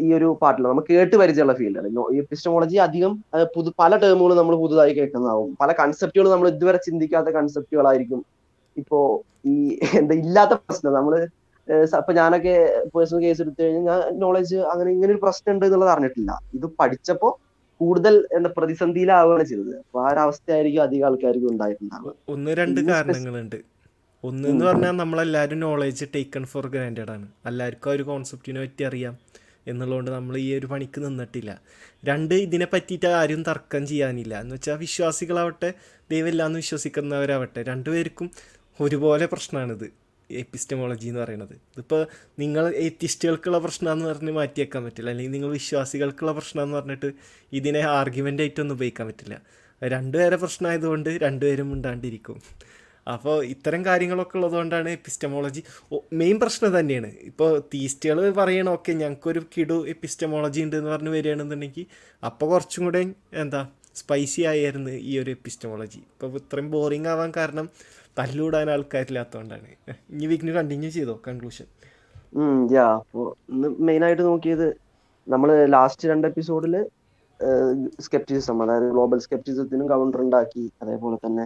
ഈ 0.05 0.07
ഒരു 0.17 0.27
പാട്ടിൽ 0.41 0.63
നമുക്ക് 0.71 0.91
കേട്ട് 0.97 1.15
പരിചയമുള്ള 1.21 1.53
ഫീൽഡാണ് 1.59 1.89
എപ്പിസ്റ്റമോളജി 2.21 2.77
അധികം 2.85 3.11
പുതു 3.55 3.69
പല 3.81 3.91
ടേമുകളും 4.03 4.39
നമ്മൾ 4.39 4.55
പുതുതായി 4.63 4.93
കേൾക്കുന്നതാവും. 4.97 5.51
പല 5.61 5.71
കൺസെപ്റ്റുകൾ 5.81 6.27
നമ്മൾ 6.33 6.47
ഇതുവരെ 6.55 6.79
ചിന്തിക്കാത്ത 6.87 7.29
കൺസെപ്റ്റുകളായിരിക്കും 7.37 8.21
ഇപ്പോ 8.81 8.99
ഈ 9.53 9.55
എന്താ 9.99 10.15
ഇല്ലാത്ത 10.23 10.53
പ്രശ്നം. 10.63 10.91
നമ്മൾ 10.99 11.13
ഇപ്പൊ 11.97 12.13
ഞാനൊക്കെ 12.19 12.53
പേഴ്സണൽ 12.93 13.21
കേസ് 13.25 13.41
എടുത്തു 13.43 13.61
കഴിഞ്ഞാൽ 13.63 13.83
ഞാൻ 13.89 13.99
നോളജ് 14.23 14.57
അങ്ങനെ 14.71 14.89
ഇങ്ങനെ 14.95 15.11
ഒരു 15.13 15.21
പ്രശ്നം 15.25 15.51
ഉണ്ട് 15.53 15.65
എന്നുള്ളത് 15.67 15.91
അറിഞ്ഞിട്ടില്ല. 15.93 16.31
ഇത് 16.57 16.67
പഠിച്ചപ്പോ 16.79 17.29
കൂടുതൽ 17.81 18.15
എന്താ 18.37 18.49
പ്രതിസന്ധിയിലാവുകയാണ് 18.57 19.45
ചെയ്തത്. 19.51 19.73
അപ്പൊ 19.83 19.99
ആ 20.05 20.09
ഒരു 20.13 20.21
അവസ്ഥയായിരിക്കും 20.25 20.83
അധികം 20.87 21.05
ആൾക്കാർക്കും 21.09 21.49
ഉണ്ടായിട്ടുണ്ടാവുക. 21.53 22.13
ഒന്ന് 22.33 22.51
രണ്ട് 22.61 22.81
കാരണങ്ങളുണ്ട്. 22.89 23.59
ഒന്ന് 24.29 24.47
എന്ന് 24.51 24.65
പറഞ്ഞാൽ 24.69 24.95
നമ്മളെല്ലാവരും 25.01 25.59
നോളജ് 25.65 26.07
ടേക്കൺ 26.15 26.43
ഫോർ 26.51 26.65
ഗ്രാൻഡഡ് 26.73 27.11
ആണ്. 27.15 27.27
എല്ലാവർക്കും 27.51 27.91
ആ 27.91 27.95
ഒരു 27.97 28.03
കോൺസെപ്റ്റിനെ 28.09 28.59
പറ്റി 28.65 28.83
അറിയാം. 28.89 29.13
എന്നുള്ളതുകൊണ്ട് 29.67 30.11
നമ്മൾ 30.11 30.37
ഈ 30.37 30.55
ഒരു 30.55 30.65
പണിക്ക് 30.65 31.05
നിന്നിട്ടില്ല. 31.05 31.61
രണ്ട് 32.05 32.35
ഇതിനെ 32.35 32.67
പറ്റിയിട്ട് 32.73 33.05
ആരും 33.05 33.43
തർക്കം 33.43 33.87
ചെയ്യാനില്ല. 33.87 34.41
എന്ന് 34.41 34.55
വെച്ചാൽ 34.55 34.75
വിശ്വാസികളാവട്ടെ 34.75 35.73
ദൈവമില്ലാന്ന് 36.11 36.59
വിശ്വസിക്കുന്നവരാവട്ടെ 36.59 37.63
രണ്ടുപേർക്കും 37.63 38.31
ഒരുപോലെ 38.81 39.25
പ്രശ്നമാണിത് 39.25 39.93
എപ്പിസ്റ്റമോളജി 40.31 41.07
എന്ന് 41.07 41.19
പറയുന്നത് 41.19 41.53
ഇതിപ്പോൾ 41.53 42.07
നിങ്ങൾ 42.39 42.73
എത്തിസ്റ്റുകൾക്കുള്ള 42.73 43.57
പ്രശ്നമെന്ന് 43.57 44.05
പറഞ്ഞ് 44.05 44.31
മാറ്റിയേക്കാൻ 44.31 44.83
പറ്റില്ല. 44.83 45.09
അല്ലെങ്കിൽ 45.09 45.31
നിങ്ങൾ 45.31 45.49
വിശ്വാസികൾക്കുള്ള 45.51 46.31
പ്രശ്നമെന്ന് 46.31 46.77
പറഞ്ഞിട്ട് 46.77 47.11
ഇതിനെ 47.53 47.79
ആർഗ്യുമെന്റ് 47.79 48.41
ആയിട്ടൊന്നും 48.41 48.75
ഉപയോഗിക്കാൻ 48.75 49.07
പറ്റില്ല. 49.07 49.41
രണ്ടുപേരെ 49.83 50.35
പ്രശ്നമായതുകൊണ്ട് 50.35 51.09
രണ്ടുപേരും 51.09 51.69
മിണ്ടാണ്ടിരിക്കും. 51.69 52.41
അപ്പോൾ 53.07 53.43
ഇത്തരം 53.45 53.85
കാര്യങ്ങളൊക്കെ 53.85 54.37
ഉള്ളതുകൊണ്ടാണ് 54.37 54.89
എപ്പിസ്റ്റമോളജി 54.89 55.61
മെയിൻ 56.13 56.39
പ്രശ്നം 56.39 56.79
തന്നെയാണ് 56.79 57.07
ഇപ്പോൾ 57.21 57.59
തീസ്റ്റുകൾ 57.73 58.31
പറയണ 58.31 58.69
ഓക്കെ 58.69 58.91
ഞങ്ങൾക്കൊരു 58.93 59.41
കിടു 59.57 59.85
എപ്പിസ്റ്റമോളജി 59.87 60.61
ഉണ്ട് 60.61 60.75
എന്ന് 60.75 60.89
പറഞ്ഞ് 60.89 61.09
വരികയാണെന്നുണ്ടെങ്കിൽ 61.09 61.85
അപ്പോൾ 62.23 62.49
കുറച്ചും 62.49 62.85
കൂടെ 62.85 63.01
എന്താ 63.33 63.67
സ്പൈസി 63.95 64.41
ആയിരുന്നു 64.41 64.91
ഈ 64.91 65.19
ഒരു 65.19 65.31
എപ്പിസ്റ്റമോളജി 65.31 65.97
ഇപ്പോൾ 65.97 66.37
ഇത്രയും 66.37 66.71
ബോറിംഗ് 66.71 67.07
ആവാൻ 67.07 67.31
കാരണം 67.37 67.69
തല്ലൂടാൻ 68.17 68.69
ആൾക്കാരില്ലാത്തതുകൊണ്ടാണ്. 68.69 69.67
ഇനി 70.09 70.25
വീക്കിന് 70.25 70.51
കണ്ടിന്യൂ 70.51 70.89
ചെയ്തോ 70.89 71.21
കൺക്ലൂഷൻ 71.27 71.67
യാ 72.71 72.87
അപ്പോൾ 72.95 73.27
ആയിട്ട് 74.03 74.23
നോക്കിയത് 74.23 74.67
നമ്മൾ 75.27 75.49
ലാസ്റ്റ് 75.67 76.09
രണ്ട് 76.09 76.27
എപ്പിസോഡിൽ 76.27 76.75
സ്കെപ്റ്റിസം 77.99 78.63
അതായത് 78.63 78.87
ഗ്ലോബൽ 78.89 79.19
സ്കെപ്റ്റിസത്തിനും 79.19 79.87
കൗണ്ടർ 79.87 80.21
ഉണ്ടാക്കി 80.21 80.71
അതേപോലെ 80.81 81.17
തന്നെ 81.25 81.45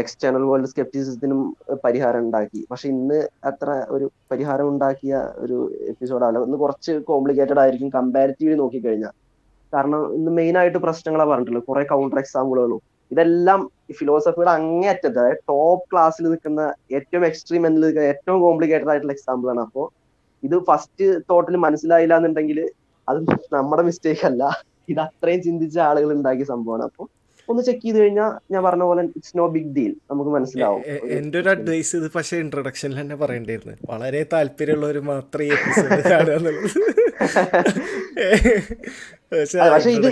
എക്സ്റ്റേണൽ 0.00 0.42
വേൾഡ് 0.48 0.68
സ്കെപ്റ്റിസിസത്തിനും 0.70 1.40
പരിഹാരം 1.84 2.20
ഉണ്ടാക്കി. 2.24 2.60
പക്ഷെ 2.70 2.86
ഇന്ന് 2.88 3.18
അത്ര 3.50 3.68
ഒരു 3.96 4.06
പരിഹാരം 4.30 4.66
ഉണ്ടാക്കിയ 4.72 5.14
ഒരു 5.44 5.58
എപ്പിസോഡല്ല 5.92 6.42
ഇന്ന് 6.48 6.58
കുറച്ച് 6.64 6.92
കോംപ്ലിക്കേറ്റഡ് 7.10 7.60
ആയിരിക്കും 7.62 7.90
കമ്പാരിറ്റീവ്ലി 7.98 8.58
നോക്കിക്കഴിഞ്ഞാൽ 8.62 9.14
കാരണം 9.72 10.02
ഇന്ന് 10.16 10.32
മെയിൻ 10.40 10.56
ആയിട്ട് 10.58 10.78
പ്രശ്നങ്ങളാണ് 10.78 11.30
പറഞ്ഞിട്ടുള്ളത്. 11.30 11.64
കുറെ 11.70 11.82
കൗണ്ടർ 11.92 12.18
എക്സാമ്പിളുകളും 12.24 12.82
ഇതെല്ലാം 13.10 13.60
ഫിലോസഫിയുടെ 13.98 14.52
അങ്ങേയറ്റത്ത് 14.58 15.18
അതായത് 15.20 15.42
ടോപ്പ് 15.50 15.84
ക്ലാസ്സിൽ 15.90 16.24
നിൽക്കുന്ന 16.30 16.60
ഏറ്റവും 16.98 17.24
എക്സ്ട്രീം 17.26 17.66
എന്നിൽ 17.66 17.82
നിൽക്കുന്ന 17.84 18.06
ഏറ്റവും 18.12 18.38
കോംപ്ലിക്കേറ്റഡ് 18.46 18.90
ആയിട്ടുള്ള 18.92 19.14
എക്സാമ്പിൾ 19.16 19.50
ആണ്. 19.50 19.60
അപ്പോൾ 19.60 19.86
ഇത് 20.42 20.56
ഫസ്റ്റ് 20.68 21.06
തോട്ടിൽ 21.30 21.56
മനസ്സിലായില്ല 21.66 22.16
എന്നുണ്ടെങ്കിൽ 22.20 22.58
അത് 23.08 23.18
നമ്മുടെ 23.56 23.82
മിസ്റ്റേക്ക് 23.88 24.24
അല്ല. 24.30 24.44
ഇത് 24.92 25.00
അത്രയും 25.00 25.40
ചിന്തിച്ച 25.42 25.76
ആളുകൾ 25.88 26.10
ഉണ്ടാക്കിയ 26.16 26.46
സംഭവമാണ്. 26.54 26.84
അപ്പോൾ 26.90 27.06
ഒന്ന് 27.50 27.62
ചെക്ക് 27.68 27.82
ചെയ്ത് 27.86 27.98
കഴിഞ്ഞാൽ 28.02 28.30
ഞാൻ 28.52 28.60
പറഞ്ഞ 28.66 28.84
പോലെ 28.90 29.02
ഇറ്റ്സ് 29.18 29.34
നോ 29.40 29.46
ബിഗ് 29.56 29.70
ഡീൽ 29.76 29.92
നമുക്ക് 30.10 30.30
മനസ്സിലാവും. 30.36 30.82
എന്റെ 31.18 31.36
ഒരു 31.42 31.50
അഡ്വൈസ് 31.54 31.92
ഇത് 32.00 32.08
പക്ഷേ 32.16 32.36
ഇൻട്രൊഡക്ഷനിൽ 32.44 32.96
തന്നെ 33.00 33.16
പറയേണ്ടിയിരുന്നു. 33.22 33.74
വളരെ 33.92 34.22
താല്പര്യമുള്ളവർ 34.34 34.98
മാത്രമേ 35.12 35.48
എപ്പിസോഡ് 35.58 35.90
പക്ഷേ 39.74 39.92
ഇത് 39.98 40.08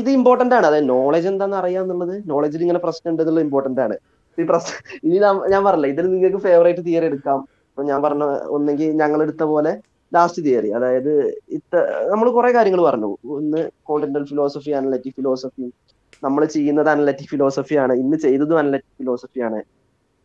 ഇത് 0.00 0.10
ഇമ്പോർട്ടന്റ് 0.18 0.54
ആണ്. 0.56 0.66
അതായത് 0.70 0.88
നോളജ് 0.94 1.28
എന്താണെന്ന് 1.30 1.58
അറിയാന്നുള്ളത് 1.62 2.14
നോളജിൽ 2.32 2.60
ഇങ്ങനെ 2.66 2.80
പ്രശ്നം 2.84 3.08
ഉണ്ട് 3.12 3.22
എന്നുള്ളത് 3.22 3.44
ഇമ്പോർട്ടന്റ് 3.46 3.82
ആണ്. 3.86 3.96
ഈ 4.40 4.44
പ്രശ്നം 4.50 4.76
ഇനി 5.06 5.18
ഞാൻ 5.54 5.62
പറഞ്ഞില്ല 5.66 5.88
ഇതിൽ 5.94 6.06
നിങ്ങൾക്ക് 6.12 6.40
ഫേവറേറ്റ് 6.48 6.82
തിയറി 6.86 7.06
എടുക്കാം. 7.10 7.40
ഇപ്പൊ 7.70 7.82
ഞാൻ 7.90 7.98
പറഞ്ഞ 8.04 8.24
ഒന്നെങ്കിൽ 8.56 8.88
ഞങ്ങൾ 9.02 9.20
എടുത്ത 9.26 9.42
പോലെ 9.50 9.72
ലാസ്റ്റ് 10.12 10.40
തിയറി 10.46 10.70
അതായത് 10.78 11.12
ഇത്ത 11.56 11.74
നമ്മൾ 12.12 12.26
കുറെ 12.36 12.50
കാര്യങ്ങൾ 12.56 12.80
പറഞ്ഞു. 12.86 13.10
ഒന്ന് 13.36 13.60
കോണ്ടിനൽ 13.88 14.24
ഫിലോസഫി 14.30 14.72
അനലറ്റിക് 14.78 15.16
ഫിലോസഫി 15.18 15.66
നമ്മൾ 16.22 16.42
ചെയ്യുന്നത് 16.54 16.88
അനലറ്റിക് 16.94 17.30
ഫിലോസഫിയാണ് 17.32 17.94
ഇന്ന് 18.02 18.16
ചെയ്തതും 18.24 18.58
അനലറ്റിക് 18.62 18.96
ഫിലോസഫിയാണ് 19.00 19.60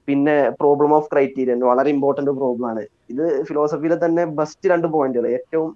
പിന്നെ 0.07 0.35
പ്രോബ്ലം 0.61 0.91
ഓഫ് 0.97 1.07
ക്രൈറ്റീരിയൻ 1.13 1.59
വളരെ 1.69 1.89
ഇമ്പോർട്ടന്റ് 1.95 2.33
പ്രോബ്ലം 2.39 2.67
ആണ്. 2.71 2.83
ഇത് 3.11 3.23
ഫിലോസഫിയിലെ 3.47 3.97
തന്നെ 4.03 4.23
ബെസ്റ്റ് 4.39 4.69
രണ്ട് 4.73 4.87
പോയിന്റുകൾ 4.95 5.27
ഏറ്റവും 5.37 5.69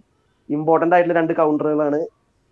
ഇമ്പോർട്ടന്റ് 0.50 0.96
ആയിട്ടുള്ള 0.96 1.16
രണ്ട് 1.20 1.34
കൗണ്ടറുകളാണ് 1.40 2.00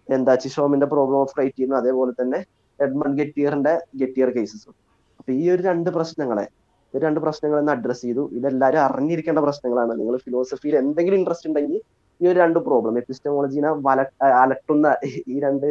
എന്താ 0.08 0.34
ചിഷോമിന്റെ 0.44 0.88
പ്രോബ്ലം 0.94 1.20
ഓഫ് 1.24 1.34
ക്രൈറ്റീരിയൻ 1.36 1.74
അതേപോലെ 1.82 2.14
തന്നെ 2.22 2.40
എഡ്മണ്ട് 2.80 3.18
ഗെറ്റിയറിന്റെ 3.20 3.74
ഗെറ്റിയർ 4.02 4.30
കേസസും 4.38 4.74
അപ്പൊ 5.20 5.32
ഈ 5.42 5.44
ഒരു 5.54 5.62
രണ്ട് 5.70 5.90
പ്രശ്നങ്ങളെ 5.98 6.46
ഈ 6.94 7.00
രണ്ട് 7.06 7.20
പ്രശ്നങ്ങളെ 7.24 7.62
അഡ്രസ് 7.76 8.04
ചെയ്തു. 8.06 8.24
ഇതെല്ലാവരും 8.38 8.82
അറിഞ്ഞിരിക്കേണ്ട 8.86 9.40
പ്രശ്നങ്ങളാണ്. 9.48 9.94
നിങ്ങൾ 10.00 10.16
ഫിലോസഫിയിൽ 10.26 10.76
എന്തെങ്കിലും 10.82 11.18
ഇൻട്രസ്റ്റ് 11.20 11.50
ഉണ്ടെങ്കിൽ 11.50 11.76
ഈ 12.22 12.26
ഒരു 12.30 12.38
രണ്ട് 12.44 12.60
പ്രോബ്ലം 12.68 12.96
എപ്പിസ്റ്റമോളജിനെ 13.02 13.72
വല 13.88 14.00
അലട്ടുന്ന 14.42 14.88
ഈ 15.34 15.38
രണ്ട് 15.46 15.68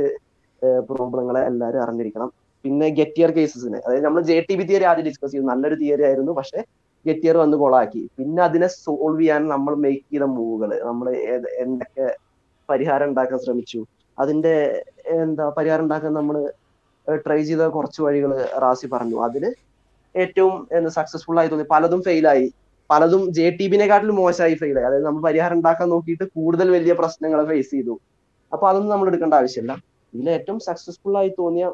പ്രോബ്ലങ്ങളെ 0.90 1.42
എല്ലാവരും 1.50 1.82
അറിഞ്ഞിരിക്കണം. 1.84 2.30
പിന്നെ 2.64 2.86
ഗെറ്റിയർ 2.98 3.30
കേസസിനെ 3.36 3.78
അതായത് 3.86 4.04
നമ്മൾ 4.09 4.22
ജെ 4.30 4.36
ടി 4.48 4.54
ബി 4.59 4.64
തിയറി 4.70 4.86
ആദ്യം 4.90 5.06
ഡിസ്കസ് 5.09 5.32
ചെയ്തു. 5.32 5.46
നല്ലൊരു 5.52 5.76
തിയറി 5.82 6.04
ആയിരുന്നു. 6.09 6.32
പക്ഷെ 6.38 6.61
ഗെറ്റിയർ 7.06 7.36
വന്ന് 7.42 7.56
കൊളാക്കി 7.62 8.02
പിന്നെ 8.18 8.40
അതിനെ 8.48 8.68
സോൾവ് 8.84 9.20
ചെയ്യാൻ 9.20 9.42
നമ്മൾ 9.54 9.72
മേക്ക് 9.84 10.04
ചെയ്ത 10.12 10.26
മൂവുകൾ 10.36 10.70
നമ്മൾ 10.88 11.06
എന്തൊക്കെ 11.64 12.06
പരിഹാരം 12.68 13.06
ഉണ്ടാക്കാൻ 13.11 13.38
ശ്രമിച്ചു. 13.44 13.80
അതിന്റെ 14.18 14.54
എന്താ 15.22 15.44
പരിഹാരം 15.59 15.84
ഉണ്ടാക്കാൻ 15.86 16.12
നമ്മൾ 16.20 16.36
ട്രൈ 17.24 17.40
ചെയ്ത 17.48 17.66
കുറച്ച് 17.76 18.00
വഴികൾ 18.06 18.32
റാസി 18.64 18.86
പറഞ്ഞു. 18.94 19.18
അതിൽ 19.26 19.44
ഏറ്റവും 20.14 20.54
എന്താ 20.76 20.90
സക്സസ്ഫുൾ 20.98 21.38
ആയി 21.40 21.48
തോന്നി. 21.52 21.66
പലതും 21.74 22.00
ഫെയിലായി 22.09 22.46
പലതും 22.90 23.22
ജെ 23.36 23.46
ടി 23.59 23.64
ബിനെക്കാട്ടിലും 23.72 24.16
മോശമായി 24.22 24.54
ഫെയിലായി 24.62 24.86
അതായത് 24.88 25.06
നമ്മൾ 25.09 25.22
പരിഹാരം 25.28 25.56
ഉണ്ടാക്കാൻ 25.59 25.88
നോക്കിയിട്ട് 25.94 26.24
കൂടുതൽ 26.36 26.68
വലിയ 26.76 26.92
പ്രശ്നങ്ങളെ 27.00 27.44
ഫേസ് 27.50 27.70
ചെയ്തു. 27.74 27.94
അപ്പൊ 28.52 28.64
അതൊന്നും 28.70 28.92
നമ്മൾ 28.94 29.09
എടുക്കേണ്ട 29.11 29.34
ആവശ്യമില്ല. 29.40 29.72
ഇതിൽ 30.12 30.28
ഏറ്റവും 30.38 30.59
സക്സസ്ഫുൾ 30.68 31.16
ആയി 31.20 31.30
തോന്നിയ 31.40 31.66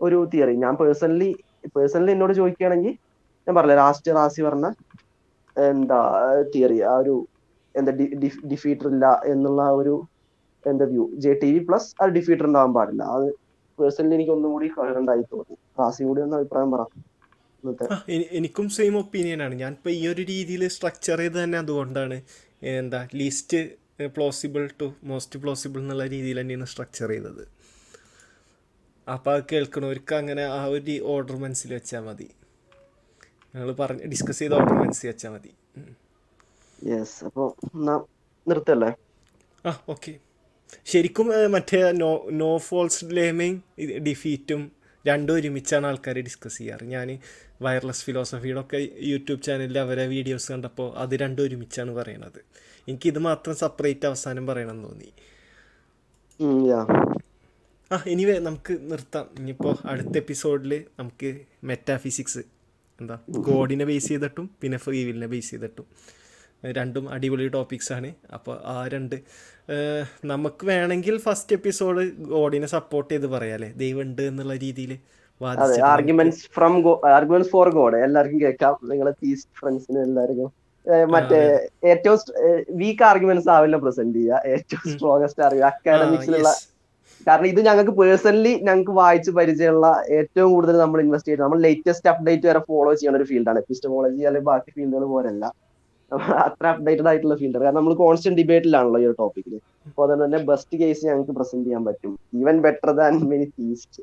ഒരു 0.00 0.18
തിയറി 0.32 0.54
ഞാൻ 0.64 0.74
പേഴ്സണലി 0.82 1.30
പേഴ്സണലി 1.76 2.12
എന്നോട് 2.16 2.34
ചോദിക്കുകയാണെങ്കിൽ 2.40 2.94
ഞാൻ 3.46 3.54
പറഞ്ഞില്ല 3.56 3.78
ലാസ്റ്റ് 3.82 4.14
റാസി 4.18 4.40
പറഞ്ഞ 4.48 4.66
എന്താ 5.56 6.00
തിയറി 6.54 6.78
ആ 6.92 6.94
ഒരു 7.02 7.14
എന്താ 7.74 7.92
ഡിഫീറ്റർ 8.52 8.86
ഇല്ല 8.94 9.06
എന്നുള്ള 9.32 9.62
ഒരു 9.80 9.94
എന്താ 10.70 10.84
view 10.92 11.04
J 11.24 11.32
T 11.42 11.48
B 11.54 11.60
plus 11.68 11.88
ആ 12.00 12.06
ഡിഫീറ്റർ 12.16 12.44
ഉണ്ടാവാൻ 12.48 12.72
പാടില്ല. 12.76 13.02
അത് 13.16 13.26
പേഴ്സണലി 13.78 14.14
എനിക്ക് 14.18 14.32
ഒന്നും 14.36 14.50
കൂടി 14.54 14.68
കണ്ടായി 14.76 15.24
തോന്നി. 15.32 15.56
റാസി 15.80 16.02
കൂടി 16.08 16.20
ഒന്ന് 16.26 16.36
അഭിപ്രായം 16.40 16.70
പറ. 16.74 16.84
എനിക്കും 18.38 18.66
സെയിം 18.76 18.94
ഒപ്പീനിയൻ 19.02 19.40
ആണ്. 19.46 19.54
ഞാൻ 19.62 19.72
ഇപ്പൊ 19.78 19.90
ഈ 19.98 20.02
ഒരു 20.12 20.22
രീതിയിൽ 20.32 20.62
സ്ട്രക്ചർ 20.76 21.18
ചെയ്ത് 21.22 21.38
തന്നെ 21.42 21.58
അതുകൊണ്ടാണ്. 21.64 22.16
എന്താ 22.78 23.00
least 23.20 23.60
plausible 24.16 24.64
to 24.80 24.86
most 25.10 25.40
plausible 25.42 25.80
എന്നുള്ള 25.84 26.04
രീതിയിൽ 26.14 26.38
തന്നെയാണ് 26.42 26.66
സ്ട്രക്ചർ 26.72 27.10
ചെയ്തത്. 27.14 27.44
അപ്പോൾ 29.14 29.30
അത് 29.34 29.44
കേൾക്കണവർക്ക് 29.50 30.14
അങ്ങനെ 30.20 30.44
ആ 30.58 30.62
ഒരു 30.74 30.94
ഓർഡർ 31.14 31.36
മനസ്സിൽ 31.44 31.70
വെച്ചാൽ 31.76 32.02
മതി. 32.06 32.28
ഞങ്ങൾ 33.52 33.70
പറഞ്ഞ് 33.80 34.06
ഡിസ്കസ് 34.12 34.40
ചെയ്ത 34.42 34.54
ഓർഡർ 34.60 34.74
മനസ്സിൽ 34.84 35.06
വെച്ചാൽ 35.10 35.30
മതി. 35.34 35.52
യെസ് 36.92 37.24
നിർത്തല്ലേ? 38.46 38.90
ആ 39.68 39.72
ഓക്കെ 39.94 40.12
ശരിക്കും 40.90 41.26
മറ്റേ 41.54 41.80
നോ 42.00 42.10
നോ 42.40 42.50
ഫോൾസ് 42.68 43.04
ലേമയും 43.18 43.56
ഡിഫീറ്റും 44.08 44.62
രണ്ടും 45.04 45.34
ഒരുമിച്ചാണ് 45.38 45.86
ആൾക്കാർ 45.90 46.16
ഡിസ്കസ് 46.28 46.58
ചെയ്യാറ്. 46.58 46.84
ഞാൻ 46.94 47.08
വയർലെസ് 47.64 48.04
ഫിലോസഫിയുടെ 48.06 48.60
ഒക്കെ 48.64 48.78
യൂട്യൂബ് 49.10 49.42
ചാനലിൽ 49.46 49.78
അവരെ 49.84 50.04
വീഡിയോസ് 50.14 50.48
കണ്ടപ്പോൾ 50.52 50.88
അത് 51.02 51.14
രണ്ടും 51.22 51.42
ഒരുമിച്ചാണ് 51.46 51.92
പറയണത്. 51.98 52.40
എനിക്കിത് 52.88 53.20
മാത്രം 53.28 53.54
സെപ്പറേറ്റ് 53.62 54.06
അവസാനം 54.10 54.44
പറയണമെന്ന് 54.50 54.88
തോന്നി. 54.88 55.10
ആ 57.92 57.96
എനിവേ 58.12 58.34
നമുക്ക് 58.38 58.74
നിർത്താം. 58.90 59.26
ഇനിയിപ്പോൾ 59.38 59.74
അടുത്ത 59.90 60.14
എപ്പിസോഡിൽ 60.16 60.72
നമുക്ക് 60.98 61.28
മെറ്റാഫിസിക്സ് 61.64 62.42
എന്താ 63.00 63.16
ഗോഡിനെ 63.48 63.84
ബേസ് 63.84 64.08
ചെയ്തിട്ടും 64.08 64.46
പിന്നെ 64.60 64.78
ഫ്രീ 64.78 65.04
വില്ലിനെ 65.04 65.28
ബേസ് 65.34 65.50
ചെയ്തിട്ടും. 65.50 65.86
രണ്ടും 66.78 67.04
അടിപൊളി 67.14 67.46
ടോപ്പിക്സ് 67.48 67.92
ആണ്. 67.92 68.10
അപ്പോൾ 68.34 68.56
ആ 68.74 68.76
രണ്ട് 68.92 69.16
നമുക്ക് 70.24 70.66
വേണമെങ്കിൽ 70.66 71.16
ഫസ്റ്റ് 71.18 71.56
എപ്പിസോഡ് 71.56 72.02
ഗോഡിനെ 72.34 72.66
സപ്പോർട്ട് 72.66 73.10
ചെയ്ത് 73.14 73.26
പറയാല്ലേ 73.26 73.72
ദൈവം 73.82 74.02
ഉണ്ട് 74.02 74.22
എന്നുള്ള 74.22 74.54
രീതിയിൽ 74.64 74.92
arguments 75.94 76.44
from 76.54 76.74
arguments 77.16 77.50
for 77.50 77.68
God 77.78 77.96
എല്ലാവർക്കും 77.96 78.40
കേൾക്കാം. 78.40 78.76
നിങ്ങളെ 78.90 79.12
തീസ്റ്റ് 79.24 79.50
ഫ്രണ്ട്സിനും 79.60 80.02
എല്ലാവർക്കും. 80.02 80.48
മറ്റേ 81.14 81.40
ഏറ്റവും 81.90 82.18
വീക്ക് 82.82 83.04
ആർഗ്യുമെന്റ്സ് 83.10 83.50
ആവില്ല 83.56 83.76
പ്രസന്റ് 83.84 84.16
ചെയ്യുക. 84.18 84.42
ഏറ്റവും 84.54 84.86
സ്ട്രോങ്സ്റ്റ് 84.92 85.44
അറിയുക. 85.48 85.64
അക്കാഡമിക്സിലുള്ള 85.72 86.50
കാരണം 87.26 87.48
ഇത് 87.52 87.60
ഞങ്ങൾക്ക് 87.68 87.92
പേഴ്സണലി 88.00 88.52
ഞങ്ങൾക്ക് 88.66 88.94
വായിച്ച് 89.00 89.30
പരിചയമുള്ള 89.38 89.86
ഏറ്റവും 90.18 90.50
കൂടുതൽ 90.54 90.76
നമ്മൾ 90.82 90.98
ഇൻവെസ്റ്റ് 91.04 91.28
ചെയ്യുന്നത് 91.28 91.48
നമ്മൾ 91.48 91.62
ലേറ്റസ്റ്റ് 91.66 92.10
അപ്ഡേറ്റ് 92.12 92.46
വരെ 92.50 92.60
ഫോളോ 92.68 92.90
ചെയ്യുന്ന 92.98 93.20
ഒരു 93.20 93.28
ഫീൽഡാണ് 93.30 93.60
എപ്പിസ്റ്റമോളജി 93.62 94.22
അല്ലെങ്കിൽ 94.30 94.50
ബാക്കി 94.50 94.70
ഫീൽഡുകൾ 94.76 95.04
നമ്മൾ 96.12 96.34
അത്ര 96.46 96.64
അപ്ഡേറ്റഡ് 96.72 97.08
ആയിട്ടുള്ള 97.10 97.36
ഫീൽഡാണ് 97.40 97.64
കാരണം 97.64 97.78
നമ്മൾ 97.80 97.94
കോൺസ്റ്റന്റ് 98.02 98.38
ഡിബേറ്റിലാണല്ലോ 98.40 98.98
ഈ 99.02 99.06
ഒരു 99.08 99.16
ടോപ്പിക്കിൽ 99.22 99.54
അപ്പോൾ 99.88 100.02
അതുകൊണ്ട് 100.04 100.24
തന്നെ 100.24 100.38
ബെസ്റ്റ് 100.50 100.76
കേസ് 100.82 101.02
ഞങ്ങൾക്ക് 101.08 101.34
പ്രസന്റ് 101.38 101.66
ചെയ്യാൻ 101.66 101.82
പറ്റും. 101.88 102.12
Even 102.40 102.56
better 102.66 102.90
than 103.00 103.14
many 103.30 103.46
theist 103.56 104.02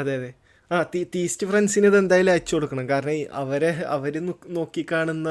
അതെ 0.00 0.12
അതെ. 0.18 0.30
ആ 0.70 0.76
തീസ്റ്റ് 1.14 1.46
ഫ്രണ്ട്സിന് 1.50 1.86
ഇത് 1.90 1.96
എന്തായാലും 2.00 2.32
അയച്ചു 2.34 2.52
കൊടുക്കണം. 2.56 2.86
കാരണം 2.92 3.16
അവരെ 3.42 3.70
അവർ 3.94 4.14
നോക്കിക്കാണുന്ന 4.58 5.30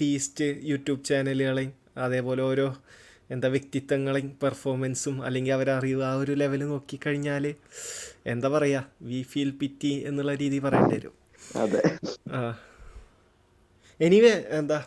തീസ്റ്റ് 0.00 0.46
യൂട്യൂബ് 0.70 1.02
ചാനലുകളെയും 1.08 1.72
അതേപോലെ 2.06 2.42
ഓരോ 2.50 2.66
എന്താ 3.30 3.48
വ്യക്തിത്വങ്ങളും 3.48 4.36
പെർഫോമൻസും 4.42 5.24
അല്ലെങ്കിൽ 5.24 5.52
അവരെ 5.52 5.72
അറിവ് 5.72 6.02
ആ 6.02 6.14
ഒരു 6.14 6.32
ലെവൽ 6.32 6.62
നോക്കിക്കഴിഞ്ഞാൽ 6.64 7.44
എന്താ 8.26 8.48
പറയുക 8.48 8.86
വി 9.02 9.22
ഫീൽ 9.22 9.50
പിറ്റി 9.50 10.04
എന്നുള്ള 10.06 10.34
രീതി 10.34 10.58
പറയേണ്ടി 10.58 10.94
വരും. 10.94 11.14
അതെ. 11.56 11.82
ആ. 12.32 12.40
എനിവേ 14.00 14.44
എന്താ 14.50 14.78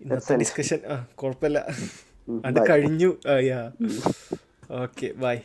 ഇന്നത്തെ 0.00 0.34
ഡിസ്കഷൻ 0.36 0.80
ആ 0.86 1.06
കുഴപ്പമില്ല. 1.14 1.58
അത് 2.44 2.70
കഴിഞ്ഞു. 2.70 3.10
ആ 3.26 3.38
യാ 3.40 3.60
ഓക്കെ 4.82 5.12
ബൈ 5.16 5.36